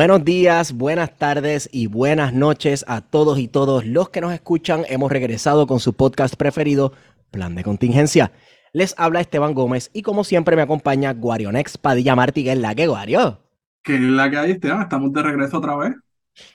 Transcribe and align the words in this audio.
Buenos 0.00 0.24
días, 0.24 0.72
buenas 0.72 1.18
tardes 1.18 1.68
y 1.70 1.86
buenas 1.86 2.32
noches 2.32 2.86
a 2.88 3.02
todos 3.02 3.38
y 3.38 3.48
todos 3.48 3.84
los 3.84 4.08
que 4.08 4.22
nos 4.22 4.32
escuchan. 4.32 4.86
Hemos 4.88 5.12
regresado 5.12 5.66
con 5.66 5.78
su 5.78 5.92
podcast 5.92 6.36
preferido, 6.36 6.94
Plan 7.30 7.54
de 7.54 7.62
Contingencia. 7.62 8.32
Les 8.72 8.94
habla 8.96 9.20
Esteban 9.20 9.52
Gómez 9.52 9.90
y 9.92 10.00
como 10.00 10.24
siempre 10.24 10.56
me 10.56 10.62
acompaña 10.62 11.12
Guarionex 11.12 11.76
Padilla 11.76 12.16
Martí, 12.16 12.44
que 12.44 12.52
es 12.52 12.58
la 12.58 12.74
que 12.74 12.86
Guario. 12.86 13.42
Que 13.82 13.96
es 13.96 14.00
la 14.00 14.30
que 14.30 14.38
hay, 14.38 14.50
Esteban. 14.52 14.80
Estamos 14.80 15.12
de 15.12 15.22
regreso 15.22 15.58
otra 15.58 15.76
vez. 15.76 15.92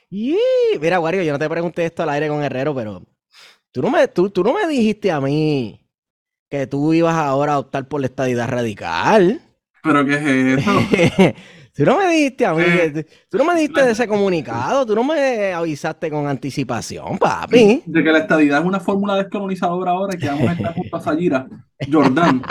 Y 0.10 0.36
mira, 0.82 0.98
Guario, 0.98 1.22
yo 1.22 1.32
no 1.32 1.38
te 1.38 1.48
pregunté 1.48 1.86
esto 1.86 2.02
al 2.02 2.10
aire 2.10 2.30
con 2.30 2.41
Herrero, 2.41 2.74
pero 2.74 3.04
tú 3.72 3.84
no 3.84 3.91
me, 3.91 4.08
tú, 4.08 4.32
tú 4.32 4.44
no 4.44 4.55
me 4.55 4.68
dijiste 4.68 5.12
a 5.12 5.22
mí 5.22 5.88
que 6.50 6.66
tú 6.66 6.96
ibas 6.96 7.14
ahora 7.14 7.54
a 7.54 7.60
optar 7.60 7.88
por 7.88 8.02
la 8.02 8.08
estadidad 8.08 8.50
radical. 8.50 9.40
¿Pero 9.84 10.04
qué 10.04 10.16
es 10.16 10.66
eso? 10.66 10.72
Tú 11.76 11.84
no 11.84 11.98
me 11.98 12.08
dijiste 12.08 12.46
a 12.46 12.54
mí, 12.54 12.64
tú 13.30 13.38
no 13.38 13.44
me 13.44 13.56
dijiste 13.56 13.82
la- 13.82 13.86
de 13.88 13.92
ese 13.92 14.08
comunicado, 14.08 14.86
tú 14.86 14.96
no 14.96 15.04
me 15.04 15.52
avisaste 15.54 16.10
con 16.10 16.26
anticipación, 16.26 17.18
papi. 17.18 17.84
De 17.86 18.04
que 18.04 18.12
la 18.12 18.20
estadidad 18.20 18.62
es 18.62 18.66
una 18.66 18.80
fórmula 18.80 19.16
descolonizadora 19.18 19.92
ahora 19.92 20.16
y 20.16 20.20
que 20.20 20.28
vamos 20.28 20.48
a 20.48 20.54
estar 20.54 20.74
junto 20.74 20.96
a 20.96 21.02
Sayira, 21.02 21.48
Jordán. 21.92 22.42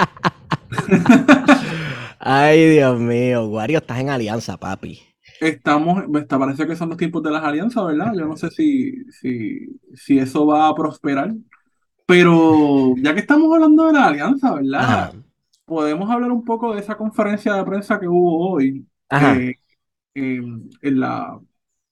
Ay, 2.19 2.71
Dios 2.71 2.99
mío, 3.01 3.47
Wario, 3.47 3.79
estás 3.79 3.99
en 4.01 4.11
alianza, 4.11 4.57
papi. 4.57 5.01
Estamos, 5.41 6.05
está, 6.15 6.39
parece 6.39 6.67
que 6.67 6.77
son 6.77 6.89
los 6.91 6.99
tiempos 6.99 7.23
de 7.23 7.31
las 7.31 7.43
alianzas, 7.43 7.85
¿verdad? 7.87 8.13
Yo 8.15 8.27
no 8.27 8.37
sé 8.37 8.51
si, 8.51 8.93
si, 9.11 9.79
si 9.95 10.19
eso 10.19 10.47
va 10.47 10.69
a 10.69 10.75
prosperar. 10.75 11.33
Pero 12.07 12.95
ya 12.99 13.15
que 13.15 13.21
estamos 13.21 13.53
hablando 13.53 13.87
de 13.87 13.93
la 13.95 14.07
alianza, 14.07 14.55
¿verdad? 14.55 14.81
Ajá. 14.81 15.13
Podemos 15.65 16.11
hablar 16.11 16.31
un 16.31 16.45
poco 16.45 16.75
de 16.75 16.81
esa 16.81 16.97
conferencia 16.97 17.55
de 17.55 17.65
prensa 17.65 17.99
que 17.99 18.07
hubo 18.07 18.51
hoy 18.51 18.87
Ajá. 19.09 19.37
eh, 19.37 19.55
en, 20.15 20.71
en 20.83 21.01
la 21.01 21.41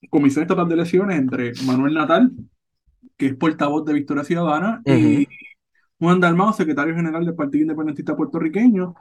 Comisión 0.09 0.43
Estatal 0.43 0.67
de 0.67 0.75
Elecciones 0.75 1.17
entre 1.19 1.53
Manuel 1.65 1.93
Natal, 1.95 2.31
que 3.17 3.27
es 3.27 3.35
portavoz 3.35 3.85
de 3.85 3.93
Victoria 3.93 4.23
Ciudadana, 4.23 4.81
y 4.85 5.27
Juan 5.99 6.19
Dalmao, 6.19 6.53
secretario 6.53 6.95
general 6.95 7.25
del 7.25 7.35
Partido 7.35 7.61
Independentista 7.63 8.15
Puertorriqueño, 8.15 8.95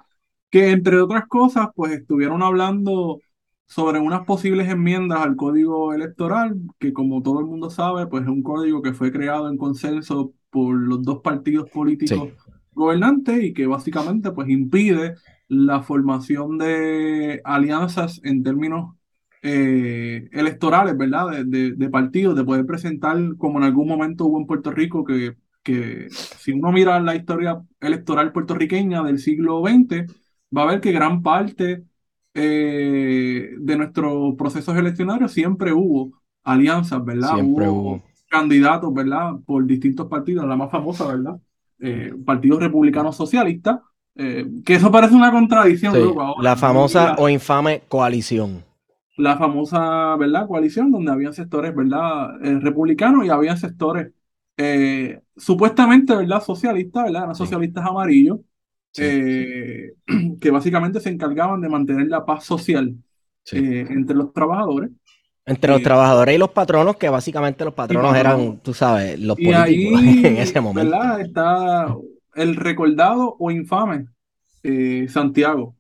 que 0.51 0.71
entre 0.71 1.01
otras 1.01 1.27
cosas, 1.29 1.69
pues 1.75 1.93
estuvieron 1.93 2.43
hablando 2.43 3.21
sobre 3.67 3.99
unas 4.01 4.25
posibles 4.27 4.69
enmiendas 4.69 5.21
al 5.21 5.37
código 5.37 5.95
electoral, 5.95 6.57
que 6.79 6.93
como 6.93 7.23
todo 7.23 7.41
el 7.41 7.47
mundo 7.47 7.71
sabe, 7.71 8.07
pues 8.07 8.25
es 8.25 8.29
un 8.29 8.43
código 8.43 8.83
que 8.83 8.93
fue 8.93 9.11
creado 9.11 9.49
en 9.49 9.57
consenso 9.57 10.35
por 10.51 10.75
los 10.77 11.03
dos 11.03 11.21
partidos 11.23 11.71
políticos 11.71 12.29
Sí. 12.31 12.53
gobernantes 12.75 13.43
y 13.43 13.53
que 13.55 13.67
básicamente 13.67 14.31
pues 14.33 14.49
impide 14.49 15.15
la 15.53 15.83
formación 15.83 16.59
de 16.59 17.41
alianzas 17.45 18.21
en 18.25 18.43
términos 18.43 18.95
eh, 19.43 20.29
electorales, 20.33 20.97
¿verdad? 20.97 21.31
De, 21.31 21.45
de- 21.45 21.73
de 21.73 21.91
partidos, 21.91 22.37
de 22.37 22.45
poder 22.45 22.67
presentar, 22.67 23.19
como 23.39 23.59
en 23.59 23.65
algún 23.65 23.89
momento 23.89 24.27
hubo 24.27 24.39
en 24.39 24.47
Puerto 24.47 24.71
Rico, 24.71 25.05
que, 25.05 25.37
que 25.63 26.09
si 26.35 26.53
uno 26.53 26.73
mira 26.73 27.01
la 27.01 27.17
historia 27.17 27.63
electoral 27.81 28.33
puertorriqueña 28.33 29.03
del 29.03 29.19
siglo 29.19 29.61
XX, 29.63 30.07
va 30.57 30.63
a 30.63 30.67
ver 30.67 30.81
que 30.81 30.93
gran 30.93 31.23
parte 31.23 31.85
eh, 32.35 33.51
de 33.59 33.77
nuestros 33.77 34.35
procesos 34.37 34.77
eleccionarios 34.77 35.33
siempre 35.33 35.73
hubo 35.73 36.23
alianzas, 36.45 37.05
¿verdad? 37.05 37.39
Siempre 37.39 37.69
Hubo 37.69 37.71
hubo. 37.71 38.03
candidatos, 38.29 38.93
¿verdad? 38.95 39.33
Por 39.47 39.67
distintos 39.67 40.09
partidos, 40.09 40.47
la 40.47 40.57
más 40.57 40.71
famosa, 40.71 41.07
¿verdad? 41.09 41.41
Eh, 41.81 42.13
Partido 42.25 42.59
Republicano 42.59 43.13
Socialista, 43.13 43.83
eh, 44.17 44.47
que 44.65 44.75
eso 44.75 44.91
parece 44.93 45.15
una 45.15 45.31
contradicción, 45.33 45.95
Sí, 45.95 46.01
ahora. 46.19 46.43
La 46.43 46.57
famosa 46.57 47.13
La, 47.13 47.17
o 47.17 47.29
infame 47.29 47.83
coalición. 47.89 48.65
la 49.17 49.37
famosa, 49.37 50.17
¿verdad? 50.17 50.47
Coalición, 50.47 50.91
donde 50.91 51.13
habían 51.13 51.35
sectores, 51.35 51.75
¿verdad? 51.75 52.43
Eh, 52.45 52.59
republicanos 52.61 53.25
y 53.27 53.29
habían 53.31 53.59
sectores 53.59 54.13
eh, 54.57 55.21
supuestamente, 55.37 56.15
¿verdad? 56.15 56.43
Socialistas, 56.43 57.05
¿verdad? 57.05 57.23
Eran 57.25 57.35
Sí. 57.35 57.45
socialistas 57.45 57.85
amarillos, 57.87 58.39
Sí. 58.93 59.23
que 60.41 60.51
básicamente 60.51 61.01
se 61.01 61.11
encargaban 61.11 61.61
de 61.61 61.69
mantener 61.69 62.09
la 62.09 62.25
paz 62.25 62.45
social 62.45 62.97
entre 63.51 64.17
los 64.17 64.33
trabajadores. 64.33 64.91
Entre 65.45 65.71
los 65.73 65.83
trabajadores 65.83 66.35
y 66.37 66.39
los 66.39 66.51
patronos, 66.51 66.97
que 66.97 67.09
básicamente 67.09 67.65
los 67.65 67.75
patronos 67.75 68.15
eran, 68.17 68.59
tú 68.61 68.73
sabes, 68.75 69.19
los 69.19 69.37
Y 69.39 69.45
políticos 69.45 70.01
ahí, 70.03 70.23
en 70.25 70.37
ese 70.39 70.61
momento. 70.61 70.93
¿verdad? 70.93 71.21
Está 71.21 71.97
el 72.35 72.57
recordado 72.57 73.37
o 73.39 73.51
infame 73.51 74.07
eh, 74.63 75.07
Santiago 75.09 75.77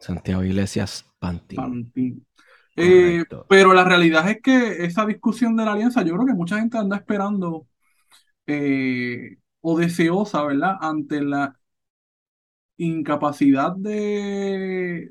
Santiago 0.00 0.44
Iglesias. 0.44 1.04
Pantín. 1.18 2.26
Eh, 2.76 3.24
pero 3.48 3.72
la 3.72 3.84
realidad 3.84 4.28
es 4.28 4.40
que 4.42 4.84
esa 4.84 5.06
discusión 5.06 5.56
de 5.56 5.64
la 5.64 5.72
alianza, 5.72 6.02
yo 6.02 6.14
creo 6.14 6.26
que 6.26 6.34
mucha 6.34 6.58
gente 6.58 6.76
anda 6.76 6.96
esperando 6.96 7.66
eh, 8.46 9.38
o 9.62 9.78
deseosa, 9.78 10.44
¿verdad? 10.44 10.76
Ante 10.80 11.22
la 11.22 11.58
incapacidad 12.76 13.74
de, 13.74 15.10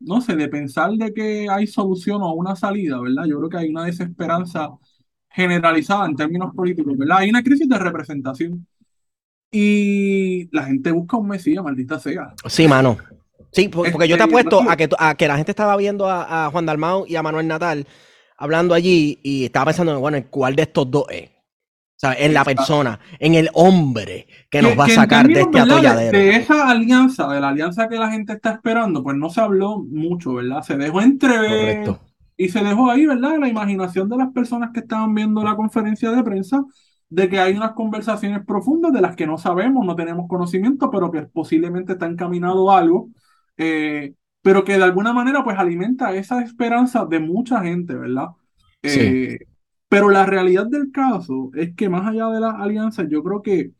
no 0.00 0.20
sé, 0.22 0.36
de 0.36 0.48
pensar 0.48 0.92
de 0.92 1.12
que 1.12 1.48
hay 1.50 1.66
solución 1.66 2.22
o 2.22 2.32
una 2.32 2.56
salida, 2.56 2.98
¿verdad? 3.00 3.26
Yo 3.26 3.38
creo 3.38 3.50
que 3.50 3.58
hay 3.58 3.68
una 3.68 3.84
desesperanza 3.84 4.70
generalizada 5.28 6.06
en 6.06 6.16
términos 6.16 6.54
políticos, 6.54 6.96
¿verdad? 6.96 7.18
Hay 7.18 7.30
una 7.30 7.42
crisis 7.42 7.68
de 7.68 7.78
representación. 7.78 8.66
Y 9.50 10.48
la 10.54 10.64
gente 10.64 10.90
busca 10.90 11.16
un 11.16 11.28
mesías, 11.28 11.64
maldita 11.64 11.98
sea. 11.98 12.34
Sí, 12.46 12.68
mano. 12.68 12.98
Sí, 13.52 13.68
por- 13.68 13.90
porque 13.90 14.06
yo 14.08 14.16
te 14.16 14.22
Este, 14.24 14.30
apuesto 14.30 14.62
no- 14.62 14.70
a 14.70 14.76
que, 14.76 14.88
tú- 14.88 14.96
a 14.98 15.14
que 15.14 15.26
la 15.26 15.36
gente 15.36 15.52
estaba 15.52 15.76
viendo 15.76 16.06
a, 16.08 16.46
a 16.46 16.50
Juan 16.50 16.66
Dalmau 16.66 17.06
y 17.06 17.16
a 17.16 17.22
Manuel 17.22 17.48
Natal 17.48 17.86
hablando 18.36 18.74
allí 18.74 19.18
y 19.22 19.46
estaba 19.46 19.66
pensando, 19.66 19.98
bueno, 20.00 20.18
¿en 20.18 20.24
cuál 20.24 20.54
de 20.54 20.62
estos 20.62 20.90
dos 20.90 21.04
es? 21.10 21.30
O 21.30 22.00
sea, 22.00 22.12
en 22.14 22.32
la 22.32 22.44
persona, 22.44 23.00
en 23.18 23.34
el 23.34 23.48
hombre 23.54 24.28
que 24.50 24.62
nos 24.62 24.78
va 24.78 24.84
a 24.84 24.88
sacar 24.90 25.26
de 25.26 25.40
este 25.40 25.58
atolladero. 25.58 26.16
De, 26.16 26.36
esa 26.36 26.68
alianza, 26.70 27.26
de 27.26 27.40
la 27.40 27.48
alianza 27.48 27.88
que 27.88 27.96
la 27.96 28.10
gente 28.12 28.34
está 28.34 28.52
esperando, 28.52 29.02
pues 29.02 29.16
no 29.16 29.30
se 29.30 29.40
habló 29.40 29.78
mucho, 29.82 30.34
¿verdad? 30.34 30.62
Se 30.62 30.76
dejó 30.76 31.00
entrever 31.00 31.48
Correcto. 31.82 32.00
y 32.36 32.50
se 32.50 32.62
dejó 32.62 32.88
ahí, 32.90 33.04
¿verdad? 33.06 33.32
La 33.40 33.48
imaginación 33.48 34.08
de 34.08 34.16
las 34.18 34.28
personas 34.32 34.70
que 34.72 34.80
estaban 34.80 35.12
viendo 35.12 35.42
la 35.42 35.56
conferencia 35.56 36.12
de 36.12 36.22
prensa 36.22 36.62
de 37.10 37.28
que 37.28 37.38
hay 37.38 37.54
unas 37.54 37.72
conversaciones 37.72 38.44
profundas 38.44 38.92
de 38.92 39.00
las 39.00 39.16
que 39.16 39.26
no 39.26 39.38
sabemos, 39.38 39.84
no 39.86 39.96
tenemos 39.96 40.28
conocimiento, 40.28 40.90
pero 40.90 41.10
que 41.10 41.22
posiblemente 41.22 41.92
está 41.92 42.06
encaminado 42.06 42.70
a 42.70 42.78
algo, 42.78 43.10
eh, 43.56 44.14
pero 44.42 44.64
que 44.64 44.76
de 44.76 44.84
alguna 44.84 45.12
manera 45.12 45.42
pues 45.42 45.58
alimenta 45.58 46.14
esa 46.14 46.42
esperanza 46.42 47.06
de 47.06 47.20
mucha 47.20 47.62
gente, 47.62 47.94
¿verdad? 47.94 48.28
Sí. 48.82 49.00
Eh, 49.00 49.38
pero 49.88 50.10
la 50.10 50.26
realidad 50.26 50.66
del 50.66 50.92
caso 50.92 51.50
es 51.54 51.74
que 51.74 51.88
más 51.88 52.06
allá 52.06 52.28
de 52.28 52.40
las 52.40 52.54
alianzas, 52.56 53.06
yo 53.08 53.22
creo 53.22 53.42
que 53.42 53.72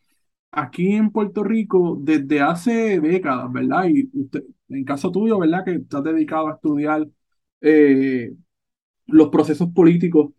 aquí 0.51 0.93
en 0.95 1.11
Puerto 1.11 1.45
Rico, 1.45 1.99
desde 2.01 2.41
hace 2.41 3.01
décadas, 3.01 3.53
¿verdad? 3.53 3.85
Y 3.89 4.09
usted, 4.15 4.45
en 4.71 4.85
caso 4.85 5.13
tuyo, 5.13 5.39
¿verdad? 5.39 5.65
Que 5.65 5.73
estás 5.75 6.03
dedicado 6.05 6.49
a 6.49 6.55
estudiar 6.55 7.07
eh, 7.61 8.33
los 9.07 9.29
procesos 9.29 9.69
políticos, 9.71 10.33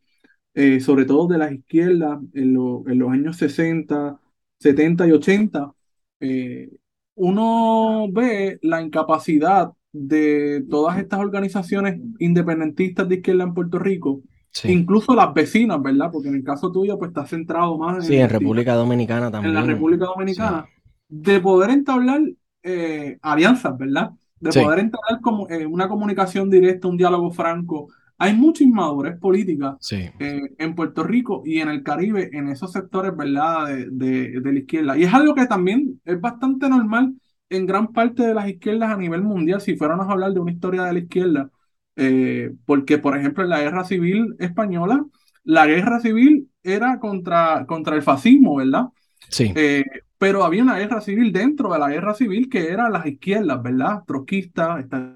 eh, 0.60 0.80
sobre 0.82 1.06
todo 1.06 1.28
de 1.28 1.38
las 1.38 1.52
izquierdas, 1.52 2.20
en, 2.34 2.54
lo- 2.54 2.84
en 2.88 3.00
los 3.00 3.12
años 3.12 3.38
60, 3.38 4.20
70 4.60 5.08
y 5.08 5.12
80, 5.12 5.74
eh, 6.20 6.70
uno 7.16 8.08
ve 8.12 8.60
la 8.62 8.82
incapacidad 8.82 9.72
de 9.92 10.66
todas 10.70 10.98
estas 11.00 11.20
organizaciones 11.20 12.00
independentistas 12.20 13.08
de 13.10 13.16
izquierda 13.16 13.44
en 13.44 13.54
Puerto 13.54 13.80
Rico, 13.80 14.22
Sí. 14.52 14.70
incluso 14.72 15.16
las 15.16 15.34
vecinas, 15.34 15.82
¿verdad? 15.82 16.10
Porque 16.12 16.30
en 16.30 16.36
el 16.36 16.44
caso 16.44 16.72
tuyo, 16.72 16.98
pues 16.98 17.10
está 17.10 17.26
centrado 17.26 17.78
más 17.78 18.06
Sí, 18.06 18.16
en, 18.16 18.22
en 18.22 18.30
República 18.30 18.74
Dominicana 18.74 19.28
en 19.28 19.32
también. 19.32 19.54
la 19.54 19.62
República 19.64 20.06
Dominicana, 20.06 20.66
de 21.08 21.40
poder 21.40 21.70
entablar 21.72 22.22
eh, 22.64 23.18
alianzas, 23.22 23.78
¿verdad? 23.78 24.12
De 24.40 24.52
poder 24.54 24.80
entablar 24.80 25.22
como, 25.22 25.50
eh, 25.50 25.66
una 25.66 25.88
comunicación 25.90 26.50
directa, 26.50 26.88
un 26.88 26.98
diálogo 26.98 27.32
franco. 27.32 27.90
Hay 28.20 28.36
mucha 28.36 28.64
inmadurez 28.64 29.18
política 29.20 29.78
Sí. 29.80 30.10
eh, 30.20 30.42
en 30.58 30.76
Puerto 30.76 31.04
Rico 31.04 31.42
y 31.46 31.60
en 31.60 31.70
el 31.70 31.84
Caribe, 31.84 32.30
en 32.34 32.50
esos 32.50 32.72
sectores, 32.74 33.16
¿verdad? 33.16 33.68
De, 33.68 33.88
de- 33.92 34.42
de 34.42 34.54
la 34.54 34.60
izquierda. 34.60 34.98
Y 34.98 35.04
es 35.04 35.14
algo 35.14 35.34
que 35.36 35.46
también 35.48 36.02
es 36.06 36.20
bastante 36.20 36.70
normal 36.70 37.14
en 37.50 37.66
gran 37.66 37.88
parte 37.94 38.24
de 38.24 38.34
las 38.34 38.48
izquierdas 38.50 38.92
a 38.92 38.98
nivel 38.98 39.24
mundial, 39.24 39.62
si 39.62 39.76
fuéramos 39.78 40.08
a 40.08 40.12
hablar 40.12 40.34
de 40.34 40.40
una 40.40 40.52
historia 40.52 40.84
de 40.84 40.94
la 40.94 41.00
izquierda. 41.00 41.50
Eh, 41.96 42.54
porque, 42.66 42.98
por 42.98 43.18
ejemplo, 43.18 43.44
en 43.44 43.50
la 43.50 43.62
guerra 43.62 43.84
civil 43.84 44.36
española, 44.40 45.06
la 45.44 45.66
guerra 45.66 46.00
civil 46.00 46.50
era 46.64 47.00
contra, 47.00 47.66
contra 47.66 47.96
el 47.96 48.02
fascismo, 48.04 48.56
¿verdad? 48.58 48.86
Sí. 49.30 49.52
Eh, 49.56 49.86
pero 50.18 50.44
había 50.44 50.64
una 50.64 50.78
guerra 50.78 51.02
civil 51.02 51.32
dentro 51.32 51.72
de 51.74 51.80
la 51.80 51.90
guerra 51.90 52.14
civil 52.14 52.50
que 52.50 52.70
eran 52.70 52.92
las 52.92 53.06
izquierdas, 53.06 53.62
¿verdad? 53.64 54.04
Trotskistas, 54.06 54.82
está- 54.82 55.16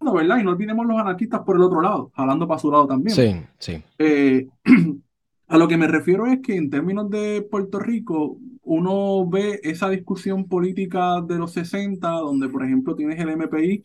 ¿verdad? 0.00 0.38
Y 0.38 0.44
no 0.44 0.50
olvidemos 0.50 0.86
los 0.86 0.98
anarquistas 0.98 1.40
por 1.40 1.56
el 1.56 1.62
otro 1.62 1.80
lado, 1.80 2.10
jalando 2.14 2.46
para 2.46 2.60
su 2.60 2.70
lado 2.70 2.86
también. 2.86 3.14
Sí, 3.14 3.36
sí. 3.58 3.82
Eh, 3.98 4.46
a 5.48 5.58
lo 5.58 5.68
que 5.68 5.76
me 5.76 5.86
refiero 5.86 6.26
es 6.26 6.40
que 6.40 6.56
en 6.56 6.70
términos 6.70 7.10
de 7.10 7.42
Puerto 7.42 7.78
Rico, 7.78 8.38
uno 8.62 9.26
ve 9.28 9.60
esa 9.62 9.88
discusión 9.88 10.46
política 10.48 11.20
de 11.22 11.38
los 11.38 11.52
60, 11.52 12.08
donde 12.08 12.48
por 12.48 12.64
ejemplo 12.64 12.94
tienes 12.94 13.18
el 13.18 13.30
MPI, 13.30 13.84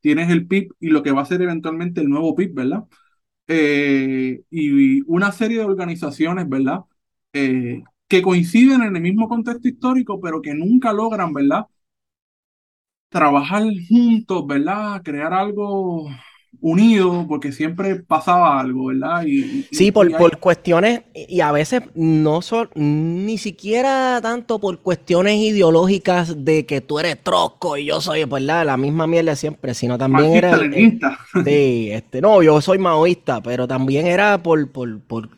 tienes 0.00 0.30
el 0.30 0.46
PIB 0.46 0.72
y 0.80 0.88
lo 0.88 1.02
que 1.02 1.12
va 1.12 1.22
a 1.22 1.26
ser 1.26 1.42
eventualmente 1.42 2.00
el 2.00 2.08
nuevo 2.08 2.34
PIB, 2.34 2.54
¿verdad? 2.54 2.84
Eh, 3.46 4.42
y 4.50 5.02
una 5.02 5.32
serie 5.32 5.58
de 5.58 5.64
organizaciones, 5.64 6.48
¿verdad? 6.48 6.80
Eh, 7.32 7.82
que 8.08 8.22
coinciden 8.22 8.82
en 8.82 8.96
el 8.96 9.02
mismo 9.02 9.28
contexto 9.28 9.68
histórico, 9.68 10.20
pero 10.20 10.42
que 10.42 10.54
nunca 10.54 10.92
logran, 10.92 11.32
¿verdad? 11.32 11.66
Trabajar 13.12 13.62
juntos, 13.88 14.46
¿verdad? 14.46 15.02
Crear 15.04 15.32
algo 15.32 16.08
unido, 16.60 17.26
porque 17.28 17.50
siempre 17.50 17.96
pasaba 17.96 18.60
algo, 18.60 18.86
¿verdad? 18.86 19.24
Y, 19.26 19.66
sí, 19.72 19.90
por, 19.90 20.10
por 20.16 20.38
cuestiones, 20.38 21.02
y 21.14 21.40
a 21.40 21.50
veces 21.50 21.82
no 21.94 22.42
son, 22.42 22.70
ni 22.74 23.38
siquiera 23.38 24.20
tanto 24.22 24.58
por 24.60 24.78
cuestiones 24.78 25.36
ideológicas 25.36 26.44
de 26.44 26.64
que 26.64 26.80
tú 26.80 26.98
eres 26.98 27.22
trosco 27.22 27.76
y 27.76 27.86
yo 27.86 28.00
soy, 28.00 28.24
¿verdad? 28.24 28.64
La 28.66 28.76
misma 28.76 29.06
mierda 29.06 29.34
siempre, 29.34 29.74
sino 29.74 29.98
también 29.98 30.34
era... 30.34 30.58
sí, 31.44 31.90
este, 31.90 32.20
no, 32.20 32.42
yo 32.42 32.60
soy 32.60 32.78
maoísta, 32.78 33.42
pero 33.42 33.66
también 33.66 34.06
era 34.06 34.42
por, 34.42 34.70
por, 34.70 35.00
por 35.00 35.30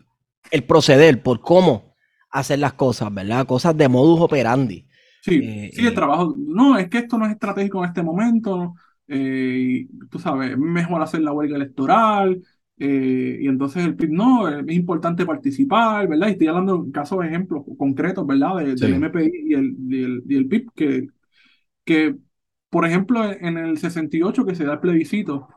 el 0.51 0.65
proceder, 0.65 1.23
por 1.23 1.41
cómo 1.41 1.95
hacer 2.31 2.59
las 2.59 2.75
cosas, 2.75 3.13
¿verdad? 3.15 3.47
Cosas 3.47 3.77
de 3.77 3.89
modus 3.89 4.21
operandi. 4.21 4.85
Sí, 5.25 5.41
eh, 5.43 5.71
sí, 5.73 5.81
el 5.81 5.89
eh, 5.89 5.93
trabajo. 5.93 6.35
No, 6.37 6.77
es 6.77 6.91
que 6.91 6.99
esto 6.99 7.17
no 7.17 7.25
es 7.25 7.33
estratégico 7.33 7.83
en 7.83 7.89
este 7.89 8.03
momento. 8.03 8.75
Eh, 9.09 9.87
tú 10.11 10.19
sabes, 10.19 10.57
mejor 10.59 11.01
hacer 11.01 11.23
la 11.23 11.33
huelga 11.33 11.57
electoral, 11.57 12.43
eh, 12.79 13.39
y 13.41 13.47
entonces 13.49 13.85
el 13.85 13.97
PIB 13.97 14.11
no, 14.11 14.49
es 14.49 14.77
importante 14.77 15.25
participar, 15.25 16.09
¿verdad? 16.09 16.29
Y 16.29 16.33
estoy 16.33 16.49
hablando 16.49 16.83
de 16.83 16.93
casos, 16.93 17.25
ejemplos 17.25 17.65
concretos, 17.79 18.27
¿verdad? 18.27 18.57
del 18.77 18.95
MPI 18.95 19.31
y 19.47 19.55
el, 19.55 19.77
y 20.29 20.37
el, 20.37 20.47
PIB, 20.49 20.71
que, 20.75 21.07
que, 21.85 22.17
por 22.71 22.87
ejemplo, 22.87 23.25
en 23.25 23.57
el 23.59 23.79
68 23.79 24.45
que 24.45 24.55
se 24.55 24.65
da 24.65 24.75
el 24.75 24.81
plebiscito, 24.81 25.49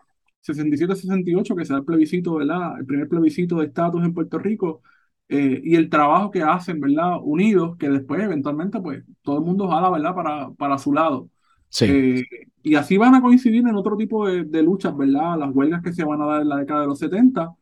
67-68 0.41 1.55
que 1.55 1.65
se 1.65 1.73
da 1.73 1.79
el 1.79 1.85
plebiscito, 1.85 2.35
¿verdad? 2.35 2.79
El 2.79 2.85
primer 2.85 3.09
plebiscito 3.09 3.57
de 3.57 3.65
estatus 3.67 4.03
en 4.03 4.13
Puerto 4.13 4.39
Rico, 4.39 4.81
eh, 5.29 5.61
y 5.63 5.75
el 5.75 5.89
trabajo 5.89 6.31
que 6.31 6.41
hacen, 6.41 6.79
¿verdad? 6.79 7.17
Unidos, 7.21 7.75
que 7.77 7.89
después 7.89 8.21
eventualmente, 8.21 8.79
pues, 8.79 9.03
todo 9.21 9.39
el 9.39 9.45
mundo 9.45 9.67
jala, 9.67 9.89
¿verdad? 9.89 10.15
Para, 10.15 10.51
para 10.51 10.77
su 10.77 10.93
lado. 10.93 11.29
Sí. 11.69 12.23
Y 12.63 12.75
así 12.75 12.97
van 12.97 13.15
a 13.15 13.21
coincidir 13.21 13.65
en 13.67 13.75
otro 13.75 13.95
tipo 13.95 14.27
de, 14.27 14.63
luchas, 14.63 14.95
¿verdad? 14.95 15.37
Las 15.37 15.55
huelgas 15.55 15.81
que 15.81 15.93
se 15.93 16.03
van 16.03 16.21
a 16.21 16.25
dar 16.25 16.41
en 16.41 16.49
la 16.49 16.57
década 16.57 16.81
de 16.81 16.87
los 16.87 16.99
70, 16.99 17.55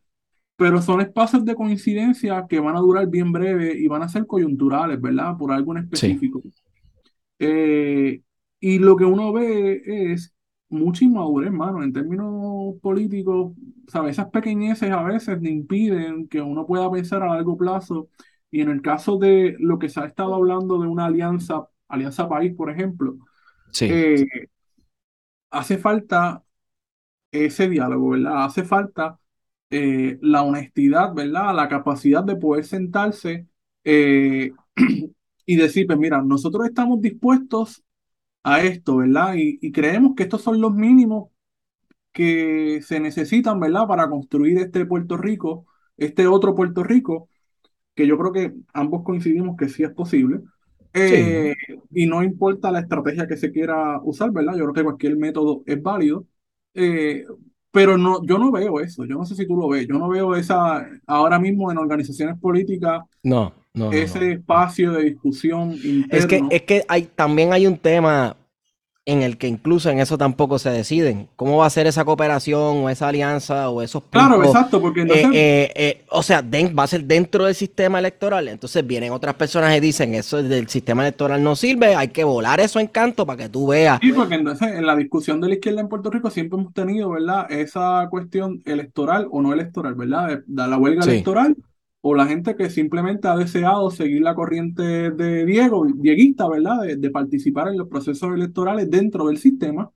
pero 0.56 0.82
son 0.82 1.00
espacios 1.00 1.44
de 1.44 1.54
coincidencia 1.54 2.46
que 2.48 2.58
van 2.58 2.76
a 2.76 2.80
durar 2.80 3.06
bien 3.08 3.30
breve 3.30 3.78
y 3.78 3.86
van 3.88 4.02
a 4.02 4.08
ser 4.08 4.26
coyunturales, 4.26 5.00
¿verdad? 5.00 5.36
Por 5.36 5.52
algo 5.52 5.76
en 5.76 5.84
específico. 5.84 6.42
Eh, 7.38 8.22
y 8.58 8.78
lo 8.78 8.96
que 8.96 9.04
uno 9.04 9.32
ve 9.32 9.82
es 9.84 10.34
mucha 10.68 11.04
inmadurez, 11.04 11.48
hermano, 11.48 11.82
en 11.82 11.92
términos 11.92 12.74
políticos, 12.82 13.52
¿sabes? 13.88 14.12
Esas 14.12 14.30
pequeñeces 14.30 14.90
a 14.90 15.02
veces 15.02 15.42
impiden 15.42 16.28
que 16.28 16.40
uno 16.40 16.66
pueda 16.66 16.90
pensar 16.90 17.22
a 17.22 17.34
largo 17.34 17.56
plazo. 17.56 18.08
Y 18.50 18.60
en 18.60 18.70
el 18.70 18.82
caso 18.82 19.18
de 19.18 19.56
lo 19.58 19.78
que 19.78 19.88
se 19.88 20.00
ha 20.00 20.06
estado 20.06 20.34
hablando 20.34 20.80
de 20.80 20.88
una 20.88 21.06
alianza, 21.06 21.68
Alianza 21.88 22.28
País, 22.28 22.54
por 22.54 22.70
ejemplo, 22.70 23.16
sí. 23.72 23.86
Eh, 23.90 24.26
hace 25.50 25.78
falta 25.78 26.42
ese 27.30 27.68
diálogo, 27.68 28.10
¿verdad? 28.10 28.44
Hace 28.44 28.64
falta 28.64 29.18
eh, 29.70 30.18
la 30.22 30.42
honestidad, 30.42 31.14
¿verdad? 31.14 31.54
La 31.54 31.68
capacidad 31.68 32.24
de 32.24 32.36
poder 32.36 32.64
sentarse 32.64 33.46
eh, 33.84 34.52
y 35.46 35.56
decir, 35.56 35.86
pues 35.86 35.98
mira, 35.98 36.22
nosotros 36.22 36.66
estamos 36.66 37.00
dispuestos 37.00 37.84
a 38.46 38.62
esto, 38.62 38.98
¿verdad? 38.98 39.34
Y, 39.36 39.72
creemos 39.72 40.14
que 40.16 40.22
estos 40.22 40.40
son 40.40 40.60
los 40.60 40.72
mínimos 40.72 41.30
que 42.12 42.80
se 42.82 43.00
necesitan, 43.00 43.58
¿verdad? 43.58 43.88
Para 43.88 44.08
construir 44.08 44.58
este 44.58 44.86
Puerto 44.86 45.16
Rico, 45.16 45.66
este 45.96 46.28
otro 46.28 46.54
Puerto 46.54 46.84
Rico, 46.84 47.28
que 47.96 48.06
yo 48.06 48.16
creo 48.16 48.32
que 48.32 48.54
ambos 48.72 49.02
coincidimos 49.02 49.56
que 49.56 49.68
sí 49.68 49.82
es 49.82 49.90
posible. 49.90 50.42
Eh, 50.94 51.56
y 51.90 52.06
no 52.06 52.22
importa 52.22 52.70
la 52.70 52.80
estrategia 52.80 53.26
que 53.26 53.36
se 53.36 53.50
quiera 53.50 54.00
usar, 54.02 54.30
¿verdad? 54.30 54.54
Yo 54.54 54.62
creo 54.64 54.74
que 54.74 54.84
cualquier 54.84 55.16
método 55.16 55.64
es 55.66 55.82
válido. 55.82 56.28
Eh, 56.72 57.26
pero 57.76 57.98
no, 57.98 58.24
yo 58.24 58.38
no 58.38 58.50
veo 58.50 58.80
eso, 58.80 59.04
yo 59.04 59.16
no 59.16 59.26
sé 59.26 59.34
si 59.34 59.46
tú 59.46 59.54
lo 59.54 59.68
ves, 59.68 59.86
yo 59.86 59.98
no 59.98 60.08
veo 60.08 60.34
esa, 60.34 60.88
ahora 61.06 61.38
mismo 61.38 61.70
en 61.70 61.76
organizaciones 61.76 62.38
políticas, 62.40 63.02
no, 63.22 63.52
no, 63.74 63.92
ese 63.92 64.32
espacio 64.32 64.92
de 64.92 65.02
discusión 65.02 65.72
interno. 65.84 66.08
Es 66.10 66.24
que, 66.24 66.42
es 66.50 66.62
que 66.62 66.84
hay, 66.88 67.02
también 67.02 67.52
hay 67.52 67.66
un 67.66 67.76
tema 67.76 68.34
en 69.06 69.22
el 69.22 69.38
que 69.38 69.46
incluso 69.46 69.88
en 69.88 70.00
eso 70.00 70.18
tampoco 70.18 70.58
se 70.58 70.68
deciden. 70.70 71.28
¿Cómo 71.36 71.58
va 71.58 71.66
a 71.66 71.70
ser 71.70 71.86
esa 71.86 72.04
cooperación 72.04 72.78
o 72.78 72.90
esa 72.90 73.06
alianza 73.06 73.70
o 73.70 73.80
esos 73.80 74.02
Claro, 74.10 74.42
exacto, 74.42 74.80
porque 74.80 75.02
entonces... 75.02 75.26
Eh, 75.32 75.72
eh, 75.76 76.04
o 76.10 76.24
sea, 76.24 76.42
va 76.42 76.82
a 76.82 76.86
ser 76.88 77.04
dentro 77.04 77.44
del 77.44 77.54
sistema 77.54 78.00
electoral. 78.00 78.48
Entonces 78.48 78.84
vienen 78.84 79.12
otras 79.12 79.36
personas 79.36 79.76
y 79.76 79.80
dicen, 79.80 80.14
eso 80.14 80.42
del 80.42 80.68
sistema 80.68 81.02
electoral 81.02 81.40
no 81.42 81.54
sirve, 81.54 81.94
hay 81.94 82.08
que 82.08 82.24
volar 82.24 82.58
eso 82.58 82.80
en 82.80 82.88
canto 82.88 83.24
para 83.24 83.44
que 83.44 83.48
tú 83.48 83.68
veas. 83.68 84.00
Sí, 84.02 84.12
porque 84.12 84.34
entonces 84.34 84.72
en 84.72 84.84
la 84.84 84.96
discusión 84.96 85.40
de 85.40 85.48
la 85.48 85.54
izquierda 85.54 85.80
en 85.80 85.88
Puerto 85.88 86.10
Rico 86.10 86.28
siempre 86.28 86.58
hemos 86.58 86.74
tenido, 86.74 87.10
¿verdad? 87.10 87.46
Esa 87.48 88.08
cuestión 88.10 88.60
electoral 88.64 89.28
o 89.30 89.40
no 89.40 89.52
electoral, 89.52 89.94
¿verdad? 89.94 90.40
De, 90.44 90.66
la 90.66 90.76
huelga 90.76 91.04
electoral 91.04 91.56
o 92.00 92.14
la 92.14 92.26
gente 92.26 92.54
que 92.54 92.70
simplemente 92.70 93.26
ha 93.28 93.36
deseado 93.36 93.90
seguir 93.90 94.22
la 94.22 94.34
corriente 94.34 95.10
de 95.10 95.44
Diego, 95.44 95.86
Dieguista, 95.92 96.48
¿verdad? 96.48 96.82
De, 96.96 97.10
participar 97.10 97.68
en 97.68 97.78
los 97.78 97.88
procesos 97.88 98.32
electorales 98.34 98.90
dentro 98.90 99.26
del 99.26 99.38
sistema, 99.38 99.90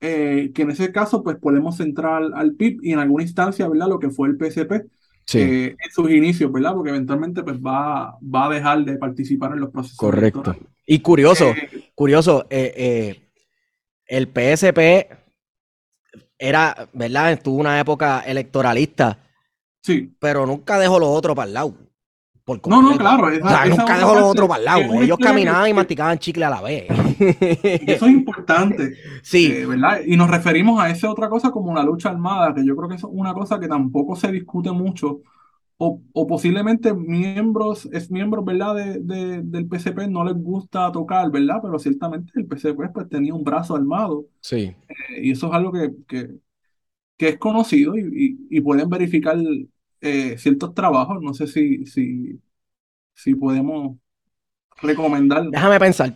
eh, 0.00 0.52
que 0.54 0.62
en 0.62 0.70
ese 0.70 0.92
caso 0.92 1.22
pues 1.24 1.36
podemos 1.36 1.76
centrar 1.76 2.22
al 2.34 2.54
PIB 2.54 2.78
y 2.82 2.92
en 2.92 3.00
alguna 3.00 3.24
instancia, 3.24 3.68
¿verdad? 3.68 3.88
Lo 3.88 3.98
que 3.98 4.10
fue 4.10 4.28
el 4.28 4.36
PSP 4.36 4.72
eh, 5.34 5.74
en 5.84 5.90
sus 5.90 6.10
inicios, 6.10 6.52
¿verdad? 6.52 6.74
Porque 6.74 6.90
eventualmente 6.90 7.42
pues 7.42 7.58
va, 7.58 8.16
va 8.22 8.46
a 8.46 8.50
dejar 8.50 8.84
de 8.84 8.96
participar 8.96 9.52
en 9.52 9.60
los 9.60 9.70
procesos 9.70 9.98
Correcto. 9.98 10.54
Y 10.86 11.00
curioso, 11.00 11.50
eh, 11.50 11.90
curioso, 11.94 12.46
el 12.48 14.28
PSP 14.28 14.78
era, 16.38 16.88
¿verdad? 16.92 17.40
Tuvo 17.42 17.56
una 17.56 17.80
época 17.80 18.20
electoralista 18.20 19.18
Sí. 19.82 20.12
Pero 20.18 20.46
nunca 20.46 20.78
dejó 20.78 20.98
lo 20.98 21.10
otro 21.10 21.34
para 21.34 21.48
el 21.48 21.54
lado. 21.54 21.74
no, 22.66 22.82
no, 22.82 22.96
claro. 22.96 23.30
nunca 23.30 23.98
dejó 23.98 24.14
lo 24.14 24.26
otro 24.26 24.48
para 24.48 24.58
el 24.58 24.64
lado. 24.64 25.02
Ellos 25.02 25.18
caminaban 25.18 25.68
y 25.68 25.74
masticaban 25.74 26.18
chicle 26.18 26.44
a 26.44 26.50
la 26.50 26.60
vez. 26.60 26.86
Eso 27.18 28.06
es 28.06 28.12
importante. 28.12 28.94
Sí. 29.22 29.52
Eh, 29.52 29.66
¿verdad? 29.66 30.00
Y 30.06 30.16
nos 30.16 30.30
referimos 30.30 30.80
a 30.80 30.88
esa 30.88 31.10
otra 31.10 31.28
cosa 31.28 31.50
como 31.50 31.74
la 31.74 31.82
lucha 31.82 32.08
armada, 32.08 32.54
que 32.54 32.64
yo 32.64 32.74
creo 32.76 32.88
que 32.88 32.94
es 32.94 33.04
una 33.04 33.34
cosa 33.34 33.60
que 33.60 33.68
tampoco 33.68 34.16
se 34.16 34.32
discute 34.32 34.70
mucho. 34.70 35.20
O, 35.80 36.00
o 36.12 36.26
posiblemente 36.26 36.92
miembros, 36.92 37.88
es 37.92 38.10
miembros, 38.10 38.44
¿verdad? 38.44 38.74
De, 38.74 39.42
del 39.42 39.68
PCP 39.68 40.08
no 40.08 40.24
les 40.24 40.34
gusta 40.34 40.90
tocar, 40.90 41.30
¿verdad? 41.30 41.60
Pero 41.62 41.78
ciertamente 41.78 42.32
el 42.34 42.46
PCP 42.46 42.92
pues, 42.92 43.08
tenía 43.08 43.32
un 43.34 43.44
brazo 43.44 43.76
armado. 43.76 44.24
Sí. 44.40 44.74
Eh, 44.88 45.20
y 45.22 45.30
eso 45.30 45.46
es 45.48 45.52
algo 45.52 45.70
que, 45.70 45.92
que, 46.08 46.30
que 47.18 47.30
es 47.30 47.38
conocido 47.38 47.94
y, 47.96 48.60
pueden 48.60 48.88
verificar 48.88 49.36
eh, 50.00 50.36
ciertos 50.38 50.72
trabajos. 50.72 51.20
No 51.20 51.34
sé 51.34 51.48
si, 51.48 51.84
si, 51.84 52.40
si 53.12 53.34
podemos 53.34 53.96
recomendar. 54.80 55.44
Déjame 55.50 55.80
pensar. 55.80 56.14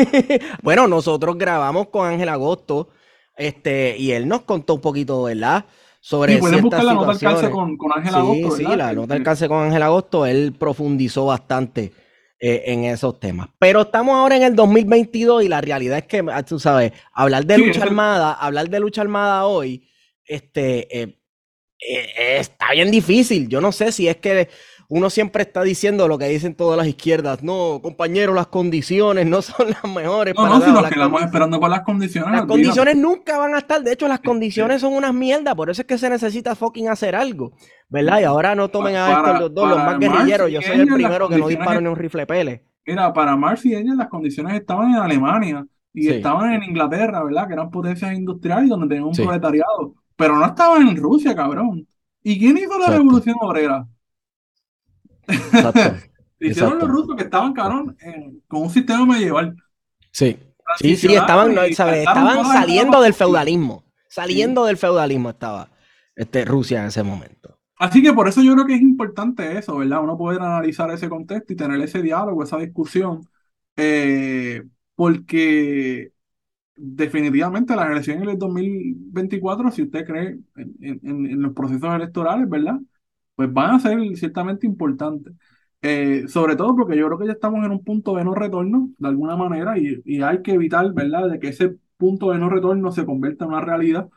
bueno, 0.62 0.88
nosotros 0.88 1.36
grabamos 1.36 1.88
con 1.88 2.08
Ángel 2.08 2.30
Agosto 2.30 2.88
este, 3.36 3.96
y 3.98 4.12
él 4.12 4.26
nos 4.26 4.42
contó 4.42 4.74
un 4.74 4.80
poquito, 4.80 5.24
¿verdad? 5.24 5.66
Sobre 6.00 6.34
sí, 6.34 6.40
pueden 6.40 6.62
buscar 6.62 6.84
la 6.84 6.94
nota 6.94 7.10
alcance 7.10 7.50
con, 7.50 7.76
con 7.76 7.92
Ángel 7.92 8.14
Agosto. 8.14 8.56
Sí, 8.56 8.64
la 8.64 8.94
nota 8.94 9.14
alcance 9.14 9.46
con 9.46 9.62
Ángel 9.64 9.82
Agosto, 9.82 10.24
él 10.24 10.54
profundizó 10.58 11.26
bastante 11.26 11.92
eh, 12.38 12.62
en 12.66 12.84
esos 12.84 13.20
temas. 13.20 13.48
Pero 13.58 13.82
estamos 13.82 14.14
ahora 14.14 14.36
en 14.36 14.44
el 14.44 14.56
2022 14.56 15.44
y 15.44 15.48
la 15.48 15.60
realidad 15.60 15.98
es 15.98 16.06
que, 16.06 16.24
tú 16.48 16.58
sabes, 16.58 16.92
hablar 17.12 17.44
de 17.44 17.58
lucha 17.58 17.82
armada, 17.82 18.32
hablar 18.32 18.70
de 18.70 18.80
lucha 18.80 19.02
armada 19.02 19.44
hoy 19.44 19.86
este, 20.34 21.02
eh, 21.02 21.16
eh, 21.80 22.36
está 22.38 22.72
bien 22.72 22.90
difícil. 22.90 23.48
Yo 23.48 23.60
no 23.60 23.72
sé 23.72 23.90
si 23.92 24.08
es 24.08 24.16
que 24.16 24.48
uno 24.88 25.08
siempre 25.08 25.42
está 25.42 25.62
diciendo 25.62 26.08
lo 26.08 26.18
que 26.18 26.26
dicen 26.26 26.54
todas 26.54 26.76
las 26.76 26.86
izquierdas. 26.86 27.42
No, 27.42 27.80
compañero, 27.82 28.34
las 28.34 28.48
condiciones 28.48 29.26
no 29.26 29.40
son 29.42 29.70
las 29.70 29.84
mejores. 29.84 30.34
No, 30.34 30.46
no, 30.46 30.60
si 30.60 30.70
nos 30.70 30.88
quedamos 30.90 31.22
esperando 31.22 31.58
por 31.58 31.70
las 31.70 31.80
condiciones. 31.82 32.32
Las 32.32 32.46
condiciones 32.46 32.96
nunca 32.96 33.38
van 33.38 33.54
a 33.54 33.58
estar. 33.58 33.82
De 33.82 33.92
hecho, 33.92 34.08
las 34.08 34.20
condiciones 34.20 34.80
son 34.80 34.94
unas 34.94 35.14
mierdas. 35.14 35.54
Por 35.54 35.70
eso 35.70 35.82
es 35.82 35.86
que 35.86 35.98
se 35.98 36.10
necesita 36.10 36.54
fucking 36.54 36.88
hacer 36.88 37.14
algo. 37.16 37.52
¿Verdad? 37.88 38.20
Y 38.20 38.24
ahora 38.24 38.54
no 38.54 38.68
tomen 38.68 38.96
a 38.96 39.12
estos 39.12 39.40
los 39.40 39.54
dos, 39.54 39.68
los 39.70 39.78
más 39.78 39.98
guerrilleros. 39.98 40.50
Yo 40.50 40.62
soy 40.62 40.80
el 40.80 40.86
primero 40.86 41.28
que 41.28 41.38
no 41.38 41.48
disparo 41.48 41.80
ni 41.80 41.88
un 41.88 41.96
rifle 41.96 42.26
pele. 42.26 42.64
Mira, 42.86 43.12
para 43.12 43.36
Marx 43.36 43.64
y 43.66 43.74
ella 43.74 43.94
las 43.94 44.08
condiciones 44.08 44.54
estaban 44.54 44.90
en 44.90 44.96
Alemania 44.96 45.66
y 45.92 46.08
estaban 46.08 46.52
en 46.52 46.62
Inglaterra, 46.62 47.22
¿verdad? 47.24 47.46
Que 47.46 47.54
eran 47.54 47.70
potencias 47.70 48.12
industriales 48.12 48.68
donde 48.68 48.88
tenían 48.88 49.06
un 49.06 49.14
proletariado. 49.14 49.94
Pero 50.20 50.38
no 50.38 50.44
estaban 50.44 50.86
en 50.86 50.96
Rusia, 50.96 51.34
cabrón. 51.34 51.88
¿Y 52.22 52.38
quién 52.38 52.58
hizo 52.58 52.78
la 52.78 52.88
revolución 52.88 53.36
obrera? 53.40 53.88
Hicieron 56.38 56.78
los 56.78 56.88
rusos 56.88 57.16
que 57.16 57.22
estaban, 57.22 57.54
cabrón, 57.54 57.96
con 58.46 58.64
un 58.64 58.70
sistema 58.70 59.06
medieval. 59.06 59.56
Sí. 60.12 60.38
Sí, 60.76 60.94
sí, 60.94 61.14
estaban, 61.14 61.56
estaban 61.56 62.44
saliendo 62.44 63.00
del 63.00 63.14
feudalismo. 63.14 63.82
Saliendo 64.08 64.66
del 64.66 64.76
feudalismo 64.76 65.30
estaba 65.30 65.70
este, 66.14 66.44
Rusia 66.44 66.80
en 66.80 66.88
ese 66.88 67.02
momento. 67.02 67.58
Así 67.76 68.02
que 68.02 68.12
por 68.12 68.28
eso 68.28 68.42
yo 68.42 68.52
creo 68.52 68.66
que 68.66 68.74
es 68.74 68.82
importante 68.82 69.56
eso, 69.56 69.78
¿verdad? 69.78 70.02
Uno 70.02 70.18
poder 70.18 70.42
analizar 70.42 70.90
ese 70.90 71.08
contexto 71.08 71.54
y 71.54 71.56
tener 71.56 71.80
ese 71.80 72.02
diálogo, 72.02 72.44
esa 72.44 72.58
discusión, 72.58 73.26
eh, 73.74 74.64
porque 74.94 76.12
definitivamente 76.82 77.76
las 77.76 77.90
elecciones 77.90 78.26
del 78.26 78.38
2024, 78.38 79.70
si 79.70 79.82
usted 79.82 80.04
cree 80.06 80.38
en, 80.56 81.42
los 81.42 81.52
procesos 81.52 81.94
electorales, 81.94 82.48
¿verdad? 82.48 82.78
Pues 83.34 83.52
van 83.52 83.74
a 83.74 83.80
ser 83.80 83.98
ciertamente 84.16 84.66
importantes. 84.66 85.34
Eh, 85.82 86.24
sobre 86.28 86.56
todo 86.56 86.76
porque 86.76 86.96
yo 86.96 87.06
creo 87.06 87.18
que 87.18 87.26
ya 87.26 87.32
estamos 87.32 87.64
en 87.64 87.72
un 87.72 87.84
punto 87.84 88.14
de 88.16 88.24
no 88.24 88.34
retorno, 88.34 88.90
de 88.98 89.08
alguna 89.08 89.36
manera, 89.36 89.78
y, 89.78 90.00
y 90.04 90.22
hay 90.22 90.42
que 90.42 90.52
evitar, 90.52 90.92
¿verdad?, 90.92 91.30
de 91.30 91.38
que 91.38 91.48
ese 91.48 91.76
punto 91.96 92.30
de 92.30 92.38
no 92.38 92.48
retorno 92.50 92.92
se 92.92 93.06
convierta 93.06 93.44
en 93.44 93.50
una 93.52 93.60
realidad. 93.60 94.08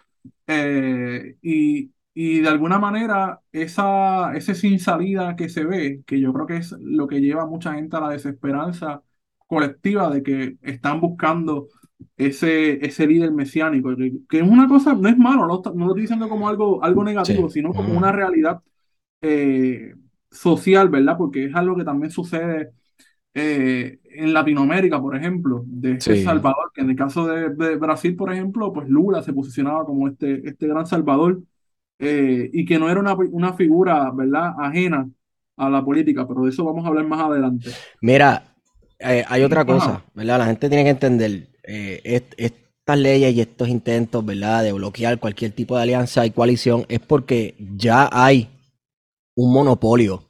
Eh, 0.48 1.38
y, 1.42 1.92
y 2.14 2.42
de 2.42 2.50
alguna 2.50 2.80
manera, 2.80 3.42
esa, 3.52 4.34
ese 4.36 4.56
sin 4.56 4.80
salida 4.80 5.36
que 5.36 5.50
se 5.50 5.66
ve, 5.66 6.04
que 6.06 6.20
yo 6.20 6.34
creo 6.34 6.48
que 6.48 6.58
es 6.58 6.72
lo 6.80 7.08
que 7.08 7.22
lleva 7.22 7.44
a 7.44 7.46
mucha 7.48 7.74
gente 7.74 7.98
a 7.98 8.02
la 8.02 8.10
desesperanza 8.10 9.04
colectiva 9.48 10.10
de 10.10 10.24
que 10.24 10.58
están 10.62 11.00
buscando 11.02 11.68
ese, 12.18 12.86
ese 12.86 13.08
líder 13.08 13.32
mesiánico, 13.32 13.96
que, 14.30 14.38
es 14.38 14.44
una 14.44 14.68
cosa, 14.68 14.94
no 14.94 15.10
es 15.10 15.18
malo, 15.18 15.48
no, 15.48 15.62
no, 15.74 15.86
lo 15.86 15.92
estoy 15.92 16.02
diciendo 16.02 16.30
como 16.30 16.48
algo, 16.48 16.84
algo 16.84 17.04
negativo, 17.04 17.50
sino 17.50 17.74
como 17.74 17.98
una 17.98 18.12
realidad 18.12 18.62
eh, 19.22 19.94
social, 20.30 20.90
¿verdad? 20.90 21.18
Porque 21.18 21.46
es 21.46 21.56
algo 21.56 21.76
que 21.78 21.86
también 21.86 22.12
sucede 22.12 22.72
eh, 23.34 24.00
en 24.04 24.34
Latinoamérica, 24.34 25.02
por 25.02 25.16
ejemplo, 25.16 25.64
de 25.66 25.94
este 25.94 26.24
Salvador, 26.24 26.72
que 26.74 26.82
en 26.82 26.90
el 26.90 26.96
caso 26.96 27.26
de, 27.26 27.76
Brasil, 27.78 28.16
por 28.16 28.34
ejemplo, 28.34 28.74
pues 28.74 28.90
Lula 28.90 29.24
se 29.24 29.34
posicionaba 29.34 29.86
como 29.86 30.08
este, 30.10 30.48
este 30.48 30.68
gran 30.68 30.86
Salvador 30.86 31.42
eh, 32.00 32.50
y 32.52 32.66
que 32.66 32.78
no 32.78 32.90
era 32.90 33.00
una, 33.00 33.16
una 33.16 33.54
figura, 33.54 34.12
¿verdad?, 34.12 34.54
ajena 34.60 35.10
a 35.56 35.70
la 35.70 35.86
política, 35.86 36.28
pero 36.28 36.44
de 36.44 36.50
eso 36.50 36.66
vamos 36.66 36.84
a 36.84 36.90
hablar 36.90 37.08
más 37.08 37.22
adelante. 37.22 37.70
Mira, 38.02 38.44
hay 39.00 39.44
otra 39.44 39.66
cosa, 39.66 40.04
¿verdad? 40.14 40.40
La 40.40 40.46
gente 40.48 40.68
tiene 40.68 40.84
que 40.84 40.90
entender, 40.90 41.50
eh, 41.64 42.24
estas 42.38 43.00
leyes 43.00 43.34
y 43.34 43.42
estos 43.42 43.70
intentos, 43.70 44.26
¿verdad?, 44.26 44.64
de 44.64 44.74
bloquear 44.74 45.20
cualquier 45.20 45.52
tipo 45.52 45.76
de 45.76 45.84
alianza 45.84 46.26
y 46.26 46.32
coalición 46.32 46.86
es 46.90 47.00
porque 47.00 47.56
ya 47.60 48.10
hay 48.12 48.50
un 49.36 49.54
monopolio 49.54 50.24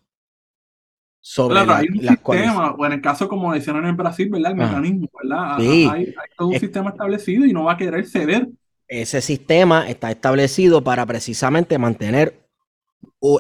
sobre 1.25 1.56
claro, 1.56 1.75
hay 1.75 1.88
un 1.88 2.02
sistema, 2.02 2.72
o 2.78 2.86
en 2.86 2.92
el 2.92 3.02
caso 3.02 3.30
como 3.30 3.54
decían 3.54 3.86
en 3.86 3.96
Brasil, 3.96 4.30
¿verdad? 4.30 4.52
El 4.52 4.58
mecanismo, 4.58 5.10
¿verdad? 5.24 5.56
Hay, 5.56 5.86
hay, 5.86 6.13
todo 6.38 6.50
un 6.50 6.60
sistema 6.60 6.90
establecido 6.90 7.46
y 7.46 7.54
no 7.54 7.63
va 7.63 7.74
a 7.74 7.78
querer 7.78 8.06
ceder. 8.06 8.50
Ese 8.90 9.22
sistema 9.22 9.90
está 9.90 10.12
establecido 10.12 10.84
para 10.84 11.06
precisamente 11.06 11.78
mantener 11.78 12.44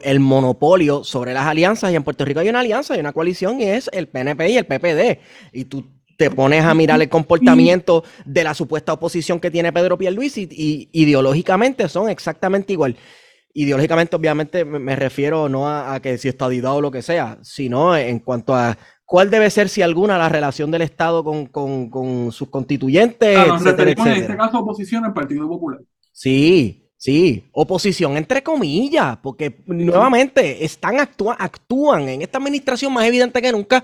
el 0.03 0.19
monopolio 0.21 1.03
sobre 1.03 1.33
las 1.33 1.45
alianzas 1.45 1.91
y 1.91 1.95
en 1.95 2.03
Puerto 2.03 2.23
Rico 2.23 2.39
hay 2.39 2.47
una 2.47 2.61
alianza, 2.61 2.93
hay 2.93 3.01
una 3.01 3.11
coalición 3.11 3.59
y 3.59 3.65
es 3.65 3.89
el 3.91 4.07
PNP 4.07 4.49
y 4.49 4.57
el 4.57 4.65
PPD. 4.65 5.19
Y 5.51 5.65
tú 5.65 5.85
te 6.23 6.31
pones 6.31 6.63
a 6.63 6.73
mirar 6.73 7.01
el 7.01 7.09
comportamiento 7.09 8.05
de 8.23 8.45
la 8.45 8.53
supuesta 8.53 8.93
oposición 8.93 9.41
que 9.41 9.51
tiene 9.51 9.73
Pedro 9.73 9.97
Pierluisi 9.97 10.47
y, 10.49 10.87
ideológicamente 10.93 11.89
son 11.89 12.09
exactamente 12.09 12.71
igual. 12.71 12.95
Ideológicamente, 13.53 14.15
obviamente, 14.15 14.63
me, 14.63 14.95
refiero 14.95 15.49
no 15.49 15.67
a, 15.67 15.99
que 15.99 16.17
si 16.17 16.29
estadidad 16.29 16.75
o 16.75 16.81
lo 16.81 16.91
que 16.91 17.01
sea, 17.01 17.39
sino 17.41 17.97
en 17.97 18.19
cuanto 18.19 18.55
a 18.55 18.77
cuál 19.03 19.29
debe 19.29 19.49
ser, 19.49 19.67
si 19.67 19.81
alguna, 19.81 20.17
la 20.17 20.29
relación 20.29 20.71
del 20.71 20.83
Estado 20.83 21.25
con, 21.25 22.31
sus 22.31 22.47
constituyentes. 22.47 23.37
en 23.37 23.67
este 23.67 24.37
caso, 24.37 24.59
oposición 24.59 25.03
al 25.03 25.13
Partido 25.13 25.45
Popular. 25.49 25.81
Sí, 26.13 26.79
Sí, 27.03 27.49
oposición 27.51 28.15
entre 28.15 28.41
comillas, 28.41 29.17
porque 29.17 29.61
nuevamente 29.65 30.63
están 30.63 31.01
actúan, 31.01 31.35
actúan 31.37 32.07
en 32.07 32.21
esta 32.21 32.37
administración 32.37 32.93
más 32.93 33.05
evidente 33.05 33.41
que 33.41 33.51
nunca, 33.51 33.83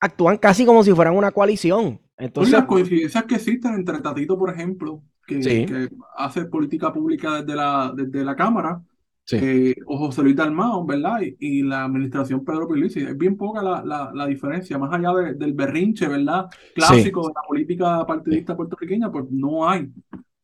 actúan 0.00 0.38
casi 0.38 0.64
como 0.64 0.82
si 0.82 0.92
fueran 0.92 1.16
una 1.16 1.30
coalición. 1.30 2.00
Entonces, 2.16 2.52
las 2.52 2.64
coincidencias 2.64 3.24
que 3.24 3.36
existen 3.36 3.74
entre 3.74 4.00
Tatito, 4.00 4.38
por 4.38 4.50
ejemplo, 4.50 5.02
que, 5.26 5.88
hace 6.16 6.46
política 6.46 6.92
pública 6.92 7.42
desde 7.42 7.54
la, 7.54 7.92
desde 7.94 8.24
la 8.24 8.34
Cámara, 8.34 8.82
eh, 9.30 9.74
o 9.86 9.98
José 9.98 10.22
Luis 10.22 10.34
Dalmao, 10.34 10.86
¿verdad? 10.86 11.20
Y, 11.38 11.62
la 11.62 11.84
administración 11.84 12.44
Pedro 12.44 12.66
Pilici. 12.66 13.00
Es 13.00 13.16
bien 13.16 13.36
poca 13.36 13.62
la, 13.62 14.10
la, 14.12 14.26
diferencia, 14.26 14.78
más 14.78 14.92
allá 14.92 15.12
del 15.34 15.52
berrinche, 15.52 16.08
¿verdad? 16.08 16.46
Clásico 16.74 17.28
de 17.28 17.34
la 17.34 17.42
política 17.46 18.06
partidista 18.06 18.56
puertorriqueña, 18.56 19.12
pues 19.12 19.26
no 19.30 19.68
hay, 19.68 19.90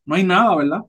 no 0.05 0.15
hay 0.15 0.23
nada, 0.23 0.55
¿verdad? 0.55 0.81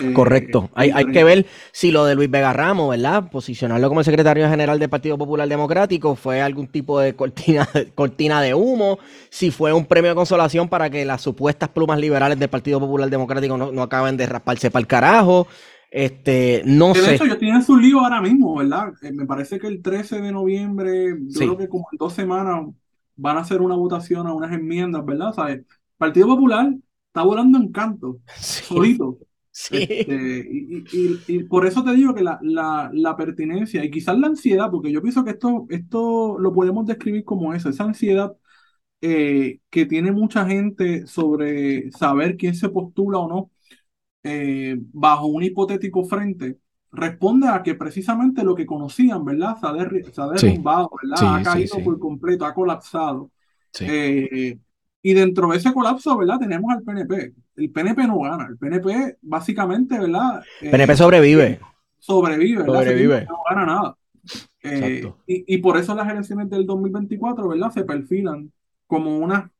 Eh, 0.00 0.12
Correcto. 0.12 0.70
Hay, 0.74 0.90
hay, 0.94 1.06
que 1.06 1.24
ver 1.24 1.46
si 1.72 1.90
lo 1.90 2.04
de 2.04 2.14
Luis 2.14 2.30
Vega 2.30 2.52
Ramos, 2.52 2.90
¿verdad? 2.90 3.28
Posicionarlo 3.30 3.88
como 3.88 4.04
secretario 4.04 4.48
general 4.48 4.78
del 4.78 4.88
Partido 4.88 5.18
Popular 5.18 5.48
Democrático 5.48 6.14
fue 6.14 6.40
algún 6.40 6.68
tipo 6.68 7.00
de 7.00 7.16
cortina, 7.16 7.68
cortina 7.96 8.40
de 8.40 8.54
humo, 8.54 9.00
si 9.28 9.50
fue 9.50 9.72
un 9.72 9.86
premio 9.86 10.10
de 10.10 10.14
consolación 10.14 10.68
para 10.68 10.88
que 10.88 11.04
las 11.04 11.20
supuestas 11.20 11.70
plumas 11.70 11.98
liberales 11.98 12.38
del 12.38 12.48
Partido 12.48 12.78
Popular 12.78 13.10
Democrático 13.10 13.56
no, 13.58 13.82
acaben 13.82 14.16
de 14.16 14.26
rasparse 14.26 14.70
para 14.70 14.82
el 14.82 14.86
carajo. 14.86 15.48
Este, 15.90 16.62
no 16.64 16.94
sé. 16.94 17.00
De 17.02 17.14
hecho, 17.14 17.24
ellos 17.24 17.38
tienen 17.38 17.62
su 17.62 17.76
lío 17.76 17.98
ahora 17.98 18.20
mismo, 18.20 18.54
¿verdad? 18.54 18.92
Eh, 19.02 19.10
me 19.10 19.26
parece 19.26 19.58
que 19.58 19.66
el 19.66 19.82
13 19.82 20.20
de 20.20 20.30
noviembre, 20.30 21.16
yo 21.26 21.40
creo 21.40 21.56
que 21.56 21.68
como 21.68 21.88
en 21.90 21.98
dos 21.98 22.12
semanas 22.12 22.66
van 23.16 23.36
a 23.36 23.40
hacer 23.40 23.60
una 23.60 23.74
votación 23.74 24.28
a 24.28 24.32
unas 24.32 24.52
enmiendas, 24.52 25.04
¿verdad? 25.04 25.36
O 25.36 25.46
el 25.48 25.66
Partido 25.96 26.28
Popular 26.28 26.72
está 27.08 27.22
volando 27.22 27.58
en 27.58 27.72
canto, 27.72 28.18
solito. 28.38 29.18
Este, 29.70 30.48
y, 30.50 31.42
por 31.44 31.66
eso 31.66 31.82
te 31.82 31.92
digo 31.92 32.14
que 32.14 32.22
la, 32.22 32.38
la, 32.92 33.16
pertinencia 33.16 33.84
y 33.84 33.90
quizás 33.90 34.18
la 34.18 34.28
ansiedad, 34.28 34.70
porque 34.70 34.92
yo 34.92 35.02
pienso 35.02 35.24
que 35.24 35.30
esto, 35.30 35.66
esto 35.68 36.38
lo 36.38 36.52
podemos 36.52 36.86
describir 36.86 37.24
como 37.24 37.52
eso, 37.52 37.68
esa 37.68 37.84
ansiedad 37.84 38.36
eh, 39.00 39.60
que 39.70 39.86
tiene 39.86 40.12
mucha 40.12 40.46
gente 40.46 41.06
sobre 41.06 41.90
saber 41.92 42.36
quién 42.36 42.54
se 42.54 42.68
postula 42.68 43.18
o 43.18 43.28
no 43.28 43.50
eh, 44.22 44.76
bajo 44.92 45.26
un 45.26 45.42
hipotético 45.42 46.04
frente, 46.04 46.58
responde 46.92 47.48
a 47.48 47.62
que 47.62 47.74
precisamente 47.74 48.44
lo 48.44 48.54
que 48.54 48.66
conocían, 48.66 49.24
¿verdad? 49.24 49.56
Se 49.60 49.66
ha, 49.66 50.26
derrumbado, 50.28 50.90
¿verdad? 51.02 51.36
ha 51.36 51.42
caído 51.42 51.82
por 51.82 51.98
completo, 51.98 52.44
ha 52.44 52.54
colapsado. 52.54 53.30
Eh, 53.80 54.58
y 55.02 55.14
dentro 55.14 55.48
de 55.48 55.56
ese 55.58 55.72
colapso, 55.72 56.16
¿verdad? 56.16 56.38
Tenemos 56.38 56.72
al 56.72 56.82
PNP. 56.82 57.34
El 57.56 57.70
PNP 57.70 58.06
no 58.06 58.20
gana. 58.20 58.46
El 58.48 58.58
PNP, 58.58 59.18
básicamente, 59.22 59.98
¿verdad? 59.98 60.42
El 60.60 60.70
PNP 60.70 60.96
sobrevive. 60.96 61.60
Sobrevive, 61.98 62.62
¿verdad? 62.62 62.74
Sobrevive. 62.74 63.26
No 63.26 63.38
gana 63.48 63.66
nada. 63.66 63.96
Eh, 64.62 65.10
y, 65.26 65.54
y, 65.54 65.58
por 65.58 65.76
eso 65.78 65.94
las 65.94 66.10
elecciones 66.10 66.50
del 66.50 66.66
2024, 66.66 67.48
¿verdad? 67.48 67.70
Se 67.70 67.84
perfilan 67.84 68.52
como 68.86 69.18
unas 69.18 69.50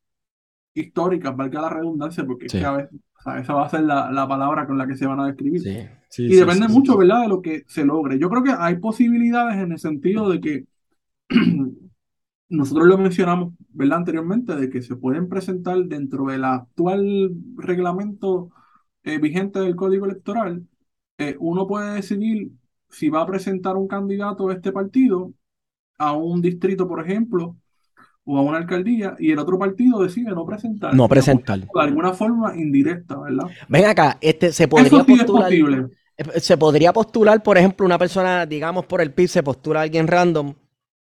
históricas, 0.74 1.36
valga 1.36 1.62
la 1.62 1.70
redundancia, 1.70 2.24
porque 2.24 2.46
esa 2.46 2.72
va 2.72 3.66
a 3.66 3.68
ser 3.68 3.82
la, 3.82 4.10
la, 4.10 4.28
palabra 4.28 4.66
con 4.66 4.76
la 4.78 4.86
que 4.86 4.96
se 4.96 5.06
van 5.06 5.20
a 5.20 5.26
describir. 5.26 5.62
y 6.18 6.36
depende 6.36 6.68
mucho, 6.68 6.96
¿verdad?, 6.96 7.22
de 7.22 7.28
lo 7.28 7.40
que 7.40 7.64
se 7.66 7.84
logre. 7.84 8.18
Yo 8.18 8.28
creo 8.28 8.42
que 8.42 8.54
hay 8.56 8.76
posibilidades 8.76 9.56
en 9.56 9.72
el 9.72 9.78
sentido 9.78 10.28
de 10.28 10.40
que 10.40 10.64
nosotros 12.48 12.86
lo 12.86 12.98
mencionamos, 12.98 13.54
¿verdad? 13.70 13.98
Anteriormente, 13.98 14.56
de 14.56 14.70
que 14.70 14.82
se 14.82 14.96
pueden 14.96 15.28
presentar 15.28 15.78
dentro 15.84 16.26
del 16.26 16.44
actual 16.44 17.32
reglamento 17.56 18.50
eh, 19.04 19.18
vigente 19.18 19.60
del 19.60 19.76
Código 19.76 20.06
Electoral, 20.06 20.66
eh, 21.18 21.36
uno 21.40 21.66
puede 21.66 21.94
decidir 21.94 22.50
si 22.88 23.10
va 23.10 23.22
a 23.22 23.26
presentar 23.26 23.76
un 23.76 23.86
candidato 23.86 24.48
de 24.48 24.54
este 24.54 24.72
partido 24.72 25.32
a 25.98 26.12
un 26.12 26.40
distrito, 26.40 26.88
por 26.88 27.04
ejemplo, 27.04 27.56
o 28.24 28.38
a 28.38 28.42
una 28.42 28.58
alcaldía, 28.58 29.16
y 29.18 29.30
el 29.30 29.38
otro 29.38 29.58
partido 29.58 30.02
decide 30.02 30.30
no 30.30 30.46
presentar. 30.46 30.94
No 30.94 31.08
presentar. 31.08 31.60
De 31.60 31.68
alguna 31.76 32.12
forma 32.12 32.56
indirecta, 32.56 33.18
¿verdad? 33.18 33.46
Ven 33.68 33.84
acá, 33.86 34.18
este 34.20 34.52
se 34.52 34.68
podría 34.68 35.04
postular. 35.04 35.52
Eh, 35.52 36.40
se 36.40 36.56
podría 36.56 36.92
postular, 36.92 37.42
por 37.42 37.58
ejemplo, 37.58 37.84
una 37.84 37.98
persona, 37.98 38.46
digamos, 38.46 38.86
por 38.86 39.00
el 39.00 39.12
PIB, 39.12 39.28
se 39.28 39.42
postula 39.42 39.80
a 39.80 39.82
alguien 39.84 40.06
random 40.06 40.54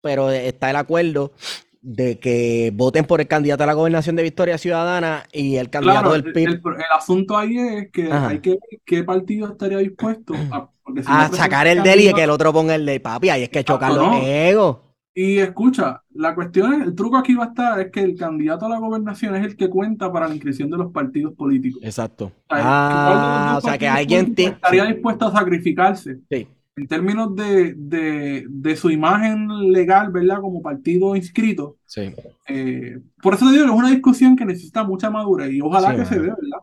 pero 0.08 0.32
está 0.32 0.70
el 0.70 0.78
acuerdo 0.78 1.34
de 1.82 2.18
que 2.18 2.72
voten 2.74 3.04
por 3.04 3.20
el 3.20 3.28
candidato 3.28 3.64
a 3.64 3.66
la 3.66 3.74
gobernación 3.74 4.16
de 4.16 4.24
Victoria 4.24 4.58
Ciudadana 4.58 5.26
y 5.34 5.58
el 5.58 5.70
candidato 5.70 6.14
del 6.14 6.32
PIB. 6.32 6.48
El, 6.48 6.62
asunto 6.96 7.38
ahí 7.38 7.58
es 7.58 7.92
que 7.92 8.10
hay 8.10 8.40
que 8.40 8.52
ver 8.52 8.82
qué 8.86 9.04
partido 9.04 9.50
estaría 9.50 9.80
dispuesto 9.80 10.34
a, 11.08 11.30
sacar 11.34 11.68
el 11.68 11.84
de 11.84 11.92
él 11.92 12.00
y 12.00 12.14
que 12.14 12.24
el 12.24 12.30
otro 12.30 12.54
ponga 12.54 12.74
el 12.74 12.86
de 12.86 13.02
papi. 13.02 13.30
Ahí 13.30 13.44
es 13.44 13.50
que 13.50 13.66
chocar 13.66 13.92
los 13.92 14.16
egos. 14.24 14.78
Y 15.14 15.40
escucha, 15.40 16.04
la 16.14 16.34
cuestión 16.34 16.74
es, 16.74 16.88
el 16.88 16.96
truco 16.96 17.18
aquí 17.18 17.34
va 17.34 17.46
a 17.46 17.48
estar 17.48 17.80
es 17.82 17.92
que 17.92 18.00
el 18.00 18.16
candidato 18.16 18.68
a 18.68 18.70
la 18.70 18.80
gobernación 18.80 19.36
es 19.36 19.44
el 19.44 19.58
que 19.58 19.68
cuenta 19.68 20.10
para 20.10 20.30
la 20.30 20.36
inscripción 20.36 20.70
de 20.70 20.78
los 20.78 20.94
partidos 20.94 21.34
políticos. 21.34 21.82
Exacto. 21.84 22.32
ah, 22.50 23.56
o 23.58 23.62
sea 23.62 23.78
que 23.78 23.90
alguien 23.90 24.34
estaría 24.38 24.86
dispuesto 24.86 25.28
a 25.28 25.32
sacrificarse. 25.34 26.20
Sí 26.30 26.48
en 26.78 26.88
términos 26.88 27.36
de, 27.36 27.74
de, 27.76 28.76
su 28.76 28.92
imagen 28.92 29.72
legal, 29.72 30.12
¿verdad? 30.12 30.40
Como 30.42 30.62
partido 30.62 31.16
inscrito. 31.16 31.78
Sí. 31.88 32.14
Eh, 32.48 33.00
por 33.20 33.34
eso 33.34 33.48
te 33.48 33.54
digo 33.54 33.66
que 33.66 33.72
es 33.72 33.78
una 33.78 33.90
discusión 33.90 34.36
que 34.36 34.46
necesita 34.46 34.84
mucha 34.84 35.10
madurez 35.10 35.52
y 35.52 35.60
ojalá 35.60 35.96
que 35.96 36.06
se 36.06 36.20
vea, 36.20 36.36
¿verdad? 36.36 36.60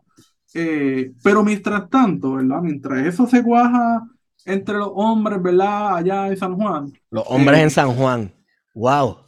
Eh, 0.54 1.12
pero 1.20 1.42
mientras 1.42 1.90
tanto, 1.90 2.34
¿verdad? 2.34 2.60
Mientras 2.62 3.04
eso 3.04 3.26
se 3.26 3.42
cuaja 3.42 4.04
entre 4.44 4.76
los 4.76 4.92
hombres, 4.94 5.42
¿verdad? 5.42 5.96
Allá 5.96 6.28
en 6.28 6.36
San 6.36 6.54
Juan. 6.54 6.92
Los 7.10 7.24
hombres 7.26 7.58
eh, 7.58 7.62
en 7.62 7.70
San 7.70 7.92
Juan. 7.92 8.32
¡Wow! 8.72 9.18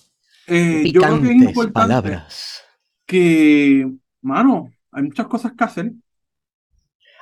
yo 0.47 1.01
creo 1.01 1.21
que 1.21 1.33
es 1.33 1.43
importante 1.43 1.73
palabras. 1.73 2.63
que, 3.05 3.91
mano, 4.23 4.71
hay 4.93 5.03
muchas 5.03 5.27
cosas 5.27 5.53
que 5.59 5.65
hacer. 5.65 5.93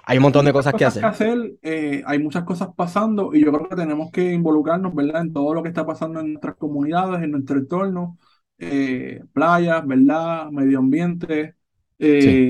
Hay 0.07 0.19
un 0.19 0.23
montón 0.23 0.45
de 0.45 0.53
cosas 0.53 0.75
que 0.75 0.85
hacer. 0.85 1.03
que 1.03 1.07
hacer, 1.07 1.59
eh, 1.63 2.03
hay 2.07 2.19
muchas 2.19 2.45
cosas 2.45 2.69
pasando 2.77 3.35
y 3.35 3.45
yo 3.45 3.53
creo 3.53 3.69
que 3.69 3.77
tenemos 3.77 4.11
que 4.11 4.33
involucrarnos, 4.33 4.95
¿verdad? 4.95 5.23
En 5.23 5.33
todo 5.33 5.55
lo 5.55 5.63
que 5.63 5.69
está 5.69 5.87
pasando 5.87 6.21
en 6.21 6.33
nuestras 6.33 6.57
comunidades, 6.57 7.23
en 7.23 7.33
nuestro 7.33 7.59
entorno, 7.59 8.19
eh, 8.59 9.23
playas, 9.33 9.87
¿verdad? 9.87 10.51
Medio 10.51 10.79
ambiente 10.79 11.57
Sí. 12.19 12.45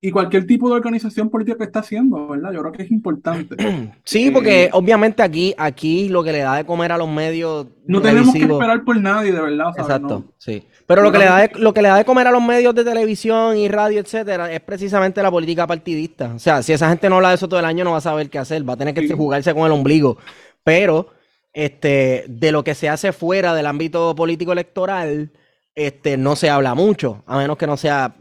Y 0.00 0.12
cualquier 0.12 0.46
tipo 0.46 0.68
de 0.68 0.76
organización 0.76 1.28
política 1.28 1.58
que 1.58 1.64
está 1.64 1.80
haciendo, 1.80 2.28
¿verdad? 2.28 2.52
Yo 2.52 2.60
creo 2.60 2.72
que 2.72 2.82
es 2.84 2.90
importante. 2.90 3.56
Sí, 4.04 4.30
porque 4.30 4.64
Eh, 4.64 4.70
obviamente 4.72 5.22
aquí, 5.22 5.54
aquí 5.58 6.08
lo 6.08 6.22
que 6.22 6.32
le 6.32 6.38
da 6.38 6.56
de 6.56 6.64
comer 6.64 6.92
a 6.92 6.98
los 6.98 7.08
medios 7.08 7.66
no 7.84 8.00
tenemos 8.00 8.32
que 8.32 8.42
esperar 8.42 8.84
por 8.84 8.96
nadie, 9.00 9.32
de 9.32 9.40
verdad, 9.40 9.72
¿sabes? 9.76 9.80
Exacto, 9.80 10.24
No, 10.26 10.32
sí. 10.38 10.62
Pero 10.86 11.02
lo 11.02 11.10
que 11.10 11.18
le 11.18 11.24
da 11.24 11.38
de, 11.38 11.50
lo 11.54 11.74
que 11.74 11.82
le 11.82 11.88
da 11.88 11.96
de 11.96 12.04
comer 12.04 12.26
a 12.28 12.30
los 12.30 12.42
medios 12.42 12.74
de 12.74 12.84
televisión 12.84 13.56
y 13.56 13.68
radio, 13.68 14.00
etcétera, 14.00 14.52
es 14.52 14.60
precisamente 14.60 15.22
la 15.22 15.30
política 15.30 15.66
partidista. 15.66 16.32
O 16.34 16.38
sea, 16.38 16.62
si 16.62 16.72
esa 16.72 16.88
gente 16.90 17.08
no 17.08 17.16
habla 17.16 17.30
de 17.30 17.34
eso 17.36 17.48
todo 17.48 17.60
el 17.60 17.66
año, 17.66 17.84
no 17.84 17.92
va 17.92 17.98
a 17.98 18.00
saber 18.00 18.30
qué 18.30 18.38
hacer, 18.38 18.68
va 18.68 18.74
a 18.74 18.76
tener 18.76 18.94
que 18.94 19.06
sí, 19.06 19.14
jugarse 19.14 19.52
con 19.54 19.66
el 19.66 19.72
ombligo. 19.72 20.16
Pero, 20.64 21.08
este, 21.52 22.24
de 22.28 22.52
lo 22.52 22.62
que 22.64 22.74
se 22.74 22.88
hace 22.88 23.12
fuera 23.12 23.54
del 23.54 23.66
ámbito 23.66 24.14
político 24.14 24.52
electoral, 24.52 25.32
este, 25.74 26.16
no 26.16 26.36
se 26.36 26.50
habla 26.50 26.74
mucho, 26.74 27.22
a 27.26 27.38
menos 27.38 27.56
que 27.58 27.66
no 27.66 27.76
sea, 27.76 28.14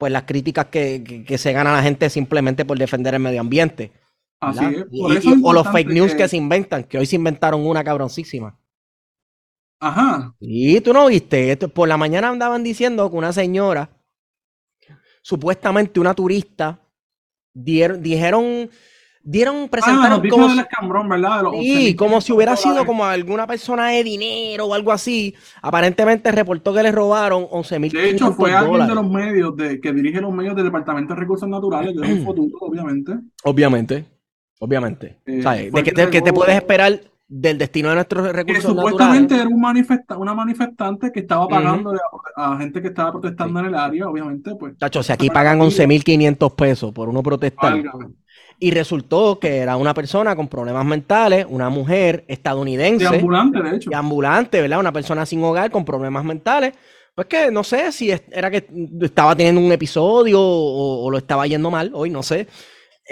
pues, 0.00 0.10
las 0.10 0.22
críticas 0.22 0.66
que, 0.66 1.04
que- 1.04 1.24
que 1.24 1.36
se 1.36 1.52
gana 1.52 1.74
la 1.74 1.82
gente 1.82 2.08
simplemente 2.08 2.64
por 2.64 2.78
defender 2.78 3.12
el 3.12 3.20
medio 3.20 3.42
ambiente, 3.42 3.92
así 4.40 4.64
es. 4.64 4.86
Y- 4.90 5.02
Por 5.02 5.12
y- 5.12 5.16
eso 5.18 5.28
y- 5.28 5.32
es 5.34 5.38
o 5.42 5.52
los 5.52 5.68
fake 5.68 5.88
news 5.90 6.12
que 6.12 6.16
que, 6.16 6.28
se 6.28 6.38
inventan, 6.38 6.84
que 6.84 6.96
hoy 6.96 7.04
se 7.04 7.16
inventaron 7.16 7.66
una 7.66 7.84
cabroncísima. 7.84 8.58
ajá, 9.78 10.34
Y 10.40 10.80
tú 10.80 10.94
no 10.94 11.06
viste, 11.06 11.52
Esto- 11.52 11.68
por 11.68 11.86
la 11.86 11.98
mañana 11.98 12.30
andaban 12.30 12.62
diciendo 12.62 13.10
que 13.10 13.16
una 13.16 13.32
señora, 13.34 13.90
supuestamente 15.22 16.00
una 16.00 16.14
turista, 16.14 16.80
dieron, 17.52 18.02
dijeron, 18.02 18.70
dieron, 19.22 19.64
ah, 19.64 19.68
presentaron 19.70 20.10
noticia 20.10 20.30
como 20.30 20.48
si, 20.48 20.56
los 21.42 21.54
sí, 21.60 21.94
como 21.94 22.20
si 22.20 22.32
11.500 22.32 22.36
hubiera 22.36 22.56
sido 22.56 22.86
como 22.86 23.04
alguna 23.04 23.46
persona 23.46 23.88
de 23.88 24.04
dinero 24.04 24.66
o 24.66 24.74
algo 24.74 24.92
así. 24.92 25.34
Aparentemente 25.62 26.32
reportó 26.32 26.72
que 26.72 26.82
le 26.82 26.92
robaron 26.92 27.42
De 27.42 28.10
hecho, 28.10 28.32
11.500 28.32 28.34
fue 28.34 28.52
alguien 28.52 28.86
de 28.86 28.94
los 28.94 29.10
medios 29.10 29.56
de, 29.56 29.80
que 29.80 29.92
dirige 29.92 30.20
los 30.20 30.32
medios 30.32 30.56
del 30.56 30.64
Departamento 30.64 31.14
de 31.14 31.20
Recursos 31.20 31.48
Naturales, 31.48 31.94
que 31.98 32.06
es 32.06 32.18
un 32.18 32.24
fotuto, 32.24 32.56
obviamente. 32.60 33.18
Obviamente, 33.44 34.04
obviamente. 34.58 35.18
Eh, 35.26 35.70
¿De 35.72 36.10
que 36.10 36.22
te, 36.22 36.32
puedes 36.32 36.56
esperar 36.56 37.00
del 37.28 37.58
destino 37.58 37.90
de 37.90 37.94
nuestros 37.96 38.26
que 38.26 38.32
recursos 38.32 38.64
supuestamente 38.64 39.34
naturales? 39.34 39.46
era 39.46 39.54
un 39.54 39.60
manifesta 39.60 40.18
una 40.18 40.34
manifestante 40.34 41.12
que 41.12 41.20
estaba 41.20 41.46
pagando 41.46 41.92
a, 42.34 42.54
a 42.54 42.58
gente 42.58 42.82
que 42.82 42.88
estaba 42.88 43.10
Sí. 43.10 43.12
protestando 43.12 43.60
en 43.60 43.66
el 43.66 43.74
área, 43.76 44.08
obviamente, 44.08 44.54
pues, 44.56 44.76
Chacho, 44.78 45.02
si 45.02 45.12
aquí 45.12 45.28
pagan 45.28 45.58
partida. 45.58 45.86
11.500 45.86 46.54
pesos 46.56 46.92
por 46.92 47.08
uno 47.08 47.22
protestar. 47.22 47.74
Válgame. 47.74 48.14
Y 48.62 48.70
resultó 48.72 49.40
que 49.40 49.56
era 49.56 49.76
una 49.76 49.94
persona 49.94 50.36
con 50.36 50.46
problemas 50.46 50.84
mentales, 50.84 51.46
una 51.48 51.70
mujer 51.70 52.24
De 52.26 52.34
estadounidense, 52.34 53.06
ambulante, 53.06 53.62
de 53.62 53.76
hecho. 53.76 53.90
y 53.90 53.94
ambulante, 53.94 54.60
¿verdad? 54.60 54.78
Una 54.80 54.92
persona 54.92 55.24
sin 55.24 55.42
hogar 55.42 55.70
con 55.70 55.84
problemas 55.84 56.24
mentales. 56.24 56.74
Pues 57.14 57.26
que 57.26 57.50
no 57.50 57.64
sé 57.64 57.90
si 57.90 58.10
era 58.30 58.50
que 58.50 58.66
estaba 59.00 59.34
teniendo 59.34 59.60
un 59.60 59.72
episodio 59.72 60.40
o, 60.40 61.04
o 61.04 61.10
lo 61.10 61.18
estaba 61.18 61.46
yendo 61.46 61.70
mal, 61.70 61.90
hoy 61.94 62.10
no 62.10 62.22
sé. 62.22 62.46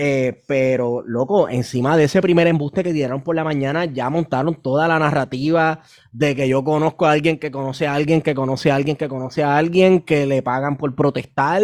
Eh, 0.00 0.44
pero, 0.46 1.02
loco, 1.04 1.48
encima 1.48 1.96
de 1.96 2.04
ese 2.04 2.22
primer 2.22 2.46
embuste 2.46 2.84
que 2.84 2.92
dieron 2.92 3.22
por 3.24 3.34
la 3.34 3.42
mañana, 3.42 3.84
ya 3.84 4.08
montaron 4.10 4.54
toda 4.62 4.86
la 4.86 4.96
narrativa 5.00 5.82
de 6.12 6.36
que 6.36 6.48
yo 6.48 6.62
conozco 6.62 7.06
a 7.06 7.10
alguien 7.10 7.36
que 7.38 7.50
conoce 7.50 7.88
a 7.88 7.94
alguien 7.94 8.22
que 8.22 8.32
conoce 8.32 8.70
a 8.70 8.76
alguien 8.76 8.96
que 8.96 9.08
conoce 9.08 9.42
a 9.42 9.56
alguien 9.56 10.02
que 10.02 10.24
le 10.24 10.40
pagan 10.42 10.76
por 10.76 10.94
protestar 10.94 11.62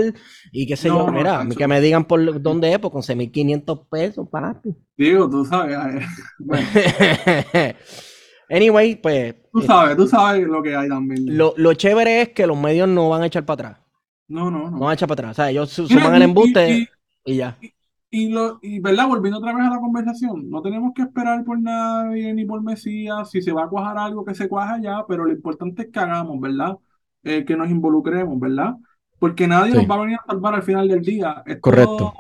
y 0.50 0.66
qué 0.66 0.76
sé 0.76 0.88
yo. 0.88 1.06
No, 1.06 1.12
Mira, 1.12 1.40
a 1.40 1.44
mí 1.44 1.54
que 1.54 1.68
me 1.68 1.80
digan 1.80 2.06
por 2.06 2.42
dónde 2.42 2.72
es, 2.72 2.78
pues 2.80 2.92
con 2.92 3.02
11.500 3.02 3.88
pesos, 3.88 4.28
para 4.28 4.60
Digo, 4.96 5.30
tú 5.30 5.44
sabes. 5.44 5.78
Bueno, 6.38 6.66
Anyway, 8.48 8.96
pues 8.96 9.34
tú 9.52 9.60
eh, 9.60 9.66
sabes, 9.66 9.96
tú 9.96 10.06
sabes 10.06 10.46
lo 10.46 10.62
que 10.62 10.74
hay 10.76 10.88
también. 10.88 11.24
lo, 11.26 11.54
lo 11.56 11.74
chévere 11.74 12.22
es 12.22 12.28
que 12.30 12.46
los 12.46 12.58
medios 12.58 12.88
no 12.88 13.08
van 13.08 13.22
a 13.22 13.26
echar 13.26 13.44
para 13.46 13.70
atrás. 13.70 13.84
No, 14.28 14.50
no, 14.50 14.70
No 14.70 14.80
van 14.80 14.80
no. 14.80 14.90
a 14.90 14.94
echar 14.94 15.08
para 15.08 15.20
atrás. 15.30 15.32
O 15.32 15.34
sea, 15.34 15.50
ellos 15.50 15.70
suman 15.70 16.14
el 16.16 16.22
y, 16.22 16.24
embuste 16.24 16.70
y, 16.70 16.88
y 17.24 17.36
ya. 17.36 17.58
y, 17.60 17.73
lo, 18.30 18.58
y, 18.62 18.80
¿verdad? 18.80 19.08
Volviendo 19.08 19.38
otra 19.38 19.54
vez 19.54 19.66
a 19.66 19.70
la 19.70 19.80
conversación, 19.80 20.48
no 20.48 20.62
tenemos 20.62 20.92
que 20.94 21.02
esperar 21.02 21.44
por 21.44 21.60
nadie 21.60 22.32
ni 22.34 22.44
por 22.44 22.62
Mesías. 22.62 23.30
Si 23.30 23.42
se 23.42 23.52
va 23.52 23.64
a 23.64 23.68
cuajar 23.68 23.98
algo, 23.98 24.24
que 24.24 24.34
se 24.34 24.48
cuaja 24.48 24.80
ya, 24.80 25.04
pero 25.06 25.24
lo 25.24 25.32
importante 25.32 25.82
es 25.82 25.88
que 25.88 25.98
hagamos, 25.98 26.40
¿verdad? 26.40 26.78
Eh, 27.22 27.44
que 27.44 27.56
nos 27.56 27.70
involucremos, 27.70 28.38
¿verdad? 28.38 28.76
Porque 29.18 29.46
nadie 29.46 29.74
nos 29.74 29.88
va 29.88 29.94
a 29.96 30.00
venir 30.00 30.18
a 30.22 30.26
salvar 30.26 30.54
al 30.54 30.62
final 30.62 30.88
del 30.88 31.02
día. 31.02 31.42
correcto. 31.60 31.92
Esto, 31.92 32.12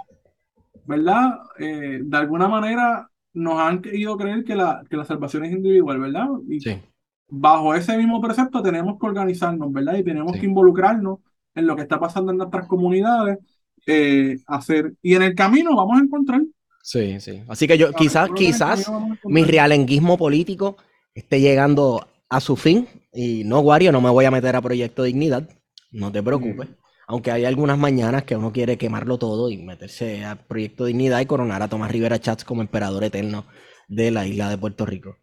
¿verdad? 0.86 1.40
Eh, 1.58 2.00
de 2.02 2.16
alguna 2.16 2.48
manera 2.48 3.08
nos 3.34 3.58
han 3.58 3.82
querido 3.82 4.16
creer 4.16 4.44
que 4.44 4.54
la, 4.54 4.84
que 4.88 4.96
la 4.96 5.04
salvación 5.04 5.44
es 5.44 5.52
individual, 5.52 5.98
¿verdad? 6.00 6.28
Y 6.48 6.60
Sí, 6.60 6.80
bajo 7.28 7.74
ese 7.74 7.96
mismo 7.96 8.20
precepto 8.20 8.62
tenemos 8.62 8.98
que 8.98 9.06
organizarnos, 9.06 9.72
¿verdad? 9.72 9.96
Y 9.96 10.04
tenemos 10.04 10.32
que 10.32 10.46
involucrarnos 10.46 11.18
en 11.54 11.66
lo 11.66 11.76
que 11.76 11.82
está 11.82 11.98
pasando 11.98 12.32
en 12.32 12.38
nuestras 12.38 12.66
comunidades, 12.66 13.38
eh, 13.86 14.38
hacer, 14.46 14.94
y 15.02 15.14
en 15.14 15.22
el 15.22 15.34
camino 15.34 15.76
vamos 15.76 15.98
a 15.98 16.04
encontrar, 16.04 16.42
sí, 16.82 17.18
sí. 17.20 17.42
Así 17.48 17.66
que 17.66 17.78
yo, 17.78 17.92
quizás, 17.92 18.30
quizás 18.36 18.90
mi 19.24 19.44
realenguismo 19.44 20.18
político 20.18 20.76
esté 21.14 21.40
llegando 21.40 22.06
a 22.28 22.40
su 22.40 22.56
fin. 22.56 22.88
Y 23.12 23.44
no, 23.44 23.60
Wario, 23.60 23.92
no 23.92 24.00
me 24.00 24.10
voy 24.10 24.24
a 24.24 24.30
meter 24.30 24.56
a 24.56 24.62
Proyecto 24.62 25.02
Dignidad. 25.02 25.48
No 25.92 26.10
te 26.10 26.22
preocupes. 26.22 26.68
Mm, 26.68 26.74
Aunque 27.06 27.30
hay 27.30 27.44
algunas 27.44 27.78
mañanas 27.78 28.24
que 28.24 28.36
uno 28.36 28.52
quiere 28.52 28.76
quemarlo 28.76 29.18
todo 29.18 29.50
y 29.50 29.58
meterse 29.58 30.24
a 30.24 30.36
Proyecto 30.36 30.84
Dignidad 30.84 31.20
y 31.20 31.26
coronar 31.26 31.62
a 31.62 31.68
Tomás 31.68 31.90
Rivera 31.90 32.20
Chats 32.20 32.44
como 32.44 32.62
emperador 32.62 33.04
eterno 33.04 33.46
de 33.88 34.10
la 34.10 34.26
isla 34.26 34.48
de 34.50 34.58
Puerto 34.58 34.84
Rico. 34.84 35.18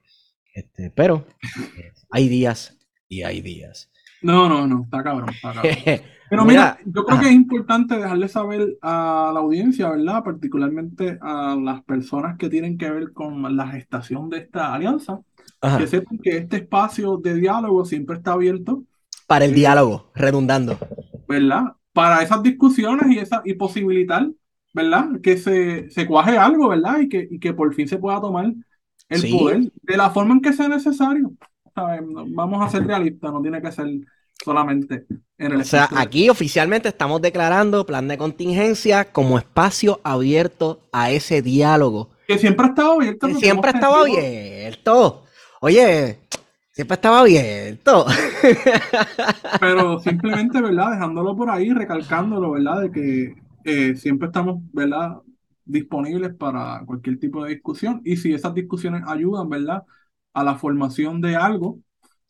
Este, 0.53 0.91
pero 0.91 1.25
hay 2.11 2.29
días 2.29 2.77
y 3.07 3.23
hay 3.23 3.41
días. 3.41 3.91
No, 4.21 4.47
no, 4.47 4.67
no, 4.67 4.83
está 4.83 5.03
cabrón, 5.03 5.29
está 5.29 5.53
cabrón. 5.53 5.73
Pero 6.31 6.45
mira, 6.45 6.63
Mira, 6.63 6.79
yo 6.85 7.05
creo 7.05 7.19
que 7.19 7.25
ajá, 7.25 7.29
es 7.29 7.33
importante 7.33 7.97
dejarle 7.97 8.29
saber 8.29 8.77
a 8.81 9.31
la 9.33 9.41
audiencia, 9.41 9.89
¿verdad? 9.89 10.23
Particularmente 10.23 11.19
a 11.21 11.57
las 11.57 11.83
personas 11.83 12.37
que 12.37 12.49
tienen 12.49 12.77
que 12.77 12.89
ver 12.89 13.11
con 13.13 13.57
la 13.57 13.67
gestación 13.67 14.29
de 14.29 14.37
esta 14.39 14.73
alianza, 14.73 15.21
que 15.75 15.87
ajá. 15.87 15.87
sepan 15.87 16.19
que 16.19 16.37
este 16.37 16.57
espacio 16.57 17.17
de 17.17 17.35
diálogo 17.35 17.83
siempre 17.85 18.17
está 18.17 18.33
abierto, 18.33 18.85
Para 19.25 19.45
el 19.45 19.53
eh, 19.53 19.55
diálogo, 19.55 20.11
redundando. 20.13 20.77
¿verdad? 21.27 21.63
Para 21.93 22.21
esas 22.23 22.43
discusiones 22.43 23.07
y, 23.15 23.19
esa, 23.19 23.41
y 23.45 23.53
posibilitar, 23.55 24.29
¿verdad? 24.73 25.21
Que 25.21 25.37
se, 25.37 25.89
se 25.89 26.07
cuaje 26.07 26.37
algo, 26.37 26.69
¿verdad? 26.69 26.99
Y 26.99 27.09
que, 27.09 27.27
y 27.29 27.39
que 27.39 27.53
por 27.53 27.73
fin 27.73 27.87
se 27.87 27.97
pueda 27.97 28.21
tomar 28.21 28.53
el 29.09 29.27
Sí, 29.27 29.29
poder 29.29 29.71
de 29.81 29.97
la 29.97 30.09
forma 30.11 30.33
en 30.35 30.41
que 30.41 30.53
sea 30.53 30.67
necesario. 30.69 31.31
¿sabes? 31.75 32.01
No- 32.05 32.25
Vamos 32.29 32.63
a 32.65 32.69
ser 32.69 32.85
realistas, 32.85 33.31
no 33.31 33.41
tiene 33.41 33.61
que 33.61 33.71
ser 33.71 33.87
solamente 34.43 35.05
en 35.37 35.53
el 35.53 35.61
o 35.61 35.63
sea, 35.63 35.89
aquí 35.95 36.29
oficialmente 36.29 36.89
estamos 36.89 37.21
declarando 37.21 37.85
plan 37.85 38.07
de 38.07 38.17
contingencia 38.17 39.11
como 39.11 39.37
espacio 39.37 39.99
abierto 40.03 40.81
a 40.91 41.11
ese 41.11 41.41
diálogo. 41.41 42.09
Que 42.27 42.37
siempre 42.37 42.67
ha 42.67 42.69
estado 42.69 42.93
abierto 42.93 43.27
Que 43.27 43.35
siempre 43.35 43.71
estaba 43.71 44.03
tenido, 44.03 44.19
abierto. 44.19 45.23
Oye, 45.61 46.19
siempre 46.71 46.95
estaba 46.95 47.19
abierto. 47.21 48.05
pero 49.59 49.99
simplemente, 50.03 50.61
¿verdad? 50.61 50.91
Dejándolo 50.91 51.35
por 51.35 51.49
ahí, 51.49 51.71
recalcándolo, 51.71 52.51
¿verdad? 52.51 52.81
De 52.81 52.91
que 52.91 53.35
eh, 53.63 53.95
siempre 53.95 54.27
estamos, 54.27 54.61
¿verdad? 54.71 55.17
Disponibles 55.65 56.33
para 56.35 56.83
cualquier 56.85 57.19
tipo 57.19 57.43
de 57.43 57.51
discusión. 57.55 58.01
Y 58.03 58.17
si 58.17 58.33
esas 58.33 58.53
discusiones 58.53 59.03
ayudan, 59.07 59.49
¿verdad? 59.49 59.83
A 60.33 60.43
la 60.43 60.55
formación 60.55 61.19
de 61.19 61.35
algo 61.35 61.79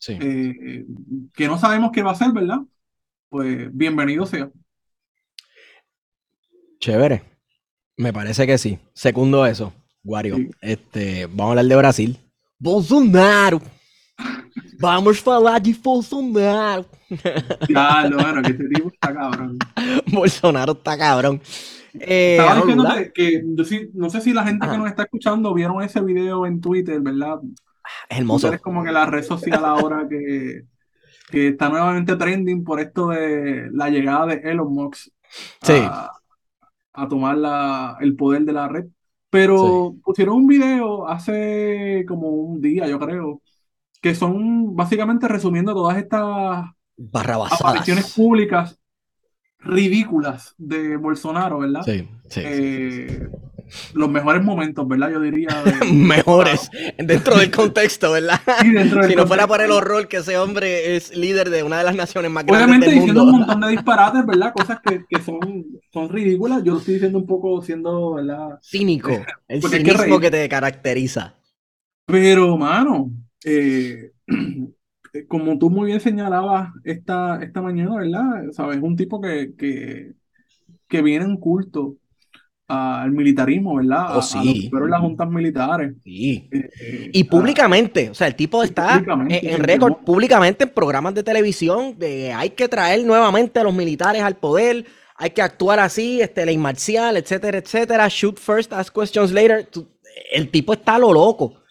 Sí. 0.02 0.18
eh, 0.20 0.86
que 1.32 1.48
no 1.48 1.60
sabemos 1.60 1.92
qué 1.94 2.02
va 2.02 2.12
a 2.12 2.16
ser, 2.16 2.32
¿verdad? 2.32 2.58
Pues 3.30 3.70
bienvenido 3.72 4.26
sea. 4.26 4.50
Chévere. 6.80 7.22
Me 7.98 8.12
parece 8.12 8.48
que 8.48 8.58
sí. 8.58 8.80
Segundo 8.94 9.46
eso, 9.46 9.72
Wario. 10.04 10.38
Sí. 10.38 10.50
Este, 10.60 11.28
vamos 11.28 11.46
a 11.46 11.50
hablar 11.50 11.66
de 11.66 11.76
Brasil. 11.76 12.18
Bolsonaro. 12.58 13.62
Vamos 14.80 15.28
a 15.28 15.36
hablar 15.36 15.62
de 15.62 15.76
Bolsonaro. 15.84 16.86
Lo 17.70 18.18
bueno, 18.18 18.42
que 18.42 18.52
este 18.54 18.68
tipo 18.70 18.90
está 18.92 19.14
cabrón. 19.14 19.60
Bolsonaro 20.08 20.72
está 20.72 20.98
cabrón. 20.98 21.40
Eh, 21.94 22.40
no 23.94 24.10
sé 24.10 24.22
si 24.22 24.34
la 24.34 24.46
gente 24.46 24.68
que 24.68 24.78
nos 24.80 24.88
está 24.88 25.04
escuchando 25.04 25.54
vieron 25.54 25.84
ese 25.84 26.02
video 26.02 26.48
en 26.48 26.60
Twitter, 26.60 27.00
¿verdad? 27.02 27.40
Es 28.10 28.20
hermoso. 28.20 28.52
Es 28.54 28.62
como 28.62 28.84
que 28.84 28.92
la 28.92 29.06
red 29.06 29.24
social 29.24 29.64
ahora 29.66 30.08
que, 30.10 30.64
que 31.30 31.50
está 31.50 31.70
nuevamente 31.70 32.16
trending 32.16 32.64
por 32.64 32.80
esto 32.80 33.10
de 33.10 33.70
la 33.72 33.90
llegada 33.90 34.28
de 34.28 34.52
Elon 34.52 34.74
Musk 34.74 35.10
Sí. 35.62 35.74
a, 35.78 36.12
a 36.94 37.08
tomar 37.08 37.38
la, 37.38 37.98
el 38.02 38.16
poder 38.16 38.44
de 38.44 38.54
la 38.54 38.68
red. 38.68 38.86
Pero 39.30 39.96
pusieron 40.04 40.36
un 40.36 40.48
video 40.48 41.08
hace 41.08 42.04
como 42.06 42.28
un 42.28 42.60
día, 42.60 42.86
yo 42.88 43.00
creo, 43.00 43.42
que 44.02 44.14
son 44.14 44.76
básicamente 44.76 45.28
resumiendo 45.30 45.74
todas 45.74 45.98
estas 45.98 46.66
apariciones 47.50 48.14
públicas 48.14 48.78
ridículas 49.60 50.54
de 50.58 50.98
Bolsonaro, 50.98 51.60
¿verdad? 51.60 51.84
Sí, 51.84 52.10
sí, 52.28 52.42
eh, 52.44 53.30
los 53.94 54.10
mejores 54.10 54.44
momentos, 54.44 54.88
¿verdad? 54.88 55.12
Yo 55.12 55.20
diría. 55.20 55.50
mejores, 55.92 56.70
dentro 56.98 57.38
del 57.38 57.52
contexto, 57.56 58.12
¿verdad? 58.12 58.40
Sí, 58.62 58.72
dentro 58.72 59.04
si 59.04 59.16
no 59.16 59.28
fuera 59.28 59.48
por 59.48 59.62
el 59.62 59.72
horror 59.72 60.08
que 60.08 60.18
ese 60.18 60.38
hombre 60.38 60.96
es 60.96 61.16
líder 61.16 61.50
de 61.50 61.64
una 61.64 61.80
de 61.80 61.84
las 61.84 61.96
naciones 61.96 62.32
más 62.32 62.46
grandes 62.46 62.66
Obviamente 62.66 62.86
del 62.88 62.96
mundo. 62.96 63.14
diciendo 63.14 63.24
un 63.24 63.40
montón 63.40 63.62
de 63.62 63.68
disparates, 63.70 64.26
¿verdad? 64.26 64.54
Cosas 64.54 64.80
que, 64.82 65.06
que 65.08 65.22
son, 65.22 65.66
son 65.92 66.10
ridículas. 66.10 66.64
Yo 66.64 66.74
lo 66.74 66.80
estoy 66.80 66.96
diciendo 66.96 67.18
un 67.18 67.26
poco 67.26 67.62
siendo, 67.62 68.16
¿verdad? 68.16 68.60
Cínico. 68.62 69.12
El 69.48 69.62
cinismo 69.62 70.20
que, 70.20 70.32
te 70.32 70.48
caracteriza. 70.50 71.36
Pero, 72.06 72.58
mano, 72.58 73.12
eh, 73.46 74.12
como 75.28 75.58
tú 75.58 75.70
muy 75.70 75.88
bien 75.88 76.00
señalabas 76.00 76.70
esta, 76.84 77.42
esta 77.42 77.62
mañana, 77.62 77.96
¿verdad? 77.96 78.52
Sabes, 78.52 78.80
un 78.82 78.96
tipo 78.96 79.22
que, 79.22 79.54
que, 79.58 80.14
que 80.88 81.02
viene 81.02 81.26
en 81.26 81.38
culto 81.38 81.98
al 82.72 83.12
militarismo, 83.12 83.76
¿verdad? 83.76 84.18
Oh, 84.18 84.22
sí. 84.22 84.70
pero 84.72 84.88
las 84.88 85.02
juntas 85.02 85.30
militares. 85.30 85.94
Sí. 86.04 86.48
Eh, 86.52 86.70
eh, 86.80 87.10
y 87.14 87.24
públicamente, 87.26 88.10
o 88.10 88.14
sea, 88.14 88.28
el 88.28 88.36
tipo 88.36 88.64
está 88.64 89.04
en, 89.30 89.64
récord, 89.64 89.98
públicamente 90.06 90.64
en 90.64 90.70
programas 90.70 91.14
de 91.14 91.24
televisión, 91.24 91.98
de 91.98 92.32
hay 92.32 92.52
que 92.52 92.70
traer 92.70 93.04
nuevamente 93.06 93.60
a 93.60 93.64
los 93.64 93.74
militares 93.74 94.22
al 94.22 94.38
poder, 94.38 94.86
hay 95.18 95.32
que 95.32 95.42
actuar 95.42 95.80
así, 95.80 96.22
este, 96.22 96.46
ley 96.46 96.58
marcial, 96.58 97.18
etcétera, 97.18 97.58
etcétera, 97.58 98.08
shoot 98.10 98.40
first, 98.40 98.72
ask 98.72 98.94
questions 98.94 99.32
later. 99.32 99.68
El 100.32 100.50
tipo 100.50 100.74
está 100.74 100.98
lo 100.98 101.12
loco. 101.12 101.62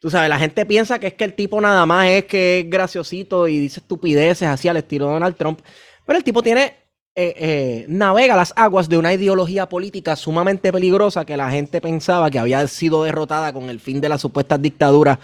Tú 0.00 0.10
sabes, 0.10 0.28
la 0.28 0.38
gente 0.38 0.66
piensa 0.66 0.98
que 0.98 1.06
es 1.06 1.14
que 1.14 1.24
el 1.24 1.34
tipo 1.34 1.60
nada 1.60 1.86
más 1.86 2.08
es 2.08 2.24
que 2.26 2.60
es 2.60 2.68
graciosito 2.68 3.48
y 3.48 3.58
dice 3.58 3.80
estupideces 3.80 4.48
así 4.48 4.68
al 4.68 4.76
estilo 4.76 5.06
de 5.06 5.12
Donald 5.12 5.36
Trump, 5.36 5.60
pero 6.04 6.18
el 6.18 6.24
tipo 6.24 6.42
tiene 6.42 6.81
eh, 7.14 7.34
eh, 7.36 7.86
navega 7.88 8.36
las 8.36 8.54
aguas 8.56 8.88
de 8.88 8.96
una 8.96 9.12
ideología 9.12 9.68
política 9.68 10.16
sumamente 10.16 10.72
peligrosa 10.72 11.26
que 11.26 11.36
la 11.36 11.50
gente 11.50 11.82
pensaba 11.82 12.30
que 12.30 12.38
había 12.38 12.66
sido 12.68 13.04
derrotada 13.04 13.52
con 13.52 13.68
el 13.68 13.80
fin 13.80 14.00
de 14.00 14.08
las 14.08 14.22
supuestas 14.22 14.62
dictaduras, 14.62 15.18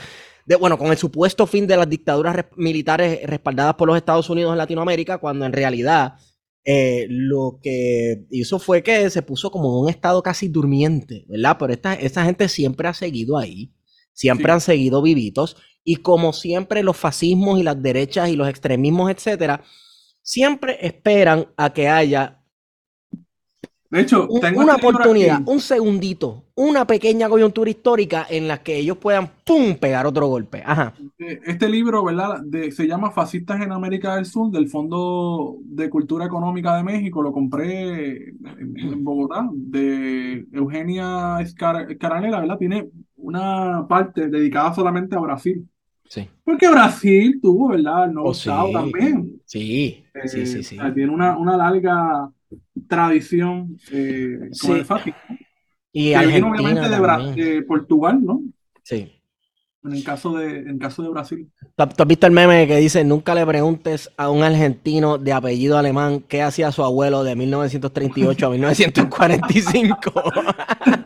de, 0.44 0.57
bueno, 0.57 0.77
con 0.77 0.88
el 0.88 0.98
supuesto 0.98 1.46
fin 1.46 1.66
de 1.66 1.79
las 1.79 1.88
dictaduras 1.88 2.44
militares 2.57 3.20
respaldadas 3.24 3.74
por 3.74 3.88
los 3.88 3.96
Estados 3.96 4.29
Unidos 4.29 4.53
en 4.53 4.59
Latinoamérica, 4.59 5.16
cuando 5.16 5.46
en 5.46 5.53
realidad 5.53 6.16
eh, 6.64 7.07
lo 7.09 7.59
que 7.62 8.27
hizo 8.31 8.59
fue 8.59 8.83
que 8.83 9.09
se 9.09 9.22
puso 9.22 9.51
como 9.51 9.81
un 9.81 9.88
estado 9.88 10.22
casi 10.22 10.48
durmiente, 10.48 11.24
¿verdad? 11.27 11.57
Pero 11.59 11.72
esta, 11.72 11.94
esta 11.94 12.24
gente 12.24 12.48
siempre 12.51 12.88
ha 12.88 12.92
seguido 12.92 13.38
ahí, 13.38 13.72
siempre 14.12 14.53
han 14.53 14.61
seguido 14.61 15.01
vivitos, 15.01 15.57
y 15.85 15.96
como 15.96 16.35
siempre 16.35 16.83
los 16.83 16.98
fascismos 16.98 17.59
y 17.59 17.62
las 17.62 17.83
derechas 17.83 18.29
y 18.29 18.37
los 18.37 18.46
extremismos, 18.46 19.11
etcétera, 19.11 19.62
siempre 20.28 20.76
esperan 20.86 21.46
a 21.56 21.72
que 21.72 21.88
haya 21.88 22.38
de 23.90 24.02
hecho, 24.02 24.28
tengo 24.42 24.60
una 24.60 24.74
este 24.74 24.86
oportunidad, 24.86 25.40
un 25.46 25.60
segundito, 25.60 26.44
una 26.54 26.86
pequeña 26.86 27.26
coyuntura 27.26 27.70
histórica 27.70 28.26
en 28.28 28.46
la 28.46 28.62
que 28.62 28.76
ellos 28.76 28.98
puedan 28.98 29.30
¡pum! 29.46 29.76
pegar 29.76 30.04
otro 30.04 30.26
golpe. 30.26 30.62
Ajá. 30.62 30.92
Eh, 31.18 31.40
este 31.46 31.70
libro, 31.70 32.04
¿verdad? 32.04 32.42
se 32.70 32.86
llama 32.86 33.12
Fascistas 33.12 33.62
en 33.62 33.72
América 33.72 34.16
del 34.16 34.26
Sur, 34.26 34.50
del 34.50 34.68
Fondo 34.68 35.56
de 35.62 35.88
Cultura 35.88 36.26
Económica 36.26 36.76
de 36.76 36.84
México. 36.84 37.22
Lo 37.22 37.32
compré 37.32 38.28
en, 38.28 39.02
Bogotá, 39.02 39.48
de 39.54 40.44
Eugenia 40.52 41.40
Escaranela, 41.40 42.40
¿verdad? 42.40 42.58
Tiene 42.58 42.90
una 43.16 43.86
parte 43.88 44.28
dedicada 44.28 44.74
solamente 44.74 45.16
a 45.16 45.20
Brasil. 45.20 45.66
Sí. 46.09 46.29
Porque 46.42 46.68
Brasil 46.71 47.38
tuvo, 47.40 47.68
¿verdad? 47.68 48.07
El 48.07 48.14
nuevo 48.14 48.31
oh, 48.31 48.71
también. 48.73 49.40
Sí, 49.44 50.05
sí, 50.25 50.47
sí, 50.47 50.62
sí. 50.62 50.79
tiene 50.94 51.12
una, 51.12 51.37
una 51.37 51.57
larga 51.57 52.31
tradición 52.88 53.79
eh, 53.92 54.51
con 54.61 54.77
el 54.77 54.85
fascismo. 54.85 55.18
Y 55.92 56.12
Argentina 56.14 56.51
obviamente 56.51 57.42
de, 57.42 57.62
Portugal, 57.62 58.23
¿no? 58.23 58.42
Sí. 58.83 59.12
En 59.85 59.92
el 59.92 60.05
caso 60.05 60.37
de, 60.37 60.59
en 60.59 60.79
caso 60.79 61.03
de 61.03 61.09
Brasil. 61.09 61.51
¿Tú, 61.77 61.83
has 61.83 62.07
visto 62.07 62.27
el 62.27 62.33
meme 62.33 62.66
que 62.66 62.77
dice, 62.77 63.05
nunca 63.05 63.35
le 63.35 63.47
preguntes 63.47 64.11
a 64.16 64.29
un 64.31 64.42
argentino 64.42 65.18
de 65.18 65.33
apellido 65.33 65.79
alemán 65.79 66.21
qué 66.27 66.42
hacía 66.42 66.73
su 66.73 66.83
abuelo 66.85 67.23
de 67.25 67.37
1938 67.37 68.47
a 68.47 68.51
1945? 68.51 70.12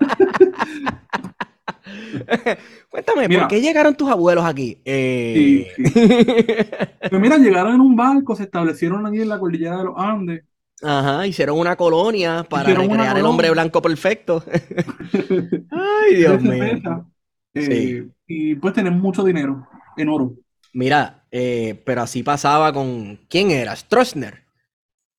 Cuéntame, 2.91 3.29
¿por 3.29 3.49
qué 3.49 3.61
llegaron 3.61 3.95
tus 3.95 4.11
abuelos 4.11 4.45
aquí? 4.45 4.79
Eh... 4.85 5.71
pues 7.11 7.21
mira, 7.21 7.39
llegaron 7.39 7.75
en 7.75 7.81
un 7.81 7.97
barco, 7.97 8.37
se 8.37 8.45
establecieron 8.45 9.07
allí 9.07 9.23
en 9.23 9.29
la 9.29 9.39
cordillera 9.39 9.79
de 9.79 9.85
los 9.85 9.95
Andes. 9.97 10.45
Ajá, 10.83 11.27
hicieron 11.27 11.59
una 11.59 11.77
colonia 11.77 12.45
para 12.49 12.75
crear 12.75 13.17
el 13.17 13.25
hombre 13.25 13.51
blanco 13.51 13.81
perfecto. 13.81 14.45
Ay, 15.71 16.17
Dios 16.17 16.43
mío. 16.43 17.07
Eh, 17.55 18.09
y 18.27 18.55
pues 18.57 18.75
tenemos 18.75 19.01
mucho 19.01 19.23
dinero 19.23 19.69
en 19.97 20.09
oro. 20.09 20.35
Mira, 20.73 21.25
eh, 21.31 21.81
pero 21.85 22.03
así 22.03 22.23
pasaba 22.23 22.73
con. 22.73 23.21
¿Quién 23.29 23.51
era? 23.51 23.77
Stroessner. 23.77 24.43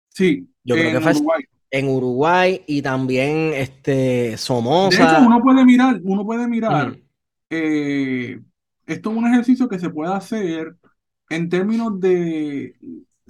Sí, 0.10 0.50
yo 0.64 0.76
creo 0.76 0.92
que 0.92 1.02
fue 1.02 1.12
Uruguay. 1.14 1.44
En 1.74 1.90
Uruguay 1.90 2.62
y 2.68 2.82
también 2.82 3.52
este 3.54 4.38
Somoza. 4.38 5.06
De 5.06 5.12
hecho, 5.12 5.26
uno 5.26 5.42
puede 5.42 5.66
mirar, 5.66 6.00
uno 6.04 6.26
puede 6.26 6.48
mirar. 6.48 6.98
Eh, 7.50 8.40
esto 8.86 9.12
es 9.12 9.18
un 9.18 9.28
ejercicio 9.28 9.68
que 9.68 9.80
se 9.80 9.90
puede 9.90 10.14
hacer 10.14 10.76
en 11.30 11.50
términos 11.50 12.00
de 12.00 12.76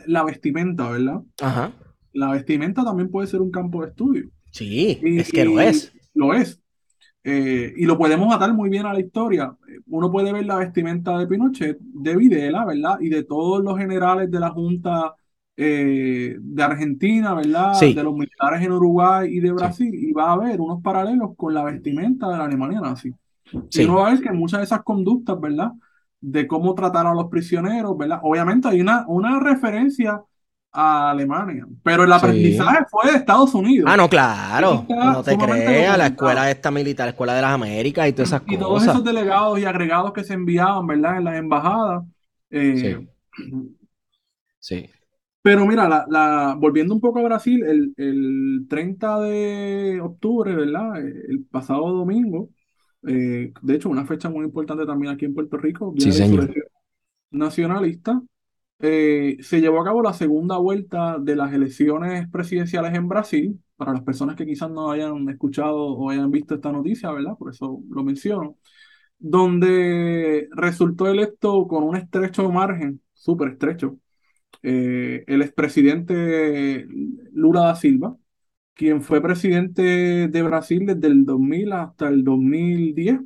la 0.05 0.23
vestimenta, 0.23 0.89
¿verdad? 0.89 1.21
Ajá 1.41 1.73
la 2.13 2.31
vestimenta 2.31 2.83
también 2.83 3.09
puede 3.09 3.27
ser 3.27 3.41
un 3.41 3.51
campo 3.51 3.81
de 3.81 3.89
estudio. 3.89 4.29
Sí, 4.51 4.99
es 5.03 5.31
que 5.31 5.45
lo 5.45 5.59
es. 5.59 5.91
Lo 6.13 6.33
es. 6.33 6.61
Eh, 7.23 7.73
y 7.75 7.85
lo 7.85 7.97
podemos 7.97 8.33
atar 8.33 8.53
muy 8.53 8.69
bien 8.69 8.85
a 8.85 8.93
la 8.93 8.99
historia. 8.99 9.55
Uno 9.87 10.11
puede 10.11 10.31
ver 10.31 10.45
la 10.45 10.57
vestimenta 10.57 11.17
de 11.17 11.25
Pinochet, 11.25 11.77
de 11.79 12.15
Videla, 12.15 12.65
¿verdad? 12.65 12.97
Y 13.01 13.09
de 13.09 13.23
todos 13.23 13.63
los 13.63 13.77
generales 13.77 14.29
de 14.29 14.39
la 14.39 14.51
Junta 14.51 15.15
eh, 15.55 16.35
de 16.39 16.63
Argentina, 16.63 17.33
¿verdad? 17.33 17.79
De 17.79 18.03
los 18.03 18.13
militares 18.13 18.61
en 18.61 18.71
Uruguay 18.71 19.29
y 19.31 19.39
de 19.39 19.51
Brasil. 19.51 19.93
Y 19.93 20.11
va 20.11 20.29
a 20.29 20.33
haber 20.33 20.59
unos 20.59 20.81
paralelos 20.81 21.31
con 21.35 21.53
la 21.53 21.63
vestimenta 21.63 22.29
de 22.29 22.37
la 22.37 22.45
Alemania 22.45 22.81
nazi. 22.81 23.13
Y 23.71 23.83
uno 23.83 23.95
va 23.95 24.07
a 24.07 24.11
ver 24.11 24.21
que 24.21 24.31
muchas 24.31 24.59
de 24.61 24.65
esas 24.65 24.83
conductas, 24.83 25.39
¿verdad? 25.39 25.71
De 26.19 26.47
cómo 26.47 26.73
tratar 26.73 27.05
a 27.05 27.13
los 27.13 27.27
prisioneros, 27.27 27.95
¿verdad? 27.97 28.19
Obviamente 28.23 28.67
hay 28.67 28.81
una, 28.81 29.05
una 29.07 29.39
referencia 29.39 30.21
a 30.71 31.11
Alemania. 31.11 31.67
Pero 31.83 32.03
el 32.03 32.11
aprendizaje 32.11 32.79
fue 32.89 33.11
de 33.11 33.17
Estados 33.17 33.53
Unidos. 33.53 33.87
Ah, 33.91 33.95
no, 33.95 34.09
claro. 34.09 34.85
No 34.89 35.21
te 35.21 35.37
creas, 35.37 35.97
la 35.97 36.07
escuela 36.07 36.49
esta 36.49 36.71
militar, 36.71 37.05
la 37.05 37.11
escuela 37.11 37.35
de 37.35 37.41
las 37.43 37.51
Américas 37.51 38.07
y 38.07 38.13
todas 38.13 38.29
esas 38.29 38.41
cosas. 38.41 38.55
Y 38.55 38.57
todos 38.57 38.83
esos 38.83 39.03
delegados 39.03 39.59
y 39.59 39.65
agregados 39.65 40.13
que 40.13 40.23
se 40.23 40.33
enviaban, 40.33 40.87
¿verdad? 40.87 41.17
En 41.17 41.23
las 41.25 41.35
embajadas. 41.35 42.03
Eh, 42.49 43.05
sí. 44.59 44.89
Pero 45.43 45.67
mira, 45.67 46.05
la, 46.09 46.55
volviendo 46.57 46.95
un 46.95 47.01
poco 47.01 47.19
a 47.19 47.23
Brasil, 47.23 47.63
el, 47.65 47.93
el 47.97 48.65
30 48.69 49.19
de 49.19 49.99
octubre, 50.01 50.55
¿verdad? 50.55 50.97
El 51.05 51.45
pasado 51.51 51.91
domingo, 51.91 52.49
eh, 53.05 53.51
de 53.61 53.75
hecho, 53.75 53.89
una 53.89 54.05
fecha 54.05 54.29
muy 54.29 54.45
importante 54.45 54.85
también 54.85 55.13
aquí 55.13 55.25
en 55.25 55.33
Puerto 55.33 55.57
Rico, 55.57 55.93
sí, 55.97 56.13
señor. 56.13 56.49
nacionalista, 57.31 58.21
eh, 58.79 59.37
se 59.41 59.61
llevó 59.61 59.81
a 59.81 59.85
cabo 59.85 60.01
la 60.01 60.13
segunda 60.13 60.57
vuelta 60.57 61.17
de 61.19 61.35
las 61.35 61.53
elecciones 61.53 62.29
presidenciales 62.29 62.93
en 62.93 63.09
Brasil, 63.09 63.59
para 63.75 63.93
las 63.93 64.03
personas 64.03 64.35
que 64.37 64.45
quizás 64.45 64.71
no 64.71 64.91
hayan 64.91 65.27
escuchado 65.29 65.77
o 65.77 66.09
hayan 66.09 66.31
visto 66.31 66.55
esta 66.55 66.71
noticia, 66.71 67.11
¿verdad? 67.11 67.37
Por 67.37 67.51
eso 67.51 67.81
lo 67.89 68.03
menciono, 68.03 68.57
donde 69.19 70.47
resultó 70.51 71.07
electo 71.07 71.67
con 71.67 71.83
un 71.83 71.95
estrecho 71.97 72.49
margen, 72.51 73.01
súper 73.13 73.49
estrecho, 73.53 73.97
eh, 74.63 75.23
el 75.27 75.41
expresidente 75.41 76.87
Lula 77.33 77.61
da 77.61 77.75
Silva, 77.75 78.17
quien 78.73 79.01
fue 79.01 79.21
presidente 79.21 79.81
de 80.29 80.43
Brasil 80.43 80.85
desde 80.85 81.07
el 81.07 81.25
2000 81.25 81.73
hasta 81.73 82.07
el 82.09 82.23
2010 82.23 83.21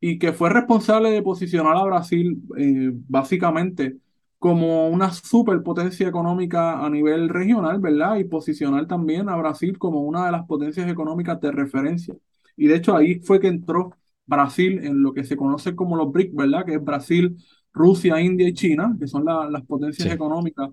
y 0.00 0.18
que 0.18 0.32
fue 0.32 0.50
responsable 0.50 1.10
de 1.10 1.22
posicionar 1.22 1.76
a 1.76 1.84
Brasil 1.84 2.42
eh, 2.58 2.90
básicamente 3.08 3.98
como 4.38 4.88
una 4.88 5.12
superpotencia 5.12 6.08
económica 6.08 6.84
a 6.84 6.90
nivel 6.90 7.28
regional, 7.28 7.78
¿verdad? 7.80 8.16
Y 8.16 8.24
posicionar 8.24 8.86
también 8.88 9.28
a 9.28 9.36
Brasil 9.36 9.78
como 9.78 10.00
una 10.02 10.26
de 10.26 10.32
las 10.32 10.46
potencias 10.46 10.90
económicas 10.90 11.40
de 11.40 11.52
referencia. 11.52 12.14
Y 12.56 12.66
de 12.66 12.76
hecho 12.76 12.96
ahí 12.96 13.20
fue 13.20 13.38
que 13.40 13.46
entró 13.48 13.92
Brasil 14.26 14.80
en 14.84 15.02
lo 15.02 15.12
que 15.14 15.24
se 15.24 15.36
conoce 15.36 15.76
como 15.76 15.96
los 15.96 16.10
BRIC, 16.12 16.34
¿verdad? 16.34 16.64
Que 16.66 16.74
es 16.74 16.84
Brasil, 16.84 17.36
Rusia, 17.72 18.20
India 18.20 18.48
y 18.48 18.54
China, 18.54 18.96
que 18.98 19.06
son 19.06 19.24
las 19.24 19.62
potencias 19.64 20.10
económicas 20.12 20.70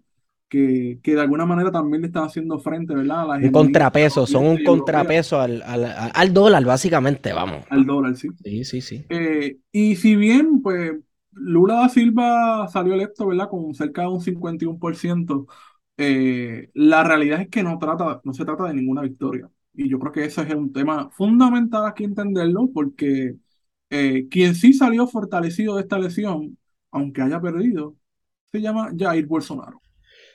que, 0.47 0.99
que 1.03 1.15
de 1.15 1.21
alguna 1.21 1.45
manera 1.45 1.71
también 1.71 2.01
le 2.01 2.07
están 2.07 2.25
haciendo 2.25 2.59
frente, 2.59 2.93
¿verdad? 2.95 3.21
A 3.31 3.37
la 3.37 3.39
Un 3.41 3.49
contrapeso, 3.49 4.25
son 4.27 4.45
un 4.45 4.57
contrapeso 4.59 5.39
al, 5.41 5.61
al, 5.63 5.83
al- 5.85 6.11
al 6.13 6.33
dólar, 6.33 6.63
básicamente, 6.65 7.33
vamos. 7.33 7.65
Al 7.69 7.85
dólar, 7.85 8.15
sí. 8.17 8.29
Sí, 8.43 8.65
sí, 8.65 8.81
sí. 8.81 9.05
Eh, 9.09 9.59
y 9.73 9.97
si 9.97 10.15
bien, 10.17 10.61
pues, 10.63 10.93
Lula 11.33 11.75
da 11.75 11.89
Silva 11.89 12.67
salió 12.69 12.95
electo, 12.95 13.27
¿verdad? 13.27 13.49
Con 13.49 13.75
cerca 13.75 14.03
de 14.03 14.09
un 14.09 14.21
51%, 14.21 15.47
eh, 15.97 16.71
la 16.75 17.03
realidad 17.05 17.41
es 17.41 17.49
que 17.49 17.63
no 17.63 17.79
trata, 17.79 18.21
no 18.25 18.33
se 18.33 18.45
trata 18.45 18.65
de 18.65 18.75
ninguna 18.75 19.03
victoria. 19.03 19.51
Y 19.75 19.89
yo 19.89 19.99
creo 19.99 20.13
que 20.13 20.25
ese 20.25 20.43
es 20.43 20.55
un 20.55 20.73
tema 20.73 21.11
fundamental 21.11 21.87
aquí 21.87 22.05
entenderlo, 22.05 22.69
porque 22.73 23.37
eh, 23.91 24.27
quien 24.31 24.55
sí 24.55 24.73
salió 24.73 25.07
fortalecido 25.07 25.77
de 25.77 25.83
esta 25.83 25.97
elección, 25.97 26.58
aunque 26.91 27.21
haya 27.21 27.39
perdido, 27.41 27.95
se 28.51 28.61
llama 28.61 28.91
Jair 28.97 29.27
Bolsonaro. 29.27 29.81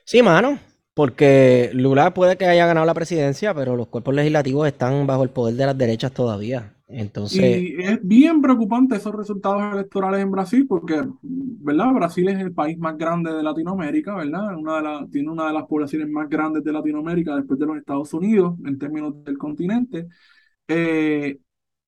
Sí, 0.05 0.23
mano, 0.23 0.59
porque 0.95 1.71
Lula 1.75 2.13
puede 2.15 2.37
que 2.37 2.47
haya 2.47 2.67
ganado 2.67 2.87
la 2.87 2.95
presidencia, 2.95 3.55
pero 3.55 3.77
los 3.77 3.89
cuerpos 3.89 4.15
legislativos 4.15 4.67
están 4.69 5.07
bajo 5.07 5.23
el 5.23 5.31
poder 5.31 5.55
de 5.57 5.67
las 5.67 5.79
derechas 5.79 6.13
todavía. 6.13 6.75
Entonces, 6.89 7.65
Y 7.67 7.83
es 7.83 7.99
bien 8.07 8.41
preocupante 8.43 8.97
esos 8.97 9.15
resultados 9.15 9.73
electorales 9.75 10.21
en 10.21 10.31
Brasil 10.31 10.67
porque, 10.69 11.03
¿verdad? 11.23 11.93
Brasil 11.95 12.29
es 12.29 12.39
el 12.39 12.53
país 12.53 12.79
más 12.79 12.97
grande 12.99 13.33
de 13.33 13.43
Latinoamérica, 13.43 14.15
¿verdad? 14.15 14.57
Una 14.57 14.77
de 14.77 14.83
la- 14.83 15.07
tiene 15.11 15.31
una 15.31 15.47
de 15.49 15.55
las 15.55 15.65
poblaciones 15.67 16.09
más 16.09 16.29
grandes 16.29 16.63
de 16.63 16.73
Latinoamérica 16.73 17.35
después 17.37 17.59
de 17.59 17.67
los 17.67 17.77
Estados 17.79 18.13
Unidos 18.15 18.55
en 18.65 18.79
términos 18.79 19.25
del 19.25 19.39
continente. 19.39 20.07
Eh, 20.69 21.39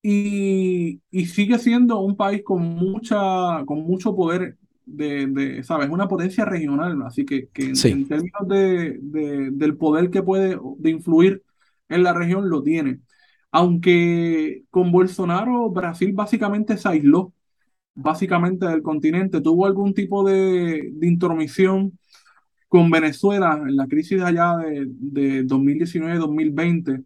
y, 0.08 1.02
y 1.10 1.26
sigue 1.26 1.58
siendo 1.58 2.00
un 2.00 2.16
país 2.16 2.42
con 2.44 2.62
mucha, 2.62 3.64
con 3.66 3.80
mucho 3.80 4.14
poder 4.14 4.56
de, 4.84 5.26
de, 5.26 5.62
¿sabes? 5.64 5.88
Una 5.90 6.08
potencia 6.08 6.44
regional, 6.44 7.02
así 7.06 7.24
que, 7.26 7.48
que 7.50 7.64
en, 7.66 8.06
términos 8.08 8.46
de, 8.48 8.98
de- 9.02 9.50
del 9.52 9.76
poder 9.76 10.10
que 10.10 10.22
puede 10.22 10.58
de 10.78 10.90
influir 10.90 11.42
en 11.88 12.02
la 12.04 12.12
región 12.12 12.48
lo 12.50 12.62
tiene. 12.62 13.00
Aunque 13.50 14.64
con 14.70 14.92
Bolsonaro 14.92 15.70
Brasil 15.70 16.12
básicamente 16.12 16.76
se 16.76 16.88
aisló, 16.88 17.32
básicamente 17.94 18.66
del 18.66 18.82
continente, 18.82 19.40
tuvo 19.40 19.66
algún 19.66 19.94
tipo 19.94 20.24
de, 20.28 20.90
de 20.94 21.06
intromisión 21.08 21.98
con 22.68 22.90
Venezuela 22.90 23.58
en 23.66 23.76
la 23.76 23.86
crisis 23.86 24.20
allá 24.22 24.56
de, 24.58 24.86
de 24.88 25.42
2019-2020, 25.44 27.04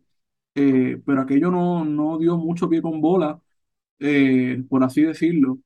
eh, 0.61 1.01
pero 1.07 1.21
aquello 1.23 1.51
no, 1.51 1.85
no 1.85 2.19
dio 2.19 2.37
mucho 2.39 2.69
pie 2.69 2.83
con 2.83 3.01
bola, 3.01 3.41
eh, 4.01 4.63
por 4.69 4.85
así 4.85 5.03
decirlo. 5.03 5.59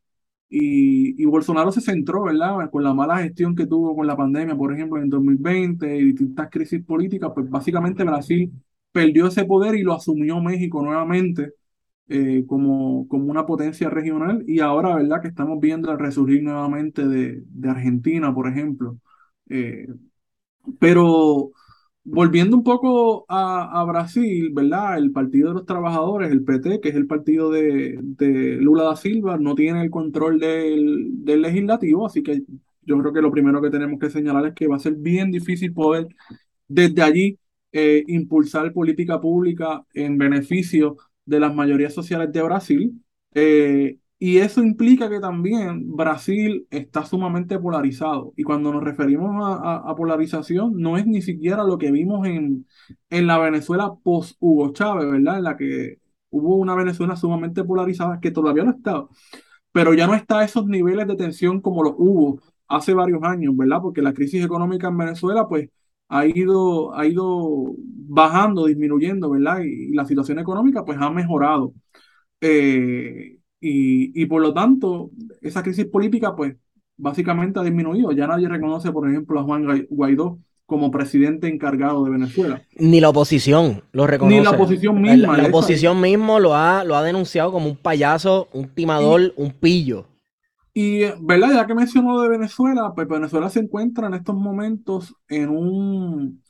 Y, 0.48 1.20
y 1.22 1.26
Bolsonaro 1.26 1.72
se 1.72 1.80
centró, 1.80 2.24
¿verdad? 2.24 2.70
Con 2.70 2.84
la 2.84 2.94
mala 2.94 3.18
gestión 3.18 3.56
que 3.56 3.66
tuvo 3.66 3.96
con 3.96 4.06
la 4.06 4.16
pandemia, 4.16 4.56
por 4.56 4.72
ejemplo, 4.72 5.00
en 5.02 5.10
2020 5.10 5.96
y 5.96 6.04
distintas 6.06 6.50
crisis 6.50 6.84
políticas, 6.84 7.32
pues 7.34 7.50
básicamente 7.50 8.04
Brasil 8.04 8.52
perdió 8.92 9.26
ese 9.28 9.44
poder 9.44 9.74
y 9.76 9.82
lo 9.82 9.94
asumió 9.94 10.40
México 10.40 10.82
nuevamente 10.82 11.54
eh, 12.08 12.44
como, 12.46 13.08
como 13.08 13.30
una 13.30 13.46
potencia 13.46 13.90
regional. 13.90 14.44
Y 14.46 14.60
ahora, 14.60 14.96
¿verdad? 14.96 15.22
Que 15.22 15.28
estamos 15.28 15.60
viendo 15.60 15.90
el 15.92 15.98
resurgir 15.98 16.42
nuevamente 16.42 17.06
de, 17.08 17.42
de 17.46 17.70
Argentina, 17.70 18.34
por 18.34 18.48
ejemplo. 18.48 18.98
Eh, 19.50 19.86
pero 20.78 21.52
volviendo 22.04 22.56
un 22.56 22.64
poco 22.64 23.24
a, 23.28 23.84
Brasil, 23.86 24.50
¿verdad? 24.52 24.98
El 24.98 25.12
Partido 25.12 25.48
de 25.48 25.54
los 25.54 25.66
Trabajadores, 25.66 26.30
el 26.30 26.44
PT, 26.44 26.80
que 26.80 26.90
es 26.90 26.94
el 26.94 27.06
partido 27.06 27.50
de, 27.50 27.98
Lula 28.60 28.84
da 28.84 28.96
Silva, 28.96 29.38
no 29.38 29.54
tiene 29.54 29.82
el 29.82 29.90
control 29.90 30.38
del, 30.38 31.24
del 31.24 31.42
legislativo, 31.42 32.06
así 32.06 32.22
que 32.22 32.42
yo 32.82 32.98
creo 32.98 33.12
que 33.12 33.22
lo 33.22 33.30
primero 33.30 33.62
que 33.62 33.70
tenemos 33.70 33.98
que 33.98 34.10
señalar 34.10 34.46
es 34.46 34.54
que 34.54 34.68
va 34.68 34.76
a 34.76 34.78
ser 34.78 34.94
bien 34.94 35.30
difícil 35.30 35.72
poder 35.72 36.08
desde 36.68 37.02
allí 37.02 37.38
eh, 37.72 38.04
impulsar 38.06 38.72
política 38.72 39.20
pública 39.20 39.84
en 39.94 40.18
beneficio 40.18 40.96
de 41.24 41.40
las 41.40 41.54
mayorías 41.54 41.94
sociales 41.94 42.30
de 42.32 42.42
Brasil. 42.42 43.02
Eh, 43.34 43.98
y 44.26 44.38
eso 44.38 44.62
implica 44.62 45.10
que 45.10 45.20
también 45.20 45.94
Brasil 45.96 46.66
está 46.70 47.04
sumamente 47.04 47.58
polarizado. 47.58 48.32
Y 48.36 48.42
cuando 48.44 48.72
nos 48.72 48.82
referimos 48.84 49.34
a, 49.44 49.76
a- 49.90 49.96
polarización, 49.96 50.74
no 50.80 50.96
es 50.96 51.06
ni 51.06 51.20
siquiera 51.22 51.64
lo 51.64 51.78
que 51.78 51.90
vimos 51.92 52.26
en, 52.26 52.66
en 53.10 53.26
la 53.26 53.38
Venezuela 53.38 53.92
post-Hugo 54.02 54.72
Chávez, 54.72 55.10
¿verdad? 55.10 55.38
En 55.38 55.44
la 55.44 55.56
que 55.56 55.98
hubo 56.30 56.56
una 56.56 56.74
Venezuela 56.74 57.16
sumamente 57.16 57.64
polarizada, 57.64 58.20
que 58.20 58.30
todavía 58.30 58.64
no 58.64 58.70
está, 58.72 59.04
pero 59.72 59.94
ya 59.94 60.06
no 60.06 60.14
está 60.14 60.40
a 60.40 60.44
esos 60.44 60.66
niveles 60.66 61.06
de 61.06 61.16
tensión 61.16 61.60
como 61.60 61.82
los 61.82 61.94
hubo 61.98 62.40
hace 62.68 62.94
varios 62.94 63.22
años, 63.24 63.56
¿verdad? 63.56 63.80
Porque 63.82 64.02
la 64.02 64.14
crisis 64.14 64.44
económica 64.44 64.88
en 64.88 64.98
Venezuela, 64.98 65.48
pues, 65.48 65.68
ha 66.08 66.26
ido, 66.26 66.94
ha 66.96 67.06
ido 67.06 67.74
bajando, 67.78 68.66
disminuyendo, 68.66 69.30
¿verdad? 69.30 69.60
Y, 69.64 69.90
y 69.90 69.94
la 69.94 70.04
situación 70.06 70.38
económica, 70.38 70.84
pues, 70.84 70.98
ha 71.00 71.10
mejorado. 71.10 71.74
Eh, 72.40 73.33
y, 73.68 74.22
y 74.22 74.26
por 74.26 74.42
lo 74.42 74.52
tanto, 74.52 75.10
esa 75.40 75.62
crisis 75.62 75.86
política, 75.86 76.34
pues, 76.36 76.56
básicamente 76.96 77.58
ha 77.58 77.62
disminuido. 77.64 78.12
Ya 78.12 78.26
nadie 78.26 78.48
reconoce, 78.48 78.92
por 78.92 79.08
ejemplo, 79.08 79.40
a 79.40 79.44
Juan 79.44 79.86
Guaidó 79.90 80.38
como 80.66 80.90
presidente 80.90 81.48
encargado 81.48 82.04
de 82.04 82.10
Venezuela. 82.10 82.62
ni 82.78 83.00
la 83.00 83.10
oposición 83.10 83.82
lo 83.92 84.06
reconoce. 84.06 84.36
Ni 84.38 84.42
la 84.44 84.50
oposición 84.52 84.94
La- 84.96 85.12
misma. 85.12 85.36
La, 85.36 85.42
hecho, 85.42 85.48
oposición 85.56 86.00
mismo 86.00 86.40
lo 86.40 86.54
ha, 86.54 86.84
lo 86.84 86.96
ha 86.96 87.02
denunciado 87.02 87.52
como 87.52 87.68
un 87.68 87.76
payaso, 87.76 88.48
un 88.52 88.68
timador, 88.68 89.32
un 89.36 89.50
pillo. 89.52 90.06
Y, 90.72 91.00
¿verdad? 91.20 91.52
Ya 91.54 91.66
que 91.66 91.74
mencionó 91.74 92.20
de 92.20 92.28
Venezuela, 92.28 92.92
pues 92.94 93.06
Venezuela 93.08 93.48
se 93.48 93.60
encuentra 93.60 94.08
en 94.08 94.14
estos 94.14 94.34
momentos 94.34 95.14
en 95.28 95.50
un, 95.50 96.42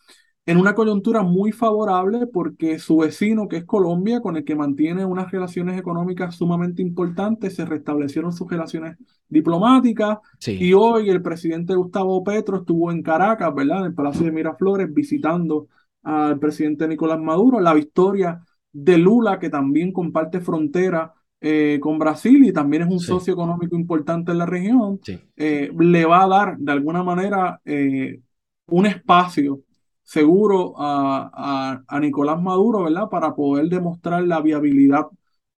en 0.46 0.59
una 0.59 0.74
coyuntura 0.74 1.22
muy 1.22 1.52
favorable 1.52 2.26
porque 2.26 2.78
su 2.78 2.98
vecino, 2.98 3.48
que 3.48 3.57
es 3.59 3.64
Colombia, 3.64 4.20
con 4.20 4.37
el 4.37 4.44
que 4.44 4.54
mantiene 4.54 5.04
unas 5.07 5.30
relaciones 5.30 5.78
económicas 5.78 6.35
sumamente 6.35 6.83
importantes, 6.83 7.54
se 7.54 7.64
restablecieron 7.64 8.33
sus 8.33 8.50
relaciones 8.50 8.98
diplomáticas 9.28 10.18
Sí. 10.38 10.59
y 10.61 10.74
hoy 10.74 11.09
el 11.09 11.22
presidente 11.22 11.74
Gustavo 11.74 12.22
Petro 12.22 12.59
estuvo 12.59 12.90
en 12.92 13.02
Caracas, 13.02 13.54
¿verdad? 13.54 13.80
En 13.80 13.85
el 13.87 13.94
Palacio 13.94 14.24
de 14.26 14.33
Miraflores, 14.33 14.92
visitando 14.92 15.68
al 16.02 16.38
presidente 16.38 16.87
Nicolás 16.87 17.18
Maduro, 17.20 17.61
la 17.61 17.72
victoria 17.72 18.40
de 18.72 18.98
Lula, 18.98 19.38
que 19.38 19.48
también 19.50 19.92
comparte 19.92 20.40
frontera 20.40 21.12
eh, 21.46 21.78
con 21.80 21.98
Brasil 21.98 22.42
y 22.46 22.52
también 22.54 22.83
es 22.85 22.88
un 22.90 23.00
Sí. 23.00 23.07
socio 23.07 23.35
económico 23.35 23.76
importante 23.76 24.33
en 24.33 24.38
la 24.38 24.46
región, 24.46 24.98
Sí. 25.02 25.20
eh, 25.37 25.70
le 25.78 26.04
va 26.07 26.24
a 26.24 26.28
dar 26.28 26.57
de 26.59 26.72
alguna 26.72 27.02
manera 27.02 27.61
eh, 27.66 28.20
un 28.68 28.87
espacio 28.87 29.61
seguro 30.04 30.74
a, 30.78 31.30
a, 31.34 31.84
a 31.88 32.00
Nicolás 32.00 32.40
Maduro, 32.40 32.84
¿verdad? 32.84 33.08
Para 33.08 33.34
poder 33.34 33.66
demostrar 33.68 34.22
la 34.24 34.40
viabilidad 34.40 35.06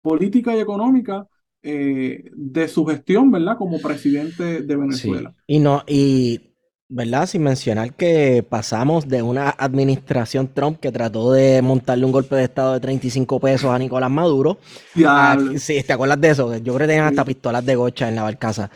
política 0.01 0.55
y 0.55 0.59
económica 0.59 1.27
eh, 1.63 2.29
de 2.35 2.67
su 2.67 2.85
gestión, 2.85 3.31
¿verdad? 3.31 3.57
Como 3.57 3.79
presidente 3.81 4.61
de 4.61 4.73
Sí. 4.73 4.79
Venezuela. 4.79 5.33
Y 5.47 5.59
no, 5.59 5.83
y 5.87 6.51
verdad, 6.87 7.25
sin 7.25 7.41
mencionar 7.41 7.93
que 7.95 8.45
pasamos 8.47 9.07
de 9.07 9.23
una 9.23 9.49
administración 9.49 10.47
Trump 10.53 10.79
que 10.79 10.91
trató 10.91 11.31
de 11.31 11.63
montarle 11.63 12.05
un 12.05 12.11
golpe 12.11 12.35
de 12.35 12.43
estado 12.43 12.73
de 12.73 12.79
35 12.79 13.39
pesos 13.39 13.71
a 13.71 13.79
Nicolás 13.79 14.11
Maduro. 14.11 14.59
a- 15.05 15.35
Diablo. 15.35 15.57
sí, 15.57 15.81
¿te 15.81 15.93
acuerdas 15.93 16.21
de 16.21 16.29
eso? 16.29 16.55
Yo 16.57 16.75
creo 16.75 16.85
que 16.87 16.93
tenían 16.93 17.07
hasta 17.07 17.23
Sí. 17.23 17.27
pistolas 17.33 17.65
de 17.65 17.75
gocha 17.75 18.07
en 18.07 18.15
la 18.15 18.21
barcaza. 18.23 18.69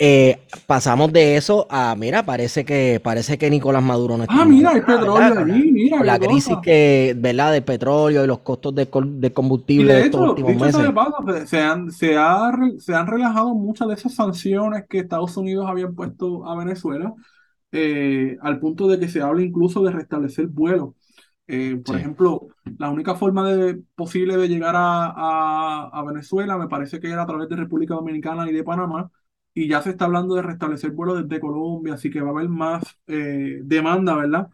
Eh, 0.00 0.38
pasamos 0.66 1.12
de 1.12 1.36
eso 1.36 1.66
a, 1.70 1.94
mira, 1.96 2.22
parece 2.24 2.64
que 2.64 3.00
parece 3.02 3.36
que 3.36 3.50
Nicolás 3.50 3.82
Maduro 3.82 4.16
no 4.16 4.24
está 4.24 4.36
Ah, 4.36 4.44
mira, 4.44 4.70
hay 4.70 4.82
nada, 4.86 5.10
petróleo 5.10 5.34
¿verdad? 5.34 5.34
allí, 5.38 5.72
mira, 5.72 5.98
la 5.98 6.18
crisis 6.20 6.58
cosa. 6.58 6.60
que, 6.60 7.14
¿verdad? 7.16 7.52
del 7.52 7.64
petróleo 7.64 8.22
y 8.24 8.26
los 8.28 8.38
costos 8.40 8.74
de, 8.76 8.88
de 8.92 9.32
combustible 9.32 9.94
de 9.94 9.96
de 9.96 10.02
estos 10.02 10.20
hecho, 10.20 10.36
últimos 10.36 10.54
dicho 10.54 10.68
meses. 10.68 10.82
de 10.82 10.92
paso, 10.92 11.14
se, 11.46 11.60
han, 11.60 11.90
se, 11.92 12.16
ha 12.16 12.50
se 12.78 12.94
han 12.94 13.06
relajado 13.06 13.54
muchas 13.54 13.88
de 13.88 13.94
esas 13.94 14.14
sanciones 14.14 14.84
que 14.88 14.98
Estados 14.98 15.36
Unidos 15.36 15.66
habían 15.68 15.94
puesto 15.94 16.44
a 16.46 16.56
Venezuela, 16.56 17.14
eh, 17.72 18.36
al 18.42 18.58
punto 18.60 18.88
de 18.88 18.98
que 18.98 19.08
se 19.08 19.22
habla 19.22 19.42
incluso 19.42 19.82
de 19.84 19.92
restablecer 19.92 20.48
vuelos. 20.48 20.94
Eh, 21.48 21.76
por 21.84 21.96
Sí. 21.96 21.98
ejemplo, 21.98 22.48
la 22.78 22.90
única 22.90 23.14
forma 23.16 23.52
de, 23.52 23.82
posible 23.96 24.36
de 24.36 24.48
llegar 24.48 24.76
a, 24.76 25.06
a- 25.08 25.90
a 25.92 26.04
Venezuela 26.04 26.58
me 26.58 26.68
parece 26.68 27.00
que 27.00 27.10
era 27.10 27.22
a 27.22 27.26
través 27.26 27.48
de 27.48 27.56
República 27.56 27.94
Dominicana 27.94 28.48
y 28.50 28.54
de 28.54 28.64
Panamá, 28.64 29.10
y 29.64 29.68
ya 29.68 29.82
se 29.82 29.90
está 29.90 30.04
hablando 30.06 30.34
de 30.36 30.42
restablecer 30.42 30.92
vuelos 30.92 31.22
desde 31.22 31.40
Colombia, 31.40 31.94
así 31.94 32.10
que 32.10 32.20
va 32.20 32.28
a 32.28 32.32
haber 32.32 32.48
más 32.48 32.84
eh, 33.06 33.60
demanda, 33.64 34.14
¿verdad? 34.16 34.48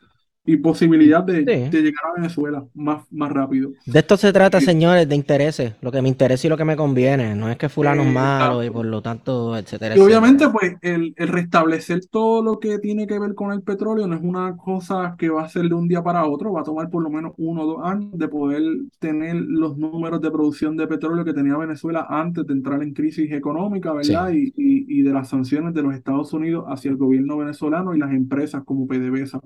Y 0.46 0.58
posibilidad 0.58 1.24
de, 1.24 1.42
de, 1.42 1.70
llegar 1.70 2.04
a 2.10 2.20
Venezuela 2.20 2.64
más, 2.74 3.04
más 3.10 3.32
rápido. 3.32 3.72
De 3.86 3.98
esto 3.98 4.18
se 4.18 4.30
trata, 4.30 4.60
señores, 4.60 5.08
de 5.08 5.14
intereses, 5.14 5.72
lo 5.80 5.90
que 5.90 6.02
me 6.02 6.08
interesa 6.10 6.46
y 6.46 6.50
lo 6.50 6.58
que 6.58 6.66
me 6.66 6.76
conviene, 6.76 7.34
no 7.34 7.48
es 7.48 7.56
que 7.56 7.70
fulano 7.70 8.02
es 8.02 8.12
malo 8.12 8.62
y 8.62 8.68
por 8.68 8.84
lo 8.84 9.00
tanto, 9.00 9.56
etcétera. 9.56 9.96
Y 9.96 10.00
obviamente, 10.00 10.50
pues, 10.50 10.76
el, 10.82 11.14
el, 11.16 11.28
restablecer 11.28 12.00
todo 12.10 12.42
lo 12.42 12.60
que 12.60 12.78
tiene 12.78 13.06
que 13.06 13.18
ver 13.18 13.34
con 13.34 13.52
el 13.52 13.62
petróleo 13.62 14.06
no 14.06 14.16
es 14.16 14.22
una 14.22 14.54
cosa 14.58 15.16
que 15.18 15.30
va 15.30 15.44
a 15.44 15.48
ser 15.48 15.66
de 15.66 15.74
un 15.74 15.88
día 15.88 16.02
para 16.02 16.26
otro, 16.26 16.52
va 16.52 16.60
a 16.60 16.64
tomar 16.64 16.90
por 16.90 17.02
lo 17.02 17.08
menos 17.08 17.32
uno 17.38 17.62
o 17.62 17.66
dos 17.66 17.78
años 17.82 18.10
de 18.12 18.28
poder 18.28 18.62
tener 18.98 19.36
los 19.36 19.78
números 19.78 20.20
de 20.20 20.30
producción 20.30 20.76
de 20.76 20.86
petróleo 20.86 21.24
que 21.24 21.32
tenía 21.32 21.56
Venezuela 21.56 22.06
antes 22.10 22.46
de 22.46 22.52
entrar 22.52 22.82
en 22.82 22.92
crisis 22.92 23.32
económica, 23.32 23.94
¿verdad? 23.94 24.30
Y, 24.30 24.52
y, 24.56 25.00
y 25.00 25.02
de 25.02 25.12
las 25.12 25.30
sanciones 25.30 25.72
de 25.72 25.82
los 25.82 25.94
Estados 25.94 26.34
Unidos 26.34 26.66
hacia 26.68 26.90
el 26.90 26.98
gobierno 26.98 27.38
venezolano 27.38 27.94
y 27.94 27.98
las 27.98 28.12
empresas 28.12 28.62
como 28.62 28.86
PDVSA. 28.86 29.40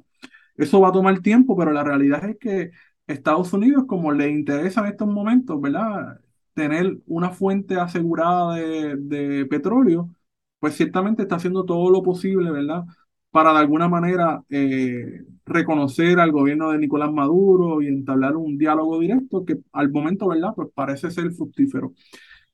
Eso 0.59 0.81
va 0.81 0.89
a 0.89 0.93
tomar 0.93 1.21
tiempo, 1.21 1.57
pero 1.57 1.73
la 1.73 1.85
realidad 1.85 2.29
es 2.29 2.37
que 2.39 2.73
Estados 3.07 3.53
Unidos, 3.53 3.85
como 3.87 4.13
le 4.13 4.29
interesa 4.29 4.81
en 4.83 4.89
estos 4.89 5.09
momentos, 5.09 5.61
¿verdad? 5.61 6.21
Tener 6.53 6.99
una 7.07 7.31
fuente 7.31 7.77
asegurada 7.77 8.57
de, 8.57 9.47
petróleo, 9.49 10.11
pues 10.59 10.75
ciertamente 10.75 11.23
está 11.23 11.37
haciendo 11.37 11.65
todo 11.65 11.91
lo 11.91 12.03
posible, 12.03 12.51
¿verdad? 12.51 12.85
Para 13.31 13.53
de 13.53 13.59
alguna 13.61 13.89
manera 13.89 14.43
eh, 14.51 15.23
reconocer 15.47 16.19
al 16.19 16.33
gobierno 16.33 16.73
de 16.73 16.79
Nicolás 16.79 17.13
Maduro 17.13 17.81
y 17.81 17.87
entablar 17.87 18.37
un 18.37 18.59
diálogo 18.59 18.99
directo 18.99 19.45
que 19.45 19.59
al 19.73 19.91
momento, 19.91 20.29
¿verdad? 20.29 20.53
Pues 20.57 20.69
parece 20.75 21.11
ser 21.13 21.31
fructífero. 21.33 21.93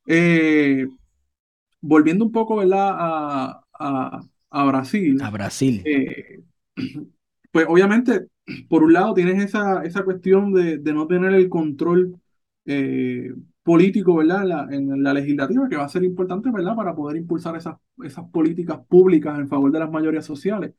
Eh, 0.06 0.86
volviendo 1.80 2.26
un 2.26 2.32
poco, 2.32 2.56
¿verdad? 2.56 2.90
A, 2.92 4.20
a, 4.50 4.64
Brasil. 4.66 5.20
A 5.22 5.30
Brasil. 5.30 5.82
Eh, 5.86 6.42
pues 7.54 7.66
obviamente, 7.68 8.26
por 8.68 8.82
un 8.82 8.92
lado 8.92 9.14
tienes 9.14 9.44
esa, 9.44 9.84
esa 9.84 10.02
cuestión 10.02 10.52
de, 10.52 10.78
no 10.92 11.06
tener 11.06 11.32
el 11.34 11.48
control 11.48 12.20
eh, 12.64 13.32
político, 13.62 14.16
¿verdad? 14.16 14.72
En 14.72 15.00
la, 15.00 15.14
legislativa, 15.14 15.68
que 15.68 15.76
va 15.76 15.84
a 15.84 15.88
ser 15.88 16.02
importante, 16.02 16.50
¿verdad? 16.50 16.74
Para 16.74 16.96
poder 16.96 17.16
impulsar 17.16 17.54
esas, 17.54 17.76
esas 18.02 18.28
políticas 18.30 18.80
públicas 18.88 19.38
en 19.38 19.46
favor 19.46 19.70
de 19.70 19.78
las 19.78 19.88
mayorías 19.88 20.26
sociales. 20.26 20.72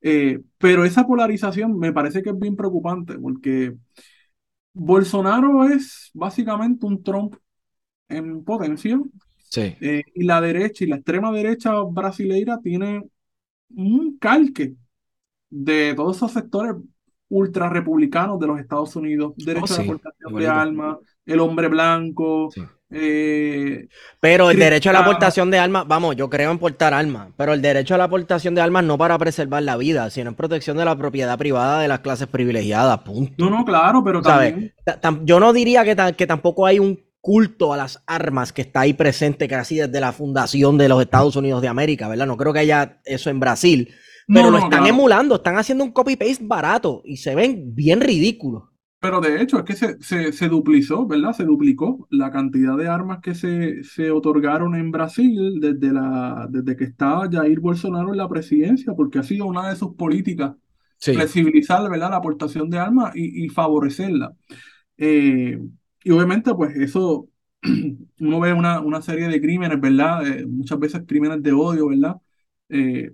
Eh, 0.00 0.42
pero 0.58 0.84
esa 0.84 1.06
polarización 1.06 1.78
me 1.78 1.92
parece 1.92 2.24
que 2.24 2.30
es 2.30 2.38
bien 2.40 2.56
preocupante, 2.56 3.16
porque 3.20 3.76
Bolsonaro 4.72 5.68
es 5.68 6.10
básicamente 6.12 6.86
un 6.86 7.04
Trump 7.04 7.36
en 8.08 8.42
potencia. 8.42 9.00
Sí. 9.48 9.76
Eh, 9.80 10.02
y 10.12 10.24
la 10.24 10.40
derecha 10.40 10.82
y 10.82 10.88
la 10.88 10.96
extrema 10.96 11.30
derecha 11.30 11.72
brasileira 11.82 12.58
tiene 12.60 13.04
un 13.68 14.18
calque 14.18 14.74
de 15.50 15.94
todos 15.94 16.16
esos 16.16 16.32
sectores 16.32 16.74
ultra 17.28 17.68
republicanos 17.68 18.38
de 18.38 18.46
los 18.46 18.60
Estados 18.60 18.94
Unidos, 18.96 19.32
derecho 19.36 19.74
a 19.74 19.78
la 19.78 19.84
aportación 19.84 20.34
de 20.36 20.46
armas, 20.46 20.96
el 21.24 21.40
hombre 21.40 21.68
blanco. 21.68 22.50
Eh, 22.88 23.88
pero 24.20 24.48
el 24.48 24.58
derecho 24.60 24.90
a 24.90 24.92
la 24.92 25.00
aportación 25.00 25.50
de 25.50 25.58
armas, 25.58 25.88
vamos, 25.88 26.14
yo 26.14 26.30
creo 26.30 26.52
en 26.52 26.58
portar 26.58 26.94
armas, 26.94 27.30
pero 27.36 27.52
el 27.52 27.60
derecho 27.60 27.96
a 27.96 27.98
la 27.98 28.04
aportación 28.04 28.54
de 28.54 28.60
armas 28.60 28.84
no 28.84 28.96
para 28.96 29.18
preservar 29.18 29.64
la 29.64 29.76
vida, 29.76 30.08
sino 30.10 30.30
en 30.30 30.36
protección 30.36 30.76
de 30.76 30.84
la 30.84 30.96
propiedad 30.96 31.36
privada 31.36 31.80
de 31.80 31.88
las 31.88 31.98
clases 32.00 32.28
privilegiadas, 32.28 33.00
punto. 33.00 33.34
No, 33.38 33.50
no, 33.50 33.64
claro, 33.64 34.04
pero 34.04 34.22
también... 34.22 34.72
Yo 35.24 35.40
no 35.40 35.52
diría 35.52 35.84
que, 35.84 36.14
que 36.16 36.26
tampoco 36.28 36.64
hay 36.64 36.78
un 36.78 37.04
culto 37.20 37.72
a 37.72 37.76
las 37.76 38.04
armas 38.06 38.52
que 38.52 38.62
está 38.62 38.82
ahí 38.82 38.92
presente 38.92 39.48
casi 39.48 39.78
desde 39.78 39.98
la 39.98 40.12
fundación 40.12 40.78
de 40.78 40.88
los 40.88 41.02
Estados 41.02 41.34
Unidos 41.34 41.60
de 41.60 41.66
América, 41.66 42.06
¿verdad? 42.06 42.26
No 42.28 42.36
creo 42.36 42.52
que 42.52 42.60
haya 42.60 43.00
eso 43.04 43.30
en 43.30 43.40
Brasil, 43.40 43.92
pero 44.26 44.50
lo 44.50 44.58
están 44.58 44.86
emulando, 44.86 45.36
están 45.36 45.56
haciendo 45.56 45.84
un 45.84 45.92
copy-paste 45.92 46.44
barato 46.44 47.02
y 47.04 47.16
se 47.16 47.34
ven 47.34 47.74
bien 47.74 48.00
ridículos. 48.00 48.64
Pero 48.98 49.20
de 49.20 49.40
hecho 49.40 49.58
es 49.58 49.64
que 49.64 49.74
se, 49.74 50.00
se, 50.00 50.32
se, 50.32 50.48
duplicó, 50.48 51.06
¿verdad? 51.06 51.32
Se 51.32 51.44
duplicó 51.44 52.08
la 52.10 52.30
cantidad 52.30 52.76
de 52.76 52.88
armas 52.88 53.20
que 53.22 53.34
se, 53.34 53.84
se 53.84 54.10
otorgaron 54.10 54.74
en 54.74 54.90
Brasil 54.90 55.60
desde, 55.60 55.92
la, 55.92 56.48
desde 56.50 56.76
que 56.76 56.84
estaba 56.84 57.30
Jair 57.30 57.60
Bolsonaro 57.60 58.10
en 58.10 58.16
la 58.16 58.28
presidencia, 58.28 58.94
porque 58.94 59.18
ha 59.18 59.22
sido 59.22 59.46
una 59.46 59.68
de 59.68 59.76
sus 59.76 59.94
políticas 59.94 60.54
flexibilizar, 60.98 61.88
¿verdad? 61.90 62.10
La 62.10 62.16
aportación 62.16 62.70
de 62.70 62.78
armas 62.78 63.14
y, 63.14 63.44
y 63.44 63.48
favorecerla. 63.48 64.34
Eh, 64.96 65.58
y 66.02 66.10
obviamente, 66.10 66.54
pues 66.54 66.74
eso, 66.76 67.28
uno 68.20 68.40
ve 68.40 68.52
una, 68.52 68.80
una 68.80 69.02
serie 69.02 69.28
de 69.28 69.40
crímenes, 69.40 69.80
¿verdad? 69.80 70.26
Eh, 70.26 70.46
muchas 70.46 70.78
veces 70.78 71.02
crímenes 71.06 71.42
de 71.42 71.52
odio, 71.52 71.88
¿verdad? 71.88 72.16
Eh, 72.68 73.12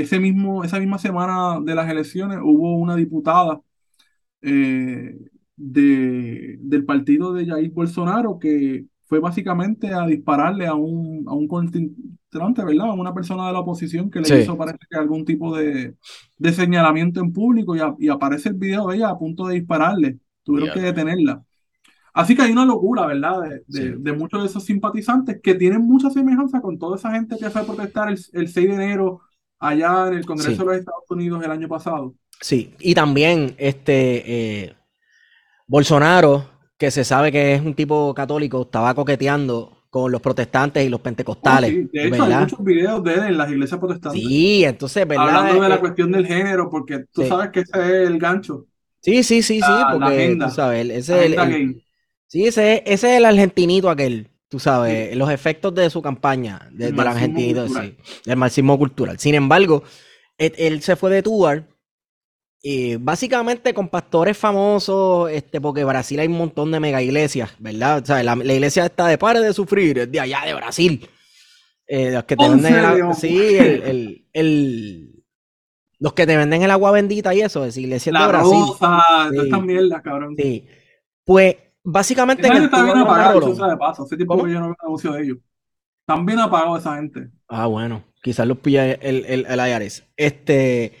ese 0.00 0.20
mismo, 0.20 0.64
esa 0.64 0.78
misma 0.80 0.98
semana 0.98 1.60
de 1.60 1.74
las 1.74 1.88
elecciones 1.88 2.38
hubo 2.42 2.76
una 2.76 2.96
diputada 2.96 3.60
eh, 4.42 5.16
de, 5.56 6.58
del 6.60 6.84
partido 6.84 7.32
de 7.32 7.46
Jair 7.46 7.70
Bolsonaro 7.70 8.38
que 8.38 8.86
fue 9.06 9.20
básicamente 9.20 9.92
a 9.92 10.06
dispararle 10.06 10.66
a 10.66 10.74
un, 10.74 11.24
a 11.28 11.34
un 11.34 11.46
contrincante, 11.46 12.64
¿verdad? 12.64 12.88
A 12.88 12.94
una 12.94 13.14
persona 13.14 13.46
de 13.46 13.52
la 13.52 13.60
oposición 13.60 14.10
que 14.10 14.20
le 14.20 14.40
hizo 14.40 14.56
parece 14.56 14.78
que 14.90 14.96
algún 14.96 15.24
tipo 15.24 15.56
de, 15.56 15.94
de 16.38 16.52
señalamiento 16.52 17.20
en 17.20 17.32
público 17.32 17.76
y, 17.76 18.08
aparece 18.08 18.48
el 18.48 18.56
video 18.56 18.88
de 18.88 18.96
ella 18.96 19.10
a 19.10 19.18
punto 19.18 19.46
de 19.46 19.54
dispararle. 19.54 20.18
Tuvieron 20.42 20.74
que 20.74 20.80
detenerla. 20.80 21.44
Así 22.12 22.34
que 22.34 22.42
hay 22.42 22.52
una 22.52 22.64
locura, 22.64 23.06
¿verdad? 23.06 23.62
De, 23.66 23.96
de, 23.96 24.12
muchos 24.12 24.40
de 24.40 24.46
esos 24.46 24.64
simpatizantes 24.64 25.40
que 25.42 25.54
tienen 25.54 25.82
mucha 25.82 26.10
semejanza 26.10 26.60
con 26.60 26.78
toda 26.78 26.96
esa 26.96 27.12
gente 27.12 27.36
que 27.38 27.50
fue 27.50 27.62
a 27.62 27.64
protestar 27.64 28.08
el, 28.08 28.18
el 28.32 28.48
6 28.48 28.68
de 28.68 28.74
enero 28.74 29.20
allá 29.64 30.08
en 30.08 30.14
el 30.14 30.26
Congreso 30.26 30.62
de 30.62 30.64
los 30.64 30.76
Estados 30.76 31.04
Unidos 31.08 31.42
el 31.44 31.50
año 31.50 31.68
pasado. 31.68 32.14
Sí, 32.40 32.74
y 32.80 32.94
también 32.94 33.54
este 33.58 34.64
eh, 34.64 34.74
Bolsonaro, 35.66 36.46
que 36.76 36.90
se 36.90 37.04
sabe 37.04 37.32
que 37.32 37.54
es 37.54 37.62
un 37.62 37.74
tipo 37.74 38.12
católico, 38.14 38.62
estaba 38.62 38.94
coqueteando 38.94 39.84
con 39.88 40.10
los 40.10 40.20
protestantes 40.20 40.84
y 40.84 40.88
los 40.88 41.00
pentecostales. 41.00 41.70
Oh, 41.70 41.74
sí. 41.74 41.88
De 41.92 42.08
hecho, 42.08 42.24
hay 42.24 42.34
muchos 42.34 42.64
videos 42.64 43.04
de 43.04 43.14
él 43.14 43.20
en 43.20 43.38
las 43.38 43.50
iglesias 43.50 43.78
protestantes. 43.78 44.20
Sí, 44.20 44.64
entonces, 44.64 45.06
¿verdad? 45.06 45.28
Hablando 45.28 45.62
de 45.62 45.68
la 45.68 45.80
cuestión 45.80 46.10
del 46.10 46.26
género, 46.26 46.68
porque 46.68 47.04
tú 47.12 47.24
sabes 47.26 47.50
que 47.50 47.60
ese 47.60 47.78
es 47.78 48.08
el 48.08 48.18
gancho. 48.18 48.66
Sí, 49.00 49.22
sí, 49.22 49.42
sí, 49.42 49.60
sí, 49.60 49.72
porque 49.92 50.36
tú 50.40 50.50
sabes, 50.50 50.90
ese 50.90 51.26
es 51.26 51.32
el, 51.32 51.84
sí, 52.26 52.46
ese, 52.46 52.82
ese 52.86 53.12
es 53.12 53.18
el 53.18 53.24
argentinito 53.24 53.88
aquel 53.88 54.30
tú 54.54 54.60
sabes, 54.60 55.16
los 55.16 55.28
efectos 55.30 55.74
de 55.74 55.90
su 55.90 56.00
campaña, 56.00 56.68
de, 56.70 56.92
la 56.92 57.10
Argentina, 57.10 57.66
sí, 57.66 57.96
del 58.24 58.36
marxismo 58.36 58.78
cultural. 58.78 59.18
Sin 59.18 59.34
embargo, 59.34 59.82
él, 60.38 60.80
se 60.80 60.94
fue 60.94 61.10
de 61.10 61.24
tour 61.24 61.64
y 62.62 62.94
básicamente 62.94 63.74
con 63.74 63.88
pastores 63.88 64.38
famosos, 64.38 65.28
este, 65.32 65.60
porque 65.60 65.82
Brasil 65.82 66.20
hay 66.20 66.28
un 66.28 66.38
montón 66.38 66.70
de 66.70 66.78
mega 66.78 67.02
iglesias, 67.02 67.50
¿verdad? 67.58 68.00
O 68.00 68.06
sea, 68.06 68.22
la, 68.22 68.36
iglesia 68.36 68.86
está 68.86 69.08
de 69.08 69.18
pare 69.18 69.40
de 69.40 69.52
sufrir, 69.52 69.98
es 69.98 70.12
de 70.12 70.20
allá 70.20 70.42
de 70.46 70.54
Brasil. 70.54 71.08
Eh, 71.88 72.12
los 72.12 72.22
que 72.22 72.36
te 72.36 72.48
venden 72.48 72.74
el, 72.76 73.14
sí, 73.14 73.56
el, 73.56 74.28
el, 74.32 75.24
los 75.98 76.12
que 76.12 76.28
te 76.28 76.36
venden 76.36 76.62
el 76.62 76.70
agua 76.70 76.92
bendita 76.92 77.34
y 77.34 77.40
eso, 77.40 77.64
es 77.64 77.76
iglesia 77.76 78.12
de 78.12 78.28
Brasil. 78.28 78.52
Rosa, 78.52 79.30
esta 79.34 79.58
mierda, 79.58 80.00
cabrón. 80.00 80.36
Sí. 80.38 80.64
Pues 81.24 81.56
Básicamente. 81.84 82.42
Está 82.48 82.82
bien 82.82 82.98
de 82.98 83.76
paso. 83.76 84.04
Hace 84.04 84.16
tiempo 84.16 84.42
que 84.42 84.52
yo 84.52 84.60
no 84.60 84.74
veo 84.74 85.12
de 85.12 85.22
ellos. 85.22 85.38
Están 86.00 86.26
bien 86.26 86.38
apagados 86.40 86.80
esa 86.80 86.96
gente. 86.96 87.30
Ah, 87.46 87.66
bueno. 87.66 88.02
Quizás 88.22 88.46
los 88.46 88.58
pilla 88.58 88.90
el, 88.90 89.24
el, 89.26 89.46
el 89.46 89.82
IRS. 89.82 90.04
Este. 90.16 90.92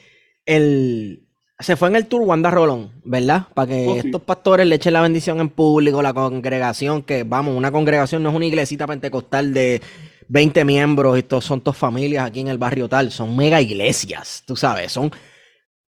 El. 0.44 1.26
Se 1.58 1.76
fue 1.76 1.88
en 1.88 1.96
el 1.96 2.06
tour 2.06 2.22
Wanda 2.22 2.50
Rolón, 2.50 2.90
¿verdad? 3.04 3.46
Para 3.54 3.68
que 3.68 3.86
oh, 3.86 3.94
estos 3.94 4.22
pastores 4.22 4.66
le 4.66 4.74
echen 4.74 4.92
la 4.92 5.00
bendición 5.00 5.40
en 5.40 5.48
público, 5.48 6.02
la 6.02 6.12
congregación, 6.12 7.02
que 7.02 7.22
vamos, 7.22 7.56
una 7.56 7.70
congregación 7.70 8.22
no 8.22 8.30
es 8.30 8.34
una 8.34 8.46
iglesita 8.46 8.88
pentecostal 8.88 9.54
de 9.54 9.80
20 10.28 10.64
miembros 10.64 11.16
y 11.16 11.22
todos 11.22 11.44
son 11.44 11.62
dos 11.64 11.76
familias 11.76 12.26
aquí 12.26 12.40
en 12.40 12.48
el 12.48 12.58
barrio 12.58 12.88
tal, 12.88 13.12
son 13.12 13.36
mega 13.36 13.60
iglesias, 13.60 14.42
tú 14.44 14.56
sabes, 14.56 14.90
son 14.90 15.12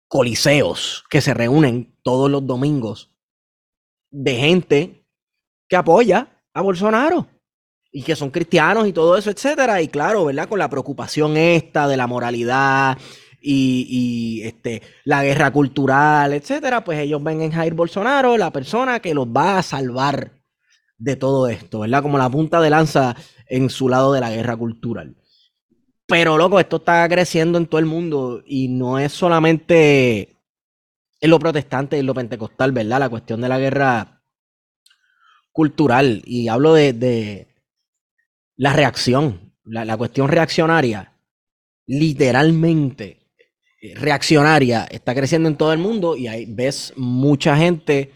coliseos 0.07 1.03
que 1.09 1.19
se 1.19 1.33
reúnen 1.33 1.95
todos 2.03 2.29
los 2.29 2.45
domingos 2.45 3.14
de 4.15 4.35
gente 4.35 5.05
que 5.67 5.75
apoya 5.75 6.29
a 6.53 6.61
Bolsonaro 6.61 7.27
y 7.91 8.01
que 8.01 8.15
son 8.15 8.31
cristianos 8.31 8.87
y 8.87 8.93
todo 8.93 9.17
eso, 9.17 9.29
etcétera. 9.29 9.81
Y 9.81 9.89
claro, 9.89 10.25
¿verdad? 10.25 10.47
Con 10.47 10.59
la 10.59 10.69
preocupación 10.69 11.35
esta 11.35 11.87
de 11.87 11.97
la 11.97 12.07
moralidad 12.07 12.97
y, 13.41 14.41
este, 14.43 14.81
la 15.03 15.23
guerra 15.23 15.51
cultural, 15.51 16.33
etcétera, 16.33 16.83
pues 16.83 16.99
ellos 16.99 17.21
ven 17.21 17.41
en 17.41 17.51
Jair 17.51 17.73
Bolsonaro 17.73 18.37
la 18.37 18.51
persona 18.51 18.99
que 19.01 19.13
los 19.13 19.27
va 19.27 19.59
a 19.59 19.63
salvar 19.63 20.31
de 20.97 21.15
todo 21.15 21.47
esto, 21.47 21.81
¿verdad? 21.81 22.01
Como 22.01 22.17
la 22.17 22.29
punta 22.29 22.61
de 22.61 22.69
lanza 22.69 23.15
en 23.47 23.69
su 23.69 23.89
lado 23.89 24.13
de 24.13 24.21
la 24.21 24.31
guerra 24.31 24.55
cultural. 24.55 25.15
Pero, 26.07 26.37
loco, 26.37 26.59
esto 26.59 26.77
está 26.77 27.07
creciendo 27.09 27.57
en 27.57 27.67
todo 27.67 27.79
el 27.79 27.85
mundo 27.85 28.41
y 28.45 28.69
no 28.69 28.97
es 28.97 29.11
solamente 29.11 30.34
en 31.25 31.31
lo 31.31 31.39
protestante 31.39 31.97
y 31.97 31.99
en 31.99 32.05
lo 32.05 32.13
pentecostal, 32.13 32.71
¿verdad? 32.71 32.99
La 32.99 33.09
cuestión 33.09 33.41
de 33.41 33.49
la 33.49 33.59
guerra 33.59 34.21
cultural. 35.51 36.21
Y 36.25 36.47
hablo 36.47 36.73
de, 36.73 37.47
la 38.55 38.73
reacción, 38.73 39.53
la, 39.63 39.97
cuestión 39.97 40.27
reaccionaria. 40.27 41.13
Literalmente 41.87 43.25
reaccionaria 43.95 44.85
está 44.85 45.13
creciendo 45.13 45.47
en 45.47 45.57
todo 45.57 45.71
el 45.71 45.77
mundo 45.77 46.15
y 46.15 46.27
ahí 46.27 46.45
ves 46.47 46.93
mucha 46.95 47.55
gente. 47.55 48.11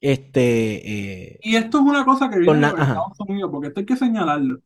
Este, 0.00 1.30
eh, 1.32 1.38
y 1.42 1.56
esto 1.56 1.78
es 1.78 1.84
una 1.84 2.04
cosa 2.04 2.28
que 2.28 2.38
viene 2.38 2.60
de. 2.60 2.66
Estados 2.66 3.20
Unidos, 3.20 3.50
porque 3.52 3.68
esto 3.68 3.80
hay 3.80 3.86
que 3.86 3.96
señalarlo. 3.96 4.58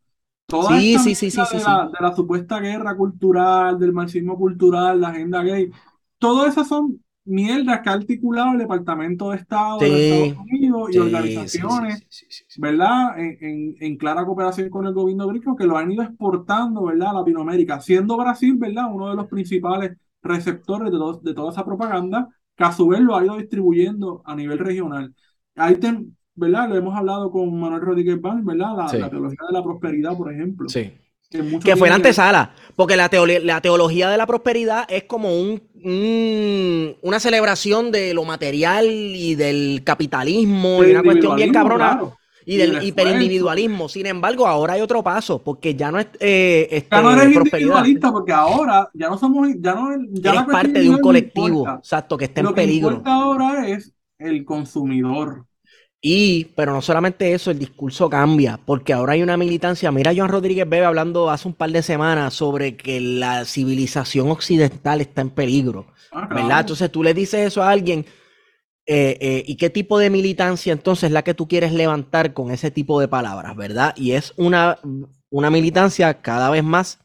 Toda 0.46 0.78
Sí, 0.78 0.94
esta 0.94 1.04
sí, 1.04 1.14
sí, 1.14 1.30
sí, 1.30 1.40
sí, 1.50 1.58
de 1.58 2.00
la 2.00 2.16
supuesta 2.16 2.58
guerra 2.58 2.96
cultural, 2.96 3.78
del 3.78 3.92
marxismo 3.92 4.38
cultural, 4.38 4.98
la 5.00 5.08
agenda 5.08 5.42
gay, 5.42 5.70
todo 6.18 6.46
eso 6.46 6.64
son 6.64 7.02
mierdas 7.28 7.80
que 7.82 7.88
ha 7.90 7.92
articulado 7.94 8.52
el 8.52 8.58
Departamento 8.58 9.30
de 9.30 9.36
Estado 9.38 9.90
de 9.90 9.98
Estados 9.98 10.30
Unidos 10.36 10.90
y 10.90 10.92
sí, 10.94 10.98
organizaciones 10.98 12.04
sí. 12.08 12.26
¿verdad? 12.54 13.18
En, 13.18 13.38
en- 13.40 13.76
en 13.80 13.96
clara 13.96 14.24
cooperación 14.24 14.68
con 14.70 14.86
el 14.86 14.94
gobierno 14.94 15.26
gringo, 15.28 15.56
que 15.56 15.66
lo 15.66 15.76
han 15.76 15.92
ido 15.92 16.02
exportando, 16.02 16.84
¿verdad? 16.84 17.10
A 17.10 17.14
Latinoamérica, 17.20 17.80
siendo 17.80 18.16
Brasil, 18.16 18.56
¿verdad? 18.58 18.86
Uno 18.92 19.10
de 19.10 19.16
los 19.16 19.26
principales 19.28 19.96
receptores 20.22 20.90
de, 20.92 20.98
todo- 20.98 21.20
de 21.20 21.34
toda 21.34 21.52
esa 21.52 21.64
propaganda, 21.64 22.28
que 22.56 22.64
a 22.64 22.72
su 22.72 22.88
vez 22.88 23.00
lo 23.00 23.16
ha 23.16 23.24
ido 23.24 23.36
distribuyendo 23.38 24.22
a 24.24 24.34
nivel 24.34 24.58
regional. 24.58 25.14
Ahí, 25.54 25.76
te- 25.76 26.04
¿verdad? 26.34 26.68
Lo 26.68 26.76
hemos 26.76 26.96
hablado 26.96 27.30
con 27.30 27.58
Manuel 27.58 27.80
Rodríguez 27.82 28.20
Banz, 28.20 28.44
¿verdad? 28.44 28.76
La, 28.76 28.96
la 28.96 29.10
teología 29.10 29.38
de 29.48 29.52
la 29.52 29.62
prosperidad, 29.62 30.16
por 30.16 30.32
ejemplo. 30.32 30.68
Sí. 30.68 30.92
Que, 31.30 31.76
fue 31.76 31.90
la 31.90 31.96
antesala, 31.96 32.52
porque 32.74 32.96
la, 32.96 33.10
teole- 33.10 33.42
la 33.44 33.60
teología 33.60 34.08
de 34.08 34.16
la 34.16 34.26
prosperidad 34.26 34.86
es 34.88 35.04
como 35.04 35.38
un, 35.38 35.62
un- 35.84 36.96
una 37.02 37.20
celebración 37.20 37.90
de 37.92 38.14
lo 38.14 38.24
material 38.24 38.86
y 38.86 39.34
del 39.34 39.82
capitalismo 39.84 40.82
y 40.84 40.90
una 40.92 41.02
cuestión 41.02 41.36
bien 41.36 41.52
cabrona 41.52 41.90
claro. 41.90 42.16
y 42.46 42.54
y 42.54 42.56
del 42.56 42.82
hiperindividualismo. 42.82 43.90
Sin 43.90 44.06
embargo, 44.06 44.46
ahora 44.46 44.72
hay 44.74 44.80
otro 44.80 45.02
paso, 45.02 45.42
porque 45.44 45.74
ya 45.74 45.90
no 45.90 45.98
es 45.98 46.06
eh, 46.18 46.66
este, 46.70 46.88
Ya 46.96 47.02
no 47.02 47.10
eres 47.12 47.34
prosperidad, 47.34 47.58
individualista 47.60 48.10
porque 48.12 48.32
ahora 48.32 48.88
ya 48.94 49.08
no 49.10 49.18
somos, 49.18 49.48
ya 49.58 49.74
no, 49.74 49.90
ya 50.12 50.30
eres 50.32 50.44
parte 50.46 50.80
de 50.80 50.88
un 50.88 50.98
colectivo, 50.98 51.46
importa. 51.48 51.78
exacto, 51.80 52.16
que 52.16 52.24
está 52.24 52.40
en 52.40 52.46
Lo 52.46 52.54
que 52.54 52.62
peligro. 52.62 52.88
importa 52.88 53.12
ahora 53.14 53.68
es 53.68 53.94
el 54.18 54.44
consumidor. 54.46 55.46
Y, 56.00 56.44
pero 56.56 56.72
no 56.72 56.80
solamente 56.80 57.32
eso, 57.32 57.50
el 57.50 57.58
discurso 57.58 58.08
cambia, 58.08 58.60
porque 58.64 58.92
ahora 58.92 59.14
hay 59.14 59.22
una 59.22 59.36
militancia. 59.36 59.90
Mira, 59.90 60.12
Joan 60.14 60.28
Rodríguez 60.28 60.68
Bebe 60.68 60.86
hablando 60.86 61.28
hace 61.28 61.48
un 61.48 61.54
par 61.54 61.70
de 61.70 61.82
semanas 61.82 62.34
sobre 62.34 62.76
que 62.76 63.00
la 63.00 63.44
civilización 63.44 64.30
occidental 64.30 65.00
está 65.00 65.22
en 65.22 65.30
peligro, 65.30 65.86
Ah, 66.12 66.28
¿verdad? 66.32 66.60
Entonces 66.60 66.90
tú 66.90 67.02
le 67.02 67.14
dices 67.14 67.46
eso 67.46 67.62
a 67.62 67.70
alguien, 67.70 68.06
eh, 68.86 69.18
eh, 69.20 69.44
¿y 69.46 69.56
qué 69.56 69.70
tipo 69.70 69.98
de 69.98 70.10
militancia 70.10 70.72
entonces 70.72 71.04
es 71.04 71.12
la 71.12 71.22
que 71.22 71.34
tú 71.34 71.46
quieres 71.48 71.72
levantar 71.72 72.32
con 72.32 72.50
ese 72.50 72.70
tipo 72.70 73.00
de 73.00 73.08
palabras, 73.08 73.56
¿verdad? 73.56 73.94
Y 73.96 74.12
es 74.12 74.32
una, 74.36 74.78
una 75.30 75.50
militancia 75.50 76.22
cada 76.22 76.50
vez 76.50 76.64
más 76.64 77.00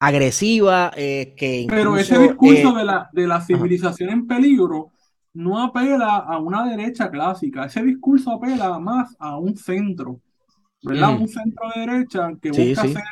agresiva, 0.00 0.90
eh, 0.96 1.34
que 1.36 1.66
Pero 1.68 1.96
ese 1.96 2.18
discurso 2.18 2.72
de 2.72 2.84
la, 2.84 3.08
de 3.12 3.26
la 3.28 3.40
civilización 3.40 4.10
en 4.10 4.26
peligro 4.26 4.91
no 5.34 5.62
apela 5.62 6.16
a 6.18 6.38
una 6.38 6.66
derecha 6.66 7.10
clásica. 7.10 7.66
Ese 7.66 7.82
discurso 7.82 8.32
apela 8.32 8.78
más 8.78 9.16
a 9.18 9.38
un 9.38 9.56
centro, 9.56 10.20
¿verdad? 10.82 11.14
Ujú. 11.14 11.20
Un 11.20 11.28
centro 11.28 11.70
de 11.74 11.80
derecha 11.82 12.30
que 12.42 12.50
Sí, 12.50 12.52
busca 12.52 12.82
sí. 12.82 12.84
hacer, 12.84 13.04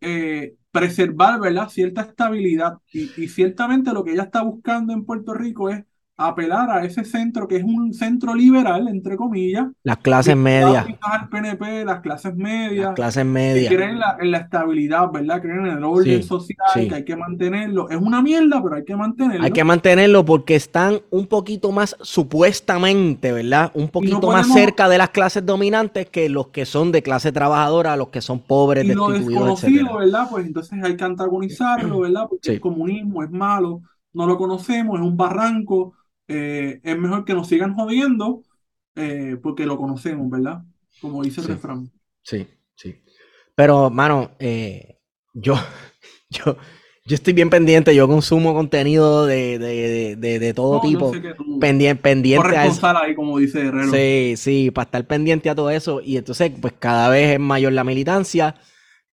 eh, 0.00 0.56
preservar, 0.70 1.40
¿verdad? 1.40 1.68
Cierta 1.68 2.02
estabilidad. 2.02 2.78
Y, 2.92 3.12
y 3.22 3.28
ciertamente 3.28 3.92
lo 3.92 4.04
que 4.04 4.12
ella 4.12 4.24
está 4.24 4.42
buscando 4.42 4.92
en 4.92 5.04
Puerto 5.04 5.34
Rico 5.34 5.70
es 5.70 5.84
apelar 6.28 6.70
a 6.70 6.84
ese 6.84 7.04
centro 7.04 7.48
que 7.48 7.56
es 7.56 7.64
un 7.64 7.92
centro 7.94 8.34
liberal, 8.34 8.88
entre 8.88 9.16
comillas, 9.16 9.66
las 9.82 9.96
clases 9.98 10.36
medias, 10.36 10.86
al 11.00 11.28
PNP, 11.28 11.84
las 11.84 12.00
clases 12.00 12.32
las 12.32 12.36
medias, 12.36 12.94
clases 12.94 13.22
que 13.22 13.28
medias. 13.28 13.72
creen 13.74 13.90
en 13.90 13.98
la, 13.98 14.16
en 14.20 14.30
la 14.30 14.38
estabilidad, 14.38 15.10
¿verdad? 15.12 15.40
Creen 15.40 15.66
en 15.66 15.78
el 15.78 15.84
orden 15.84 16.22
Sí, 16.22 16.28
social, 16.28 16.58
sí. 16.74 16.88
que 16.88 16.94
hay 16.96 17.04
que 17.04 17.16
mantenerlo. 17.16 17.88
Es 17.90 17.96
una 17.96 18.22
mierda, 18.22 18.62
pero 18.62 18.76
hay 18.76 18.84
que 18.84 18.96
mantenerlo. 18.96 19.44
Hay 19.44 19.50
que 19.52 19.64
mantenerlo 19.64 20.24
porque 20.24 20.56
están 20.56 21.00
un 21.10 21.26
poquito 21.26 21.72
más, 21.72 21.96
supuestamente, 22.00 23.32
¿verdad? 23.32 23.70
Un 23.74 23.88
poquito 23.88 24.16
más 24.28 24.46
podemos- 24.46 24.56
cerca 24.56 24.88
de 24.88 24.98
las 24.98 25.10
clases 25.10 25.44
dominantes 25.46 26.08
que 26.10 26.28
los 26.28 26.48
que 26.48 26.66
son 26.66 26.92
de 26.92 27.02
clase 27.02 27.32
trabajadora, 27.32 27.96
los 27.96 28.08
que 28.08 28.20
son 28.20 28.40
pobres, 28.40 28.84
y 28.84 28.88
lo 28.94 29.08
desconocido, 29.10 29.52
etcétera. 29.54 29.96
¿verdad? 29.96 30.26
Pues 30.30 30.46
entonces 30.46 30.78
hay 30.82 30.96
que 30.96 31.04
antagonizarlo, 31.04 32.00
¿verdad? 32.00 32.26
Porque 32.28 32.48
Sí. 32.48 32.52
el 32.52 32.60
comunismo 32.60 33.22
es 33.22 33.30
malo, 33.30 33.82
no 34.12 34.26
lo 34.26 34.36
conocemos, 34.36 34.98
es 35.00 35.06
un 35.06 35.16
barranco, 35.16 35.94
eh, 36.30 36.80
es 36.82 36.98
mejor 36.98 37.24
que 37.24 37.34
nos 37.34 37.48
sigan 37.48 37.74
jodiendo 37.74 38.42
eh, 38.96 39.36
porque 39.42 39.66
lo 39.66 39.76
conocemos, 39.76 40.30
¿verdad? 40.30 40.62
Como 41.00 41.22
dice 41.22 41.40
el 41.40 41.46
Sí. 41.46 41.52
refrán. 41.54 41.90
Sí, 42.22 42.46
sí. 42.76 42.94
Pero, 43.54 43.90
mano, 43.90 44.30
eh, 44.38 44.98
yo, 45.34 45.54
yo, 46.30 46.56
yo 47.06 47.14
estoy 47.14 47.32
bien 47.32 47.50
pendiente, 47.50 47.94
yo 47.94 48.06
consumo 48.08 48.54
contenido 48.54 49.26
de, 49.26 49.58
de, 49.58 50.16
de, 50.16 50.38
de- 50.38 50.54
todo 50.54 50.74
No, 50.74 50.80
tipo, 50.80 51.10
tú 51.36 51.58
pendiente, 51.58 52.02
pendiente 52.02 52.56
a 52.56 52.66
eso. 52.66 52.86
ahí, 52.86 53.14
como 53.14 53.38
dice 53.38 53.66
Herrero. 53.66 53.90
Sí, 53.92 54.34
sí, 54.36 54.70
para 54.70 54.84
estar 54.86 55.06
pendiente 55.06 55.50
a 55.50 55.54
todo 55.54 55.70
eso. 55.70 56.00
Y 56.00 56.16
entonces, 56.16 56.52
pues 56.60 56.74
cada 56.78 57.08
vez 57.08 57.32
es 57.34 57.40
mayor 57.40 57.72
la 57.72 57.84
militancia, 57.84 58.54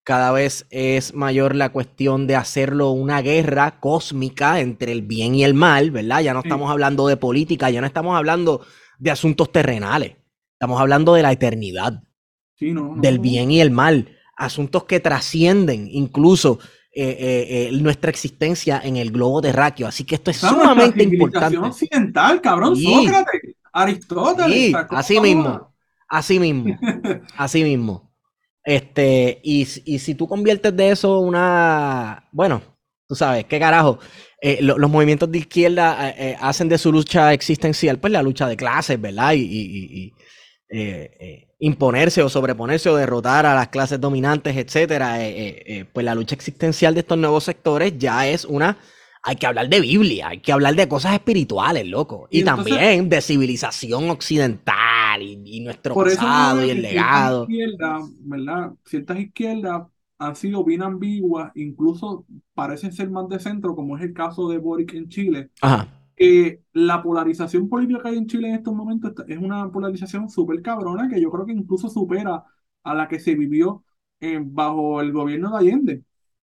cada 0.07 0.31
vez 0.31 0.65
es 0.69 1.13
mayor 1.13 1.53
la 1.53 1.67
cuestión 1.73 2.27
de 2.27 2.37
hacerlo 2.37 2.91
una 2.91 3.21
guerra 3.21 3.81
cósmica 3.81 4.61
entre 4.61 4.93
el 4.93 5.01
bien 5.01 5.35
y 5.35 5.43
el 5.43 5.53
mal, 5.53 5.91
¿verdad? 5.91 6.21
Ya 6.21 6.33
no 6.33 6.39
estamos 6.39 6.71
hablando 6.71 7.09
de 7.09 7.17
política, 7.17 7.69
ya 7.69 7.81
no 7.81 7.87
estamos 7.87 8.15
hablando 8.15 8.65
de 8.99 9.11
asuntos 9.11 9.51
terrenales, 9.51 10.15
estamos 10.53 10.79
hablando 10.79 11.13
de 11.13 11.23
la 11.23 11.33
eternidad, 11.33 12.01
Sí, 12.55 12.71
no, 12.71 12.95
no, 12.95 13.01
del 13.01 13.19
bien 13.19 13.51
y 13.51 13.59
el 13.59 13.69
mal, 13.69 14.07
asuntos 14.37 14.85
que 14.85 15.01
trascienden 15.01 15.89
incluso 15.91 16.57
eh, 16.93 17.03
eh, 17.19 17.67
eh, 17.67 17.71
nuestra 17.73 18.09
existencia 18.09 18.79
en 18.81 18.95
el 18.95 19.11
globo 19.11 19.41
terráqueo. 19.41 19.89
Así 19.89 20.05
que 20.05 20.15
esto 20.15 20.31
es 20.31 20.39
Claro, 20.39 20.61
sumamente 20.61 21.03
importante. 21.03 21.57
occidental, 21.57 22.39
cabrón, 22.39 22.77
Sí. 22.77 22.85
Sócrates, 22.85 23.41
Aristóteles. 23.73 24.57
Sí, 24.57 24.67
o 24.69 24.71
sea, 24.71 24.87
¿cómo 24.87 24.99
así 24.99 25.19
mismo. 25.19 25.73
Así 26.07 26.39
mismo. 26.39 26.79
Así 27.35 27.63
mismo. 27.65 28.06
Este, 28.67 29.39
y, 29.43 29.63
si- 29.63 29.81
y 29.85 29.99
si 29.99 30.13
tú 30.13 30.27
conviertes 30.27 30.75
de 30.75 30.89
eso 30.91 31.19
una, 31.21 32.27
bueno, 32.33 32.61
tú 33.07 33.15
sabes, 33.15 33.45
qué 33.45 33.59
carajo, 33.59 33.97
Eh, 34.39 34.59
lo- 34.61 34.77
los 34.77 34.91
movimientos 34.91 35.31
de 35.31 35.39
izquierda 35.39 36.09
eh, 36.09 36.15
eh, 36.19 36.37
hacen 36.39 36.69
de 36.69 36.77
su 36.77 36.91
lucha 36.91 37.33
existencial, 37.33 37.97
pues 37.97 38.13
la 38.13 38.21
lucha 38.21 38.47
de 38.47 38.55
clases, 38.55 39.01
¿verdad? 39.01 39.31
Y, 39.33 39.39
y- 39.41 39.69
y- 39.71 40.03
y, 40.03 40.13
eh, 40.69 41.47
imponerse 41.59 42.21
o 42.21 42.29
sobreponerse 42.29 42.87
o 42.89 42.95
derrotar 42.95 43.47
a 43.47 43.55
las 43.55 43.69
clases 43.69 43.99
dominantes, 43.99 44.55
etcétera. 44.55 45.17
pues 45.91 46.05
la 46.05 46.13
lucha 46.13 46.35
existencial 46.35 46.93
de 46.93 46.99
estos 46.99 47.17
nuevos 47.17 47.45
sectores 47.45 47.93
ya 47.97 48.27
es 48.27 48.45
una, 48.45 48.77
hay 49.23 49.37
que 49.37 49.47
hablar 49.47 49.69
de 49.69 49.79
Biblia, 49.81 50.27
hay 50.27 50.39
que 50.39 50.51
hablar 50.51 50.75
de 50.75 50.87
cosas 50.87 51.13
espirituales, 51.13 51.87
loco, 51.87 52.27
y, 52.29 52.37
Y 52.37 52.39
entonces- 52.41 52.73
también 52.75 53.09
de 53.09 53.21
civilización 53.21 54.09
occidental 54.11 54.75
y, 55.21 55.41
y 55.45 55.59
nuestro 55.61 55.93
Por 55.93 56.07
pasado 56.09 56.63
y 56.63 56.69
el 56.71 56.81
legado. 56.81 57.47
izquierdas, 57.47 58.03
¿verdad? 58.21 58.73
Ciertas 58.85 59.19
izquierdas 59.19 59.87
han 60.19 60.35
sido 60.35 60.63
bien 60.63 60.81
ambiguas, 60.83 61.51
incluso 61.55 62.25
parecen 62.53 62.91
ser 62.93 63.09
más 63.09 63.29
de 63.29 63.39
centro, 63.39 63.75
como 63.75 63.97
es 63.97 64.03
el 64.03 64.13
caso 64.13 64.49
de 64.49 64.57
Boric 64.57 64.93
en 64.93 65.09
Chile. 65.09 65.51
Ajá. 65.61 65.87
que 66.15 66.63
la 66.73 67.03
polarización 67.03 67.69
política 67.69 68.01
que 68.03 68.09
hay 68.09 68.17
en 68.17 68.27
Chile 68.27 68.49
en 68.49 68.55
estos 68.55 68.75
momentos 68.75 69.13
es 69.27 69.37
una 69.39 69.71
polarización 69.71 70.29
súper 70.29 70.61
cabrona 70.61 71.09
que 71.09 71.21
yo 71.21 71.31
creo 71.31 71.45
que 71.45 71.53
incluso 71.53 71.89
supera 71.89 72.43
a 72.83 72.93
la 72.95 73.07
que 73.07 73.19
se 73.19 73.35
vivió 73.35 73.83
eh, 74.21 74.39
bajo 74.43 75.01
el 75.01 75.11
gobierno 75.13 75.51
de 75.51 75.57
Allende, 75.57 76.03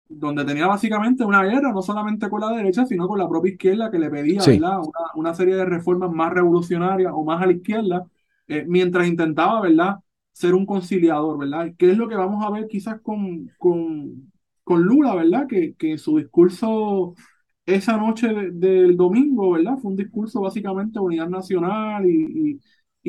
donde 0.09 0.45
tenía 0.45 0.67
básicamente 0.67 1.25
una 1.25 1.43
guerra, 1.45 1.73
no 1.73 1.83
solamente 1.83 2.29
con 2.29 2.41
la 2.41 2.51
derecha, 2.51 2.85
sino 2.87 3.07
con 3.09 3.19
la 3.19 3.29
propia 3.29 3.53
izquierda 3.53 3.91
que 3.91 3.99
le 3.99 4.11
pedía. 4.11 4.45
Una, 4.47 4.81
una 5.15 5.35
serie 5.35 5.55
de 5.57 5.65
reformas 5.65 6.11
más 6.11 6.33
revolucionarias 6.33 7.13
o 7.15 7.25
más 7.25 7.41
a 7.43 7.47
la 7.47 7.53
izquierda, 7.53 8.07
eh, 8.51 8.67
mientras 8.69 9.09
intentaba, 9.09 9.63
¿verdad? 9.63 9.97
Ser 10.33 10.55
un 10.55 10.67
conciliador, 10.67 11.39
¿verdad? 11.39 11.73
¿Qué 11.79 11.93
es 11.93 11.99
lo 11.99 12.09
que 12.09 12.17
vamos 12.17 12.45
a 12.47 12.51
ver 12.51 12.69
quizás 12.69 13.01
con, 13.03 13.49
con, 13.59 14.33
con 14.65 14.83
Lula, 14.85 15.17
¿verdad? 15.17 15.49
Que, 15.49 15.77
que 15.77 15.93
en 15.93 15.99
su 16.01 16.19
discurso 16.19 17.15
esa 17.67 17.97
noche 17.99 18.29
de- 18.29 18.51
del 18.53 18.97
domingo, 18.97 19.53
¿verdad? 19.53 19.79
Fue 19.81 19.93
un 19.93 19.97
discurso 19.99 20.43
básicamente 20.43 20.95
de 20.99 21.05
unidad 21.07 21.29
nacional 21.29 22.07
y, 22.07 22.53
y- 22.57 22.61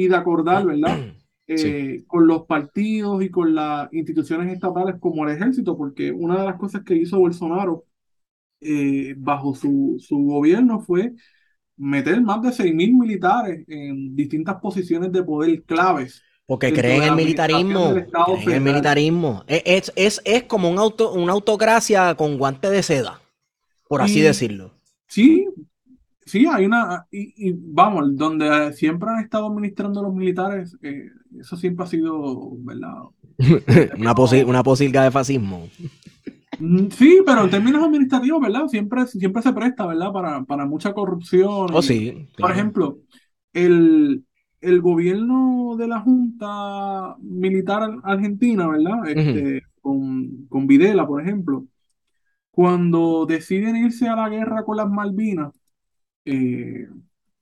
y 0.06 0.10
de 0.10 0.16
acordar, 0.16 0.66
¿verdad? 0.66 1.04
Eh, 1.48 2.04
con 2.08 2.28
los 2.28 2.46
partidos 2.46 3.24
y 3.24 3.30
con 3.32 3.56
las 3.56 3.94
instituciones 3.94 4.54
estatales 4.54 4.96
como 5.00 5.26
el 5.28 5.36
ejército, 5.36 5.78
porque 5.78 6.12
una 6.12 6.40
de 6.40 6.46
las 6.46 6.58
cosas 6.58 6.84
que 6.84 6.96
hizo 6.96 7.20
Bolsonaro 7.20 7.86
eh, 8.62 9.16
bajo 9.18 9.56
su, 9.56 9.98
su 10.00 10.18
gobierno 10.20 10.80
fue 10.82 11.14
meter 11.78 12.22
más 12.22 12.42
de 12.42 12.52
6.000 12.52 12.98
militares 12.98 13.66
en 13.68 14.16
distintas 14.16 14.56
posiciones 14.62 15.12
de 15.12 15.24
poder 15.24 15.64
claves. 15.64 16.22
Porque 16.46 16.74
creen 16.74 17.04
en 17.04 17.10
el 17.10 17.16
militarismo. 17.16 17.94
Creen 17.94 18.08
en 18.46 18.52
el 18.54 18.62
militarismo. 18.62 19.44
Es, 19.48 19.92
es, 19.96 20.22
es, 20.26 20.44
como 20.44 20.70
un 20.70 20.78
auto, 20.80 21.14
una 21.14 21.32
autocracia 21.34 22.14
con 22.16 22.38
guante 22.38 22.70
de 22.70 22.84
seda, 22.84 23.22
por 23.88 24.02
así 24.02 24.20
Y- 24.20 24.22
decirlo. 24.22 24.72
Sí, 25.08 25.46
sí, 26.26 26.46
hay 26.50 26.66
una, 26.66 27.06
y, 27.12 27.50
y 27.50 27.54
vamos, 27.58 28.16
donde 28.16 28.72
siempre 28.74 29.10
han 29.10 29.20
estado 29.20 29.48
administrando 29.48 30.02
los 30.02 30.14
militares, 30.14 30.78
eh, 30.82 31.10
eso 31.40 31.58
siempre 31.58 31.84
ha 31.86 31.88
sido, 31.88 32.52
¿verdad? 32.60 32.94
una, 33.98 34.14
una 34.46 34.64
posilga 34.64 35.04
de 35.04 35.12
fascismo. 35.12 35.70
Mm, 36.62 36.90
Sí, 36.92 37.22
pero 37.26 37.44
en 37.44 37.50
términos 37.50 37.84
administrativos, 37.84 38.42
¿verdad? 38.42 38.68
Siempre, 38.68 39.08
siempre 39.08 39.42
se 39.42 39.54
presta, 39.54 39.86
¿verdad? 39.88 40.12
Para, 40.12 40.44
para 40.46 40.66
mucha 40.66 40.94
corrupción. 40.94 41.68
Oh, 41.74 41.82
sí, 41.82 42.28
por 42.38 42.52
ejemplo, 42.52 43.00
el, 43.54 44.26
el 44.62 44.82
gobierno 44.82 45.76
de 45.78 45.88
la 45.88 46.00
Junta 46.02 47.16
Militar 47.20 47.84
ar- 47.84 48.00
Argentina, 48.04 48.68
¿verdad? 48.68 49.10
Este, 49.10 49.64
con, 49.82 50.48
con 50.48 50.68
Videla, 50.68 51.08
por 51.08 51.22
ejemplo, 51.22 51.68
cuando 52.52 53.26
deciden 53.26 53.78
irse 53.78 54.08
a 54.08 54.16
la 54.16 54.30
guerra 54.30 54.64
con 54.66 54.78
las 54.78 54.90
Malvinas, 54.90 55.54
eh, 56.26 56.88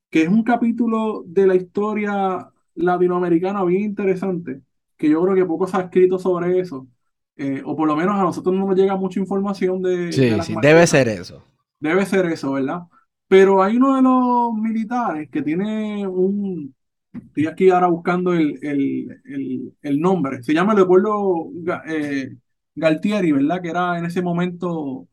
que 0.09 0.23
es 0.23 0.29
un 0.29 0.43
capítulo 0.43 1.23
de 1.27 1.47
la 1.47 1.55
historia 1.55 2.51
latinoamericana 2.75 3.63
bien 3.65 3.83
interesante, 3.83 4.61
que 4.97 5.09
yo 5.09 5.21
creo 5.23 5.35
que 5.35 5.45
poco 5.45 5.67
se 5.67 5.77
ha 5.77 5.81
escrito 5.81 6.19
sobre 6.19 6.59
eso, 6.59 6.87
eh, 7.39 7.63
o 7.65 7.75
por 7.77 7.87
lo 7.87 7.95
menos 7.97 8.15
a 8.19 8.23
nosotros 8.23 8.55
no 8.55 8.67
nos 8.67 8.77
llega 8.77 8.97
mucha 8.97 9.19
información 9.21 9.81
de, 9.83 10.13
de 10.13 10.13
Sí, 10.13 10.41
sí, 10.41 10.55
debe 10.61 10.87
ser 10.87 11.07
eso. 11.07 11.43
Debe 11.79 12.05
ser 12.05 12.25
eso, 12.27 12.51
¿verdad? 12.53 12.81
Pero 13.27 13.63
hay 13.63 13.77
uno 13.77 13.95
de 13.95 14.01
los 14.01 14.53
militares 14.53 15.29
que 15.31 15.41
tiene 15.41 16.05
un... 16.07 16.75
Estoy 17.13 17.47
aquí 17.47 17.69
ahora 17.69 17.87
buscando 17.87 18.33
el, 18.33 18.59
el, 18.63 19.21
el, 19.25 19.73
el 19.81 19.99
nombre. 20.01 20.43
Se 20.43 20.53
llama 20.53 20.73
Leopoldo 20.75 21.49
eh, 21.87 22.35
Galtieri, 22.75 23.31
¿verdad? 23.31 23.61
Que 23.61 23.69
era 23.69 23.97
en 23.97 24.05
ese 24.05 24.21
momento 24.21 25.07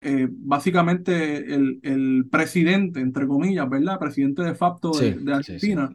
eh, 0.00 0.28
básicamente 0.30 1.38
el, 1.54 1.80
el 1.82 2.28
presidente, 2.30 3.00
entre 3.00 3.26
comillas, 3.28 3.68
¿verdad? 3.70 3.98
Presidente 4.00 4.42
de 4.42 4.54
facto 4.56 4.98
de, 4.98 5.12
Sí, 5.12 5.14
de 5.20 5.34
sí, 5.40 5.58
sí. 5.60 5.78
Argentina. 5.78 5.94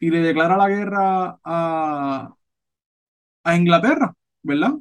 Y 0.00 0.10
le 0.10 0.20
declara 0.20 0.56
la 0.56 0.68
guerra 0.68 1.40
a, 1.44 2.34
a 3.44 3.56
Inglaterra, 3.56 4.14
¿verdad? 4.42 4.74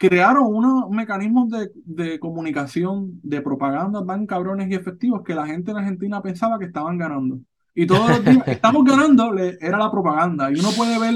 Crearon 0.00 0.46
unos 0.48 0.90
mecanismos 0.90 1.50
de, 1.50 1.70
de 1.84 2.18
comunicación, 2.20 3.20
de 3.22 3.42
propaganda 3.42 4.04
tan 4.06 4.26
cabrones 4.26 4.70
y 4.70 4.74
efectivos 4.74 5.22
que 5.24 5.34
la 5.36 5.46
gente 5.46 5.72
en 5.72 5.78
Argentina 5.78 6.22
pensaba 6.22 6.58
que 6.58 6.66
estaban 6.66 6.98
ganando. 6.98 7.40
Y 7.74 7.86
todos 7.86 8.10
los 8.10 8.24
días, 8.24 8.44
estamos 8.48 8.84
ganando, 8.84 9.32
le- 9.32 9.58
era 9.60 9.78
la 9.78 9.90
propaganda. 9.92 10.50
Y 10.52 10.60
uno 10.60 10.70
puede 10.76 10.98
ver 10.98 11.14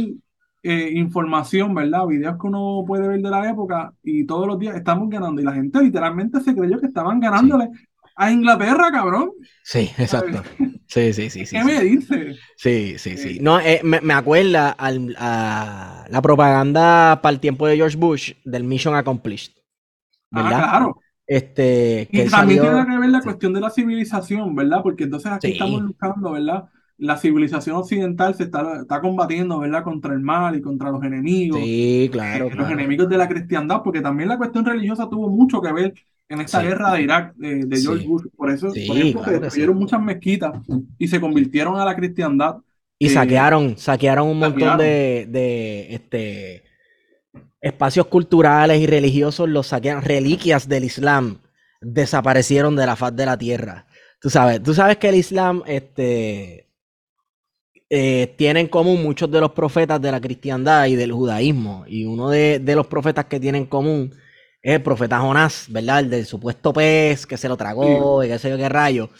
eh, 0.63 0.91
información, 0.95 1.75
¿verdad? 1.75 2.07
Videos 2.07 2.37
que 2.41 2.47
uno 2.47 2.85
puede 2.87 3.09
ver 3.09 3.23
de 3.23 3.31
la 3.31 3.51
época 3.51 3.93
y 4.03 4.27
todos 4.27 4.47
los 4.47 4.59
días 4.59 4.77
estamos 4.77 5.09
ganando. 5.11 5.41
Y 5.41 5.45
la 5.45 5.55
gente 5.55 5.83
literalmente 5.83 6.41
se 6.43 6.55
creyó 6.55 6.81
que 6.81 6.87
estaban 6.87 7.21
ganándole 7.21 7.71
a 8.17 8.31
Inglaterra, 8.31 8.91
cabrón. 8.93 9.31
Sí, 9.63 9.91
exacto. 9.99 10.43
Sí, 10.95 11.13
sí, 11.13 11.31
sí, 11.31 11.47
sí. 11.47 11.59
¿Qué 11.59 11.61
sí. 11.61 11.65
me 11.65 11.81
dice? 11.83 12.41
Sí, 12.57 12.99
sí, 12.99 13.17
sí. 13.19 13.35
Sí. 13.35 13.41
No, 13.41 13.61
eh, 13.61 13.81
me, 13.85 14.01
me 14.01 14.15
acuerda 14.15 14.71
al- 14.71 15.17
a 15.19 16.07
la 16.09 16.23
propaganda 16.23 17.21
para 17.23 17.33
el 17.35 17.41
tiempo 17.41 17.67
de 17.67 17.77
George 17.77 17.97
Bush 17.97 18.33
del 18.45 18.65
Mission 18.65 18.95
Accomplished. 18.95 19.53
Ah, 20.33 20.53
¿Verdad? 20.53 20.55
claro. 20.55 21.01
Este, 21.27 22.11
que 22.15 22.27
Y 22.27 22.29
también 22.29 22.61
salió. 22.61 22.63
tiene 22.63 22.87
que 22.87 22.99
ver 22.99 23.09
la 23.11 23.23
sí. 23.23 23.25
cuestión 23.25 23.53
de 23.55 23.61
la 23.61 23.71
civilización, 23.71 24.55
¿verdad? 24.55 24.83
Porque 24.83 25.05
entonces 25.05 25.33
aquí 25.33 25.51
estamos 25.51 25.83
luchando, 25.83 26.33
¿verdad? 26.33 26.69
La 26.97 27.17
civilización 27.17 27.77
occidental 27.77 28.35
se 28.37 28.45
está, 28.45 28.81
está 28.83 29.01
combatiendo, 29.01 29.59
¿verdad? 29.59 29.83
Contra 29.83 30.15
el 30.15 30.21
mal 30.21 30.55
y 30.57 30.63
contra 30.63 30.91
los 30.91 31.03
enemigos, 31.03 31.71
Sí, 31.71 32.09
claro, 32.13 32.49
eh, 32.49 32.55
los 32.55 32.69
claro. 32.69 32.71
enemigos 32.71 33.09
de 33.09 33.19
la 33.19 33.29
cristiandad, 33.29 33.83
porque 33.83 34.01
también 34.01 34.29
la 34.29 34.39
cuestión 34.39 34.65
religiosa 34.65 35.09
tuvo 35.09 35.29
mucho 35.31 35.61
que 35.61 35.73
ver 35.73 35.95
en 36.29 36.41
esta 36.41 36.61
Sí. 36.61 36.67
guerra 36.67 36.93
de 36.95 37.03
Irak 37.03 37.35
de, 37.37 37.65
de 37.67 37.81
George 37.81 38.03
Sí. 38.03 38.09
Bush. 38.09 38.25
Por 38.37 38.51
eso, 38.51 38.71
Sí, 38.71 38.87
por 38.87 38.97
ejemplo, 38.97 39.23
claro 39.23 39.37
se 39.39 39.41
destruyeron 39.45 39.77
muchas 39.77 40.03
mezquitas 40.03 40.53
y 40.99 41.09
se 41.09 41.21
convirtieron 41.21 41.77
a 41.79 41.85
la 41.85 41.95
cristiandad. 41.95 42.57
Y 42.99 43.07
Eh, 43.07 43.11
saquearon, 43.11 43.77
saquearon 43.77 44.29
un 44.29 44.39
montón 44.39 44.79
de 44.79 45.87
este, 45.91 46.63
espacios 47.61 48.07
culturales 48.07 48.81
y 48.81 48.87
religiosos, 48.87 49.49
los 49.49 49.67
saquearon, 49.69 50.03
reliquias 50.03 50.69
del 50.69 50.85
Islam 50.85 51.39
desaparecieron 51.81 52.77
de 52.77 52.87
la 52.87 52.97
faz 52.97 53.15
de 53.15 53.27
la 53.27 53.37
tierra. 53.37 53.87
Tú 54.21 54.31
sabes, 54.31 54.63
tú 54.63 54.73
sabes 54.73 54.97
que 54.97 55.09
el 55.11 55.17
Islam 55.17 55.63
este, 55.67 56.69
eh, 57.91 58.35
tiene 58.39 58.61
en 58.61 58.69
común 58.69 59.03
muchos 59.03 59.31
de 59.31 59.41
los 59.41 59.53
profetas 59.53 60.01
de 60.01 60.11
la 60.11 60.21
cristiandad 60.21 60.87
y 60.87 60.97
del 60.97 61.13
judaísmo. 61.13 61.85
Y 61.87 62.07
uno 62.07 62.31
de, 62.31 62.59
de 62.59 62.75
los 62.75 62.87
profetas 62.87 63.27
que 63.27 63.39
tiene 63.39 63.59
en 63.59 63.67
común 63.67 64.13
es 64.65 64.77
el 64.77 64.83
profeta 64.83 65.21
Jonás, 65.21 65.67
¿verdad? 65.69 66.01
El 66.01 66.11
del 66.11 66.25
supuesto 66.25 66.73
pez 66.73 67.27
que 67.27 67.37
se 67.37 67.51
lo 67.51 67.57
tragó 67.57 68.25
y 68.25 68.29
qué 68.29 68.39
sé 68.39 68.49
yo 68.49 68.57
qué 68.57 68.71
rayo. 68.71 69.11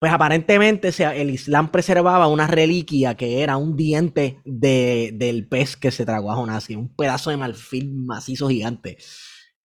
Pues 0.00 0.12
aparentemente 0.12 0.90
el 1.14 1.30
Islam 1.30 1.70
preservaba 1.70 2.26
una 2.26 2.48
reliquia 2.48 3.14
que 3.14 3.40
era 3.42 3.56
un 3.56 3.76
diente 3.76 4.40
de, 4.44 5.12
del 5.14 5.46
pez 5.46 5.76
que 5.76 5.92
se 5.92 6.04
tragó 6.04 6.32
a 6.32 6.34
Jonás, 6.34 6.68
y 6.70 6.74
un 6.74 6.88
pedazo 6.96 7.30
de 7.30 7.36
marfil 7.36 7.94
macizo 7.94 8.48
gigante. 8.48 8.98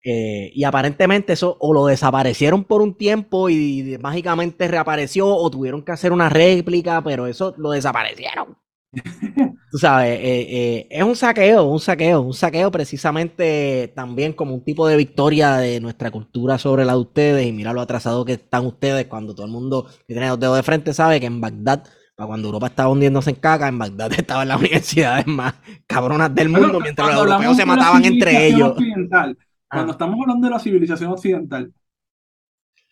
Eh, 0.04 0.52
y 0.54 0.62
aparentemente 0.62 1.32
eso 1.32 1.56
o 1.58 1.74
lo 1.74 1.86
desaparecieron 1.86 2.62
por 2.62 2.80
un 2.80 2.96
tiempo 2.96 3.50
y 3.50 3.98
mágicamente 4.00 4.68
reapareció 4.68 5.26
o 5.26 5.50
tuvieron 5.50 5.84
que 5.84 5.90
hacer 5.90 6.12
una 6.12 6.28
réplica, 6.28 7.02
pero 7.02 7.26
eso 7.26 7.52
lo 7.58 7.72
desaparecieron. 7.72 8.56
Tú 9.76 9.80
sabes, 9.80 10.18
eh, 10.20 10.46
eh, 10.48 10.86
es 10.88 11.02
un 11.02 11.14
saqueo, 11.14 11.64
un 11.64 11.78
saqueo, 11.78 12.22
un 12.22 12.32
saqueo 12.32 12.70
precisamente 12.70 13.92
también 13.94 14.32
como 14.32 14.54
un 14.54 14.64
tipo 14.64 14.88
de 14.88 14.96
victoria 14.96 15.56
de 15.58 15.80
nuestra 15.80 16.10
cultura 16.10 16.56
sobre 16.56 16.86
la 16.86 16.94
de 16.94 17.00
ustedes 17.00 17.46
y 17.46 17.52
mira 17.52 17.74
lo 17.74 17.82
atrasado 17.82 18.24
que 18.24 18.32
están 18.32 18.64
ustedes 18.64 19.04
cuando 19.06 19.34
todo 19.34 19.44
el 19.44 19.52
mundo 19.52 19.84
que 20.08 20.14
tiene 20.14 20.28
los 20.28 20.40
dedos 20.40 20.56
de 20.56 20.62
frente 20.62 20.94
sabe 20.94 21.20
que 21.20 21.26
en 21.26 21.42
Bagdad, 21.42 21.84
para 22.14 22.26
cuando 22.26 22.48
Europa 22.48 22.68
estaba 22.68 22.88
hundiéndose 22.88 23.28
en 23.28 23.36
caca, 23.36 23.68
en 23.68 23.78
Bagdad 23.78 24.10
estaban 24.18 24.48
las 24.48 24.58
universidades 24.58 25.26
más 25.26 25.52
cabronas 25.86 26.34
del 26.34 26.48
mundo 26.48 26.80
mientras 26.80 27.14
los 27.14 27.26
europeos 27.26 27.56
se 27.58 27.66
mataban 27.66 28.02
entre 28.06 28.46
ellos. 28.46 28.78
cuando 28.78 29.28
Ah. 29.68 29.86
estamos 29.90 30.18
hablando 30.22 30.46
de 30.46 30.54
la 30.54 30.58
civilización 30.58 31.10
occidental, 31.12 31.70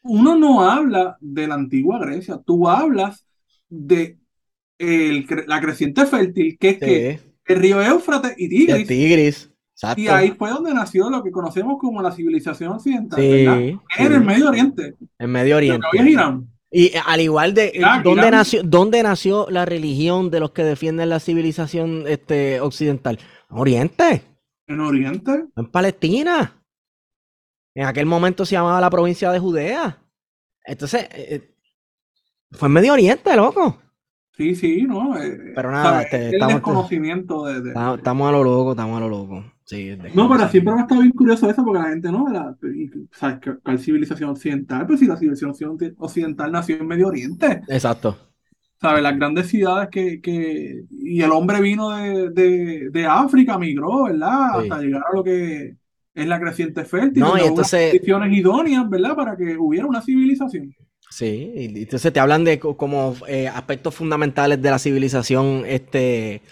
uno 0.03 0.37
no 0.37 0.61
habla 0.61 1.17
de 1.19 1.49
la 1.49 1.55
antigua 1.55 1.99
Grecia, 1.99 2.39
tú 2.45 2.69
hablas 2.69 3.27
de 3.71 4.19
el 4.79 5.27
la 5.47 5.61
creciente 5.61 6.07
fértil, 6.07 6.57
que 6.59 6.71
es 6.71 6.79
que 6.79 7.21
el 7.47 7.61
río 7.61 7.83
Éufrates 7.83 8.35
y 8.39 8.71
el 8.71 8.87
Tigris, 8.87 9.51
exacto. 9.73 10.01
y 10.01 10.09
ahí 10.09 10.31
fue 10.33 10.51
donde 10.51 10.73
nació 10.75 11.11
lo 11.11 11.23
que 11.23 11.31
conocemos 11.31 11.77
como 11.79 12.01
la 12.03 12.11
civilización 12.13 12.73
occidental, 12.73 13.21
Sí, 13.21 13.45
¿verdad? 13.45 13.59
En 13.99 14.13
el. 14.13 14.21
Medio 14.25 14.49
Oriente, 14.49 14.95
En 15.19 15.31
Medio 15.31 15.57
Oriente. 15.57 15.87
hoy 15.93 15.99
es 16.01 16.07
Irán. 16.07 16.49
Y 16.71 16.87
eh, 16.87 17.01
al 17.07 17.21
igual 17.21 17.55
de 17.55 17.73
¿dónde 18.03 18.23
Irán. 18.23 18.31
nació, 18.33 18.63
dónde 18.65 19.03
nació 19.03 19.47
la 19.51 19.65
religión 19.65 20.31
de 20.31 20.41
los 20.41 20.51
que 20.51 20.65
defienden 20.65 21.09
la 21.09 21.21
civilización 21.21 22.05
este, 22.09 22.61
occidental? 22.61 23.19
En 23.51 23.59
Oriente, 23.59 24.23
En 24.67 24.81
Oriente, 24.81 25.45
en 25.55 25.67
Palestina. 25.71 26.61
En 27.77 27.87
aquel 27.87 28.07
momento 28.07 28.45
se 28.47 28.53
llamaba 28.57 28.81
la 28.81 28.91
provincia 28.91 29.31
de 29.31 29.39
Judea. 29.39 29.99
Entonces, 30.65 31.07
eh, 31.13 31.55
fue 32.53 32.67
en 32.69 32.73
Medio 32.73 32.93
Oriente, 32.95 33.37
loco. 33.37 33.79
Sí, 34.37 34.55
sí, 34.55 34.83
¿no? 34.83 35.17
Eh, 35.21 35.53
Pero 35.55 35.71
nada, 35.71 35.85
¿sabes? 35.85 36.05
este, 36.07 36.27
el 36.29 36.35
estamos- 36.35 36.55
desconocimiento 36.55 37.45
de, 37.47 37.61
de- 37.63 37.69
Estamos, 37.69 37.99
estamos 37.99 38.29
a 38.29 38.33
lo 38.33 38.45
loco, 38.45 38.71
estamos 38.73 38.97
a 38.97 39.01
lo 39.01 39.09
loco. 39.09 39.45
Sí, 39.67 39.97
No, 40.15 40.29
pero 40.31 40.47
siempre 40.49 40.75
me 40.75 40.81
ha 40.81 40.83
estado 40.83 41.01
bien 41.01 41.13
curioso 41.13 41.49
eso 41.49 41.65
porque 41.65 41.79
la 41.81 41.89
gente 41.89 42.13
no, 42.13 42.29
la, 42.29 42.55
¿sabes? 43.13 43.39
¿Qué- 43.41 43.55
¿Cuál 43.63 43.79
civilización 43.79 44.31
occidental? 44.31 44.87
Pues 44.87 45.01
si 45.01 45.07
la 45.07 45.17
civilización 45.17 45.79
occidental 45.97 46.53
nació 46.53 46.77
en 46.77 46.87
Medio 46.87 47.09
Oriente, 47.09 47.63
Exacto. 47.69 48.17
¿sabes? 48.79 49.03
Las 49.03 49.17
grandes 49.17 49.47
ciudades 49.49 49.89
que, 49.91 50.21
que 50.21 50.85
y 50.91 51.23
el 51.23 51.31
hombre 51.31 51.63
vino 51.63 51.91
de, 51.97 52.29
de, 52.31 52.91
de 52.91 53.07
África, 53.07 53.57
migró, 53.59 54.05
¿verdad? 54.05 54.51
Sí. 54.61 54.69
Hasta 54.69 54.83
llegar 54.83 55.03
a 55.11 55.17
lo 55.17 55.25
que 55.25 55.77
es 56.15 56.27
la 56.27 56.39
creciente 56.39 56.85
fértil, 56.85 57.23
No, 57.23 57.39
y 57.39 57.41
entonces- 57.47 57.93
condiciones 57.93 58.37
idóneas, 58.37 58.89
¿verdad? 58.91 59.17
Para 59.17 59.35
que 59.37 59.57
hubiera 59.57 59.87
una 59.87 60.03
civilización. 60.03 60.75
Sí, 61.17 61.53
y 61.55 61.83
entonces 61.83 62.13
te 62.13 62.19
hablan 62.19 62.43
de 62.45 62.59
co- 62.59 62.77
como 62.77 63.15
eh, 63.29 63.47
aspectos 63.47 63.95
fundamentales 63.95 64.61
de 64.61 64.71
la 64.71 64.81
civilización 64.81 65.63
este, 65.67 66.43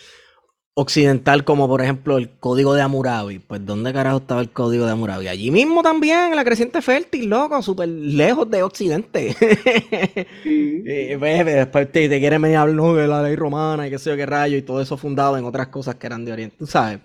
occidental, 0.75 1.45
como 1.45 1.69
por 1.69 1.83
ejemplo 1.83 2.19
el 2.19 2.31
código 2.39 2.75
de 2.75 2.83
Hammurabi. 2.83 3.41
Pues, 3.41 3.67
¿dónde 3.67 3.93
carajo 3.93 4.19
estaba 4.19 4.41
el 4.43 4.51
código 4.53 4.87
de 4.87 4.93
Hammurabi? 4.93 5.29
Allí 5.29 5.51
mismo 5.51 5.83
también, 5.83 6.31
en 6.31 6.37
la 6.37 6.45
creciente 6.45 6.83
fértil, 6.83 7.31
loco, 7.31 7.63
súper 7.63 7.89
lejos 7.89 8.51
de 8.51 8.63
Occidente. 8.65 9.37
Sí. 10.43 10.83
Y, 10.85 11.17
pues, 11.17 11.45
después 11.47 11.93
te, 11.93 12.09
te 12.09 12.19
quieren 12.21 12.43
venir 12.43 12.59
a 12.59 12.63
hablar 12.63 12.95
de 12.97 13.09
la 13.09 13.23
ley 13.23 13.37
romana 13.37 13.87
y 13.87 13.91
qué 13.91 13.99
sé 13.99 14.11
yo 14.11 14.17
qué 14.17 14.27
rayo, 14.27 14.57
y 14.57 14.63
todo 14.63 14.81
eso 14.83 14.97
fundado 14.97 15.37
en 15.39 15.45
otras 15.45 15.69
cosas 15.69 15.97
que 15.97 16.07
eran 16.09 16.25
de 16.25 16.33
Oriente. 16.33 16.57
Tú 16.59 16.67
sabes. 16.67 17.01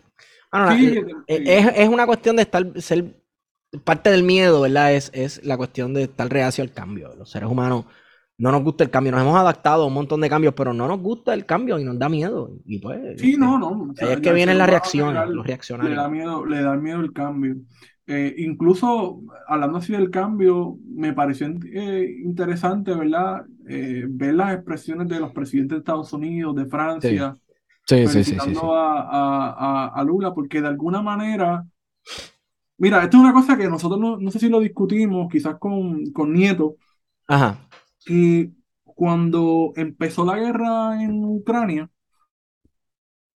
Bueno, 0.51 0.67
la- 0.67 0.77
Sí, 0.77 0.85
el- 1.27 1.37
sí. 1.37 1.43
es, 1.45 1.67
es 1.75 1.89
una 1.89 2.05
cuestión 2.07 2.35
de 2.37 2.43
estar, 2.43 2.81
ser 2.81 3.05
parte 3.83 4.09
del 4.09 4.23
miedo, 4.23 4.61
¿verdad? 4.61 4.93
Es, 4.93 5.11
es 5.13 5.43
la 5.45 5.57
cuestión 5.57 5.93
de 5.93 6.03
estar 6.03 6.29
reacio 6.29 6.63
al 6.63 6.71
cambio. 6.71 7.13
Los 7.17 7.29
seres 7.31 7.49
humanos 7.49 7.85
no 8.37 8.51
nos 8.51 8.63
gusta 8.63 8.83
el 8.83 8.89
cambio. 8.89 9.11
Nos 9.11 9.21
hemos 9.21 9.37
adaptado 9.37 9.83
a 9.83 9.87
un 9.87 9.93
montón 9.93 10.21
de 10.21 10.29
cambios, 10.29 10.53
pero 10.53 10.73
no 10.73 10.87
nos 10.87 10.99
gusta 10.99 11.33
el 11.33 11.45
cambio 11.45 11.79
y 11.79 11.83
nos 11.83 11.97
da 11.99 12.07
miedo. 12.09 12.51
Y 12.65 12.79
pues, 12.79 12.99
Sí, 13.19 13.31
este, 13.31 13.37
no, 13.39 13.57
no. 13.59 13.69
o 13.91 13.93
sea, 13.95 14.13
es 14.13 14.21
que 14.21 14.31
vienen 14.31 14.57
las 14.57 14.69
reacciones, 14.69 15.15
los 15.27 15.29
Le 15.29 15.35
da 15.37 15.43
reaccionarios. 15.43 16.11
miedo, 16.11 16.45
le 16.45 16.61
da 16.61 16.75
miedo 16.75 16.99
el 17.01 17.13
cambio. 17.13 17.55
Eh, 18.09 18.35
incluso 18.37 19.21
hablando 19.49 19.79
así 19.79 19.91
del 19.91 20.09
cambio, 20.09 20.77
me 20.95 21.11
pareció 21.11 21.47
eh, 21.73 22.09
interesante, 22.23 22.93
¿verdad? 22.95 23.45
Eh, 23.67 24.05
ver 24.07 24.33
las 24.35 24.53
expresiones 24.53 25.09
de 25.09 25.19
los 25.19 25.33
presidentes 25.33 25.75
de 25.75 25.79
Estados 25.79 26.13
Unidos, 26.13 26.55
de 26.55 26.65
Francia, 26.67 27.35
Sí, 27.85 28.05
felicitando 28.07 28.75
a, 28.75 29.01
a- 29.01 29.51
a- 29.51 29.87
a 29.89 30.03
Lula, 30.05 30.33
porque 30.33 30.61
de 30.61 30.67
alguna 30.67 31.01
manera 31.01 31.65
Mira, 32.79 33.03
esto 33.03 33.17
es 33.17 33.23
una 33.23 33.33
cosa 33.33 33.57
que 33.57 33.67
nosotros 33.67 33.99
no, 33.99 34.17
no 34.17 34.31
sé 34.31 34.39
si 34.39 34.49
lo 34.49 34.59
discutimos, 34.59 35.27
quizás 35.31 35.57
con, 35.59 36.11
con 36.11 36.33
Nieto, 36.33 36.77
Ajá. 37.27 37.57
que 38.05 38.51
cuando 38.83 39.73
empezó 39.75 40.25
la 40.25 40.37
guerra 40.37 41.01
en 41.03 41.23
Ucrania, 41.23 41.89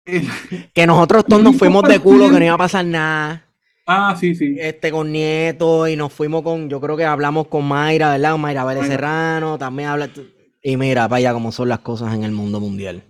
el- 0.05 0.27
Que 0.73 0.85
nosotros 0.87 1.25
todos 1.25 1.41
nos 1.43 1.55
fuimos 1.57 1.83
de 1.83 1.99
culo, 1.99 2.29
que 2.29 2.39
no 2.39 2.45
iba 2.45 2.55
a 2.55 2.57
pasar 2.57 2.85
nada. 2.85 3.45
ah, 3.85 4.15
sí, 4.19 4.35
sí, 4.35 4.59
Este, 4.59 4.91
con 4.91 5.11
Nieto, 5.11 5.87
y 5.87 5.95
nos 5.95 6.13
fuimos 6.13 6.41
con, 6.43 6.69
yo 6.69 6.79
creo 6.81 6.95
que 6.97 7.05
hablamos 7.05 7.47
con 7.47 7.65
Mayra, 7.67 8.11
¿verdad? 8.11 8.37
Mayra 8.37 8.63
Vélez 8.65 8.85
Mayra. 8.85 8.87
Serrano, 8.87 9.57
también 9.57 9.89
habla. 9.89 10.09
Y 10.61 10.77
mira, 10.77 11.07
vaya 11.07 11.33
cómo 11.33 11.51
son 11.51 11.69
las 11.69 11.79
cosas 11.79 12.13
en 12.13 12.23
el 12.23 12.31
mundo 12.31 12.59
mundial. 12.59 13.03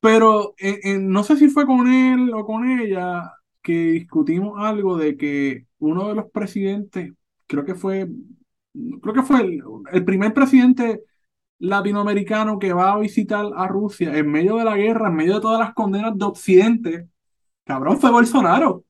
pero 0.00 0.54
eh, 0.58 0.80
eh, 0.84 0.98
no 0.98 1.24
sé 1.24 1.36
si 1.36 1.48
fue 1.48 1.66
con 1.66 1.88
él 1.88 2.32
o 2.34 2.44
con 2.46 2.68
ella 2.68 3.32
que 3.68 3.92
discutimos 3.92 4.54
algo 4.56 4.96
de 4.96 5.18
que 5.18 5.66
uno 5.78 6.08
de 6.08 6.14
los 6.14 6.30
presidentes, 6.30 7.12
creo 7.46 7.66
que 7.66 7.74
fue, 7.74 8.08
creo 9.02 9.14
que 9.14 9.22
fue 9.22 9.42
el, 9.42 9.62
el 9.92 10.04
primer 10.06 10.32
presidente 10.32 11.02
latinoamericano 11.58 12.58
que 12.58 12.72
va 12.72 12.92
a 12.94 12.98
visitar 12.98 13.44
a 13.54 13.68
Rusia 13.68 14.16
en 14.16 14.30
medio 14.30 14.56
de 14.56 14.64
la 14.64 14.74
guerra, 14.78 15.08
en 15.08 15.16
medio 15.16 15.34
de 15.34 15.40
todas 15.42 15.60
las 15.60 15.74
condenas 15.74 16.16
de 16.16 16.24
Occidente, 16.24 17.08
cabrón, 17.66 17.98
fue 18.00 18.10
Bolsonaro. 18.10 18.84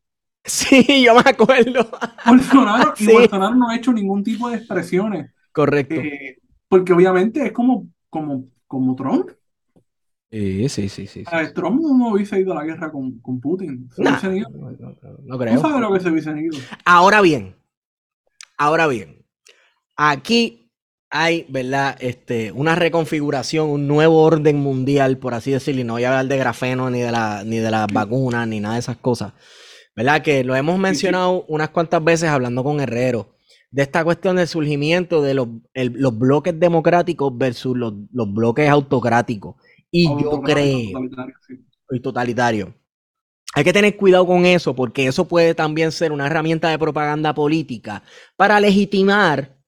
Sí, 0.44 1.02
yo 1.04 1.14
me 1.14 1.22
acuerdo. 1.28 1.88
Bolsonaro, 2.24 2.94
y. 3.00 3.06
Bolsonaro 3.12 3.56
no 3.56 3.68
ha 3.68 3.76
hecho 3.76 3.92
ningún 3.92 4.22
tipo 4.22 4.48
de 4.48 4.58
expresiones, 4.58 5.32
Correcto. 5.52 5.96
eh, 5.96 6.38
porque 6.68 6.92
obviamente 6.92 7.44
es 7.44 7.50
como, 7.52 7.88
como, 8.08 8.44
como 8.68 8.94
Trump. 8.94 9.30
Sí, 10.30 10.68
sí, 10.68 10.88
sí, 10.88 11.06
sí. 11.06 11.20
sí. 11.20 11.24
A 11.26 11.38
ver, 11.38 11.52
Trump 11.54 11.80
no 11.80 12.12
hubiese 12.12 12.38
ido 12.40 12.52
a 12.52 12.56
la 12.56 12.64
guerra 12.64 12.92
con, 12.92 13.18
con 13.20 13.40
Putin. 13.40 13.88
Se 13.94 14.02
Nah, 14.02 14.10
hubiesen 14.10 14.36
ido. 14.36 14.50
no, 14.50 14.70
no, 14.70 14.76
no, 14.78 14.96
no 15.24 15.34
¿Tú 15.34 15.38
creo. 15.38 15.58
sabes 15.60 15.80
lo 15.80 15.92
que 15.92 16.00
se 16.00 16.10
hubiesen 16.10 16.38
ido? 16.38 16.58
Ahora 16.84 17.20
bien, 17.22 17.54
ahora 18.56 18.86
bien, 18.86 19.24
aquí 19.96 20.70
hay, 21.10 21.46
¿verdad? 21.48 21.96
Este, 22.00 22.52
una 22.52 22.74
reconfiguración, 22.74 23.70
un 23.70 23.86
nuevo 23.86 24.22
orden 24.22 24.56
mundial, 24.58 25.16
por 25.18 25.32
así 25.34 25.50
decirlo, 25.50 25.80
y 25.80 25.84
no 25.84 25.94
voy 25.94 26.04
a 26.04 26.08
hablar 26.10 26.26
de 26.26 26.36
grafeno 26.36 26.90
ni 26.90 27.00
de 27.00 27.10
la, 27.12 27.42
ni 27.44 27.56
de 27.58 27.70
las 27.70 27.86
vacunas, 27.92 28.46
ni 28.46 28.60
nada 28.60 28.74
de 28.74 28.80
esas 28.80 28.98
cosas. 28.98 29.32
¿Verdad? 29.96 30.22
Que 30.22 30.44
lo 30.44 30.54
hemos 30.54 30.78
mencionado 30.78 31.44
unas 31.48 31.70
cuantas 31.70 32.04
veces 32.04 32.28
hablando 32.28 32.62
con 32.62 32.78
Herrero, 32.80 33.34
de 33.70 33.82
esta 33.82 34.04
cuestión 34.04 34.36
del 34.36 34.46
surgimiento 34.46 35.22
de 35.22 35.34
los, 35.34 35.48
el- 35.74 35.94
los 35.94 36.16
bloques 36.16 36.58
democráticos 36.60 37.36
versus 37.36 37.76
los, 37.76 37.94
los 38.12 38.32
bloques 38.32 38.68
autocráticos. 38.68 39.56
Y 39.90 40.06
yo 40.06 40.40
creo, 40.42 40.90
totalitario, 40.92 41.34
sí. 41.46 41.64
y 41.90 42.00
totalitario. 42.00 42.74
Hay 43.54 43.64
que 43.64 43.72
tener 43.72 43.96
cuidado 43.96 44.26
con 44.26 44.44
eso, 44.44 44.74
porque 44.74 45.06
eso 45.06 45.26
puede 45.26 45.54
también 45.54 45.90
ser 45.90 46.12
una 46.12 46.26
herramienta 46.26 46.68
de 46.68 46.78
propaganda 46.78 47.34
política 47.34 48.02
para 48.36 48.60
legitimar 48.60 49.58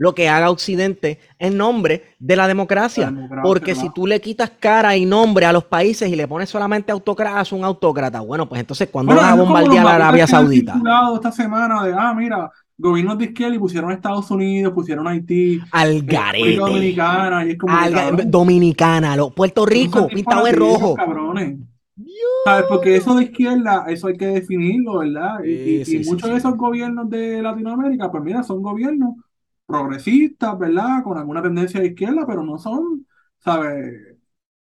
lo 0.00 0.14
que 0.14 0.30
haga 0.30 0.50
Occidente 0.50 1.20
en 1.38 1.58
nombre 1.58 2.16
de 2.18 2.34
la 2.34 2.48
democracia. 2.48 3.10
La 3.10 3.12
democracia, 3.12 3.42
Porque 3.42 3.74
si 3.74 3.90
tú 3.92 4.06
le 4.06 4.18
quitas 4.18 4.50
cara 4.58 4.96
y 4.96 5.04
nombre 5.04 5.44
a 5.44 5.52
los 5.52 5.64
países 5.64 6.10
y 6.10 6.16
le 6.16 6.26
pones 6.26 6.48
solamente 6.48 6.90
autócrata, 6.90 7.54
un 7.54 7.64
autócrata, 7.64 8.20
bueno, 8.20 8.48
pues 8.48 8.62
entonces, 8.62 8.88
¿cuándo 8.90 9.12
Bueno, 9.12 9.20
vas 9.20 9.38
a 9.38 9.42
bombardear 9.42 9.86
a 9.86 9.94
Arabia 9.96 10.26
Saudita? 10.26 10.80
esta 11.14 11.30
semana 11.30 11.84
de, 11.84 11.92
ah, 11.92 12.14
mira, 12.14 12.50
gobiernos 12.80 13.18
de 13.18 13.26
izquierda 13.26 13.54
y 13.56 13.58
pusieron 13.58 13.90
a 13.90 13.94
Estados 13.94 14.30
Unidos, 14.30 14.72
pusieron 14.72 15.06
a 15.06 15.10
Haití, 15.10 15.60
Al 15.72 15.96
eh, 15.98 16.02
garete. 16.04 16.56
Dominicana, 16.56 17.44
y 17.46 17.50
es 17.50 17.58
como 17.58 17.74
Al 17.76 17.92
ga- 17.92 18.10
cabrón, 18.10 18.30
Dominicana, 18.30 19.16
lo- 19.16 19.30
Puerto 19.30 19.66
Rico, 19.66 20.06
pintado 20.08 20.44
de 20.44 20.52
rojo. 20.52 20.94
cabrones. 20.94 21.58
¿Sabes? 22.44 22.64
Porque 22.68 22.96
eso 22.96 23.14
de 23.14 23.24
izquierda, 23.24 23.84
eso 23.88 24.06
hay 24.08 24.16
que 24.16 24.26
definirlo, 24.26 24.98
¿verdad? 24.98 25.44
Y, 25.44 25.50
y- 25.50 25.84
Sí, 25.84 25.96
y 25.96 25.98
sí, 25.98 26.04
sí, 26.04 26.10
muchos 26.10 26.26
sí. 26.28 26.32
de 26.32 26.38
esos 26.38 26.56
gobiernos 26.56 27.10
de 27.10 27.42
Latinoamérica, 27.42 28.10
pues 28.10 28.22
mira, 28.24 28.42
son 28.42 28.62
gobiernos 28.62 29.14
progresistas, 29.66 30.58
¿verdad? 30.58 31.02
Con 31.04 31.18
alguna 31.18 31.42
tendencia 31.42 31.80
de 31.80 31.88
izquierda, 31.88 32.24
pero 32.26 32.42
no 32.42 32.58
son, 32.58 33.06
¿sabes? 33.38 34.16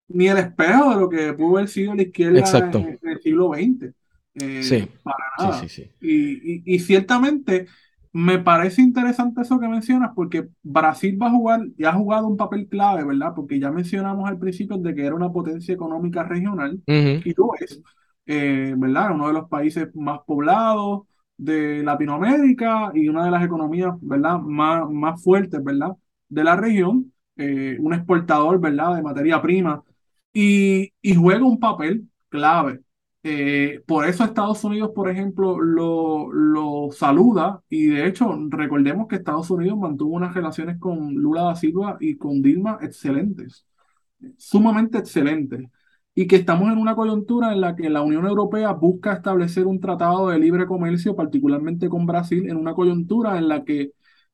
Ni 0.08 0.28
el 0.28 0.36
espejo 0.38 0.90
de 0.90 0.96
lo 1.00 1.08
que 1.08 1.32
pudo 1.32 1.56
haber 1.56 1.68
sido 1.68 1.94
la 1.94 2.02
izquierda 2.02 2.38
Exacto. 2.40 2.78
en, 2.78 2.98
en 3.02 3.08
el 3.10 3.20
siglo 3.20 3.48
XX. 3.48 3.94
Eh, 4.34 4.62
Sí, 4.62 4.88
para 5.02 5.16
sí, 5.38 5.42
nada. 5.44 5.60
sí, 5.60 5.68
sí. 5.68 5.90
Y, 6.00 6.54
y- 6.54 6.62
y 6.74 6.78
ciertamente 6.80 7.66
me 8.14 8.38
parece 8.40 8.82
interesante 8.82 9.42
eso 9.42 9.60
que 9.60 9.68
mencionas, 9.68 10.12
porque 10.16 10.48
Brasil 10.62 11.18
va 11.22 11.28
a 11.28 11.32
jugar 11.32 11.62
y 11.78 11.84
ha 11.84 11.94
jugado 11.94 12.28
un 12.28 12.38
papel 12.38 12.68
clave, 12.68 13.04
¿verdad? 13.04 13.34
Porque 13.36 13.60
ya 13.60 13.72
mencionamos 13.72 14.28
al 14.30 14.38
principio 14.38 14.78
de 14.78 14.94
que 14.96 15.04
era 15.06 15.16
una 15.16 15.32
potencia 15.32 15.74
económica 15.74 16.24
regional. 16.24 16.80
Y 17.24 17.34
tú 17.34 17.50
ves, 17.60 17.82
eh, 18.26 18.74
¿verdad? 18.78 19.12
Uno 19.14 19.28
de 19.28 19.34
los 19.34 19.48
países 19.50 19.94
más 19.96 20.20
poblados 20.26 21.02
de 21.36 21.82
Latinoamérica 21.84 22.92
y 22.94 23.08
una 23.08 23.26
de 23.26 23.32
las 23.32 23.44
economías, 23.44 23.94
¿verdad? 24.00 24.38
Más, 24.40 24.88
más 24.90 25.22
fuertes, 25.22 25.62
¿verdad? 25.64 25.92
De 26.28 26.44
la 26.44 26.56
región, 26.56 27.12
eh, 27.36 27.76
un 27.80 27.94
exportador, 27.94 28.60
¿verdad? 28.60 28.96
De 28.96 29.02
materia 29.02 29.42
prima 29.42 29.82
y, 30.32 30.92
y 31.02 31.14
juega 31.16 31.44
un 31.46 31.60
papel 31.60 32.08
clave. 32.30 32.83
Eh, 33.26 33.82
por 33.86 34.06
eso 34.06 34.22
Estados 34.24 34.62
Unidos, 34.64 34.90
por 34.94 35.08
ejemplo, 35.10 35.58
lo, 35.58 36.30
lo 36.30 36.90
saluda 36.92 37.62
y 37.70 37.86
de 37.86 38.06
hecho 38.06 38.36
recordemos 38.50 39.08
que 39.08 39.16
Estados 39.16 39.48
Unidos 39.50 39.78
mantuvo 39.78 40.14
unas 40.14 40.34
relaciones 40.34 40.78
con 40.78 41.14
Lula 41.14 41.44
da 41.44 41.56
Silva 41.56 41.96
y 42.00 42.16
con 42.18 42.42
Dilma 42.42 42.78
excelentes 42.82 43.66
sumamente 44.38 44.98
excelente 44.98 45.70
y 46.14 46.26
que 46.28 46.36
estamos 46.36 46.72
en 46.72 46.78
una 46.78 46.96
coyuntura 46.96 47.52
en 47.52 47.60
la 47.62 47.76
que 47.76 47.90
la 47.90 48.02
Unión 48.02 48.26
Europea 48.26 48.72
busca 48.72 49.14
establecer 49.14 49.66
un 49.66 49.80
tratado 49.80 50.28
de 50.30 50.38
libre 50.38 50.66
comercio, 50.66 51.16
particularmente 51.16 51.88
con 51.88 52.06
Brasil, 52.06 52.48
en 52.50 52.56
una 52.56 52.74
coyuntura 52.74 53.38
en 53.38 53.48
la 53.48 53.64
que 53.64 53.92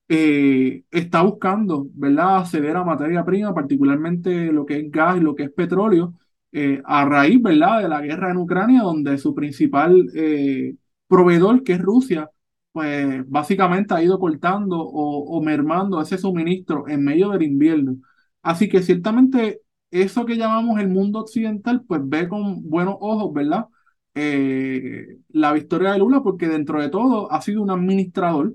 eh, 0.09 0.85
está 0.91 1.23
buscando, 1.23 1.87
¿verdad?, 1.95 2.39
acceder 2.39 2.77
a 2.77 2.85
materia 2.85 3.25
prima, 3.25 3.55
particularmente 3.55 4.53
lo 4.53 4.67
que 4.67 4.79
es 4.81 4.91
gas 4.91 5.17
y 5.19 5.21
lo 5.21 5.35
que 5.35 5.45
es 5.45 5.53
petróleo, 5.53 6.15
eh, 6.53 6.83
a 6.85 7.05
raíz, 7.05 7.41
¿verdad?, 7.43 7.83
de 7.83 7.89
la 7.89 8.01
guerra 8.01 8.31
en 8.31 8.39
Ucrania, 8.39 8.83
donde 8.83 9.19
su 9.19 9.35
principal 9.35 10.09
eh, 10.15 10.75
proveedor, 11.09 11.63
que 11.65 11.75
es 11.75 11.81
Rusia, 11.81 12.31
pues 12.73 13.29
básicamente 13.29 13.95
ha 13.95 14.03
ido 14.03 14.19
cortando 14.19 14.79
o, 14.81 15.37
o 15.39 15.43
mermando 15.43 16.01
ese 16.01 16.19
suministro 16.19 16.89
en 16.89 17.05
medio 17.05 17.31
del 17.31 17.43
invierno. 17.43 17.97
Así 18.43 18.69
que 18.69 18.83
ciertamente 18.83 19.61
eso 19.91 20.25
que 20.25 20.37
llamamos 20.37 20.79
el 20.81 20.89
mundo 20.89 21.21
occidental, 21.21 21.83
pues 21.87 22.01
ve 22.05 22.29
con 22.29 22.69
buenos 22.69 22.97
ojos, 23.01 23.33
¿verdad? 23.35 23.67
Eh, 24.15 25.19
la 25.31 25.53
victoria 25.53 25.93
de 25.93 25.99
Lula, 25.99 26.23
porque 26.23 26.49
dentro 26.49 26.81
de 26.81 26.89
todo 26.91 27.31
ha 27.33 27.41
sido 27.43 27.63
un 27.63 27.71
administrador 27.71 28.55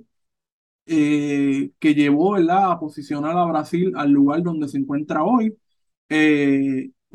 que 0.85 1.93
llevó, 1.95 2.33
¿verdad?, 2.33 2.71
a 2.71 2.79
posicionar 2.79 3.37
a 3.37 3.45
Brasil 3.45 3.93
al 3.95 4.11
lugar 4.11 4.43
donde 4.43 4.67
se 4.67 4.77
encuentra 4.77 5.23
hoy, 5.23 5.55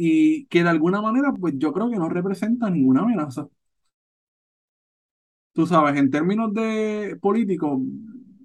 y 0.03 0.47
que 0.47 0.63
de 0.65 0.71
alguna 0.71 1.03
manera, 1.03 1.33
pues 1.39 1.55
yo 1.59 1.73
creo 1.73 1.91
que 1.91 1.97
no 1.99 2.09
representa 2.09 2.71
ninguna 2.71 3.03
amenaza. 3.03 3.49
Tú 5.53 5.67
sabes, 5.67 5.97
en 5.99 6.11
términos 6.11 6.53
de 6.55 7.17
políticos, 7.21 7.81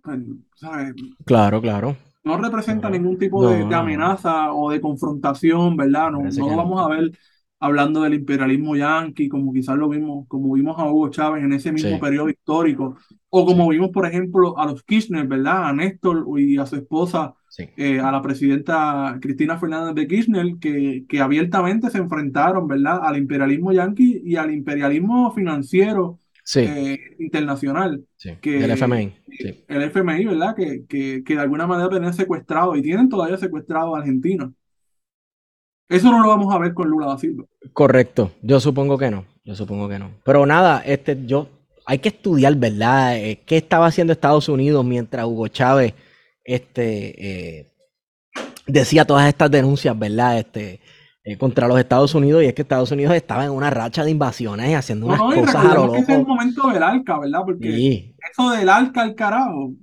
pues, 0.03 0.19
¿sabes? 0.55 0.95
Claro, 1.25 1.61
claro. 1.61 1.95
no 2.23 2.37
representa 2.37 2.89
No, 2.89 2.89
ningún 2.89 3.17
tipo 3.17 3.47
de, 3.47 3.65
no, 3.65 3.65
de 3.65 3.75
no. 3.75 3.75
amenaza 3.75 4.51
o 4.53 4.71
de 4.71 4.81
confrontación, 4.81 5.77
¿verdad? 5.77 6.11
No, 6.11 6.31
no 6.31 6.47
lo 6.47 6.55
vamos 6.55 6.81
a 6.83 6.89
ver 6.89 7.11
hablando 7.59 8.01
del 8.01 8.15
imperialismo 8.15 8.75
yanqui, 8.75 9.29
como 9.29 9.53
quizás 9.53 9.77
lo 9.77 9.89
vimos, 9.89 10.27
como 10.27 10.53
vimos 10.53 10.77
a 10.79 10.85
Hugo 10.89 11.09
Chávez 11.09 11.43
en 11.43 11.53
ese 11.53 11.71
mismo 11.71 11.99
Sí. 11.99 11.99
periodo 11.99 12.29
histórico, 12.29 12.97
o 13.29 13.45
como 13.45 13.69
vimos, 13.69 13.89
por 13.91 14.05
ejemplo, 14.05 14.57
a 14.57 14.65
los 14.65 14.83
Kirchner, 14.83 15.25
¿verdad? 15.27 15.69
A 15.69 15.73
Néstor 15.73 16.25
y 16.39 16.57
a 16.57 16.65
su 16.65 16.75
esposa, 16.75 17.33
Sí. 17.57 17.69
eh, 17.77 17.99
a 18.01 18.11
la 18.11 18.21
presidenta 18.21 19.17
Cristina 19.21 19.57
Fernández 19.57 19.95
de 19.95 20.07
Kirchner, 20.09 20.45
que, 20.59 21.05
que 21.07 21.21
abiertamente 21.21 21.89
se 21.89 21.99
enfrentaron, 21.99 22.67
¿verdad? 22.67 22.99
Al 23.01 23.17
imperialismo 23.17 23.71
yanqui 23.71 24.21
y 24.25 24.35
al 24.35 24.51
imperialismo 24.51 25.31
financiero 25.31 26.19
Sí, 26.43 26.59
eh, 26.59 26.99
internacional 27.17 28.03
sí. 28.17 28.31
que- 28.41 28.59
Del 28.59 28.71
FMI. 28.71 29.13
Sí. 29.39 29.63
el 29.69 29.83
FMI, 29.83 30.25
¿verdad? 30.25 30.53
Que, 30.53 30.83
que, 30.85 31.23
que 31.25 31.33
de 31.35 31.39
alguna 31.39 31.65
manera 31.65 31.89
tenían 31.89 32.13
secuestrado 32.13 32.75
y 32.75 32.81
tienen 32.81 33.07
todavía 33.07 33.37
secuestrado 33.37 33.95
a 33.95 33.99
Argentina. 33.99 34.51
Eso 35.87 36.11
no 36.11 36.21
lo 36.21 36.27
vamos 36.27 36.53
a 36.53 36.57
ver 36.59 36.73
con 36.73 36.89
Lula 36.89 37.07
da 37.07 37.17
Silva. 37.17 37.45
Correcto. 37.71 38.31
Yo 38.41 38.59
supongo 38.59 38.97
que 38.97 39.11
no. 39.11 39.23
Yo 39.45 39.55
supongo 39.55 39.87
que 39.87 39.97
no. 39.99 40.11
Pero 40.25 40.45
nada, 40.45 40.81
este, 40.85 41.25
yo 41.25 41.47
hay 41.85 41.99
que 41.99 42.09
estudiar, 42.09 42.55
¿verdad? 42.57 43.17
Eh, 43.17 43.39
¿Qué 43.45 43.57
estaba 43.57 43.85
haciendo 43.87 44.11
Estados 44.11 44.49
Unidos 44.49 44.83
mientras 44.83 45.25
Hugo 45.25 45.47
Chávez 45.47 45.93
este, 46.45 47.59
eh, 47.61 47.73
decía 48.67 49.05
todas 49.05 49.27
estas 49.27 49.51
denuncias, 49.51 49.97
¿verdad? 49.97 50.39
Este, 50.39 50.81
eh, 51.23 51.37
contra 51.37 51.67
los 51.67 51.79
Estados 51.79 52.15
Unidos. 52.15 52.43
Y 52.43 52.47
es 52.47 52.53
que 52.53 52.61
Estados 52.63 52.91
Unidos 52.91 53.15
estaba 53.15 53.45
en 53.45 53.51
una 53.51 53.69
racha 53.69 54.03
de 54.03 54.11
invasiones 54.11 54.69
y 54.69 54.73
haciendo 54.73 55.07
No, 55.07 55.13
unas 55.13 55.23
no, 55.29 55.35
y 55.35 55.41
cosas 55.41 55.65
a 55.65 55.75
lo 55.75 55.87
recordemos 55.87 55.91
que 55.91 55.99
ese 55.99 56.11
es 56.13 56.19
el 56.19 56.25
loco. 56.25 56.27
momento 56.27 56.67
del 56.69 56.83
ALCA, 56.83 57.19
¿verdad? 57.19 57.41
Porque 57.45 57.67
Sí, 57.75 58.15
eso 58.31 58.49
del 58.51 58.69
ALCA 58.69 59.01
al 59.01 59.15
carajo, 59.15 59.73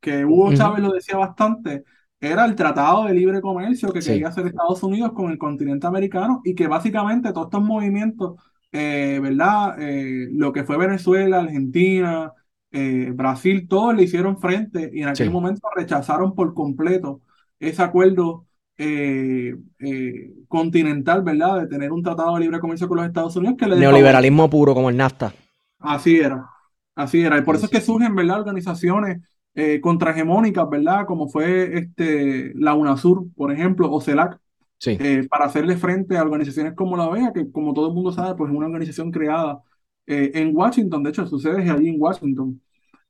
que 0.00 0.24
Hugo. 0.24 0.52
Chávez 0.52 0.82
lo 0.82 0.92
decía 0.92 1.16
bastante, 1.16 1.84
era 2.20 2.44
el 2.44 2.54
tratado 2.56 3.04
de 3.04 3.14
libre 3.14 3.40
comercio 3.40 3.92
que 3.92 4.02
Sí. 4.02 4.10
quería 4.12 4.28
hacer 4.28 4.46
Estados 4.46 4.82
Unidos 4.82 5.12
con 5.12 5.30
el 5.30 5.38
continente 5.38 5.86
americano 5.86 6.40
y 6.44 6.54
que 6.54 6.66
básicamente 6.66 7.32
todos 7.32 7.46
estos 7.46 7.62
movimientos, 7.62 8.34
eh, 8.72 9.18
¿verdad? 9.22 9.76
Eh, 9.80 10.28
lo 10.32 10.52
que 10.52 10.64
fue 10.64 10.76
Venezuela, 10.78 11.40
Argentina, 11.40 12.32
eh, 12.72 13.10
Brasil, 13.14 13.66
todos 13.68 13.94
le 13.94 14.04
hicieron 14.04 14.38
frente 14.38 14.90
y 14.92 15.02
en 15.02 15.08
aquel 15.08 15.26
Sí. 15.28 15.32
momento 15.32 15.68
rechazaron 15.76 16.34
por 16.34 16.54
completo 16.54 17.20
ese 17.60 17.82
acuerdo 17.82 18.46
eh, 18.78 19.54
eh, 19.78 20.32
continental, 20.48 21.22
¿verdad? 21.22 21.60
De 21.60 21.66
tener 21.68 21.92
un 21.92 22.02
tratado 22.02 22.34
de 22.34 22.40
libre 22.40 22.58
comercio 22.58 22.88
con 22.88 22.96
los 22.96 23.06
Estados 23.06 23.36
Unidos 23.36 23.56
que 23.58 23.66
le. 23.68 23.76
Neoliberalismo 23.76 24.48
puro 24.50 24.74
como 24.74 24.90
el 24.90 24.96
NAFTA. 24.96 25.32
Así 25.78 26.16
era, 26.16 26.48
así 26.94 27.20
era. 27.22 27.38
Y 27.38 27.42
por 27.42 27.56
Sí, 27.56 27.64
eso 27.64 27.66
es 27.66 27.72
que 27.72 27.80
surgen, 27.84 28.14
¿verdad? 28.14 28.40
Organizaciones 28.40 29.20
eh, 29.54 29.80
contrahegemónicas, 29.80 30.68
¿verdad? 30.70 31.06
Como 31.06 31.28
fue 31.28 31.78
este, 31.78 32.52
la 32.54 32.74
UNASUR, 32.74 33.26
por 33.34 33.52
ejemplo, 33.52 33.90
o 33.90 34.00
CELAC, 34.00 34.38
Sí. 34.78 34.96
eh, 35.00 35.26
para 35.28 35.44
hacerle 35.44 35.76
frente 35.76 36.16
a 36.16 36.22
organizaciones 36.22 36.74
como 36.74 36.96
la 36.96 37.06
OEA, 37.08 37.32
que 37.32 37.50
como 37.52 37.74
todo 37.74 37.88
el 37.88 37.94
mundo 37.94 38.12
sabe, 38.12 38.34
pues 38.36 38.50
es 38.50 38.56
una 38.56 38.66
organización 38.66 39.10
creada 39.10 39.60
eh, 40.06 40.32
en 40.34 40.54
Washington, 40.54 41.02
de 41.02 41.10
hecho, 41.10 41.26
su 41.26 41.38
sede 41.38 41.62
es 41.64 41.70
allí 41.70 41.88
en 41.88 42.00
Washington, 42.00 42.60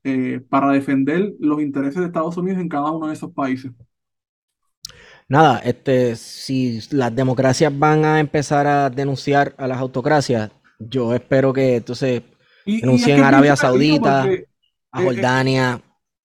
eh, 0.04 0.40
para 0.48 0.72
defender 0.72 1.34
los 1.38 1.60
intereses 1.60 2.00
de 2.00 2.06
Estados 2.06 2.36
Unidos 2.36 2.60
en 2.60 2.68
cada 2.68 2.90
uno 2.90 3.06
de 3.06 3.14
esos 3.14 3.32
países. 3.32 3.70
Nada, 5.28 5.58
este, 5.60 6.16
si 6.16 6.80
las 6.90 7.14
democracias 7.14 7.76
van 7.78 8.04
a 8.04 8.20
empezar 8.20 8.66
a 8.66 8.90
denunciar 8.90 9.54
a 9.56 9.66
las 9.66 9.78
autocracias, 9.78 10.50
yo 10.78 11.14
espero 11.14 11.52
que 11.52 11.76
entonces 11.76 12.22
denuncien 12.66 13.22
a 13.22 13.28
Arabia 13.28 13.56
Saudita, 13.56 14.22
porque, 14.22 14.46
a 14.90 15.02
eh, 15.02 15.78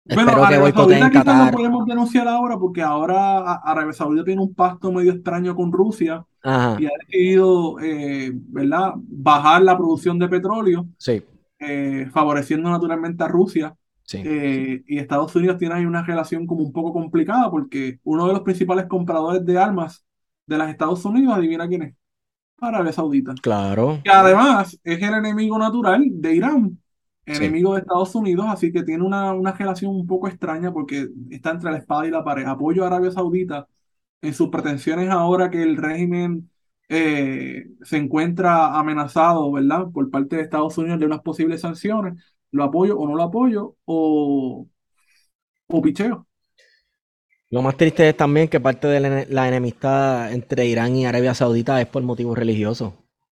Bueno, 0.07 0.22
Espero 0.30 0.44
Arabia 0.44 0.72
Saudita 0.72 1.11
quizás 1.11 1.46
no 1.46 1.50
podemos 1.50 1.86
denunciar 1.86 2.28
ahora 2.28 2.59
porque 2.59 2.82
ahora 2.82 3.38
a- 3.38 3.61
Arabia 3.64 3.92
Saudita 3.94 4.24
tiene 4.24 4.42
un 4.42 4.55
pacto 4.55 4.92
medio 4.92 5.12
extraño 5.12 5.57
con 5.57 5.72
Rusia 5.72 6.24
Ajá, 6.42 6.76
y 6.78 6.84
ha 6.86 6.90
decidido, 7.07 7.80
eh, 7.80 8.30
¿verdad?, 8.34 8.92
bajar 8.96 9.62
la 9.62 9.76
producción 9.78 10.18
de 10.18 10.28
petróleo, 10.28 10.86
sí, 10.98 11.22
eh, 11.59 12.07
favoreciendo 12.12 12.68
naturalmente 12.70 13.24
a 13.24 13.28
Rusia. 13.28 13.74
sí. 14.02 14.20
Eh, 14.22 14.82
y 14.86 14.98
Estados 14.98 15.34
Unidos 15.36 15.57
tiene 15.57 15.76
ahí 15.76 15.86
una 15.86 16.02
relación 16.02 16.46
como 16.46 16.62
un 16.62 16.72
poco 16.72 16.92
complicada 16.92 17.50
porque 17.50 17.98
uno 18.05 18.26
de 18.26 18.34
los 18.34 18.42
principales 18.42 18.84
compradores 18.86 19.44
de 19.46 19.57
armas 19.59 20.05
de 20.46 20.59
los 20.59 20.68
Estados 20.68 21.02
Unidos, 21.07 21.34
adivina 21.34 21.66
quién 21.66 21.82
es, 21.82 21.94
Arabia 22.61 22.92
Saudita. 22.92 23.32
Claro, 23.42 24.00
Que 24.05 24.11
además 24.11 24.78
es 24.84 25.02
el 25.02 25.14
enemigo 25.14 25.59
natural 25.59 26.05
de 26.11 26.34
Irán, 26.36 26.78
sí, 27.30 27.54
enemigo 27.54 27.74
de 27.74 27.80
Estados 27.80 28.14
Unidos, 28.14 28.46
así 28.48 28.72
que 28.72 28.82
tiene 28.84 29.04
una, 29.04 29.32
una 29.32 29.52
relación 29.52 29.94
un 29.94 30.06
poco 30.06 30.28
extraña 30.28 30.72
porque 30.72 31.08
está 31.30 31.50
entre 31.50 31.70
la 31.72 31.78
espada 31.78 32.06
y 32.06 32.10
la 32.10 32.24
pared. 32.24 32.44
Apoyo 32.46 32.84
a 32.84 32.88
Arabia 32.88 33.10
Saudita 33.12 33.68
en 34.22 34.34
sus 34.34 34.48
pretensiones 34.50 35.10
ahora 35.10 35.50
que 35.50 35.62
el 35.62 35.76
régimen 35.76 36.50
eh, 36.88 37.66
se 37.82 37.96
encuentra 37.98 38.78
amenazado, 38.78 39.50
¿verdad? 39.52 39.86
Por 39.92 40.10
parte 40.10 40.36
de 40.36 40.42
Estados 40.42 40.78
Unidos 40.78 41.00
de 41.00 41.06
unas 41.06 41.22
posibles 41.22 41.60
sanciones. 41.62 42.14
¿Lo 42.52 42.64
apoyo 42.64 42.98
o 42.98 43.06
no 43.08 43.16
lo 43.16 43.22
apoyo? 43.24 43.76
O, 43.84 44.68
o 45.68 45.82
picheo. 45.82 46.26
Lo 47.50 47.62
más 47.62 47.76
triste 47.76 48.08
es 48.08 48.16
también 48.16 48.48
que 48.48 48.60
parte 48.60 48.88
de 48.88 49.00
la, 49.00 49.08
ene- 49.08 49.26
la 49.30 49.48
enemistad 49.48 50.32
entre 50.32 50.66
Irán 50.66 50.96
y 50.96 51.06
Arabia 51.06 51.34
Saudita 51.34 51.80
es 51.80 51.86
por 51.86 52.02
motivos 52.02 52.36
religiosos. 52.36 52.92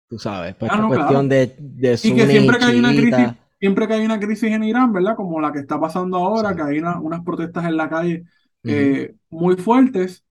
Tú 0.10 0.18
sabes, 0.18 0.56
por 0.56 0.68
Ah, 0.68 0.76
esta 0.76 0.82
no, 0.82 0.92
claro. 0.92 0.96
cuestión 1.06 1.30
de, 1.30 1.56
de 1.60 1.98
Y 2.02 2.14
que 2.16 2.28
siempre 2.28 2.58
que 2.60 2.66
hay 2.66 2.80
una 2.80 2.96
crisis. 2.96 3.34
Siempre 3.60 3.88
que 3.88 3.94
hay 3.96 4.06
una 4.06 4.20
crisis 4.20 4.52
en 4.52 4.64
Irán, 4.64 4.94
¿verdad? 4.94 5.16
Como 5.16 5.40
la 5.42 5.52
que 5.52 5.60
está 5.60 5.80
pasando 5.80 6.18
ahora, 6.18 6.56
Sí. 6.56 6.58
que 6.58 6.62
hay 6.64 6.80
una- 6.80 7.00
unas 7.00 7.24
protestas 7.24 7.66
en 7.66 7.78
la 7.78 7.90
calle 7.90 8.26
eh, 8.66 9.16
muy 9.30 9.56
fuertes 9.58 10.26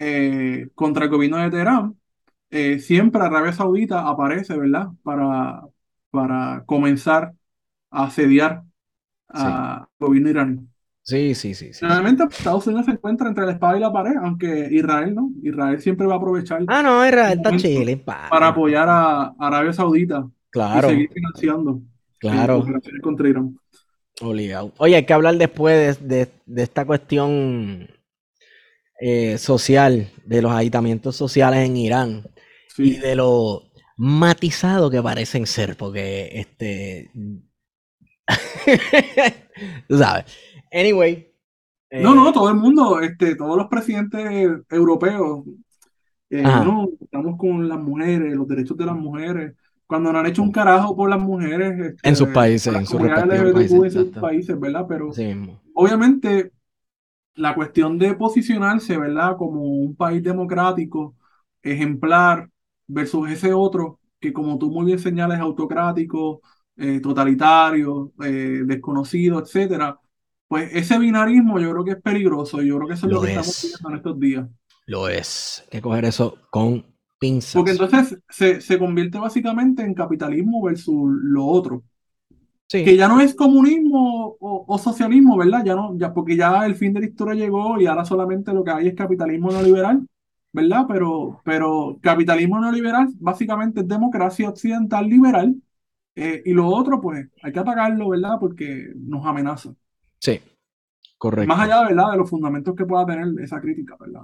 eh, 0.00 0.68
contra 0.74 1.04
el 1.06 1.10
gobierno 1.10 1.38
de 1.38 1.50
Teherán, 1.50 1.98
eh, 2.50 2.78
siempre 2.80 3.22
Arabia 3.22 3.52
Saudita 3.54 4.08
aparece, 4.08 4.56
¿verdad? 4.58 4.88
Para, 5.04 5.62
para 6.10 6.64
comenzar 6.66 7.34
a 7.90 8.04
asediar 8.06 8.64
Sí, 9.32 9.50
al 9.50 9.86
gobierno 10.00 10.30
iraní. 10.30 10.68
sí, 11.02 11.34
sí, 11.34 11.54
sí, 11.54 11.72
sí. 11.72 11.86
Realmente 11.88 12.24
Estados 12.24 12.66
Unidos 12.66 12.86
se 12.86 12.92
encuentra 12.92 13.28
entre 13.28 13.44
la 13.46 13.52
espada 13.52 13.76
y 13.76 13.80
la 13.80 13.92
pared, 13.92 14.16
aunque 14.16 14.68
Israel 14.70 15.14
no. 15.14 15.30
Israel 15.42 15.80
siempre 15.82 16.06
va 16.06 16.14
a 16.14 16.16
aprovechar 16.18 16.62
Ah, 16.66 16.82
no, 16.82 17.04
Israel 17.06 17.38
el 17.38 17.42
está 17.42 17.56
chile, 17.56 17.96
para 18.28 18.48
papi. 18.48 18.50
apoyar 18.50 18.88
a 18.90 19.34
Arabia 19.38 19.72
Saudita 19.74 20.28
y 20.72 20.80
Claro, 20.80 20.80
seguir 20.82 21.10
financiando 21.12 21.82
claro, 22.18 22.64
contra 23.02 23.28
Irán. 23.28 23.56
obligado. 24.20 24.72
Oye, 24.78 24.96
hay 24.96 25.06
que 25.06 25.12
hablar 25.12 25.36
después 25.36 26.00
de, 26.00 26.16
de- 26.26 26.32
de 26.46 26.62
esta 26.62 26.84
cuestión 26.84 27.88
eh, 29.00 29.38
social, 29.38 30.10
de 30.24 30.42
los 30.42 30.52
agitamientos 30.52 31.16
sociales 31.16 31.66
en 31.66 31.76
Irán 31.76 32.22
y 32.78 32.96
de 32.96 33.16
lo 33.16 33.62
matizado 33.96 34.90
que 34.90 35.02
parecen 35.02 35.46
ser, 35.46 35.76
porque 35.76 36.30
este, 36.40 37.10
tú 39.88 39.98
sabes. 39.98 40.24
Anyway, 40.72 41.28
No, 41.92 42.14
no, 42.14 42.30
eh, 42.30 42.32
todo 42.32 42.48
el 42.48 42.56
mundo, 42.56 43.00
este, 43.00 43.36
todos 43.36 43.56
los 43.56 43.68
presidentes 43.68 44.24
europeos, 44.70 45.44
eh, 46.30 46.42
no, 46.42 46.88
estamos 47.00 47.36
con 47.38 47.68
las 47.68 47.78
mujeres, 47.78 48.34
los 48.34 48.48
derechos 48.48 48.76
de 48.76 48.86
las 48.86 48.96
mujeres, 48.96 49.54
cuando 49.86 50.12
no 50.12 50.18
han 50.18 50.26
hecho 50.26 50.42
un 50.42 50.52
carajo 50.52 50.96
por 50.96 51.10
las 51.10 51.20
mujeres, 51.20 51.96
en 52.02 52.16
sus 52.16 52.28
este, 52.28 52.34
países, 52.34 52.74
en 52.74 52.86
sus 52.86 53.00
países, 53.00 53.54
en 53.54 53.68
sus 53.68 53.84
exacto. 53.84 54.20
países, 54.20 54.58
¿verdad? 54.58 54.86
Pero 54.88 55.10
obviamente 55.74 56.52
la 57.34 57.54
cuestión 57.54 57.98
de 57.98 58.14
posicionarse, 58.14 58.96
¿verdad? 58.96 59.36
Como 59.36 59.62
un 59.62 59.96
país 59.96 60.22
democrático, 60.22 61.16
ejemplar, 61.62 62.48
versus 62.86 63.30
ese 63.30 63.52
otro 63.52 64.00
que 64.20 64.32
como 64.32 64.58
tú 64.58 64.70
muy 64.70 64.86
bien 64.86 64.98
señalas 64.98 65.38
es 65.38 65.42
autocrático, 65.42 66.40
eh, 66.76 67.00
totalitario, 67.00 68.12
eh, 68.24 68.62
desconocido, 68.66 69.40
etcétera. 69.40 69.98
Pues 70.48 70.70
ese 70.74 70.98
binarismo 70.98 71.58
yo 71.60 71.70
creo 71.72 71.84
que 71.84 71.90
es 71.92 72.02
peligroso 72.02 72.62
y 72.62 72.68
yo 72.68 72.76
creo 72.76 72.88
que 72.88 72.94
eso 72.94 73.06
es 73.06 73.12
lo 73.12 73.18
Lo 73.18 73.20
que 73.20 73.28
estamos 73.28 73.48
es, 73.54 73.64
viendo 73.64 73.90
en 73.90 73.96
estos 73.96 74.20
días. 74.20 74.48
lo 74.86 75.08
es. 75.08 75.62
Hay 75.64 75.78
que 75.78 75.82
coger 75.82 76.04
eso 76.04 76.38
con 76.50 76.93
Porque 77.52 77.72
entonces 77.72 78.18
se, 78.28 78.60
se 78.60 78.78
convierte 78.78 79.18
básicamente 79.18 79.82
en 79.82 79.94
capitalismo 79.94 80.62
versus 80.62 81.10
lo 81.22 81.46
otro. 81.46 81.84
que 82.82 82.96
ya 82.96 83.08
no 83.08 83.20
es 83.20 83.34
comunismo 83.34 84.36
o, 84.40 84.64
o 84.68 84.78
socialismo, 84.78 85.36
¿verdad? 85.38 85.64
Ya 85.64 85.74
no, 85.74 85.96
ya 85.98 86.12
porque 86.12 86.36
ya 86.36 86.66
el 86.66 86.74
fin 86.76 86.92
de 86.92 87.00
la 87.00 87.06
historia 87.06 87.34
llegó 87.34 87.80
y 87.80 87.86
ahora 87.86 88.04
solamente 88.04 88.52
lo 88.52 88.62
que 88.64 88.70
hay 88.72 88.88
es 88.88 88.94
capitalismo 88.94 89.50
neoliberal, 89.52 90.06
¿verdad? 90.52 90.84
Pero, 90.88 91.40
pero 91.44 91.98
capitalismo 92.02 92.60
neoliberal 92.60 93.08
básicamente 93.20 93.80
es 93.80 93.88
democracia 93.88 94.48
occidental 94.50 95.08
liberal 95.08 95.54
eh, 96.16 96.42
y 96.46 96.52
lo 96.54 96.68
otro, 96.68 97.00
pues 97.00 97.28
hay 97.42 97.52
que 97.52 97.60
atacarlo, 97.60 98.10
¿verdad? 98.10 98.38
Porque 98.40 98.92
nos 98.96 99.26
amenaza. 99.26 99.74
sí, 100.20 100.40
Más 101.42 101.58
correcto. 101.58 101.60
allá, 101.60 101.84
¿verdad? 101.84 102.10
De 102.12 102.16
los 102.18 102.28
fundamentos 102.30 102.74
que 102.74 102.86
pueda 102.86 103.06
tener 103.06 103.28
esa 103.42 103.60
crítica, 103.60 103.96
¿verdad? 104.00 104.22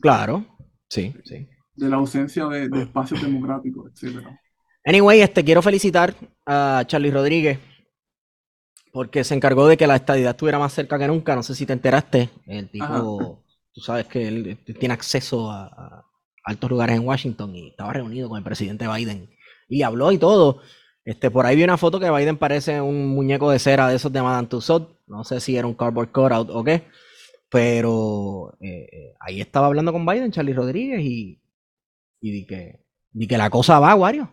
Claro, 0.00 0.44
sí, 0.88 1.14
sí. 1.24 1.48
De 1.74 1.88
la 1.88 1.96
ausencia 1.96 2.46
de, 2.46 2.68
de 2.68 2.82
espacios 2.82 3.22
democráticos, 3.22 3.90
etcétera. 3.92 4.38
Anyway, 4.84 5.20
este, 5.20 5.44
quiero 5.44 5.62
felicitar 5.62 6.14
a 6.44 6.82
Charlie 6.86 7.10
Rodríguez 7.10 7.58
porque 8.92 9.24
se 9.24 9.34
encargó 9.34 9.66
de 9.66 9.76
que 9.76 9.86
la 9.86 9.96
estadidad 9.96 10.32
estuviera 10.32 10.58
más 10.58 10.72
cerca 10.72 10.98
que 10.98 11.06
nunca. 11.06 11.34
No 11.34 11.42
sé 11.42 11.54
si 11.54 11.64
te 11.64 11.72
enteraste. 11.72 12.28
El 12.46 12.68
Ajá. 12.80 12.94
tipo, 12.96 13.42
tú 13.72 13.80
sabes 13.80 14.06
que 14.06 14.28
él 14.28 14.58
tiene 14.78 14.94
acceso 14.94 15.50
a, 15.50 15.66
a 15.66 16.04
altos 16.44 16.70
lugares 16.70 16.96
en 16.96 17.06
Washington 17.06 17.54
y 17.56 17.68
estaba 17.68 17.92
reunido 17.92 18.28
con 18.28 18.38
el 18.38 18.44
presidente 18.44 18.86
Biden 18.86 19.30
y 19.68 19.82
habló 19.82 20.12
y 20.12 20.18
todo. 20.18 20.60
Este, 21.04 21.30
por 21.30 21.46
ahí 21.46 21.56
vi 21.56 21.64
una 21.64 21.78
foto 21.78 21.98
que 21.98 22.10
Biden 22.10 22.36
parece 22.36 22.80
un 22.80 23.08
muñeco 23.08 23.50
de 23.50 23.58
cera 23.58 23.88
de 23.88 23.96
esos 23.96 24.12
de 24.12 24.22
Madame 24.22 24.48
Tussauds. 24.48 24.88
No 25.06 25.24
sé 25.24 25.40
si 25.40 25.56
era 25.56 25.66
un 25.66 25.74
cardboard 25.74 26.12
cutout 26.12 26.50
o 26.50 26.62
qué. 26.62 26.84
Pero 27.50 28.56
eh, 28.60 28.88
eh, 28.92 29.14
ahí 29.20 29.40
estaba 29.40 29.66
hablando 29.66 29.92
con 29.92 30.06
Biden, 30.06 30.32
Charlie 30.32 30.54
Rodríguez, 30.54 31.00
y, 31.02 31.41
y 32.22 32.30
di 32.32 32.46
que, 32.46 32.80
di 33.12 33.26
que 33.28 33.38
la 33.38 33.50
cosa 33.50 33.78
va, 33.80 33.94
Wario. 33.94 34.32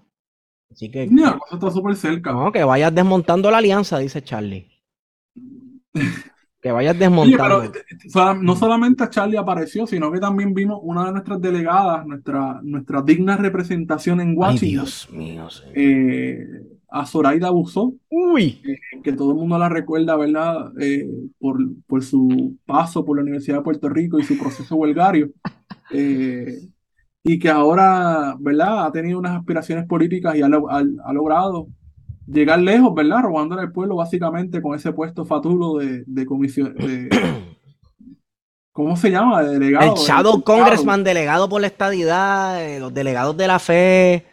Así 0.72 0.92
que, 0.92 1.08
la 1.08 1.38
cosa 1.38 1.56
está 1.56 1.72
súper 1.72 1.96
cerca. 1.96 2.32
no, 2.34 2.52
que 2.52 2.64
vayas 2.64 2.94
desmontando 2.96 3.52
la 3.52 3.58
alianza, 3.60 4.00
dice 4.00 4.24
Charlie. 4.24 4.70
Que 6.62 6.72
vayas 6.72 6.98
Oye, 7.16 7.38
pero 7.38 7.60
desmontando. 7.60 8.42
no 8.42 8.56
solamente 8.56 9.10
Charlie 9.10 9.38
apareció, 9.38 9.88
sino 9.88 10.12
que 10.12 10.20
también 10.20 10.54
vimos 10.54 10.80
una 10.84 11.06
de 11.06 11.12
nuestras 11.14 11.42
delegadas, 11.42 12.06
nuestra, 12.06 12.60
nuestra 12.64 13.02
digna 13.02 13.38
representación 13.38 14.22
en 14.22 14.36
Ay, 14.42 14.60
Washington, 14.60 14.70
Dios 14.70 15.10
mío, 15.12 15.50
señor. 15.50 15.78
eh, 15.78 16.38
a 16.90 17.06
Zoraida 17.06 17.50
Buzó, 17.52 17.94
Uy. 18.10 18.62
eh, 18.64 18.78
que 19.04 19.14
todo 19.14 19.32
el 19.32 19.38
mundo 19.38 19.58
la 19.58 19.70
recuerda, 19.70 20.16
¿verdad? 20.18 20.72
Eh, 20.82 21.08
por, 21.40 21.60
por 21.88 22.04
su 22.04 22.58
paso 22.66 23.06
por 23.06 23.18
la 23.18 23.24
Universidad 23.24 23.58
de 23.58 23.64
Puerto 23.64 23.90
Rico 23.90 24.20
y 24.20 24.24
su 24.24 24.38
proceso 24.38 24.76
huelgario, 24.76 25.32
eh, 25.92 26.60
y 27.24 27.38
que 27.40 27.50
ahora, 27.50 28.36
¿verdad? 28.40 28.86
Ha 28.86 28.92
tenido 28.92 29.20
unas 29.20 29.38
aspiraciones 29.38 29.86
políticas 29.88 30.36
y 30.36 30.42
ha, 30.42 30.48
ha- 30.48 30.84
ha 31.06 31.14
logrado 31.14 31.68
llegar 32.28 32.60
lejos, 32.60 32.94
¿verdad? 32.96 33.24
Robándole 33.24 33.62
al 33.64 33.72
pueblo 33.72 33.96
básicamente 33.98 34.62
con 34.62 34.76
ese 34.76 34.94
puesto 34.94 35.26
fatulo 35.26 35.78
de, 35.78 36.04
de 36.08 36.26
comisión, 36.26 36.76
de, 36.76 37.10
¿cómo 38.72 38.96
se 38.96 39.12
llama? 39.12 39.44
De 39.44 39.54
El 39.56 39.60
delegado. 39.60 39.94
de 39.96 40.00
Shadow 40.02 40.34
diputado. 40.38 40.60
Congressman, 40.60 41.04
delegado 41.04 41.50
por 41.50 41.62
la 41.62 41.68
estadidad, 41.68 42.64
eh, 42.64 42.80
los 42.80 42.94
delegados 42.94 43.36
de 43.38 43.48
la 43.48 43.60
fe. 43.60 44.26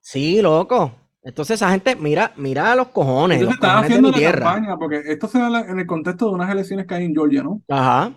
Sí, 0.00 0.40
loco. 0.42 0.92
Entonces 1.22 1.56
esa 1.56 1.70
gente, 1.70 1.96
mira, 1.96 2.32
mira 2.36 2.74
los 2.74 2.88
cojones, 2.88 3.40
Entonces 3.40 3.44
los 3.44 3.54
están 3.54 3.82
cojones 3.82 3.88
de 3.88 3.94
haciendo 3.94 4.08
mi 4.08 4.12
la 4.12 4.18
tierra. 4.18 4.44
campaña, 4.52 4.76
porque 4.78 5.02
esto 5.06 5.28
se 5.28 5.38
da 5.38 5.60
en 5.60 5.78
el 5.78 5.86
contexto 5.86 6.26
de 6.28 6.32
unas 6.34 6.50
elecciones 6.50 6.86
que 6.86 6.94
hay 6.94 7.04
en 7.04 7.14
Georgia, 7.14 7.42
¿no? 7.42 7.62
Ajá. 7.68 8.12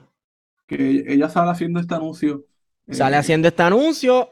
Que 0.67 1.03
ella 1.07 1.29
sale 1.29 1.51
haciendo 1.51 1.79
este 1.79 1.93
anuncio. 1.95 2.45
Eh, 2.91 2.95
Sale 2.95 3.17
haciendo 3.17 3.47
este 3.47 3.63
anuncio 3.63 4.29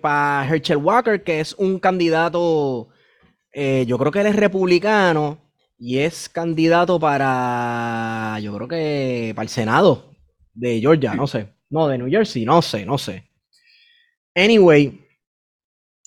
para 0.00 0.46
Herschel 0.48 0.78
Walker, 0.78 1.22
que 1.22 1.40
es 1.40 1.54
un 1.54 1.78
candidato, 1.78 2.88
eh, 3.52 3.84
yo 3.86 3.98
creo 3.98 4.12
que 4.12 4.20
él 4.20 4.26
es 4.26 4.36
republicano 4.36 5.38
y 5.78 5.98
es 5.98 6.28
candidato 6.28 6.98
para, 6.98 8.38
yo 8.42 8.54
creo 8.54 8.68
que 8.68 9.32
para 9.34 9.44
el 9.44 9.48
Senado 9.48 10.14
de 10.54 10.80
Georgia, 10.80 11.14
no 11.14 11.26
sé. 11.26 11.48
No, 11.70 11.86
de 11.86 11.98
New 11.98 12.10
Jersey, 12.10 12.44
no 12.44 12.62
sé, 12.62 12.86
no 12.86 12.96
sé. 12.98 13.24
Anyway, 14.34 15.00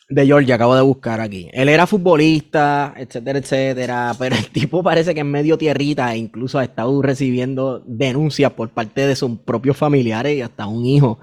de 0.10 0.26
Georgia, 0.26 0.56
acabo 0.56 0.76
de 0.76 0.82
buscar 0.82 1.22
aquí. 1.22 1.50
Él 1.54 1.70
era 1.70 1.88
futbolista, 1.88 2.94
etcétera, 2.98 3.40
etcétera, 3.40 4.16
pero 4.20 4.36
el 4.36 4.50
tipo 4.50 4.84
parece 4.84 5.14
que 5.14 5.22
en 5.22 5.32
medio 5.32 5.58
tierrita 5.58 6.14
e 6.14 6.18
incluso 6.18 6.60
ha 6.60 6.64
estado 6.64 7.02
recibiendo 7.02 7.82
denuncias 7.86 8.52
por 8.54 8.70
parte 8.70 9.08
de 9.08 9.16
sus 9.16 9.40
propios 9.40 9.78
familiares 9.78 10.36
y 10.36 10.42
hasta 10.42 10.68
un 10.68 10.86
hijo 10.86 11.20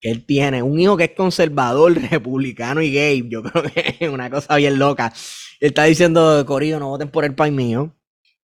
él 0.00 0.24
tiene, 0.24 0.62
un 0.62 0.78
hijo 0.78 0.96
que 0.96 1.04
es 1.04 1.12
conservador, 1.16 1.94
republicano 2.10 2.82
y 2.82 2.92
gay. 2.92 3.28
Yo 3.28 3.42
creo 3.42 3.64
que 3.64 3.96
es 4.00 4.08
una 4.08 4.30
cosa 4.30 4.56
bien 4.56 4.78
loca. 4.78 5.12
Él 5.60 5.68
está 5.68 5.84
diciendo, 5.84 6.44
Corillo, 6.46 6.78
no 6.78 6.88
voten 6.88 7.08
por 7.08 7.24
el 7.24 7.34
país 7.34 7.52
mío. 7.52 7.94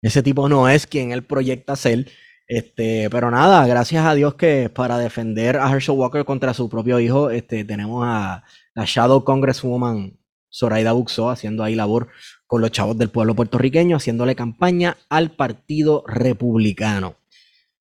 Ese 0.01 0.23
tipo 0.23 0.49
no 0.49 0.67
es 0.67 0.87
quien 0.87 1.11
él 1.11 1.23
proyecta 1.23 1.75
ser. 1.75 2.07
Este, 2.47 3.09
pero 3.09 3.31
nada, 3.31 3.65
gracias 3.67 4.05
a 4.05 4.15
Dios 4.15 4.35
que 4.35 4.69
para 4.69 4.97
defender 4.97 5.57
a 5.57 5.71
Herschel 5.71 5.95
Walker 5.95 6.25
contra 6.25 6.53
su 6.53 6.69
propio 6.69 6.99
hijo, 6.99 7.29
este, 7.29 7.63
tenemos 7.63 8.03
a 8.05 8.43
la 8.75 8.85
Shadow 8.85 9.23
Congresswoman 9.23 10.19
Zoraida 10.53 10.91
Buxó 10.91 11.29
haciendo 11.29 11.63
ahí 11.63 11.73
labor 11.73 12.09
con 12.45 12.61
los 12.61 12.71
chavos 12.71 12.97
del 12.97 13.09
pueblo 13.09 13.33
puertorriqueño, 13.33 13.97
haciéndole 13.97 14.35
campaña 14.35 14.97
al 15.09 15.31
Partido 15.31 16.03
Republicano. 16.05 17.15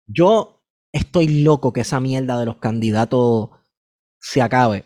Yo 0.07 0.63
estoy 0.93 1.43
loco 1.43 1.73
que 1.73 1.81
esa 1.81 2.01
mierda 2.01 2.39
de 2.39 2.47
los 2.47 2.57
candidatos 2.57 3.51
se 4.21 4.43
acabe 4.43 4.85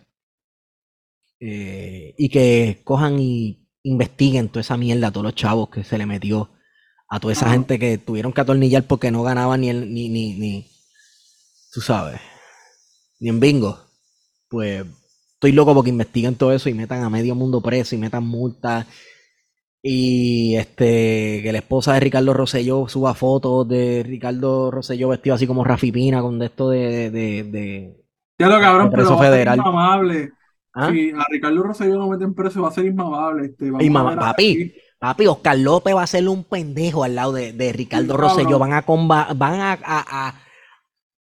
eh, 1.40 2.14
y 2.16 2.28
que 2.28 2.80
cojan 2.84 3.18
y 3.18 3.68
investiguen 3.82 4.48
toda 4.48 4.62
esa 4.62 4.76
mierda, 4.76 5.10
todos 5.10 5.24
los 5.24 5.34
chavos 5.34 5.68
que 5.70 5.84
se 5.84 5.98
le 5.98 6.06
metió 6.06 6.50
a 7.08 7.20
toda 7.20 7.32
esa 7.32 7.50
gente 7.50 7.78
que 7.78 7.98
tuvieron 7.98 8.32
que 8.32 8.40
atornillar 8.40 8.84
porque 8.86 9.10
no 9.10 9.22
ganaban 9.22 9.60
ni 9.60 9.68
el, 9.70 9.92
ni, 9.92 10.08
ni, 10.08 10.34
ni, 10.34 10.66
tú 11.72 11.80
sabes, 11.80 12.20
ni 13.20 13.28
en 13.28 13.40
bingo. 13.40 13.78
Pues 14.48 14.84
estoy 15.34 15.52
loco 15.52 15.74
porque 15.74 15.90
investiguen 15.90 16.36
todo 16.36 16.52
eso 16.52 16.68
y 16.68 16.74
metan 16.74 17.02
a 17.04 17.10
medio 17.10 17.34
mundo 17.34 17.60
preso 17.62 17.94
y 17.94 17.98
metan 17.98 18.24
multas. 18.26 18.86
Y 19.82 20.56
este, 20.56 21.40
que 21.42 21.50
la 21.52 21.58
esposa 21.58 21.94
de 21.94 22.00
Ricardo 22.00 22.34
Rosselló 22.34 22.88
suba 22.88 23.14
fotos 23.14 23.68
de 23.68 24.02
Ricardo 24.04 24.70
Rosselló 24.70 25.08
vestido 25.10 25.36
así 25.36 25.46
como 25.46 25.64
Rafi 25.64 25.92
Pina 25.92 26.22
con 26.22 26.38
de 26.38 26.46
esto 26.46 26.70
de, 26.70 27.10
de, 27.10 27.44
de- 27.44 28.03
Ya 28.38 28.48
lo 28.48 28.60
cabrón, 28.60 28.90
preso 28.90 29.08
pero 29.10 29.16
va 29.18 29.22
a 29.22 29.24
ser 29.24 29.32
federal. 29.32 29.58
inmamable. 29.58 30.32
¿Ah? 30.76 30.90
Si 30.90 31.10
a 31.12 31.24
Ricardo 31.30 31.62
Rosselló 31.62 31.98
lo 31.98 32.08
meten 32.08 32.34
preso, 32.34 32.62
va 32.62 32.68
a 32.68 32.72
ser 32.72 32.86
inmamable. 32.86 33.46
Este, 33.46 33.66
Y 33.66 33.86
a 33.86 33.90
mamá, 33.90 34.16
papi, 34.18 34.74
papi, 34.98 35.26
Oscar 35.28 35.56
López 35.58 35.94
va 35.94 36.00
a 36.00 36.04
hacerle 36.04 36.30
un 36.30 36.42
pendejo 36.44 37.04
al 37.04 37.14
lado 37.14 37.32
de, 37.32 37.52
de 37.52 37.72
Ricardo 37.72 38.14
Sí, 38.14 38.20
Rosselló. 38.20 38.58
Van 38.58 38.72
a 38.72 38.84
comba- 38.84 39.28
van 39.36 39.60
a, 39.60 39.72
a, 39.72 39.78
a, 39.84 40.34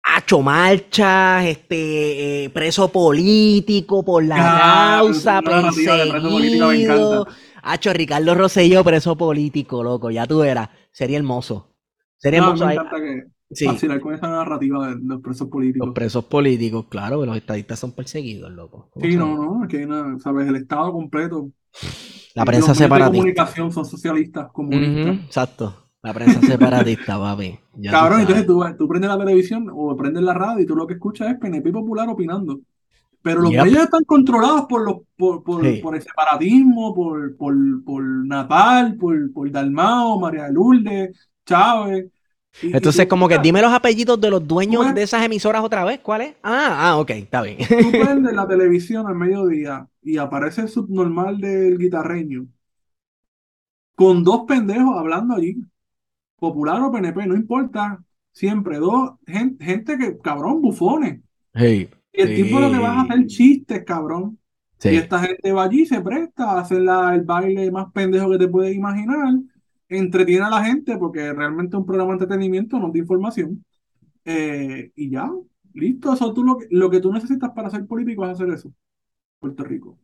a 0.03 0.20
hecho 0.20 0.41
marchas, 0.41 1.45
este, 1.45 2.45
eh, 2.45 2.49
preso 2.51 2.91
político 2.91 4.03
por 4.05 4.24
la 4.24 4.36
Ah, 4.38 4.97
causa, 4.99 5.41
perseguido. 5.41 7.26
Hacho, 7.64 7.91
Ricardo 7.93 8.36
Rosselló, 8.36 8.84
preso 8.84 9.18
político, 9.18 9.84
loco, 9.84 10.12
ya 10.12 10.28
tú 10.28 10.43
eras. 10.43 10.70
Sería 10.91 11.18
hermoso. 11.18 11.74
Sería 12.18 12.41
No, 12.41 12.47
hermoso. 12.47 12.68
ahí- 12.68 12.78
que 12.78 13.24
Sí, 13.52 13.66
vacilar 13.66 14.00
con 14.00 14.14
esa 14.14 14.28
narrativa 14.30 14.89
de 14.89 15.00
los 15.04 15.22
presos 15.22 15.47
políticos. 15.47 15.88
los 15.88 15.95
presos 15.95 16.26
políticos, 16.26 16.86
claro, 16.88 17.26
los 17.26 17.36
estadistas 17.36 17.80
son 17.80 17.93
perseguidos, 17.93 18.52
loco. 18.52 18.89
¿Cómo 18.91 19.06
Sí, 19.06 19.16
no, 19.18 19.36
no, 19.36 19.64
es 19.64 19.70
que 19.70 19.78
hay 19.80 19.84
una- 19.86 20.20
sabes, 20.20 20.47
el 20.47 20.56
Estado 20.58 20.91
completo. 20.91 21.50
La 22.36 22.45
prensa 22.45 22.70
los 22.70 22.78
separatista. 22.78 23.18
comunicación 23.18 23.72
son 23.72 23.86
socialistas, 23.86 24.52
comunistas. 24.52 25.16
Exacto. 25.26 25.76
La 26.04 26.14
prensa 26.14 26.39
separatista, 26.41 27.18
papi. 27.20 27.60
Ya 27.76 27.91
Cabrón, 27.91 28.22
entonces 28.22 28.45
tú, 28.45 28.64
tú 28.78 28.88
prendes 28.88 29.10
la 29.10 29.18
televisión 29.18 29.68
o 29.74 29.95
prendes 29.97 30.22
la 30.24 30.34
radio 30.34 30.62
y 30.62 30.66
tú 30.66 30.76
lo 30.76 30.86
que 30.88 30.93
escuchas 30.93 31.30
es 31.32 31.39
PNP 31.39 31.72
popular 31.72 32.08
opinando. 32.08 32.60
Pero 33.22 33.41
los 33.41 33.52
Yep. 33.52 33.64
medios 33.64 33.84
están 33.84 34.04
controlados 34.06 34.66
por 34.70 34.86
los 34.86 34.97
por, 35.18 35.43
por, 35.43 35.62
Sí. 35.66 35.82
por 35.82 35.93
el 35.95 36.02
separatismo, 36.02 36.93
por, 36.95 37.36
por, 37.36 37.54
por 37.84 38.04
Natal, 38.26 38.95
por, 38.95 39.34
por 39.34 39.52
Dalmao, 39.52 40.20
María 40.22 40.45
de 40.45 40.54
Lourdes, 40.54 41.30
Chávez. 41.45 42.06
Y- 42.62 42.68
y 42.70 42.76
Entonces, 42.76 43.06
tú 43.06 43.08
como 43.08 43.28
que 43.28 43.39
dime 43.39 43.62
los 43.62 43.72
apellidos 43.74 44.20
de 44.20 44.30
los 44.30 44.47
dueños 44.47 44.86
ves- 44.86 44.93
de 44.93 45.04
esas 45.04 45.24
emisoras 45.26 45.64
otra 45.64 45.84
vez. 45.86 46.00
¿Cuál 46.02 46.22
es? 46.22 46.36
Ah, 46.43 46.89
ah, 46.91 46.97
ok, 47.00 47.10
está 47.12 47.41
bien. 47.41 47.58
Tú 47.78 47.95
prendes 47.97 48.34
la 48.36 48.47
televisión 48.47 49.08
al 49.08 49.16
mediodía 49.16 49.88
y 50.04 50.18
aparece 50.18 50.62
el 50.62 50.70
subnormal 50.70 51.39
del 51.41 51.78
guitarreño 51.80 52.47
con 53.95 54.24
dos 54.24 54.45
pendejos 54.47 54.97
hablando 54.97 55.36
allí, 55.36 55.58
popular 56.38 56.82
o 56.84 56.91
PNP, 56.91 57.28
no 57.28 57.36
importa, 57.36 58.04
siempre 58.34 58.80
dos, 58.80 59.14
gen- 59.28 59.58
gente, 59.60 59.97
que, 59.97 60.20
cabrón, 60.20 60.62
bufones. 60.62 61.22
Sí, 61.56 61.89
Y 62.14 62.22
el 62.24 62.34
tipo 62.34 62.60
lo 62.60 62.72
que 62.72 62.80
va 62.80 62.93
a 63.00 63.02
hacer 63.04 63.26
chistes, 63.28 63.84
cabrón. 63.86 64.39
sí. 64.80 64.89
Y 64.89 64.97
esta 64.97 65.20
gente 65.22 65.52
va 65.54 65.64
allí, 65.66 65.86
se 65.86 66.02
presta 66.02 66.52
a 66.54 66.62
hacer 66.62 66.82
la- 66.82 67.16
el 67.16 67.24
baile 67.24 67.72
más 67.72 67.91
pendejo 67.93 68.30
que 68.32 68.39
te 68.39 68.47
puedes 68.50 68.76
imaginar, 68.76 69.36
entretiene 69.90 70.46
a 70.46 70.50
la 70.50 70.64
gente 70.66 70.98
porque 70.98 71.34
realmente 71.34 71.76
es 71.76 71.80
un 71.80 71.86
programa 71.86 72.12
de 72.12 72.16
entretenimiento, 72.24 72.80
no 72.80 72.92
de 72.92 73.00
información. 73.00 73.66
Eh, 74.26 74.92
y 74.96 75.12
ya, 75.12 75.32
listo, 75.74 76.14
eso 76.14 76.34
tú 76.34 76.44
lo, 76.44 76.58
que- 76.58 76.68
lo 76.72 76.90
que 76.90 77.00
tú 77.00 77.12
necesitas 77.14 77.52
para 77.52 77.70
ser 77.70 77.86
político 77.88 78.26
es 78.26 78.32
hacer 78.32 78.50
eso. 78.52 78.72
Puerto 79.40 79.64
Rico. 79.64 79.98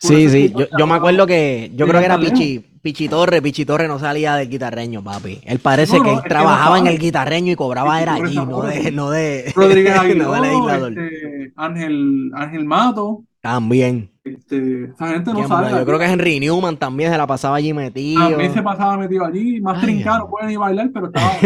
Por 0.00 0.10
Sí, 0.10 0.28
sí, 0.28 0.52
yo, 0.56 0.66
yo 0.78 0.86
me 0.86 0.94
acuerdo 0.94 1.26
que 1.26 1.70
yo 1.74 1.86
creo 1.86 2.00
que 2.00 2.06
era 2.06 2.18
Pichi, 2.18 2.58
Pichi 2.82 3.08
Torre, 3.08 3.40
Pichi 3.42 3.64
Torre 3.64 3.88
no 3.88 3.98
salía 3.98 4.36
del 4.36 4.48
guitarreño, 4.48 5.02
papi. 5.02 5.40
Él 5.44 5.58
parece 5.58 5.98
No, 5.98 6.04
que 6.04 6.12
él 6.12 6.20
trabajaba 6.28 6.78
en 6.78 6.86
el 6.86 6.98
guitarreño 6.98 7.52
y 7.52 7.56
cobraba 7.56 8.00
era 8.02 8.14
allí, 8.14 8.36
no 8.36 8.62
de, 8.62 8.92
no 8.92 9.10
de, 9.10 9.52
Rodríguez 9.54 9.94
no 10.16 10.40
de 10.42 10.50
este, 10.90 11.52
Ángel, 11.56 12.30
Ángel 12.34 12.64
Mato, 12.64 13.24
También. 13.40 14.10
Este, 14.24 14.84
esa 14.84 15.08
gente 15.08 15.30
no 15.30 15.36
¿Quién 15.36 15.48
sabe. 15.48 15.70
Yo 15.70 15.84
creo 15.84 15.98
que 15.98 16.06
Henry 16.06 16.40
Newman 16.40 16.76
también 16.78 17.12
se 17.12 17.18
la 17.18 17.26
pasaba 17.26 17.56
allí 17.56 17.72
metido. 17.74 18.28
También 18.28 18.52
se 18.52 18.62
pasaba 18.62 18.96
metido 18.96 19.24
allí, 19.24 19.60
más 19.60 19.78
Ay, 19.78 19.82
trincado, 19.84 20.20
no 20.20 20.30
puede 20.30 20.46
ni 20.48 20.56
bailar, 20.56 20.90
pero 20.92 21.06
estaba. 21.06 21.30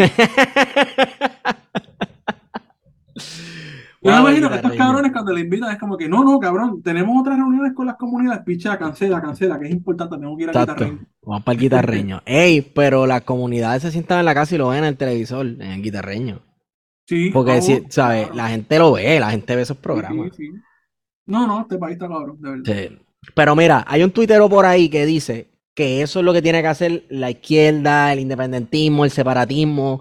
Yo 4.01 4.13
me 4.13 4.21
imagino 4.21 4.49
que 4.49 4.57
estos 4.57 4.73
cabrones 4.75 5.11
cuando 5.13 5.33
le 5.33 5.41
invitan 5.41 5.73
es 5.73 5.79
como 5.79 5.97
que 5.97 6.09
no, 6.09 6.23
no, 6.23 6.39
cabrón, 6.39 6.81
tenemos 6.83 7.21
otras 7.21 7.37
reuniones 7.37 7.73
con 7.75 7.85
las 7.87 7.97
comunidades, 7.97 8.43
picha, 8.45 8.79
cancela, 8.79 9.21
cancela, 9.21 9.59
que 9.59 9.67
es 9.67 9.73
importante, 9.73 10.15
tenemos 10.17 10.37
que 10.39 10.45
ir 10.45 10.51
al 10.51 10.55
Exacto. 10.57 10.85
guitarreño. 10.85 11.07
Vamos 11.23 11.43
para 11.43 11.55
el 11.55 11.61
guitarreño. 11.61 12.23
Ey, 12.27 12.61
pero 12.63 13.07
las 13.07 13.23
comunidades 13.23 13.83
se 13.83 13.91
sientan 13.91 14.21
en 14.21 14.25
la 14.27 14.35
casa 14.35 14.55
y 14.55 14.59
lo 14.59 14.69
ven 14.69 14.79
en 14.79 14.85
el 14.85 14.97
televisor, 14.97 15.47
en 15.47 15.63
el 15.63 15.83
guitarreño. 15.83 16.41
Sí, 17.09 17.31
Porque, 17.33 17.59
oh, 17.59 17.63
si, 17.63 17.83
¿sabes? 17.89 18.27
claro. 18.27 18.35
La 18.35 18.49
gente 18.49 18.79
lo 18.79 18.93
ve, 18.93 19.19
la 19.19 19.31
gente 19.31 19.57
ve 19.57 19.63
esos 19.63 19.77
Sí, 19.77 19.83
programas. 19.83 20.37
sí, 20.37 20.47
sí. 20.47 20.53
No, 21.29 21.47
no, 21.47 21.61
este 21.61 21.79
país 21.79 21.95
está 21.95 22.09
cabrón, 22.09 22.41
de 22.41 22.51
verdad. 22.51 22.65
Sí. 22.65 22.99
Pero 23.35 23.57
mira, 23.57 23.85
hay 23.87 24.03
un 24.03 24.11
tuitero 24.11 24.49
por 24.49 24.65
ahí 24.67 24.89
que 24.89 25.05
dice 25.07 25.49
que 25.75 26.03
eso 26.03 26.21
es 26.21 26.25
lo 26.25 26.33
que 26.33 26.43
tiene 26.43 26.63
que 26.63 26.69
hacer 26.69 27.05
la 27.09 27.31
izquierda, 27.31 28.13
el 28.13 28.21
independentismo, 28.21 29.05
el 29.05 29.11
separatismo. 29.11 30.01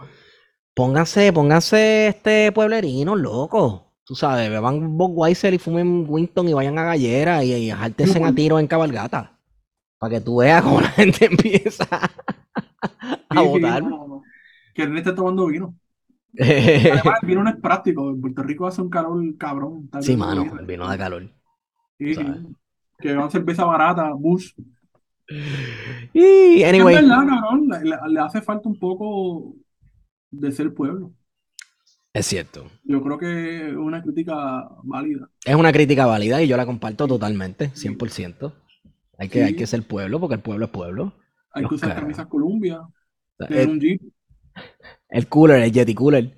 Pónganse, 0.74 1.34
pónganse 1.34 2.08
este 2.10 2.52
pueblerino, 2.52 3.16
loco. 3.16 3.94
Tú 4.06 4.16
sabes, 4.16 4.50
beban 4.50 4.98
Budweiser 4.98 5.54
y 5.54 5.60
fumen 5.60 6.06
Winston 6.08 6.50
y 6.50 6.54
vayan 6.54 6.78
a 6.80 6.86
Gallera 6.86 7.44
y, 7.44 7.54
y 7.54 7.72
a 7.72 7.92
tiro 8.36 8.60
en 8.60 8.68
cabalgata. 8.68 9.38
Para 10.00 10.16
que 10.16 10.22
tú 10.22 10.38
veas 10.38 10.64
cómo 10.64 10.82
la 10.82 10.90
gente 10.92 11.26
empieza 11.26 11.88
a 11.92 12.10
Sí, 13.30 13.38
sí, 13.38 13.48
votar. 13.50 13.84
no, 13.84 13.90
no, 13.90 14.08
no. 14.08 14.24
Que 14.74 14.84
él 14.84 14.98
esté 14.98 15.14
tomando 15.14 15.48
vino. 15.48 15.76
Además, 16.40 17.20
el 17.22 17.28
vino 17.28 17.44
no 17.44 17.50
es 17.50 17.56
práctico. 17.58 18.10
En 18.10 18.22
Puerto 18.22 18.44
Rico 18.44 18.68
hace 18.68 18.82
un 18.82 18.90
calor 18.90 19.38
cabrón. 19.38 19.90
tal 19.90 20.04
sí, 20.04 20.16
mano, 20.16 20.46
no 20.46 20.60
el 20.60 20.66
vino 20.66 20.90
de 20.90 20.98
calor. 20.98 21.30
Sí. 22.00 22.16
Que 23.00 23.14
van 23.16 23.30
cerveza 23.32 23.66
barata, 23.66 24.12
Bush. 24.14 24.54
Y, 26.14 26.62
Es 26.62 26.70
anyway, 26.70 26.96
verdad, 26.96 27.28
cabrón, 27.28 27.70
le, 28.14 28.20
hace 28.20 28.42
falta 28.42 28.70
un 28.70 28.80
poco 28.80 29.56
de 30.32 30.52
ser 30.52 30.74
pueblo. 30.74 31.12
es 32.14 32.26
cierto. 32.26 32.66
Yo 32.84 33.02
creo 33.02 33.18
que 33.18 33.70
es 33.70 33.76
una 33.76 34.02
crítica 34.02 34.70
válida. 34.84 35.30
Es 35.46 35.56
una 35.56 35.72
crítica 35.72 36.06
válida 36.06 36.42
y 36.42 36.48
yo 36.48 36.58
la 36.58 36.66
comparto 36.66 37.08
totalmente, 37.08 37.72
100%. 37.74 38.54
Hay 39.20 39.30
que, 39.30 39.40
Sí. 39.40 39.46
hay 39.46 39.56
que 39.56 39.68
ser 39.68 39.84
pueblo 39.84 40.20
porque 40.20 40.36
el 40.36 40.42
pueblo 40.42 40.66
es 40.66 40.72
pueblo. 40.72 41.14
Hay 41.52 41.64
Los 41.64 41.70
que 41.70 41.76
usar 41.76 41.96
camisas 41.96 42.28
sea, 43.38 43.48
tener 43.48 43.70
un 43.70 43.80
Jeep, 43.80 44.02
el 45.10 45.28
cooler, 45.28 45.64
el 45.64 45.72
Yeti 45.72 45.94
Cooler. 45.94 46.38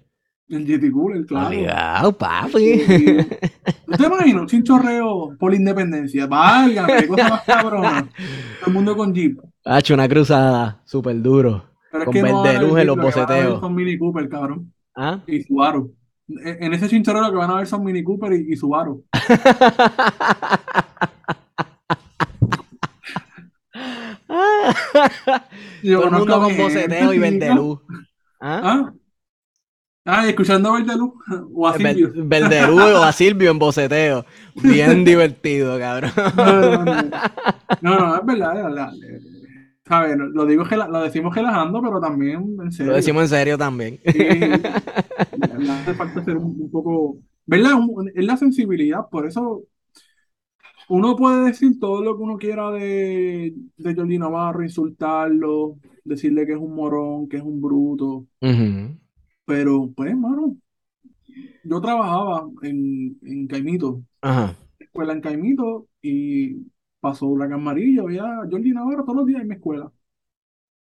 el 0.49 0.65
GT 0.65 0.91
Cooler, 0.91 1.25
claro. 1.25 1.47
Obligado, 1.47 2.17
papi. 2.17 2.59
Sí, 2.59 2.79
sí. 2.87 3.17
¿Usted 3.87 4.05
imagina 4.05 4.41
un 4.41 4.47
chinchorreo 4.47 5.35
por 5.39 5.51
la 5.51 5.57
independencia? 5.57 6.27
Vaya, 6.27 6.85
qué 6.85 7.07
cosa 7.07 7.29
más 7.29 7.43
cabrona. 7.43 8.09
Todo 8.59 8.67
el 8.67 8.73
mundo 8.73 8.95
con 8.95 9.13
Jeep. 9.13 9.39
Ha 9.65 9.79
hecho 9.79 9.93
una 9.93 10.07
cruzada 10.07 10.81
súper 10.85 11.21
duro. 11.21 11.65
Pero 11.91 12.03
es 12.03 12.05
Con 12.05 12.13
que 12.13 12.23
no 12.23 12.61
luz 12.61 12.79
en 12.79 12.87
los 12.87 12.97
boceteos. 12.97 13.59
Son 13.59 13.75
Mini 13.75 13.97
Cooper, 13.97 14.29
cabrón. 14.29 14.73
¿Ah? 14.95 15.19
Y 15.27 15.43
Subaru. 15.43 15.95
En 16.27 16.63
en 16.63 16.73
ese 16.73 16.87
chinchorreo 16.87 17.23
lo 17.23 17.31
que 17.31 17.37
van 17.37 17.49
a 17.49 17.55
ver 17.55 17.67
son 17.67 17.83
Mini 17.83 18.03
Cooper 18.03 18.33
y, 18.33 18.53
y 18.53 18.55
Subaru. 18.55 19.03
Yo 25.81 26.01
Todo 26.01 26.05
el 26.05 26.09
conozco 26.09 26.19
mundo 26.19 26.41
con 26.41 26.57
boceteo 26.57 27.13
y 27.13 27.39
chico. 27.39 27.81
¿Ah? 28.39 28.61
¿Ah? 28.63 28.93
Ah, 30.05 30.27
escuchando 30.27 30.73
Verde 30.73 30.95
Luz 30.97 31.13
o 31.53 31.67
a 31.67 31.73
Silvio. 31.77 32.11
O 32.73 33.03
a 33.03 33.11
Silvio 33.11 33.51
en 33.51 33.59
boceteo. 33.59 34.25
Bien 34.55 35.05
divertido, 35.05 35.77
cabrón. 35.77 36.11
No, 36.35 36.61
no, 36.61 36.85
no. 36.85 37.11
No, 37.81 37.99
no, 37.99 38.15
es 38.17 38.25
verdad. 38.25 38.57
es 38.57 38.63
verdad. 38.63 38.93
Eh, 39.03 39.19
¿sabes? 39.87 40.17
Lo 40.17 40.45
digo, 40.45 40.63
lo 40.63 41.01
decimos 41.01 41.35
relajando, 41.35 41.81
pero 41.81 41.99
también 41.99 42.57
en 42.63 42.71
serio. 42.71 42.91
Lo 42.91 42.95
decimos 42.97 43.23
en 43.23 43.29
serio 43.29 43.57
también. 43.57 43.99
Sí, 44.05 44.19
hace 45.69 45.93
falta 45.93 46.23
ser 46.23 46.37
un, 46.37 46.55
un 46.59 46.71
poco, 46.71 47.17
¿verdad? 47.45 47.77
Es 48.15 48.25
la 48.25 48.37
sensibilidad, 48.37 49.07
por 49.09 49.27
eso 49.27 49.63
uno 50.89 51.15
puede 51.15 51.45
decir 51.47 51.79
todo 51.79 52.03
lo 52.03 52.17
que 52.17 52.23
uno 52.23 52.37
quiera 52.37 52.71
de, 52.71 53.53
de 53.77 53.95
Jordi 53.95 54.17
Navarro, 54.19 54.63
insultarlo, 54.63 55.77
decirle 56.03 56.45
que 56.45 56.53
es 56.53 56.59
un 56.59 56.75
morón, 56.75 57.29
que 57.29 57.37
es 57.37 57.43
un 57.43 57.61
bruto, 57.61 58.27
pero 59.45 59.91
pues, 59.95 60.15
mano, 60.17 60.55
yo 61.63 61.81
trabajaba 61.81 62.49
en, 62.63 63.17
en 63.23 63.47
Caimito, 63.47 64.03
Ajá. 64.21 64.55
escuela 64.79 65.13
en 65.13 65.21
Caimito, 65.21 65.89
y 66.01 66.65
pasó 66.99 67.27
Huracán 67.27 67.61
Amarillo, 67.61 68.03
había 68.03 68.23
Jordi 68.51 68.71
Navarro 68.73 69.03
todos 69.05 69.17
los 69.17 69.27
días 69.27 69.41
en 69.43 69.49
mi 69.49 69.55
escuela. 69.55 69.91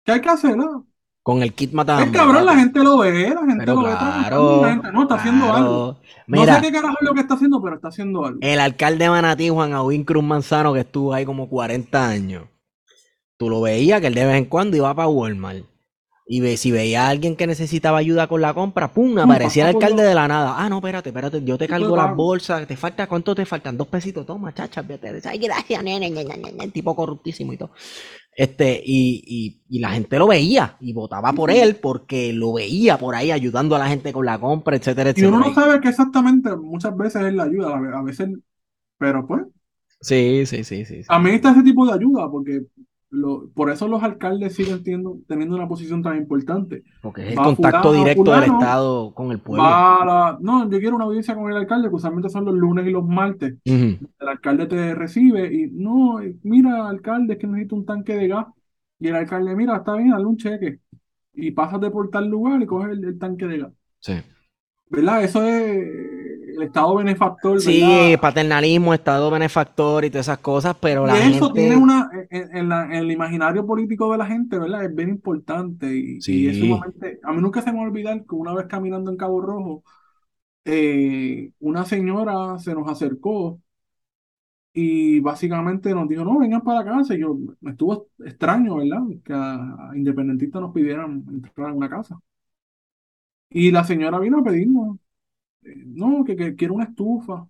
¿Qué 0.04 0.12
hay 0.14 0.22
que 0.22 0.30
hacer? 0.30 0.56
ah? 0.60 0.84
Con 1.24 1.42
el 1.42 1.54
kit 1.54 1.70
Es 1.70 1.74
matando. 1.76 2.12
cabrón, 2.12 2.46
la 2.46 2.56
gente 2.58 2.84
lo 2.84 2.98
ve, 3.00 3.30
la 3.34 3.46
gente 3.46 3.66
Pero 3.66 3.76
lo 3.76 3.84
ve 3.84 3.98
claro, 3.98 4.62
la 4.62 4.70
gente 4.72 4.92
no 4.92 5.02
está 5.04 5.16
haciendo 5.16 5.54
algo. 5.54 5.98
No 6.28 6.42
Mira, 6.42 6.56
sé 6.56 6.62
qué 6.62 6.72
carajo 6.72 6.98
es 7.00 7.08
lo 7.08 7.14
que 7.14 7.22
está 7.22 7.34
haciendo, 7.36 7.62
pero 7.62 7.76
está 7.76 7.88
haciendo 7.90 8.26
algo. 8.26 8.40
el 8.42 8.60
alcalde 8.60 9.06
de 9.06 9.10
Manatí, 9.10 9.50
Juan 9.50 9.74
Aubín 9.74 10.04
Cruz 10.04 10.24
Manzano, 10.24 10.74
que 10.74 10.82
estuvo 10.82 11.14
ahí 11.14 11.26
como 11.26 11.50
40 11.50 12.08
años, 12.08 12.44
tú 13.38 13.50
lo 13.50 13.62
veías 13.62 14.02
que 14.02 14.08
él 14.08 14.16
de 14.16 14.26
vez 14.26 14.36
en 14.38 14.46
cuando 14.46 14.78
iba 14.78 14.94
para 14.94 15.08
Walmart. 15.08 15.66
Y 16.26 16.40
ve, 16.40 16.56
si 16.56 16.72
veía 16.72 17.06
a 17.06 17.10
alguien 17.10 17.36
que 17.36 17.48
necesitaba 17.48 17.98
ayuda 17.98 18.28
con 18.28 18.42
la 18.42 18.54
compra, 18.54 18.94
¡pum! 18.94 19.18
aparecía 19.20 19.70
el 19.70 19.76
alcalde 19.76 20.04
de 20.04 20.16
la 20.16 20.28
nada. 20.28 20.56
Ah, 20.58 20.70
no, 20.70 20.78
espérate, 20.78 21.10
espérate, 21.10 21.44
yo 21.44 21.58
te 21.58 21.68
cargo 21.68 21.98
las 21.98 22.16
bolsas, 22.16 22.66
te 22.66 22.78
falta, 22.78 23.08
¿cuánto 23.08 23.36
te 23.36 23.46
faltan? 23.46 23.76
Dos 23.78 23.88
pesitos, 23.88 24.26
toma, 24.26 24.54
chacha, 24.54 24.82
vete. 24.82 25.22
Ay, 25.26 25.38
gracias, 25.38 25.84
nene, 25.84 26.10
nene, 26.10 26.24
nene, 26.24 26.52
nene, 26.54 26.72
tipo 26.72 26.96
corruptísimo 26.96 27.52
y 27.52 27.58
todo. 27.58 27.72
Este, 28.36 28.82
y, 28.84 29.24
y, 29.70 29.78
y 29.78 29.80
la 29.80 29.92
gente 29.92 30.18
lo 30.20 30.28
veía 30.28 30.78
y 30.80 30.94
votaba 30.94 31.34
por 31.34 31.52
él 31.52 31.76
porque 31.78 32.34
lo 32.34 32.54
veía 32.54 32.98
por 32.98 33.16
ahí 33.16 33.32
ayudando 33.32 33.76
a 33.76 33.80
la 33.80 33.88
gente 33.88 34.12
con 34.14 34.26
la 34.26 34.40
compra, 34.40 34.76
etcétera, 34.76 35.12
Y 35.16 35.24
uno 35.24 35.40
etcétera. 35.40 35.40
no 35.40 35.54
sabe 35.54 35.80
que 35.82 35.90
exactamente 35.90 36.56
muchas 36.56 36.96
veces 36.98 37.24
es 37.24 37.34
la 37.34 37.44
ayuda, 37.44 37.76
a 37.78 37.80
ve- 37.82 37.96
a 37.96 38.02
veces, 38.02 38.30
pero 39.00 39.28
pues, 39.28 39.44
Sí, 40.02 40.46
sí, 40.46 40.64
sí, 40.64 40.86
sí. 40.86 41.04
sí. 41.04 41.24
está 41.36 41.52
ese 41.52 41.64
tipo 41.64 41.86
de 41.86 41.94
ayuda, 41.94 42.30
porque 42.32 42.66
lo- 43.14 43.48
por 43.54 43.70
eso 43.70 43.88
los 43.88 44.02
alcaldes 44.02 44.56
siguen 44.56 44.84
teniendo, 44.84 45.20
teniendo 45.28 45.56
una 45.56 45.68
posición 45.68 46.02
tan 46.02 46.18
importante. 46.18 46.84
Porque 47.02 47.22
es 47.22 47.32
el 47.34 47.40
Va 47.40 47.44
contacto 47.44 47.90
fulano, 47.90 48.04
directo 48.04 48.32
del 48.32 48.42
fulano, 48.44 48.60
Estado 48.60 49.14
con 49.14 49.32
el 49.32 49.40
pueblo. 49.40 49.64
La- 49.64 50.38
no, 50.42 50.70
yo 50.70 50.80
quiero 50.80 50.96
una 50.96 51.06
audiencia 51.06 51.36
con 51.36 51.52
el 51.52 51.58
alcalde, 51.58 51.90
que 51.90 51.96
usualmente 51.96 52.30
son 52.30 52.46
los 52.46 52.56
lunes 52.56 52.88
y 52.88 52.92
los 52.92 53.06
martes. 53.06 53.56
El 53.66 54.00
alcalde 54.28 54.66
te 54.66 54.96
recibe 54.96 55.54
y 55.54 55.70
no, 55.72 56.20
mira, 56.42 56.90
alcalde, 56.90 57.34
es 57.34 57.40
que 57.40 57.46
necesito 57.48 57.76
un 57.76 57.86
tanque 57.86 58.16
de 58.16 58.28
gas. 58.28 58.48
Y 59.00 59.08
el 59.10 59.16
alcalde, 59.16 59.56
mira, 59.56 59.78
está 59.78 59.96
bien, 59.96 60.10
dale 60.10 60.26
un 60.26 60.38
cheque. 60.38 60.80
Y 61.36 61.52
pásate 61.52 61.92
por 61.92 62.10
tal 62.10 62.28
lugar 62.28 62.62
y 62.62 62.66
coges 62.66 62.94
el, 62.94 63.04
el 63.04 63.20
tanque 63.20 63.46
de 63.46 63.58
gas. 63.60 63.74
Sí. 64.00 64.14
¿Verdad? 64.90 65.24
Eso 65.24 65.44
es 65.44 66.33
el 66.56 66.64
Estado 66.64 66.96
benefactor, 66.96 67.62
Sí, 67.62 67.64
¿verdad? 67.64 68.18
paternalismo, 68.22 68.94
Estado 68.94 69.30
benefactor 69.32 70.06
y 70.06 70.10
todas 70.10 70.28
esas 70.28 70.40
cosas, 70.40 70.76
pero 70.80 71.06
Y 71.06 71.08
la 71.08 71.18
eso 71.18 71.52
gente. 71.52 71.52
tiene 71.52 71.76
una, 71.76 72.10
en, 72.30 72.56
en 72.58 72.70
la- 72.70 72.86
en 72.86 72.94
el 72.94 73.12
imaginario 73.12 73.66
político 73.66 74.12
de 74.12 74.18
la 74.18 74.26
gente, 74.26 74.58
¿verdad? 74.58 74.86
Es 74.86 74.96
bien 74.96 75.10
importante 75.10 75.94
y, 75.96 76.26
y 76.30 76.48
es 76.48 76.58
sumamente, 76.58 77.20
a 77.24 77.34
mí 77.34 77.42
nunca 77.42 77.62
se 77.62 77.72
me 77.72 77.78
va 77.80 77.84
a 77.84 77.88
olvidar 77.88 78.26
que 78.26 78.36
una 78.36 78.54
vez 78.54 78.68
caminando 78.68 79.12
en 79.12 79.18
Cabo 79.18 79.42
Rojo, 79.42 79.84
eh, 80.66 81.52
una 81.60 81.86
señora 81.86 82.60
se 82.60 82.76
nos 82.76 82.90
acercó 82.90 83.62
y 84.74 85.20
básicamente 85.20 85.94
nos 85.94 86.08
dijo, 86.10 86.24
no, 86.26 86.40
vengan 86.40 86.64
para 86.64 86.84
casa. 86.84 87.14
Y 87.16 87.20
yo, 87.20 87.38
me 87.62 87.72
estuvo 87.72 88.08
extraño, 88.26 88.78
¿verdad? 88.78 89.02
Que 89.24 89.34
a, 89.34 89.92
independentistas 89.96 90.62
nos 90.62 90.74
pidieran 90.74 91.24
entrar 91.30 91.70
a 91.70 91.74
una 91.74 91.90
casa. 91.90 92.20
Y 93.50 93.72
la 93.72 93.84
señora 93.84 94.20
vino 94.20 94.40
a 94.40 94.44
pedirnos, 94.44 94.98
no, 95.86 96.24
que, 96.24 96.36
que 96.36 96.56
quiero 96.56 96.74
una 96.76 96.86
estufa. 96.86 97.46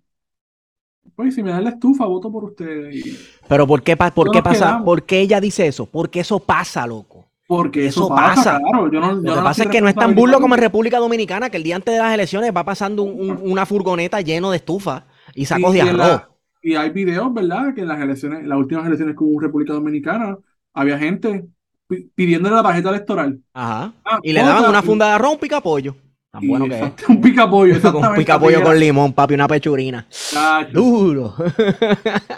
Pues 1.14 1.34
si 1.34 1.42
me 1.42 1.50
dan 1.50 1.64
la 1.64 1.70
estufa, 1.70 2.06
voto 2.06 2.32
por 2.32 2.44
ustedes. 2.44 2.94
Y- 3.06 3.16
Pero 3.48 3.66
¿por 3.66 3.82
qué, 3.82 3.96
pa- 3.96 4.10
por 4.10 4.30
qué 4.30 4.42
pasa? 4.42 4.64
quedamos. 4.66 4.84
¿Por 4.84 5.02
qué 5.04 5.20
ella 5.20 5.40
dice 5.40 5.66
eso? 5.66 5.86
Porque 5.86 6.20
eso 6.20 6.40
pasa, 6.40 6.86
loco. 6.86 7.26
Porque 7.46 7.86
Eso 7.86 8.04
eso, 8.06 8.08
pasa, 8.08 8.52
pasa. 8.54 8.58
claro. 8.58 8.90
Yo 8.90 9.00
no, 9.00 9.08
yo 9.10 9.14
Lo 9.16 9.30
que 9.34 9.36
no 9.36 9.44
pasa 9.44 9.62
es 9.64 9.68
que 9.68 9.80
no 9.82 9.88
es 9.88 9.94
tan 9.94 10.14
burlo 10.14 10.40
como 10.40 10.54
en 10.54 10.62
República 10.62 10.98
Dominicana, 10.98 11.50
que 11.50 11.58
el 11.58 11.62
día 11.62 11.76
antes 11.76 11.92
de 11.94 12.00
las 12.00 12.14
elecciones 12.14 12.52
va 12.56 12.64
pasando 12.64 13.02
un- 13.02 13.30
un- 13.30 13.50
una 13.52 13.66
furgoneta 13.66 14.20
lleno 14.22 14.50
de 14.50 14.56
estufas 14.56 15.04
y 15.34 15.44
sacos 15.44 15.72
Y- 15.74 15.78
de 15.78 15.82
arroz. 15.82 15.98
la- 15.98 16.28
y 16.62 16.74
hay 16.74 16.88
videos, 16.90 17.32
¿verdad? 17.34 17.74
Que 17.74 17.82
en 17.82 17.88
las 17.88 18.00
elecciones, 18.00 18.40
en 18.40 18.48
las 18.48 18.58
últimas 18.58 18.86
elecciones 18.86 19.14
que 19.14 19.22
hubo 19.24 19.34
en 19.34 19.40
República 19.46 19.74
Dominicana, 19.74 20.38
había 20.72 20.98
gente 20.98 21.44
pi- 21.86 22.10
pidiéndole 22.14 22.56
la 22.56 22.62
tarjeta 22.62 22.88
electoral. 22.88 23.38
Ajá. 23.52 23.92
Ah, 24.06 24.18
Y 24.22 24.32
le 24.32 24.40
daban 24.40 24.70
una 24.70 24.82
funda 24.82 25.06
de 25.08 25.12
arroz, 25.12 25.34
un 25.34 25.38
picapollo. 25.40 25.94
Tan 26.34 26.48
bueno 26.48 26.66
que 26.68 26.78
es. 26.80 27.08
un 27.08 27.20
picapollo, 27.20 27.60
Con 27.60 27.70
un 27.70 27.76
exactamente. 27.76 28.18
picapollo 28.18 28.62
con 28.62 28.78
limón, 28.80 29.12
papi, 29.12 29.34
una 29.34 29.46
pechurina. 29.46 30.04
Chacho. 30.10 30.72
Duro. 30.72 31.34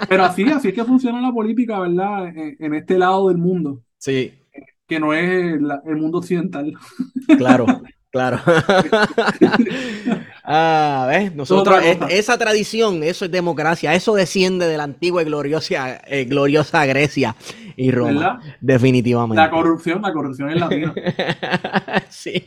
Pero 0.08 0.22
así, 0.24 0.42
así 0.50 0.68
es 0.68 0.74
que 0.74 0.84
funciona 0.84 1.18
la 1.20 1.32
política, 1.32 1.80
¿verdad? 1.80 2.28
En, 2.28 2.56
en 2.58 2.74
este 2.74 2.98
lado 2.98 3.28
del 3.28 3.38
mundo, 3.38 3.80
Sí, 3.98 4.32
que 4.86 5.00
no 5.00 5.14
es 5.14 5.60
la- 5.62 5.80
el 5.86 5.96
mundo 5.96 6.18
occidental. 6.18 6.74
claro, 7.38 7.64
claro. 8.10 8.38
ah, 10.44 11.06
¿ves? 11.08 11.34
Nosotros, 11.34 11.80
es- 11.84 11.98
esa 12.10 12.38
tradición, 12.38 13.02
eso 13.02 13.24
es 13.24 13.30
democracia, 13.30 13.94
eso 13.94 14.14
desciende 14.14 14.66
de 14.66 14.76
la 14.76 14.84
antigua 14.84 15.22
y 15.22 15.24
gloriosa, 15.24 16.00
eh, 16.06 16.24
gloriosa 16.24 16.84
Grecia 16.86 17.34
y 17.76 17.90
Roma, 17.90 18.12
¿Verdad? 18.12 18.38
definitivamente. 18.60 19.42
La 19.42 19.50
corrupción, 19.50 20.02
la 20.02 20.12
corrupción 20.12 20.50
es 20.50 20.60
latina. 20.60 20.94
sí. 22.08 22.42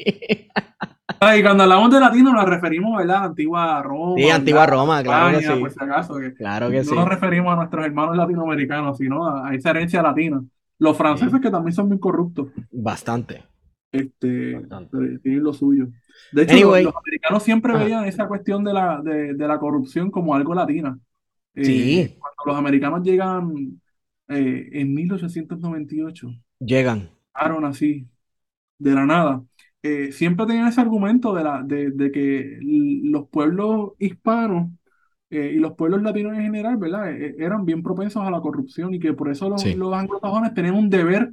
Y 1.35 1.41
cuando 1.43 1.63
hablamos 1.63 1.91
de 1.91 1.99
latino 1.99 2.31
nos 2.31 2.45
referimos, 2.45 2.97
¿verdad? 2.97 3.17
A 3.17 3.19
la 3.21 3.25
antigua 3.25 3.81
Roma. 3.83 4.13
Sí, 4.17 4.29
antigua. 4.29 4.65
Roma, 4.65 5.03
claro 5.03 5.31
que 5.31 5.37
España, 5.43 5.55
sí. 5.55 5.59
por 5.61 5.71
si 5.71 5.83
acaso, 5.83 6.15
que 6.19 6.33
Claro 6.33 6.69
que 6.69 6.77
no 6.77 6.83
sí. 6.83 6.95
nos 6.95 7.07
referimos 7.07 7.53
a 7.53 7.55
nuestros 7.57 7.85
hermanos 7.85 8.15
latinoamericanos, 8.15 8.97
sino 8.97 9.27
a, 9.27 9.49
a 9.49 9.53
esa 9.53 9.71
herencia 9.71 10.01
latina. 10.01 10.41
Los 10.77 10.95
franceses 10.95 11.33
Sí. 11.33 11.41
que 11.41 11.49
también 11.51 11.73
son 11.73 11.89
muy 11.89 11.99
corruptos, 11.99 12.47
Bastante. 12.71 13.43
Este, 13.91 14.61
tienen 15.23 15.43
lo 15.43 15.53
suyo. 15.53 15.87
De 16.31 16.43
hecho, 16.43 16.53
Anyway. 16.53 16.83
los, 16.83 16.93
los 16.93 16.95
americanos 16.95 17.43
siempre 17.43 17.73
Ajá. 17.73 17.83
veían 17.83 18.05
esa 18.05 18.27
cuestión 18.27 18.63
de 18.63 18.73
la, 18.73 19.01
de, 19.03 19.33
de 19.33 19.47
la 19.47 19.59
corrupción 19.59 20.11
como 20.11 20.35
algo 20.35 20.53
latina. 20.53 20.99
Eh, 21.55 21.65
Sí. 21.65 22.17
Cuando 22.19 22.43
los 22.45 22.55
americanos 22.57 23.03
llegan 23.03 23.81
eh, 24.29 24.69
en 24.73 24.93
1898, 24.93 26.29
Llegan. 26.59 27.09
llegaron 27.35 27.65
así, 27.65 28.07
de 28.79 28.91
la 28.93 29.05
nada. 29.05 29.43
eh, 29.83 30.11
siempre 30.11 30.45
tenían 30.45 30.67
ese 30.67 30.81
argumento 30.81 31.33
de, 31.33 31.43
la, 31.43 31.63
de, 31.63 31.91
de 31.91 32.11
que 32.11 32.59
los 32.61 33.29
pueblos 33.29 33.93
hispanos 33.99 34.71
eh, 35.29 35.53
y 35.55 35.59
los 35.59 35.73
pueblos 35.75 36.01
latinos 36.03 36.33
en 36.35 36.41
general, 36.43 36.77
¿verdad? 36.77 37.11
Eh, 37.13 37.35
eran 37.39 37.65
bien 37.65 37.83
propensos 37.83 38.23
a 38.23 38.31
la 38.31 38.41
corrupción 38.41 38.93
y 38.93 38.99
que 38.99 39.13
por 39.13 39.29
eso 39.31 39.49
los, 39.49 39.61
Sí. 39.61 39.75
los 39.75 39.93
anglosajones 39.93 40.53
tenían 40.53 40.75
un 40.75 40.89
deber 40.89 41.31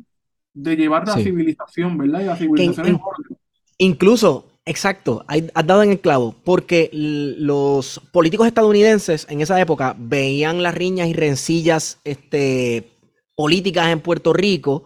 de 0.57 0.74
llevar 0.76 1.07
la 1.07 1.14
Sí. 1.14 1.24
civilización, 1.24 1.98
¿verdad? 1.98 2.20
Y 2.20 2.24
la 2.24 2.36
civilización 2.36 2.86
en- 2.86 2.94
en 2.94 3.00
orden. 3.00 3.38
Incluso, 3.78 4.46
exacto, 4.64 5.22
hay- 5.28 5.50
has 5.54 5.66
dado 5.66 5.82
en 5.82 5.90
el 5.90 6.00
clavo, 6.00 6.34
porque 6.44 6.88
los 6.92 8.00
políticos 8.11 8.46
estadounidenses 8.46 9.26
en 9.28 9.42
esa 9.42 9.61
época 9.61 9.94
veían 9.98 10.62
las 10.62 10.74
riñas 10.74 11.09
y 11.09 11.12
rencillas 11.12 11.98
este, 12.04 12.88
políticas 13.34 13.88
en 13.88 14.00
Puerto 14.00 14.32
Rico 14.32 14.84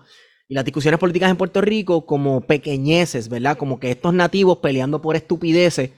y 0.48 0.54
las 0.54 0.64
discusiones 0.64 0.98
políticas 0.98 1.30
en 1.30 1.36
Puerto 1.36 1.60
Rico 1.60 2.04
como 2.04 2.40
pequeñeces, 2.40 3.28
¿verdad? 3.28 3.56
Como 3.56 3.78
que 3.78 3.92
estos 3.92 4.12
nativos 4.12 4.58
peleando 4.58 5.00
por 5.00 5.14
estupideces. 5.14 5.90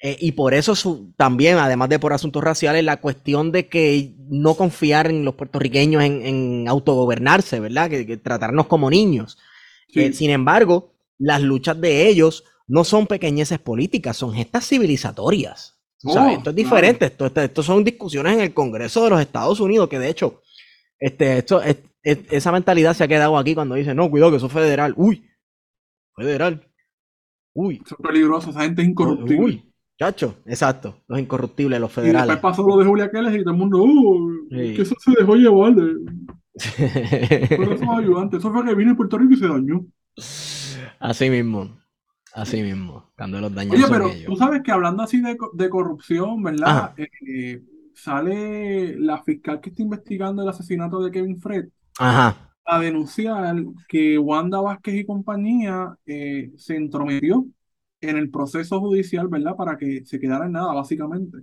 Eh, 0.00 0.16
y 0.20 0.32
por 0.32 0.54
eso 0.54 0.74
su- 0.76 1.12
también, 1.16 1.58
además 1.58 1.88
de 1.88 1.98
por 1.98 2.12
asuntos 2.12 2.42
raciales, 2.44 2.84
la 2.84 3.00
cuestión 3.00 3.50
de 3.52 3.68
que 3.68 4.14
no 4.28 4.54
confiar 4.54 5.08
en 5.08 5.24
los 5.24 5.34
puertorriqueños 5.34 6.02
en, 6.04 6.24
en 6.24 6.68
autogobernarse, 6.68 7.58
¿verdad? 7.60 7.90
Que, 7.90 8.06
que 8.06 8.16
tratarnos 8.16 8.66
como 8.66 8.90
niños. 8.90 9.38
Sí. 9.88 10.00
Eh, 10.00 10.12
sin 10.12 10.30
embargo, 10.30 10.94
las 11.18 11.42
luchas 11.42 11.80
de 11.80 12.08
ellos 12.08 12.44
no 12.68 12.84
son 12.84 13.06
pequeñeces 13.06 13.58
políticas, 13.58 14.16
son 14.16 14.34
gestas 14.34 14.68
civilizatorias. 14.68 15.80
O 16.04 16.12
sea, 16.12 16.26
Oh, 16.26 16.28
esto 16.28 16.38
es 16.38 16.42
claro. 16.42 16.52
diferente. 16.56 17.06
Esto, 17.06 17.26
esto, 17.26 17.40
esto 17.40 17.62
son 17.62 17.82
discusiones 17.82 18.34
en 18.34 18.40
el 18.40 18.54
Congreso 18.54 19.02
de 19.02 19.10
los 19.10 19.20
Estados 19.20 19.58
Unidos, 19.58 19.88
que 19.88 19.98
de 19.98 20.10
hecho, 20.10 20.42
este, 21.00 21.38
esto, 21.38 21.60
es- 21.62 21.78
es- 22.04 22.18
esa 22.30 22.52
mentalidad 22.52 22.94
se 22.94 23.02
ha 23.04 23.08
quedado 23.08 23.36
aquí 23.36 23.54
cuando 23.54 23.74
dicen, 23.74 23.96
no, 23.96 24.08
cuidado, 24.08 24.30
que 24.30 24.36
eso 24.36 24.46
es 24.46 24.52
federal. 24.52 24.94
Uy, 24.96 25.24
federal. 26.14 26.64
Uy, 27.54 27.80
Eso 27.84 27.96
es 27.98 28.06
peligroso, 28.06 28.50
esa 28.50 28.62
gente 28.62 28.82
es 28.82 28.88
incorruptible. 28.88 29.40
uy, 29.44 29.67
chacho, 29.98 30.36
exacto. 30.46 31.02
Los 31.08 31.18
incorruptibles, 31.18 31.80
los 31.80 31.90
Y 31.98 32.00
después 32.02 32.06
federales. 32.12 32.36
pasó 32.38 32.66
lo 32.66 32.76
de 32.78 32.84
Julia 32.86 33.10
Keller 33.10 33.34
y 33.40 33.42
todo 33.44 33.52
el 33.52 33.58
mundo, 33.58 33.82
uh, 33.82 34.30
Sí. 34.50 34.74
que 34.74 34.82
eso 34.82 34.94
se 34.98 35.10
dejó 35.18 35.34
llevar 35.36 35.74
de, 35.74 35.92
esos 37.74 37.88
ayudantes. 37.98 38.38
Eso 38.40 38.52
fue 38.52 38.64
que 38.64 38.74
vino 38.74 38.90
en 38.92 38.96
Puerto 38.96 39.18
Rico 39.18 39.34
y 39.34 39.36
se 39.36 39.48
dañó. 39.48 39.84
Así 40.98 41.30
mismo. 41.30 41.78
Así 42.34 42.62
mismo. 42.62 43.10
Cuando 43.16 43.40
los 43.40 43.54
daños 43.54 43.74
Oye, 43.74 43.84
pero 43.90 44.08
ellos. 44.08 44.26
tú 44.26 44.36
sabes 44.36 44.62
que 44.62 44.70
hablando 44.72 45.02
así 45.02 45.20
de, 45.20 45.36
de 45.54 45.68
corrupción, 45.70 46.42
¿verdad? 46.42 46.68
Ajá. 46.68 46.94
Eh, 46.96 47.62
sale 47.94 48.96
la 48.98 49.22
fiscal 49.22 49.60
que 49.60 49.70
está 49.70 49.82
investigando 49.82 50.42
el 50.42 50.48
asesinato 50.48 51.02
de 51.02 51.10
Kevin 51.10 51.40
Fred 51.40 51.66
Ajá. 51.98 52.52
a 52.64 52.78
denunciar 52.78 53.56
que 53.88 54.18
Wanda 54.18 54.60
Vázquez 54.60 54.94
y 54.94 55.04
compañía 55.06 55.96
eh, 56.06 56.52
se 56.56 56.76
entrometió 56.76 57.44
en 58.00 58.16
el 58.16 58.30
proceso 58.30 58.80
judicial, 58.80 59.28
¿verdad? 59.28 59.56
Para 59.56 59.76
que 59.76 60.04
se 60.04 60.18
quedara 60.20 60.46
en 60.46 60.52
nada, 60.52 60.72
básicamente. 60.74 61.38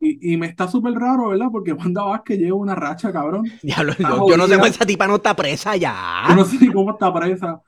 Y, 0.00 0.32
y 0.32 0.36
me 0.36 0.46
está 0.46 0.66
súper 0.66 0.94
raro, 0.94 1.28
¿verdad? 1.28 1.46
Porque 1.52 1.72
Wanda 1.72 2.02
Vázquez 2.02 2.38
lleva 2.38 2.56
una 2.56 2.74
racha, 2.74 3.12
cabrón. 3.12 3.44
Diablo, 3.62 3.92
Está 3.92 4.08
yo, 4.10 4.28
yo 4.30 4.36
no 4.36 4.46
sé 4.46 4.54
cómo 4.54 4.66
esa 4.66 4.84
tipa 4.86 5.06
no 5.06 5.16
está 5.16 5.34
presa 5.36 5.76
ya. 5.76 6.24
Yo 6.28 6.34
no 6.34 6.44
sé 6.44 6.58
ni 6.60 6.72
cómo 6.72 6.90
está 6.92 7.12
presa. 7.12 7.60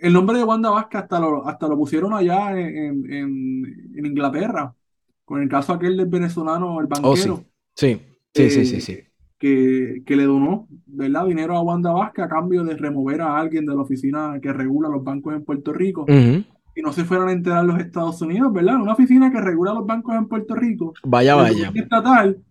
El 0.00 0.12
nombre 0.12 0.36
de 0.38 0.44
Wanda 0.44 0.70
Vázquez 0.70 1.02
hasta 1.02 1.20
lo, 1.20 1.46
hasta 1.46 1.68
lo 1.68 1.76
pusieron 1.76 2.12
allá 2.12 2.58
en, 2.58 3.10
en, 3.12 4.04
Inglaterra, 4.06 4.74
con 5.24 5.42
el 5.42 5.48
caso 5.48 5.72
aquel 5.72 5.96
del 5.96 6.06
venezolano, 6.06 6.80
el 6.80 6.88
Oh, 7.02 7.16
sí. 7.16 7.28
banquero, 7.28 7.44
Sí, 7.74 8.00
sí, 8.34 8.50
sí, 8.50 8.60
eh, 8.60 8.64
sí, 8.64 8.80
sí. 8.80 8.98
que, 9.38 10.02
que 10.04 10.16
le 10.16 10.24
donó, 10.24 10.66
¿verdad? 10.86 11.26
dinero 11.26 11.56
a 11.56 11.62
Wanda 11.62 11.92
Vázquez 11.92 12.24
a 12.24 12.28
cambio 12.28 12.64
de 12.64 12.76
remover 12.76 13.20
a 13.22 13.38
alguien 13.38 13.64
de 13.66 13.74
la 13.74 13.82
oficina 13.82 14.38
que 14.42 14.52
regula 14.52 14.88
los 14.88 15.04
bancos 15.04 15.34
en 15.34 15.44
Puerto 15.44 15.72
Rico 15.72 16.02
Ujú. 16.02 16.44
Y 16.76 16.82
no 16.82 16.92
se 16.92 17.04
fueran 17.04 17.28
a 17.28 17.32
enterar 17.32 17.64
los 17.64 17.80
Estados 17.80 18.22
Unidos, 18.22 18.52
¿verdad? 18.52 18.76
Una 18.80 18.92
oficina 18.92 19.32
que 19.32 19.40
regula 19.40 19.74
los 19.74 19.86
bancos 19.86 20.14
en 20.14 20.28
Puerto 20.28 20.54
Rico, 20.54 20.94
Vaya, 21.04 21.34
vaya. 21.34 21.72
estatal. 21.74 22.44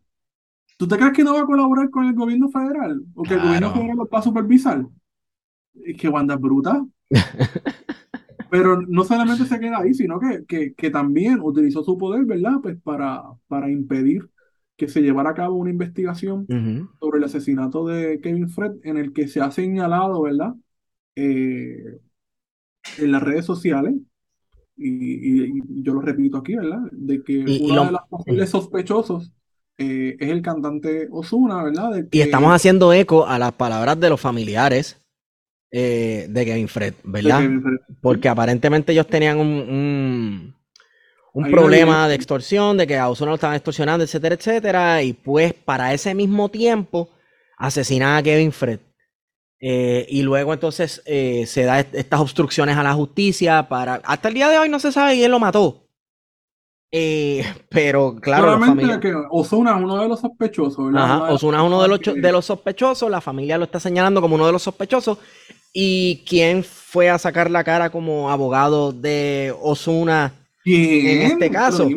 ¿Tú 0.77 0.87
te 0.87 0.97
crees 0.97 1.13
que 1.13 1.23
no 1.23 1.35
va 1.35 1.41
a 1.41 1.45
colaborar 1.45 1.89
con 1.89 2.05
el 2.05 2.13
gobierno 2.15 2.49
federal? 2.49 3.01
¿O 3.15 3.23
que 3.23 3.35
el 3.35 3.41
gobierno 3.41 3.71
federal 3.73 3.97
lo 3.97 4.09
va 4.09 4.19
a 4.19 4.23
supervisar? 4.23 4.85
Es 5.85 5.97
que 5.97 6.09
Wanda 6.09 6.35
es 6.35 6.41
bruta. 6.41 6.85
Pero 8.49 8.81
no 8.81 9.03
solamente 9.03 9.45
se 9.45 9.59
queda 9.59 9.79
ahí, 9.79 9.93
sino 9.93 10.19
que, 10.19 10.45
que, 10.47 10.73
que 10.75 10.89
también 10.89 11.39
utilizó 11.41 11.83
su 11.83 11.97
poder, 11.97 12.25
¿verdad? 12.25 12.53
Pues 12.61 12.77
para, 12.81 13.23
para 13.47 13.69
impedir 13.69 14.29
que 14.77 14.87
se 14.87 15.01
llevara 15.01 15.31
a 15.31 15.33
cabo 15.33 15.55
una 15.55 15.71
investigación 15.71 16.45
sobre 16.99 17.17
el 17.19 17.23
asesinato 17.23 17.85
de 17.87 18.19
Kevin 18.21 18.49
Fred, 18.49 18.73
en 18.83 18.97
el 18.97 19.13
que 19.13 19.27
se 19.27 19.41
ha 19.41 19.51
señalado, 19.51 20.21
¿verdad? 20.21 20.53
Eh, 21.15 21.99
en 22.97 23.11
las 23.11 23.23
redes 23.23 23.45
sociales, 23.45 23.93
y, 24.77 24.89
y- 24.89 25.43
y 25.69 25.83
yo 25.83 25.93
lo 25.93 26.01
repito 26.01 26.37
aquí, 26.37 26.55
¿verdad? 26.55 26.79
De 26.91 27.23
que 27.23 27.33
Y- 27.47 27.61
uno 27.63 27.75
lo- 27.75 27.85
de 27.85 27.91
los 27.93 28.01
posibles 28.09 28.49
sospechosos 28.49 29.31
eh, 29.77 30.15
es 30.19 30.29
el 30.29 30.41
cantante 30.41 31.07
Ozuna, 31.11 31.63
¿verdad? 31.63 31.91
De 31.91 32.07
Y 32.11 32.21
estamos 32.21 32.53
haciendo 32.53 32.93
eco 32.93 33.25
a 33.27 33.37
las 33.39 33.51
palabras 33.53 33.99
de 33.99 34.09
los 34.09 34.21
familiares 34.21 35.01
eh, 35.71 36.27
de 36.29 36.45
Kevin 36.45 36.67
Fred, 36.69 36.93
¿verdad? 37.03 37.41
Kevin 37.41 37.61
Fred. 37.61 37.77
Porque 38.01 38.29
aparentemente 38.29 38.93
ellos 38.93 39.07
tenían 39.07 39.37
un, 39.39 40.55
un, 41.33 41.51
problema 41.51 42.07
de 42.07 42.15
extorsión, 42.15 42.77
de 42.77 42.87
que 42.87 42.97
a 42.97 43.09
Ozuna 43.09 43.31
lo 43.31 43.35
estaban 43.35 43.57
extorsionando, 43.57 44.03
etcétera, 44.05 44.35
etcétera. 44.35 45.03
Y 45.03 45.11
pues 45.13 45.53
para 45.53 45.93
ese 45.93 46.15
mismo 46.15 46.49
tiempo 46.49 47.09
asesinan 47.57 48.15
a 48.15 48.23
Kevin 48.23 48.53
Fred. 48.53 48.79
Eh, 49.67 50.05
y 50.09 50.21
luego 50.21 50.53
entonces 50.53 51.01
eh, 51.05 51.45
se 51.47 51.63
da 51.63 51.79
est- 51.79 51.95
estas 51.95 52.19
obstrucciones 52.19 52.77
a 52.77 52.83
la 52.83 52.93
justicia 52.93 53.67
para... 53.67 53.95
Hasta 54.03 54.27
el 54.27 54.35
día 54.35 54.49
de 54.49 54.59
hoy 54.59 54.69
no 54.69 54.79
se 54.79 54.91
sabe 54.91 55.15
quién 55.15 55.31
lo 55.31 55.39
mató. 55.39 55.87
Eh, 56.91 57.43
pero 57.69 58.15
claro, 58.21 58.43
Solamente 58.45 58.67
familiares... 58.85 59.01
que 59.01 59.27
Ozuna 59.31 59.75
es 59.77 59.83
uno 59.83 59.97
de 60.01 60.07
los 60.07 60.19
sospechosos, 60.19 60.77
¿verdad? 60.77 60.89
Una 60.91 61.03
Ajá, 61.05 61.15
de 61.15 61.21
las 61.21 61.31
Ozuna 61.31 61.57
es 61.57 61.63
uno 61.63 61.81
de 61.81 61.87
los, 61.87 61.99
de 62.01 62.31
los 62.31 62.45
sospechosos, 62.45 63.09
la 63.09 63.21
familia 63.21 63.57
lo 63.57 63.65
está 63.65 63.79
señalando 63.79 64.21
como 64.21 64.35
uno 64.35 64.45
de 64.45 64.51
los 64.51 64.61
sospechosos. 64.63 65.17
¿Y 65.73 66.23
quién 66.27 66.63
fue 66.63 67.09
a 67.09 67.17
sacar 67.17 67.49
la 67.51 67.63
cara 67.63 67.89
como 67.89 68.29
abogado 68.31 68.93
de? 68.93 69.53
¿Quién? 70.63 71.07
en 71.07 71.21
este 71.23 71.49
caso. 71.51 71.87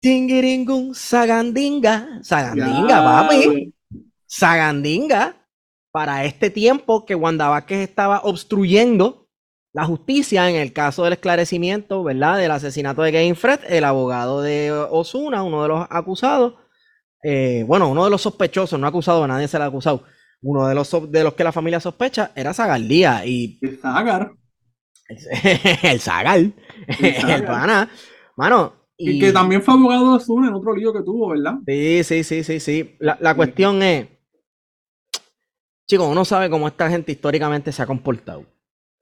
Tingiringun, 0.00 0.94
Sagandinga. 0.94 2.20
Sagandinga, 2.22 2.88
Ya, 2.88 3.02
papi. 3.04 3.74
Sagandinga. 4.26 5.34
Para 5.92 6.24
este 6.24 6.50
tiempo 6.50 7.04
que 7.04 7.14
Wanda 7.14 7.48
Vázquez 7.48 7.78
estaba 7.88 8.20
obstruyendo 8.22 9.28
la 9.72 9.84
justicia 9.84 10.48
en 10.50 10.56
el 10.56 10.72
caso 10.72 11.04
del 11.04 11.14
esclarecimiento, 11.14 12.02
¿verdad? 12.04 12.38
Del 12.38 12.50
asesinato 12.50 13.02
de 13.02 13.12
Kevin 13.12 13.36
Fred, 13.36 13.60
el 13.68 13.84
abogado 13.84 14.40
de 14.42 14.70
Ozuna, 14.72 15.42
uno 15.42 15.62
de 15.62 15.68
los 15.68 15.86
acusados, 15.90 16.54
eh, 17.22 17.64
bueno, 17.66 17.88
uno 17.88 18.04
de 18.04 18.10
los 18.10 18.22
sospechosos, 18.22 18.78
no 18.80 18.86
acusado, 18.86 19.26
nadie 19.26 19.48
se 19.48 19.58
le 19.58 19.64
ha 19.64 19.68
acusado, 19.68 20.04
uno 20.42 20.66
de 20.68 20.74
los, 20.74 21.12
de 21.12 21.24
los 21.24 21.34
que 21.34 21.44
la 21.44 21.52
familia 21.52 21.80
sospecha 21.80 22.32
era 22.34 22.54
Zagaldía 22.54 23.24
y 23.26 23.58
De 23.60 23.76
Zagar. 23.76 24.32
el 25.82 26.00
Zagal, 26.00 26.54
el 26.86 27.14
Zagal. 27.14 27.44
pana, 27.44 27.90
mano, 28.36 28.74
Y 28.96 29.10
y 29.12 29.20
que 29.20 29.32
también 29.32 29.62
fue 29.62 29.74
abogado 29.74 30.10
de 30.10 30.16
Ozuna 30.16 30.48
en 30.48 30.54
otro 30.54 30.74
lío 30.74 30.92
que 30.92 31.02
tuvo, 31.02 31.28
¿verdad? 31.30 31.54
sí, 31.66 32.02
sí, 32.04 32.24
sí, 32.24 32.44
sí, 32.44 32.60
sí. 32.60 32.96
La, 33.00 33.16
la 33.20 33.34
cuestión 33.34 33.82
es, 33.82 34.08
chicos, 35.90 36.08
uno 36.08 36.24
sabe 36.24 36.48
cómo 36.48 36.68
esta 36.68 36.88
gente 36.88 37.10
históricamente 37.10 37.72
se 37.72 37.82
ha 37.82 37.86
comportado. 37.86 38.44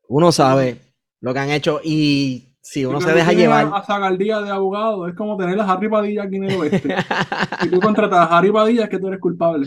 Uno 0.09 0.33
sabe 0.33 0.79
lo 1.21 1.35
que 1.35 1.39
han 1.39 1.51
hecho 1.51 1.81
y 1.85 2.57
si 2.63 2.87
uno 2.87 2.99
se 3.03 3.13
deja 3.13 3.33
llevar. 3.35 3.71
A, 3.71 4.11
de 4.11 4.51
abogado, 4.51 5.07
es 5.07 5.15
como 5.15 5.37
tener 5.37 5.61
a 5.61 5.71
Harry 5.71 5.91
Padilla 5.91 6.23
aquí 6.23 6.37
en 6.37 6.45
el 6.45 6.59
oeste. 6.59 6.97
Si 7.61 7.71
tú 7.71 7.79
contratas 7.81 8.19
a 8.19 8.39
Harry 8.39 8.51
Padilla, 8.51 8.85
es 8.85 8.89
que 8.89 8.99
tú 8.99 9.09
eres 9.09 9.21
culpable. 9.21 9.67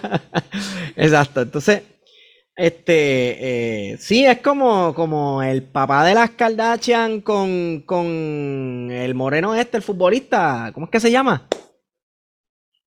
Exacto. 0.96 1.40
Entonces, 1.40 1.82
este, 2.54 3.92
eh, 3.92 3.96
sí, 3.98 4.24
es 4.24 4.38
como, 4.38 4.94
como 4.94 5.42
el 5.42 5.64
papá 5.64 6.04
de 6.04 6.14
las 6.14 6.30
Kardashian 6.30 7.20
con, 7.22 7.82
con 7.84 8.06
el 8.92 9.14
moreno 9.16 9.56
este, 9.56 9.78
el 9.78 9.82
futbolista, 9.82 10.70
¿cómo 10.72 10.86
es 10.86 10.92
que 10.92 11.00
se 11.00 11.10
llama? 11.10 11.48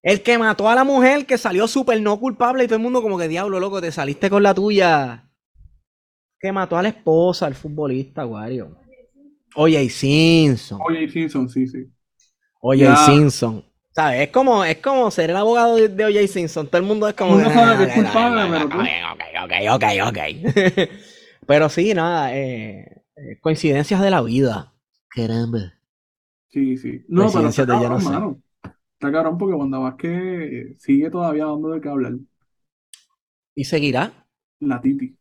El 0.06 0.22
que 0.22 0.38
mató 0.38 0.70
a 0.70 0.76
la 0.76 0.84
mujer 0.84 1.26
que 1.26 1.36
salió 1.36 1.68
súper 1.68 1.99
no 1.99 2.20
culpable 2.20 2.64
y 2.64 2.68
todo 2.68 2.76
el 2.76 2.84
mundo 2.84 3.01
como 3.01 3.18
que 3.18 3.28
diablo, 3.28 3.60
loco, 3.60 3.82
te 3.82 3.91
saliste 3.91 4.30
con 4.30 4.43
la 4.43 4.53
tuya. 4.53 5.32
Que 6.39 6.51
mató 6.51 6.78
a 6.78 6.84
la 6.84 6.89
esposa, 6.89 7.47
el 7.47 7.56
futbolista, 7.56 8.24
Wario. 8.24 8.78
Oye, 9.56 9.89
Simpson. 9.89 10.80
Oye, 10.86 11.10
Simpson, 11.10 11.49
sí, 11.49 11.66
sí. 11.68 11.89
Oye, 12.62 12.84
Ya. 12.84 12.95
Simpson. 12.97 13.66
¿Sabes? 13.95 14.28
Es 14.28 14.30
como, 14.30 14.64
es 14.64 14.78
como 14.78 15.10
ser 15.10 15.32
el 15.32 15.38
abogado 15.38 15.76
de, 15.76 15.88
de 15.89 16.06
O.J. 16.06 16.28
Simpson. 16.28 16.68
Todo 16.68 16.78
el 16.78 16.84
mundo 16.88 17.08
es 17.08 17.16
como. 17.16 17.39
Que, 17.39 17.45
sabe 17.45 17.78
que 17.78 17.91
es 17.91 17.97
"Ah, 17.97 18.03
culpable, 18.03 18.41
pero 18.51 18.70
tú". 18.70 18.78
Ok, 18.78 19.74
ok, 19.74 19.84
ok, 20.08 20.10
ok. 20.10 20.89
pero 21.48 21.68
sí, 21.69 21.95
nada. 21.95 22.38
eh, 22.38 23.02
eh, 23.15 23.40
coincidencias 23.41 23.99
de 23.99 24.11
la 24.11 24.22
vida. 24.22 24.72
Caramba. 25.07 25.73
Sí, 26.49 26.77
sí. 26.77 27.03
No, 27.07 27.32
pero 27.32 27.49
de 27.49 27.56
yo 27.65 27.90
no 27.90 27.99
sé. 27.99 28.44
Está 28.95 29.11
cabrón 29.11 29.38
porque 29.38 29.53
Wanda 29.53 29.77
Vázquez 29.77 30.77
sigue 30.80 31.09
todavía 31.09 31.45
dando 31.45 31.69
de 31.69 31.81
qué 31.81 31.89
hablar. 31.89 32.13
¿Y 33.53 33.65
seguirá? 33.65 34.26
La 34.59 34.81
Titi. 34.81 35.15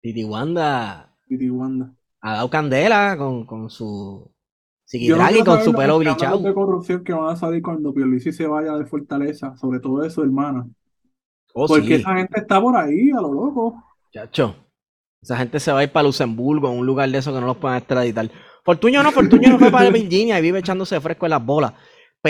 Titi 0.00 0.24
Wanda 0.24 1.12
Titi 1.28 1.50
Wanda. 1.50 1.92
ha 2.20 2.34
dado 2.34 2.50
candela 2.50 3.16
con, 3.18 3.44
con 3.44 3.68
su. 3.70 4.30
Yo 4.92 5.16
no 5.16 5.44
con 5.44 5.64
su 5.64 5.72
pelo 5.72 5.98
blichado. 5.98 6.38
de 6.38 6.54
corrupción 6.54 7.02
que 7.02 7.12
van 7.12 7.30
a 7.30 7.36
salir 7.36 7.60
cuando 7.60 7.92
Pierluisi 7.92 8.32
se 8.32 8.46
vaya 8.46 8.72
de 8.74 8.86
Fortaleza, 8.86 9.56
sobre 9.56 9.80
todo 9.80 10.02
de 10.02 10.10
su 10.10 10.22
hermana. 10.22 10.64
Oh, 11.54 11.66
Porque 11.66 11.86
sí, 11.86 11.94
esa 11.94 12.14
gente 12.14 12.38
está 12.38 12.60
por 12.60 12.76
ahí, 12.76 13.10
a 13.10 13.20
lo 13.20 13.32
loco. 13.32 13.82
chacho. 14.12 14.54
Esa 15.20 15.38
gente 15.38 15.58
se 15.58 15.72
va 15.72 15.80
a 15.80 15.82
ir 15.82 15.90
para 15.90 16.04
Luxemburgo, 16.04 16.70
un 16.70 16.86
lugar 16.86 17.10
de 17.10 17.18
eso 17.18 17.34
que 17.34 17.40
no 17.40 17.46
los 17.46 17.56
pueden 17.56 17.78
extraditar. 17.78 18.30
Fortuño 18.64 19.02
no, 19.02 19.10
Fortuño 19.10 19.48
no 19.50 19.58
fue 19.58 19.72
para 19.72 19.90
Virginia 19.90 20.38
y 20.38 20.42
vive 20.42 20.60
echándose 20.60 21.00
fresco 21.00 21.26
en 21.26 21.30
las 21.30 21.44
bolas. 21.44 21.72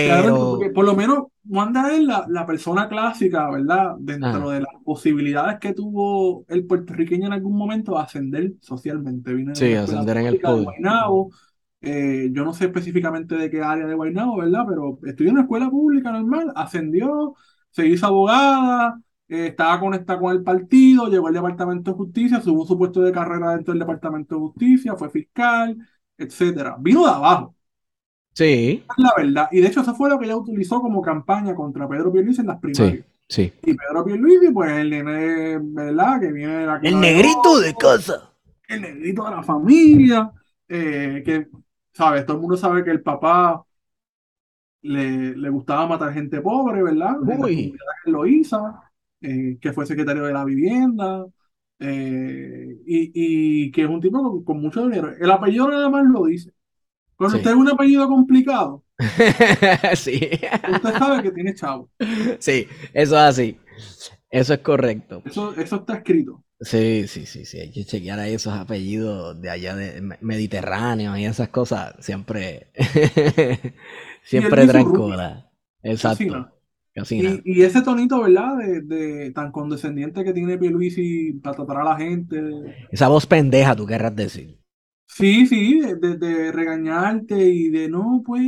Claro, 0.02 0.34
Pero. 0.34 0.46
porque 0.50 0.70
por 0.70 0.84
lo 0.84 0.94
menos 0.94 1.24
Wanda 1.48 1.92
es 1.94 2.00
la, 2.02 2.26
la 2.28 2.46
persona 2.46 2.88
clásica, 2.88 3.50
¿verdad? 3.50 3.96
Dentro 3.98 4.50
de 4.50 4.60
las 4.60 4.68
posibilidades 4.84 5.58
que 5.58 5.72
tuvo 5.74 6.44
el 6.48 6.66
puertorriqueño 6.66 7.26
en 7.26 7.32
algún 7.32 7.56
momento 7.56 7.98
a 7.98 8.04
ascender 8.04 8.52
socialmente. 8.60 9.34
Vino 9.34 9.52
de 9.54 9.58
Sí, 9.60 9.72
ascender 9.74 10.16
en 10.18 10.26
el 10.26 10.40
de. 10.42 10.62
Guaynabo. 10.62 11.30
Eh, 11.80 12.30
yo 12.32 12.44
no 12.44 12.54
sé 12.54 12.66
específicamente 12.66 13.36
de 13.36 13.50
qué 13.50 13.62
área 13.62 13.86
de 13.86 13.94
Guaynabo, 13.94 14.38
¿verdad? 14.38 14.64
Pero 14.68 14.98
estudió 15.04 15.30
en 15.30 15.36
una 15.36 15.42
escuela 15.42 15.70
pública 15.70 16.12
normal, 16.12 16.52
ascendió, 16.56 17.34
se 17.70 17.86
hizo 17.86 18.06
abogada, 18.06 19.00
eh, 19.28 19.48
estaba 19.48 19.80
conectada 19.80 20.20
con 20.20 20.32
el 20.36 20.42
partido, 20.44 21.08
llegó 21.08 21.28
al 21.28 21.34
Departamento 21.34 21.92
de 21.92 21.96
Justicia, 21.98 22.40
subió 22.40 22.64
su 22.66 22.78
puesto 22.78 23.02
de 23.02 23.12
carrera 23.12 23.52
dentro 23.52 23.72
del 23.72 23.80
Departamento 23.80 24.36
de 24.36 24.40
Justicia, 24.42 24.96
fue 24.96 25.10
fiscal, 25.10 25.76
etcétera. 26.18 26.76
Vino 26.80 27.04
de 27.06 27.10
abajo. 27.12 27.55
Sí, 28.36 28.84
Es 28.88 28.98
la 29.02 29.12
verdad. 29.16 29.48
Y 29.52 29.60
de 29.60 29.68
hecho, 29.68 29.80
eso 29.80 29.94
fue 29.94 30.08
lo 30.10 30.18
que 30.18 30.26
ella 30.26 30.36
utilizó 30.36 30.80
como 30.80 31.02
campaña 31.02 31.54
contra 31.54 31.88
Pedro 31.88 32.12
Pierluisi 32.12 32.40
en 32.40 32.46
las 32.48 32.60
primarias. 32.60 33.04
sí. 33.28 33.52
Y 33.64 33.74
Pedro 33.74 34.04
Pierluisi, 34.04 34.50
pues 34.52 34.70
el 34.72 34.90
nene, 34.90 35.58
¿verdad? 35.60 36.20
Que 36.20 36.32
viene 36.32 36.58
de 36.58 36.66
la 36.66 36.80
El 36.82 37.00
negrito 37.00 37.58
de 37.60 37.74
casa. 37.74 38.30
el 38.68 38.82
negrito 38.82 39.24
de 39.24 39.30
la 39.30 39.42
familia, 39.42 40.32
eh, 40.68 41.22
que, 41.24 41.48
¿sabes? 41.92 42.24
Todo 42.26 42.36
el 42.36 42.42
mundo 42.42 42.56
sabe 42.56 42.84
que 42.84 42.90
el 42.90 43.02
papá 43.02 43.64
le, 44.82 45.36
le 45.36 45.50
gustaba 45.50 45.86
matar 45.86 46.12
gente 46.12 46.40
pobre, 46.40 46.82
¿verdad? 46.82 47.16
Uy. 47.20 47.72
que 48.04 48.10
lo 48.10 48.26
hizo, 48.26 48.74
eh, 49.20 49.58
que 49.60 49.72
fue 49.72 49.86
secretario 49.86 50.24
de 50.24 50.32
la 50.32 50.44
vivienda, 50.44 51.26
eh, 51.78 52.78
y, 52.86 53.12
y 53.66 53.70
que 53.72 53.82
es 53.82 53.88
un 53.88 54.00
tipo 54.00 54.22
con, 54.22 54.44
con 54.44 54.60
mucho 54.60 54.84
dinero. 54.84 55.12
El 55.18 55.30
apellido 55.30 55.68
nada 55.68 55.90
más 55.90 56.04
lo 56.04 56.24
dice. 56.26 56.52
Cuando 57.16 57.32
Sí. 57.32 57.38
usted 57.38 57.50
es 57.50 57.56
un 57.56 57.68
apellido 57.68 58.08
complicado, 58.08 58.84
sí, 59.96 60.20
usted 60.72 60.92
sabe 60.98 61.22
que 61.22 61.32
tiene 61.32 61.54
chavo. 61.54 61.90
sí, 62.38 62.66
eso 62.92 63.14
es 63.16 63.22
así. 63.22 63.58
Eso 64.30 64.54
es 64.54 64.60
correcto. 64.60 65.22
Eso, 65.24 65.54
eso 65.56 65.76
está 65.76 65.96
escrito. 65.96 66.42
Sí, 66.60 67.06
sí, 67.06 67.26
sí, 67.26 67.44
sí. 67.44 67.60
Hay 67.60 67.70
que 67.70 67.84
chequear 67.84 68.18
ahí 68.18 68.34
esos 68.34 68.54
apellidos 68.54 69.40
de 69.40 69.50
allá 69.50 69.76
de 69.76 70.00
me- 70.00 70.18
Mediterráneo 70.22 71.16
y 71.16 71.26
esas 71.26 71.48
cosas. 71.50 71.94
Siempre, 72.00 72.72
siempre 74.22 74.62
dice 74.62 74.72
traen 74.72 74.86
rubia. 74.86 74.98
cola. 74.98 75.50
Exacto. 75.82 76.18
Cocina. 76.18 76.52
Cocina. 76.94 77.40
Y, 77.44 77.60
y 77.60 77.62
ese 77.62 77.82
tonito, 77.82 78.22
¿verdad? 78.22 78.56
De, 78.58 78.80
de 78.82 79.30
tan 79.32 79.52
condescendiente 79.52 80.24
que 80.24 80.32
tiene 80.32 80.58
Pierluisi 80.58 81.34
para 81.42 81.56
tratar 81.56 81.78
a 81.78 81.84
la 81.84 81.96
gente. 81.96 82.40
Esa 82.90 83.08
voz 83.08 83.26
pendeja, 83.26 83.76
tú 83.76 83.86
querrás 83.86 84.16
decir. 84.16 84.58
Sí, 85.08 85.46
sí, 85.46 85.80
de, 85.80 85.94
de- 85.96 86.16
de 86.18 86.52
regañarte 86.52 87.38
y 87.48 87.70
de 87.70 87.88
no, 87.88 88.22
pues, 88.24 88.42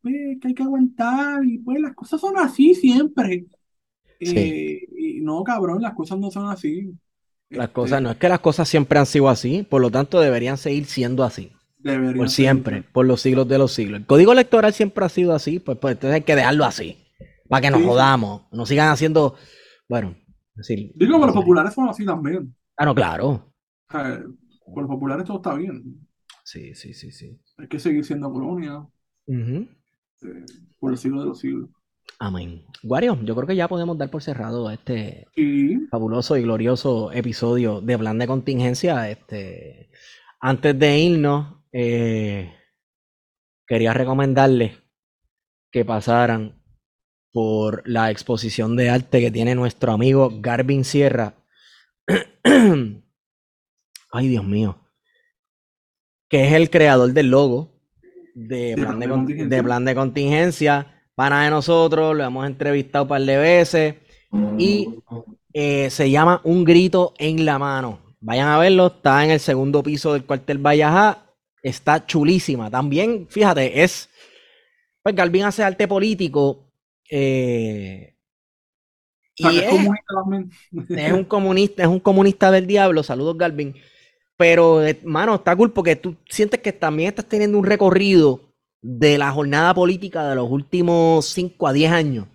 pues, 0.00 0.14
que 0.40 0.48
hay 0.48 0.54
que 0.54 0.62
aguantar 0.62 1.44
y 1.44 1.58
pues 1.58 1.80
las 1.80 1.94
cosas 1.94 2.20
son 2.20 2.38
así 2.38 2.74
siempre. 2.74 3.46
Sí. 4.22 4.60
Eh, 4.60 4.80
y 4.96 5.20
no, 5.22 5.44
cabrón, 5.44 5.82
las 5.82 5.94
cosas 5.94 6.18
no 6.20 6.30
son 6.30 6.50
así. 6.50 6.92
Las 7.54 7.68
Este, 7.68 7.70
cosas, 7.70 8.02
no 8.02 8.10
es 8.10 8.16
que 8.16 8.28
las 8.28 8.40
cosas 8.40 8.68
siempre 8.68 8.98
han 8.98 9.06
sido 9.06 9.28
así, 9.28 9.62
por 9.62 9.80
lo 9.80 9.90
tanto 9.90 10.20
deberían 10.20 10.58
seguir 10.58 10.86
siendo 10.86 11.22
así. 11.24 11.52
deberían 11.78 12.16
Por 12.16 12.30
siempre, 12.30 12.82
por 12.82 13.06
los 13.06 13.20
siglos 13.22 13.48
de 13.48 13.58
los 13.58 13.72
siglos. 13.72 14.00
El 14.00 14.06
código 14.06 14.32
electoral 14.32 14.72
siempre 14.74 15.04
ha 15.04 15.08
sido 15.08 15.34
así, 15.34 15.60
pues, 15.60 15.78
pues 15.78 15.94
entonces 15.94 16.16
hay 16.16 16.22
que 16.22 16.36
dejarlo 16.36 16.64
así. 16.64 16.98
Para 17.48 17.62
que 17.62 17.70
nos 17.70 17.82
Sí, 17.82 17.84
jodamos, 17.84 18.42
nos 18.52 18.68
sigan 18.68 18.90
haciendo. 18.90 19.36
Bueno, 19.88 20.16
es 20.56 20.68
decir. 20.68 20.92
Digo 20.94 21.20
que 21.20 21.26
los 21.26 21.34
populares 21.34 21.74
son 21.74 21.88
así 21.88 22.04
también. 22.06 22.54
Ah, 22.76 22.84
no, 22.84 22.94
claro. 22.94 23.52
Con 24.72 24.84
los 24.84 24.90
populares 24.90 25.24
todo 25.24 25.36
está 25.36 25.54
bien. 25.54 26.06
Sí, 26.44 26.74
sí, 26.74 26.94
sí, 26.94 27.10
sí. 27.10 27.40
Hay 27.58 27.68
que 27.68 27.78
seguir 27.78 28.04
siendo 28.04 28.30
colonia 28.30 28.86
eh, 29.26 29.66
por 30.78 30.92
el 30.92 30.98
siglo 30.98 31.20
de 31.20 31.26
los 31.28 31.38
siglos. 31.38 31.70
Amén. 32.18 32.64
Wario, 32.82 33.18
yo 33.22 33.34
creo 33.34 33.46
que 33.46 33.56
ya 33.56 33.66
podemos 33.66 33.96
dar 33.96 34.10
por 34.10 34.22
cerrado 34.22 34.70
este 34.70 35.26
Y 35.34 35.76
fabuloso 35.90 36.36
y 36.36 36.42
glorioso 36.42 37.10
episodio 37.12 37.80
de 37.80 37.98
plan 37.98 38.18
de 38.18 38.26
contingencia. 38.26 39.10
Este, 39.10 39.90
antes 40.40 40.78
de 40.78 40.98
irnos, 40.98 41.56
eh, 41.72 42.52
quería 43.66 43.94
recomendarles 43.94 44.78
que 45.70 45.84
pasaran 45.84 46.62
por 47.32 47.82
la 47.88 48.10
exposición 48.10 48.76
de 48.76 48.90
arte 48.90 49.20
que 49.20 49.30
tiene 49.30 49.54
nuestro 49.54 49.92
amigo 49.92 50.30
Garvin 50.40 50.84
Sierra. 50.84 51.34
Ay, 54.16 54.28
Dios 54.28 54.44
mío. 54.44 54.78
Que 56.28 56.46
es 56.46 56.52
el 56.54 56.70
creador 56.70 57.12
del 57.12 57.30
logo 57.30 57.70
de 58.34 58.74
plan 58.76 58.98
de, 58.98 59.08
con- 59.08 59.26
de 59.26 59.62
plan 59.62 59.84
de 59.84 59.94
contingencia. 59.94 60.90
Pana 61.14 61.44
de 61.44 61.50
nosotros, 61.50 62.16
lo 62.16 62.24
hemos 62.24 62.46
entrevistado 62.46 63.04
un 63.04 63.08
par 63.08 63.22
de 63.22 63.36
veces. 63.36 63.94
Y 64.58 64.88
eh, 65.52 65.90
se 65.90 66.10
llama 66.10 66.40
Un 66.44 66.64
grito 66.64 67.14
en 67.18 67.44
la 67.44 67.58
mano. 67.58 68.00
Vayan 68.20 68.48
a 68.48 68.58
verlo, 68.58 68.86
está 68.88 69.24
en 69.24 69.30
el 69.32 69.40
segundo 69.40 69.82
piso 69.82 70.12
del 70.12 70.24
cuartel 70.24 70.58
Vallajá. 70.58 71.26
Está 71.62 72.04
chulísima. 72.06 72.70
También, 72.70 73.26
fíjate, 73.28 73.82
es. 73.82 74.08
Pues 75.02 75.14
Galvin 75.14 75.44
hace 75.44 75.62
arte 75.62 75.86
político. 75.86 76.72
eh, 77.10 78.16
y 79.36 79.42
es 79.58 79.72
es 80.96 81.12
un 81.12 81.24
comunista, 81.24 81.82
es 81.82 81.88
un 81.88 82.00
comunista 82.00 82.50
del 82.50 82.66
diablo. 82.66 83.02
Saludos, 83.02 83.36
Galvin. 83.36 83.74
Pero, 84.36 84.84
eh, 84.84 85.00
mano, 85.04 85.36
está 85.36 85.54
cool 85.56 85.72
porque 85.72 85.96
tú 85.96 86.16
sientes 86.28 86.60
que 86.60 86.72
también 86.72 87.08
estás 87.10 87.26
teniendo 87.26 87.58
un 87.58 87.64
recorrido 87.64 88.40
de 88.82 89.16
la 89.18 89.30
jornada 89.32 89.74
política 89.74 90.28
de 90.28 90.34
los 90.34 90.50
últimos 90.50 91.26
5 91.26 91.68
a 91.68 91.72
10 91.72 91.92
años. 91.92 92.26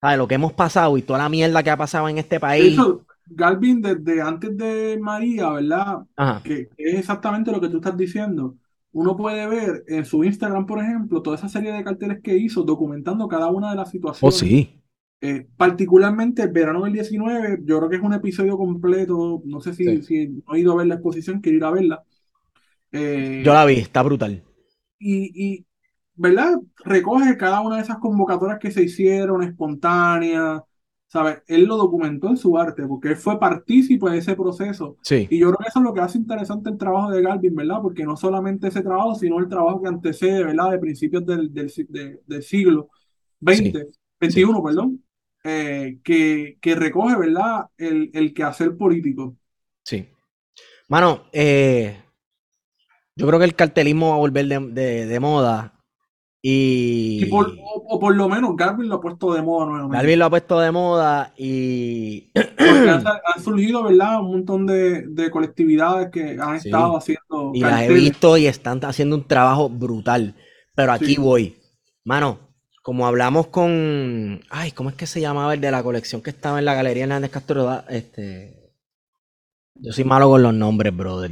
¿Sabes? 0.00 0.18
Lo 0.18 0.28
que 0.28 0.34
hemos 0.34 0.52
pasado 0.52 0.98
y 0.98 1.02
toda 1.02 1.18
la 1.20 1.28
mierda 1.28 1.62
que 1.62 1.70
ha 1.70 1.76
pasado 1.76 2.08
en 2.08 2.18
este 2.18 2.40
país. 2.40 2.74
hecho, 2.74 3.06
Galvin, 3.26 3.80
desde 3.80 4.20
antes 4.20 4.56
de 4.56 4.98
María, 5.00 5.50
¿verdad? 5.50 6.04
Ajá. 6.16 6.42
Que 6.42 6.68
es 6.76 6.94
exactamente 6.98 7.50
lo 7.52 7.60
que 7.60 7.68
tú 7.68 7.76
estás 7.78 7.96
diciendo. 7.96 8.56
Uno 8.92 9.16
puede 9.16 9.46
ver 9.48 9.84
en 9.88 10.04
su 10.04 10.22
Instagram, 10.24 10.66
por 10.66 10.78
ejemplo, 10.80 11.22
toda 11.22 11.36
esa 11.36 11.48
serie 11.48 11.72
de 11.72 11.82
carteles 11.84 12.20
que 12.22 12.36
hizo 12.36 12.62
documentando 12.62 13.26
cada 13.28 13.48
una 13.48 13.70
de 13.70 13.76
las 13.76 13.88
Oh, 14.20 14.30
situaciones. 14.30 14.38
sí. 14.38 14.83
Eh, 15.26 15.46
particularmente 15.56 16.42
el 16.42 16.50
verano 16.52 16.84
del 16.84 16.92
19, 16.92 17.60
yo 17.64 17.78
creo 17.78 17.88
que 17.88 17.96
es 17.96 18.02
un 18.02 18.12
episodio 18.12 18.58
completo. 18.58 19.40
No 19.46 19.58
sé 19.60 19.72
si, 19.72 19.84
Sí. 19.84 20.02
si 20.02 20.28
no 20.46 20.54
he 20.54 20.60
ido 20.60 20.72
a 20.72 20.76
ver 20.76 20.86
la 20.86 20.96
exposición, 20.96 21.40
quiero 21.40 21.56
ir 21.56 21.64
a 21.64 21.70
verla. 21.70 22.02
Eh, 22.92 23.42
Yo 23.44 23.54
la 23.54 23.64
vi, 23.64 23.74
está 23.76 24.02
brutal. 24.02 24.42
y, 24.98 25.32
y, 25.56 25.66
¿verdad? 26.14 26.58
Recoge 26.84 27.36
cada 27.38 27.60
una 27.62 27.76
de 27.76 27.82
esas 27.82 27.98
convocatorias 27.98 28.58
que 28.58 28.70
se 28.70 28.82
hicieron, 28.84 29.42
espontáneas, 29.42 30.62
¿sabes? 31.08 31.42
Él 31.46 31.64
lo 31.64 31.76
documentó 31.76 32.28
en 32.28 32.36
su 32.36 32.56
arte, 32.58 32.86
porque 32.86 33.08
él 33.08 33.16
fue 33.16 33.38
partícipe 33.40 34.10
de 34.10 34.18
ese 34.18 34.36
proceso. 34.36 34.96
Sí. 35.02 35.26
Y 35.30 35.38
yo 35.38 35.46
creo 35.48 35.58
que 35.58 35.68
eso 35.68 35.78
es 35.80 35.84
lo 35.84 35.94
que 35.94 36.00
hace 36.00 36.18
interesante 36.18 36.68
el 36.70 36.76
trabajo 36.78 37.10
de 37.10 37.22
Galvin, 37.22 37.54
¿verdad? 37.54 37.80
Porque 37.82 38.04
no 38.04 38.16
solamente 38.16 38.68
ese 38.68 38.82
trabajo, 38.82 39.14
sino 39.14 39.38
el 39.38 39.48
trabajo 39.48 39.80
que 39.82 39.88
antecede, 39.88 40.44
¿verdad? 40.44 40.70
De 40.72 40.78
principios 40.78 41.24
del, 41.26 41.52
del, 41.52 41.72
del 42.26 42.42
siglo 42.42 42.90
XX, 43.40 43.72
XXI, 44.20 44.44
perdón, 44.64 45.02
eh, 45.44 45.98
que, 46.04 46.58
que 46.60 46.74
recoge, 46.74 47.16
¿verdad? 47.16 47.66
El, 47.76 48.10
el 48.14 48.34
quehacer 48.34 48.76
político. 48.76 49.36
Sí. 49.84 50.08
Mano, 50.88 51.24
eh, 51.32 52.02
yo 53.16 53.26
creo 53.26 53.38
que 53.38 53.44
el 53.44 53.54
cartelismo 53.54 54.10
va 54.10 54.14
a 54.16 54.18
volver 54.18 54.46
de, 54.46 54.58
de- 54.60 55.06
de 55.06 55.20
moda. 55.20 55.70
Y 56.42 57.22
Y 57.22 57.26
por, 57.26 57.48
o, 57.58 57.84
o 57.88 57.98
por 58.00 58.14
lo 58.14 58.28
menos 58.28 58.54
Galvin 58.54 58.88
lo 58.88 58.96
ha 58.96 59.00
puesto 59.00 59.32
de 59.32 59.40
moda 59.42 59.66
nuevamente. 59.66 59.96
Galvin 59.96 60.18
lo 60.18 60.24
ha 60.26 60.30
puesto 60.30 60.60
de 60.60 60.70
moda 60.72 61.32
y 61.38 62.30
Porque 62.34 62.90
han, 62.90 63.06
han 63.06 63.42
surgido, 63.42 63.84
¿verdad? 63.84 64.20
Un 64.20 64.30
montón 64.32 64.66
de, 64.66 65.06
de 65.06 65.30
colectividades 65.30 66.10
que 66.10 66.36
han 66.38 66.60
Sí. 66.60 66.68
estado 66.68 66.96
haciendo 66.98 67.52
Y 67.54 67.60
las 67.60 67.82
he 67.82 67.88
visto 67.94 68.36
y 68.36 68.46
están 68.46 68.84
haciendo 68.84 69.16
un 69.16 69.26
trabajo 69.26 69.70
brutal. 69.70 70.34
Pero 70.74 70.92
aquí 70.92 71.14
Sí. 71.14 71.20
voy. 71.20 71.56
Mano, 72.04 72.38
como 72.84 73.06
hablamos 73.06 73.46
con. 73.46 74.42
Ay, 74.50 74.72
¿cómo 74.72 74.90
es 74.90 74.94
que 74.94 75.06
se 75.06 75.18
llamaba 75.18 75.54
el 75.54 75.60
de 75.62 75.70
la 75.70 75.82
colección 75.82 76.20
que 76.20 76.28
estaba 76.28 76.58
en 76.58 76.66
la 76.66 76.74
Galería 76.74 77.04
Hernández 77.04 77.30
Castro? 77.30 77.82
Este. 77.88 78.74
Yo 79.76 79.90
soy 79.90 80.04
malo 80.04 80.28
con 80.28 80.42
los 80.42 80.52
nombres, 80.52 80.94
brother. 80.94 81.30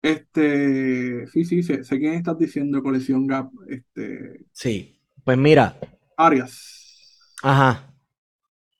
Este, 0.00 1.26
sí, 1.26 1.44
sí, 1.44 1.64
sé, 1.64 1.82
sé 1.82 1.98
quién 1.98 2.14
estás 2.14 2.38
diciendo, 2.38 2.80
colección 2.84 3.26
Gap, 3.26 3.50
este, 3.68 4.44
Sí. 4.52 4.96
Pues 5.24 5.36
mira, 5.36 5.76
Arias, 6.16 7.34
ajá. 7.42 7.92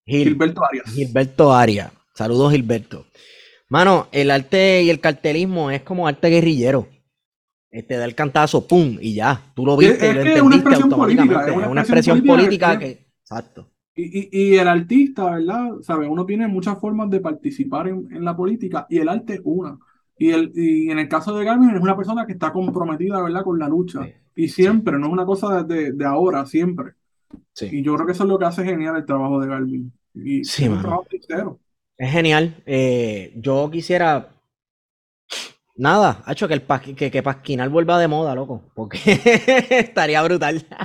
Gil, 0.06 0.28
Gilberto 0.28 0.64
Arias. 0.64 0.94
Gilberto 0.94 1.52
Arias. 1.52 1.92
Saludos, 2.14 2.52
Gilberto. 2.52 3.04
Mano, 3.68 4.06
el 4.12 4.30
arte 4.30 4.84
y 4.84 4.90
el 4.90 5.00
cartelismo 5.00 5.72
es 5.72 5.82
como 5.82 6.06
arte 6.06 6.28
guerrillero. 6.28 6.86
Este 7.72 7.96
da 7.96 8.04
el 8.04 8.14
cantazo, 8.14 8.68
pum, 8.68 8.98
y 9.00 9.14
ya. 9.14 9.52
Tú 9.54 9.66
lo 9.66 9.76
viste 9.78 10.06
Es 10.06 10.12
y 10.12 10.14
lo 10.14 10.22
es 10.36 10.42
una 10.42 10.56
entendiste 10.56 10.56
expresión 10.56 10.92
política, 10.92 11.40
automáticamente. 11.40 11.50
es 11.50 11.56
una 11.56 11.66
Es 11.66 11.70
una 11.70 11.82
expresión 11.82 12.22
política 12.24 12.24
política 12.24 12.78
que 12.78 12.86
que. 12.96 13.08
Exacto. 13.22 13.68
Y, 13.94 14.20
y, 14.20 14.52
y 14.54 14.56
el 14.56 14.68
artista, 14.68 15.30
¿verdad? 15.30 15.80
¿Sabe? 15.82 16.08
Uno 16.08 16.24
tiene 16.26 16.48
muchas 16.48 16.78
formas 16.80 17.10
de 17.10 17.20
participar 17.20 17.88
en, 17.88 18.08
en 18.12 18.24
la 18.24 18.36
política 18.36 18.86
y 18.88 18.98
el 18.98 19.08
arte 19.08 19.34
es 19.34 19.40
una. 19.44 19.78
Y, 20.18 20.30
el, 20.30 20.52
y 20.54 20.90
en 20.90 20.98
el 20.98 21.08
caso 21.08 21.36
de 21.36 21.44
Garmin 21.44 21.70
es 21.70 21.80
una 21.82 21.96
persona 21.96 22.26
que 22.26 22.32
está 22.34 22.52
comprometida, 22.52 23.22
¿verdad? 23.22 23.44
Con 23.44 23.58
la 23.58 23.68
lucha. 23.68 24.04
Sí. 24.04 24.12
Y 24.36 24.48
siempre, 24.48 24.98
no 24.98 25.06
es 25.08 25.12
una 25.12 25.26
cosa 25.26 25.62
de, 25.64 25.92
de 25.92 26.04
ahora, 26.06 26.46
siempre. 26.46 26.92
Sí. 27.52 27.68
Y 27.70 27.82
yo 27.82 27.94
creo 27.94 28.06
que 28.06 28.12
eso 28.12 28.24
es 28.24 28.28
lo 28.30 28.38
que 28.38 28.46
hace 28.46 28.64
genial 28.64 28.96
el 28.96 29.06
trabajo 29.06 29.40
de 29.40 29.48
Garmin. 29.48 29.92
Y 30.14 30.44
Sí, 30.44 30.64
es 30.64 30.70
un 30.70 30.80
trabajo 30.80 31.06
sincero. 31.10 31.60
Es 31.96 32.10
genial. 32.12 32.62
Eh, 32.66 33.32
yo 33.36 33.70
quisiera. 33.70 34.28
Nada, 35.74 36.22
ha 36.26 36.32
hecho 36.32 36.46
que 36.48 36.54
el 36.54 36.66
pas- 36.66 36.94
que, 36.94 37.10
que 37.10 37.22
Pasquinal 37.22 37.68
vuelva 37.70 37.98
de 37.98 38.06
moda, 38.08 38.34
loco. 38.34 38.62
Porque 38.74 38.98
estaría 39.70 40.22
brutal. 40.22 40.64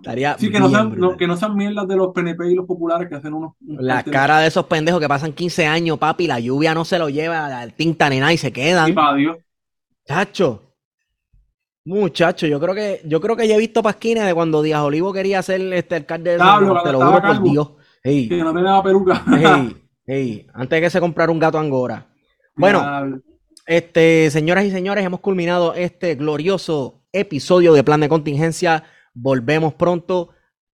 Estaría 0.00 0.36
Sí, 0.38 0.50
que 0.50 0.58
no 0.58 0.70
sean, 0.70 0.84
no- 0.88 0.96
brutal. 0.96 1.16
que 1.18 1.26
no 1.26 1.36
sean 1.36 1.54
mierdas 1.56 1.86
de 1.86 1.96
los 1.96 2.08
PNP 2.14 2.50
y 2.50 2.54
los 2.54 2.66
populares 2.66 3.06
que 3.08 3.16
hacen 3.16 3.34
unos... 3.34 3.52
unos 3.66 3.82
La 3.82 4.02
cara 4.02 4.38
de 4.40 4.48
esos 4.48 4.64
pendejos 4.64 4.98
que 5.00 5.08
pasan 5.08 5.32
15 5.34 5.66
años, 5.66 5.98
papi, 5.98 6.26
la 6.26 6.40
lluvia 6.40 6.72
no 6.74 6.84
se 6.86 6.98
lo 6.98 7.10
lleva, 7.10 7.48
la 7.48 7.68
tinta 7.68 8.08
ni 8.08 8.18
nada 8.18 8.32
y 8.32 8.38
se 8.38 8.48
Y 8.48 8.52
quedan. 8.52 8.94
para 8.94 9.14
Dios. 9.16 9.36
Chacho. 10.06 10.62
Muchacho, 11.84 12.46
yo 12.46 12.60
creo 12.60 12.74
que 12.74 13.00
yo 13.06 13.20
creo 13.20 13.36
que 13.36 13.48
ya 13.48 13.56
he 13.56 13.58
visto 13.58 13.82
pasquines 13.82 14.24
de 14.24 14.34
cuando 14.34 14.62
Díaz 14.62 14.82
Olivo 14.82 15.12
quería 15.12 15.42
ser 15.42 15.60
este 15.72 15.96
alcalde 15.96 16.32
de 16.32 16.38
San 16.38 16.66
Juan, 16.66 16.82
te 16.84 16.92
lo 16.92 16.98
juro 17.00 17.22
por. 17.22 17.42
Dios. 17.42 17.70
Que 18.02 18.28
no 18.42 18.54
tenía 18.54 18.82
peluca. 18.82 19.24
ey, 19.34 19.76
ey, 20.06 20.46
antes 20.54 20.76
de 20.76 20.80
que 20.82 20.90
se 20.90 21.00
comprara 21.00 21.32
un 21.32 21.38
gato 21.38 21.58
angora. 21.58 22.06
Bueno, 22.56 23.22
este, 23.66 24.30
señoras 24.30 24.64
y 24.64 24.70
señores, 24.70 25.04
hemos 25.04 25.20
culminado 25.20 25.74
este 25.74 26.14
glorioso 26.14 27.04
episodio 27.12 27.72
de 27.72 27.84
Plan 27.84 28.00
de 28.00 28.08
Contingencia. 28.08 28.84
Volvemos 29.14 29.74
pronto. 29.74 30.30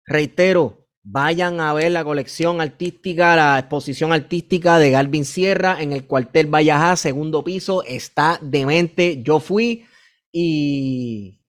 Reitero, 0.06 0.88
vayan 1.02 1.60
a 1.60 1.72
ver 1.72 1.92
la 1.92 2.04
colección 2.04 2.60
artística, 2.60 3.36
la 3.36 3.58
exposición 3.58 4.12
artística 4.12 4.78
de 4.78 4.90
Galvin 4.90 5.24
Sierra 5.24 5.80
en 5.80 5.92
el 5.92 6.06
cuartel 6.06 6.48
Vallajá, 6.48 6.96
segundo 6.96 7.44
piso. 7.44 7.82
Está 7.84 8.38
demente. 8.42 9.22
Yo 9.22 9.40
fui 9.40 9.86
y 10.32 11.40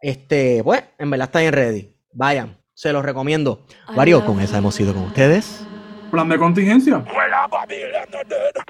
este, 0.00 0.62
pues, 0.64 0.82
en 0.98 1.10
verdad 1.10 1.28
está 1.28 1.40
bien 1.40 1.52
ready. 1.52 1.96
Vayan, 2.12 2.58
se 2.74 2.92
los 2.92 3.04
recomiendo. 3.04 3.66
Wario, 3.94 4.24
con 4.24 4.40
esa 4.40 4.58
hemos 4.58 4.78
ido 4.80 4.92
con 4.94 5.04
ustedes. 5.04 5.64
Plan 6.12 6.28
de 6.28 6.36
contingencia. 6.36 7.02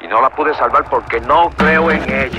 y 0.00 0.06
no 0.06 0.22
la 0.22 0.30
pude 0.30 0.54
salvar 0.54 0.84
porque 0.88 1.20
no 1.22 1.50
creo 1.50 1.90
en 1.90 2.02
ella. 2.08 2.38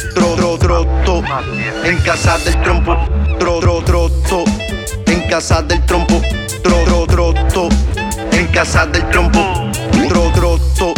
tro, 0.13 0.35
tro, 0.35 0.57
troto. 0.57 1.23
En 1.83 1.97
casa 1.99 2.37
del 2.39 2.61
trompo, 2.61 2.95
tro, 3.39 3.59
tro, 3.59 3.81
troto. 3.81 4.43
En 5.07 5.21
casa 5.29 5.61
del 5.61 5.83
trompo, 5.85 6.21
tro, 6.63 6.83
tro, 6.83 7.05
troto. 7.05 7.69
En 8.31 8.47
casa 8.47 8.85
del 8.85 9.07
trompo, 9.09 9.39
tro, 10.07 10.31
troto. 10.31 10.93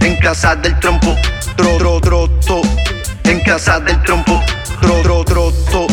En 0.00 0.16
casa 0.16 0.54
del 0.56 0.78
trompo, 0.78 1.16
tro, 1.56 1.76
tro, 1.78 2.00
troto. 2.00 2.62
En 3.24 3.40
casa 3.40 3.80
del 3.80 4.02
trompo, 4.02 4.40
tro, 4.80 5.02
tro, 5.02 5.24
troto. 5.24 5.86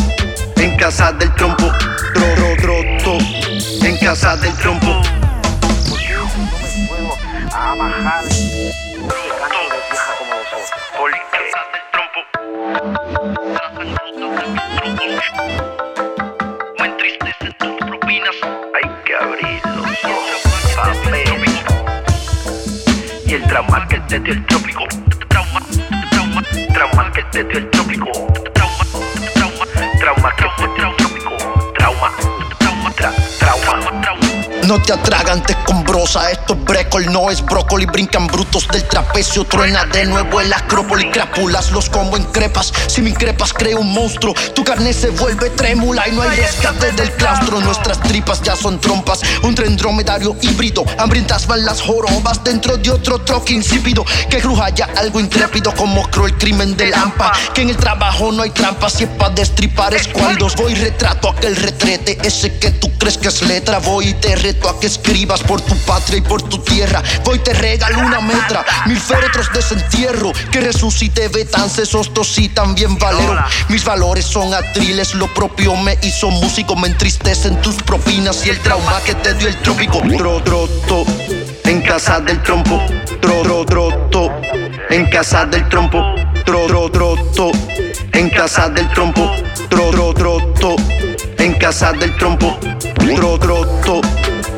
En 0.56 0.76
casa 0.76 1.12
del 1.12 1.32
trompo, 1.34 1.70
tro, 2.14 2.34
tro, 2.34 2.56
troto. 2.56 3.18
En 3.84 3.96
casa 3.98 4.36
del 4.36 4.52
trompo. 4.54 5.02
A 7.52 7.74
bajar. 7.76 8.33
El 23.34 23.42
trauma 23.48 23.84
que 23.88 23.98
te 23.98 24.20
dio 24.20 24.32
el 24.32 24.46
trópico. 24.46 24.84
Trauma, 25.26 25.60
trauma, 26.12 26.42
trauma 26.72 27.10
que 27.10 27.22
te 27.32 27.42
dio 27.42 27.58
el 27.58 27.70
trópico. 27.70 28.12
Trauma, 28.54 28.84
trauma, 29.34 29.66
trauma 29.98 30.36
que 30.36 30.44
te 30.56 30.68
dio 30.76 30.94
el. 30.96 31.72
Trauma, 31.76 32.10
No 34.66 34.80
te 34.80 34.94
atragantes 34.94 35.56
con 35.66 35.84
brosa, 35.84 36.30
esto 36.30 36.54
es 36.54 36.64
brécol, 36.64 37.12
no 37.12 37.30
es 37.30 37.44
brócoli. 37.44 37.84
Brincan 37.84 38.26
brutos 38.28 38.66
del 38.68 38.82
trapecio, 38.84 39.44
truena 39.44 39.84
de 39.84 40.06
nuevo 40.06 40.40
el 40.40 40.50
acrópoli. 40.50 41.10
Crápulas 41.10 41.70
los 41.70 41.90
como 41.90 42.16
en 42.16 42.24
crepas, 42.24 42.72
si 42.86 43.02
me 43.02 43.10
increpas 43.10 43.52
creo 43.52 43.80
un 43.80 43.92
monstruo. 43.92 44.32
Tu 44.54 44.64
carne 44.64 44.94
se 44.94 45.10
vuelve 45.10 45.50
trémula 45.50 46.08
y 46.08 46.12
no 46.12 46.22
hay 46.22 46.36
rescate 46.36 46.92
del 46.92 47.12
claustro. 47.12 47.60
Nuestras 47.60 48.00
tripas 48.00 48.40
ya 48.42 48.56
son 48.56 48.80
trompas, 48.80 49.20
un 49.42 49.54
tren 49.54 49.76
dromedario 49.76 50.34
híbrido. 50.40 50.84
Hambrientas 50.98 51.46
van 51.46 51.64
las 51.64 51.82
jorobas 51.82 52.42
dentro 52.42 52.78
de 52.78 52.90
otro 52.90 53.18
troque 53.20 53.52
insípido. 53.52 54.04
Que 54.30 54.38
cruja 54.38 54.70
ya 54.70 54.88
algo 54.96 55.20
intrépido 55.20 55.74
como 55.74 56.08
creo 56.10 56.26
el 56.26 56.38
crimen 56.38 56.74
de 56.74 56.86
Lampa. 56.86 57.32
Que 57.52 57.62
en 57.62 57.68
el 57.68 57.76
trabajo 57.76 58.32
no 58.32 58.42
hay 58.42 58.50
trampas, 58.50 58.94
si 58.94 59.04
es 59.04 59.10
pa' 59.10 59.28
destripar 59.28 59.92
escualdos. 59.94 60.56
Voy 60.56 60.74
retrato 60.74 61.28
aquel 61.28 61.54
retrete, 61.54 62.18
ese 62.22 62.58
que 62.58 62.70
tú 62.70 62.90
crees 62.98 63.18
que 63.18 63.28
es 63.28 63.42
letra. 63.42 63.78
Voy 63.78 64.08
y 64.08 64.14
te 64.14 64.34
reto 64.54 64.68
a 64.68 64.80
que 64.80 64.86
escribas 64.86 65.42
por 65.42 65.60
tu 65.60 65.76
patria 65.78 66.18
y 66.18 66.20
por 66.20 66.42
tu 66.42 66.58
tierra. 66.58 67.02
Voy 67.24 67.36
y 67.36 67.40
te 67.40 67.52
regalo 67.52 67.98
una 67.98 68.20
metra, 68.20 68.64
mil 68.86 68.98
féretros 68.98 69.48
de 69.48 69.54
desentierro. 69.54 70.32
Que 70.50 70.60
resucite 70.60 71.28
Betance, 71.28 71.86
Sostos 71.86 72.38
y 72.38 72.48
también 72.48 72.96
Valero. 72.98 73.44
Mis 73.68 73.84
valores 73.84 74.24
son 74.24 74.52
atriles, 74.54 75.14
lo 75.14 75.32
propio 75.32 75.74
me 75.76 75.98
hizo 76.02 76.30
músico. 76.30 76.76
Me 76.76 76.88
entristecen 76.88 77.60
tus 77.62 77.76
propinas 77.76 78.46
y 78.46 78.50
el 78.50 78.58
trauma 78.60 79.00
que 79.04 79.14
te 79.14 79.34
dio 79.34 79.48
el 79.48 79.56
trópico. 79.62 80.00
Tro, 80.16 80.42
troto, 80.42 81.04
en 81.64 81.82
casa 81.82 82.20
del 82.20 82.42
trompo. 82.42 82.80
Tro, 83.20 83.42
tro, 83.42 83.64
troto, 83.64 84.30
en 84.90 85.06
casa 85.10 85.44
del 85.46 85.68
trompo. 85.68 86.02
Tro, 86.44 86.66
tro, 86.66 86.90
troto, 86.90 87.50
en 88.12 88.30
casa 88.30 88.68
del 88.68 88.88
trompo. 88.90 89.30
Tro, 89.68 89.90
tro, 89.90 90.14
troto, 90.14 90.76
en 91.38 91.54
casa 91.54 91.92
del 91.92 92.16
trompo. 92.16 92.58
Tro, 93.16 93.38
troto, 93.38 94.00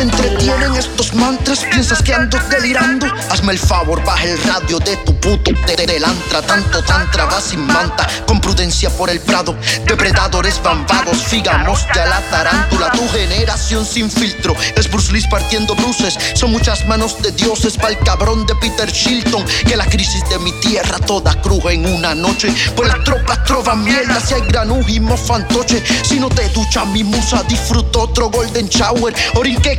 Te 0.00 0.04
entretienen 0.04 0.74
estos 0.76 1.12
mantras, 1.12 1.62
piensas 1.70 2.02
que 2.02 2.14
ando 2.14 2.38
delirando. 2.48 3.06
Hazme 3.28 3.52
el 3.52 3.58
favor, 3.58 4.02
baja 4.02 4.24
el 4.24 4.42
radio 4.44 4.78
de 4.78 4.96
tu 4.96 5.14
puto 5.20 5.50
telantra. 5.66 6.40
Tanto 6.40 6.82
tantra 6.84 7.26
va 7.26 7.38
sin 7.38 7.66
manta, 7.66 8.06
con 8.26 8.40
prudencia 8.40 8.88
por 8.88 9.10
el 9.10 9.20
prado. 9.20 9.54
Depredadores 9.84 10.58
van 10.62 10.86
vagos, 10.86 11.18
figamos 11.24 11.86
ya 11.94 12.06
la 12.06 12.20
tarántula. 12.30 12.90
Tu 12.92 13.06
generación 13.10 13.84
sin 13.84 14.10
filtro 14.10 14.56
es 14.74 14.90
Bruce 14.90 15.12
Lee 15.12 15.22
partiendo 15.30 15.74
bruces. 15.74 16.16
Son 16.32 16.50
muchas 16.50 16.86
manos 16.86 17.20
de 17.22 17.32
dioses 17.32 17.76
pa'l 17.76 17.98
cabrón 17.98 18.46
de 18.46 18.54
Peter 18.54 18.90
Shilton. 18.90 19.44
Que 19.66 19.76
la 19.76 19.84
crisis 19.84 20.26
de 20.30 20.38
mi 20.38 20.52
tierra 20.60 20.98
toda 21.00 21.34
cruja 21.42 21.72
en 21.72 21.84
una 21.86 22.14
noche. 22.14 22.54
Pues 22.74 22.88
las 22.88 23.04
tropas 23.04 23.44
trovan 23.44 23.84
mierda 23.84 24.18
si 24.20 24.32
hay 24.32 24.42
granujimo 24.48 25.16
fantoche. 25.16 25.82
Si 26.04 26.18
no 26.18 26.30
te 26.30 26.48
ducha 26.48 26.86
mi 26.86 27.04
musa, 27.04 27.42
disfruto 27.42 28.02
otro 28.02 28.30
golden 28.30 28.66
shower. 28.68 29.14
Orinque 29.34 29.78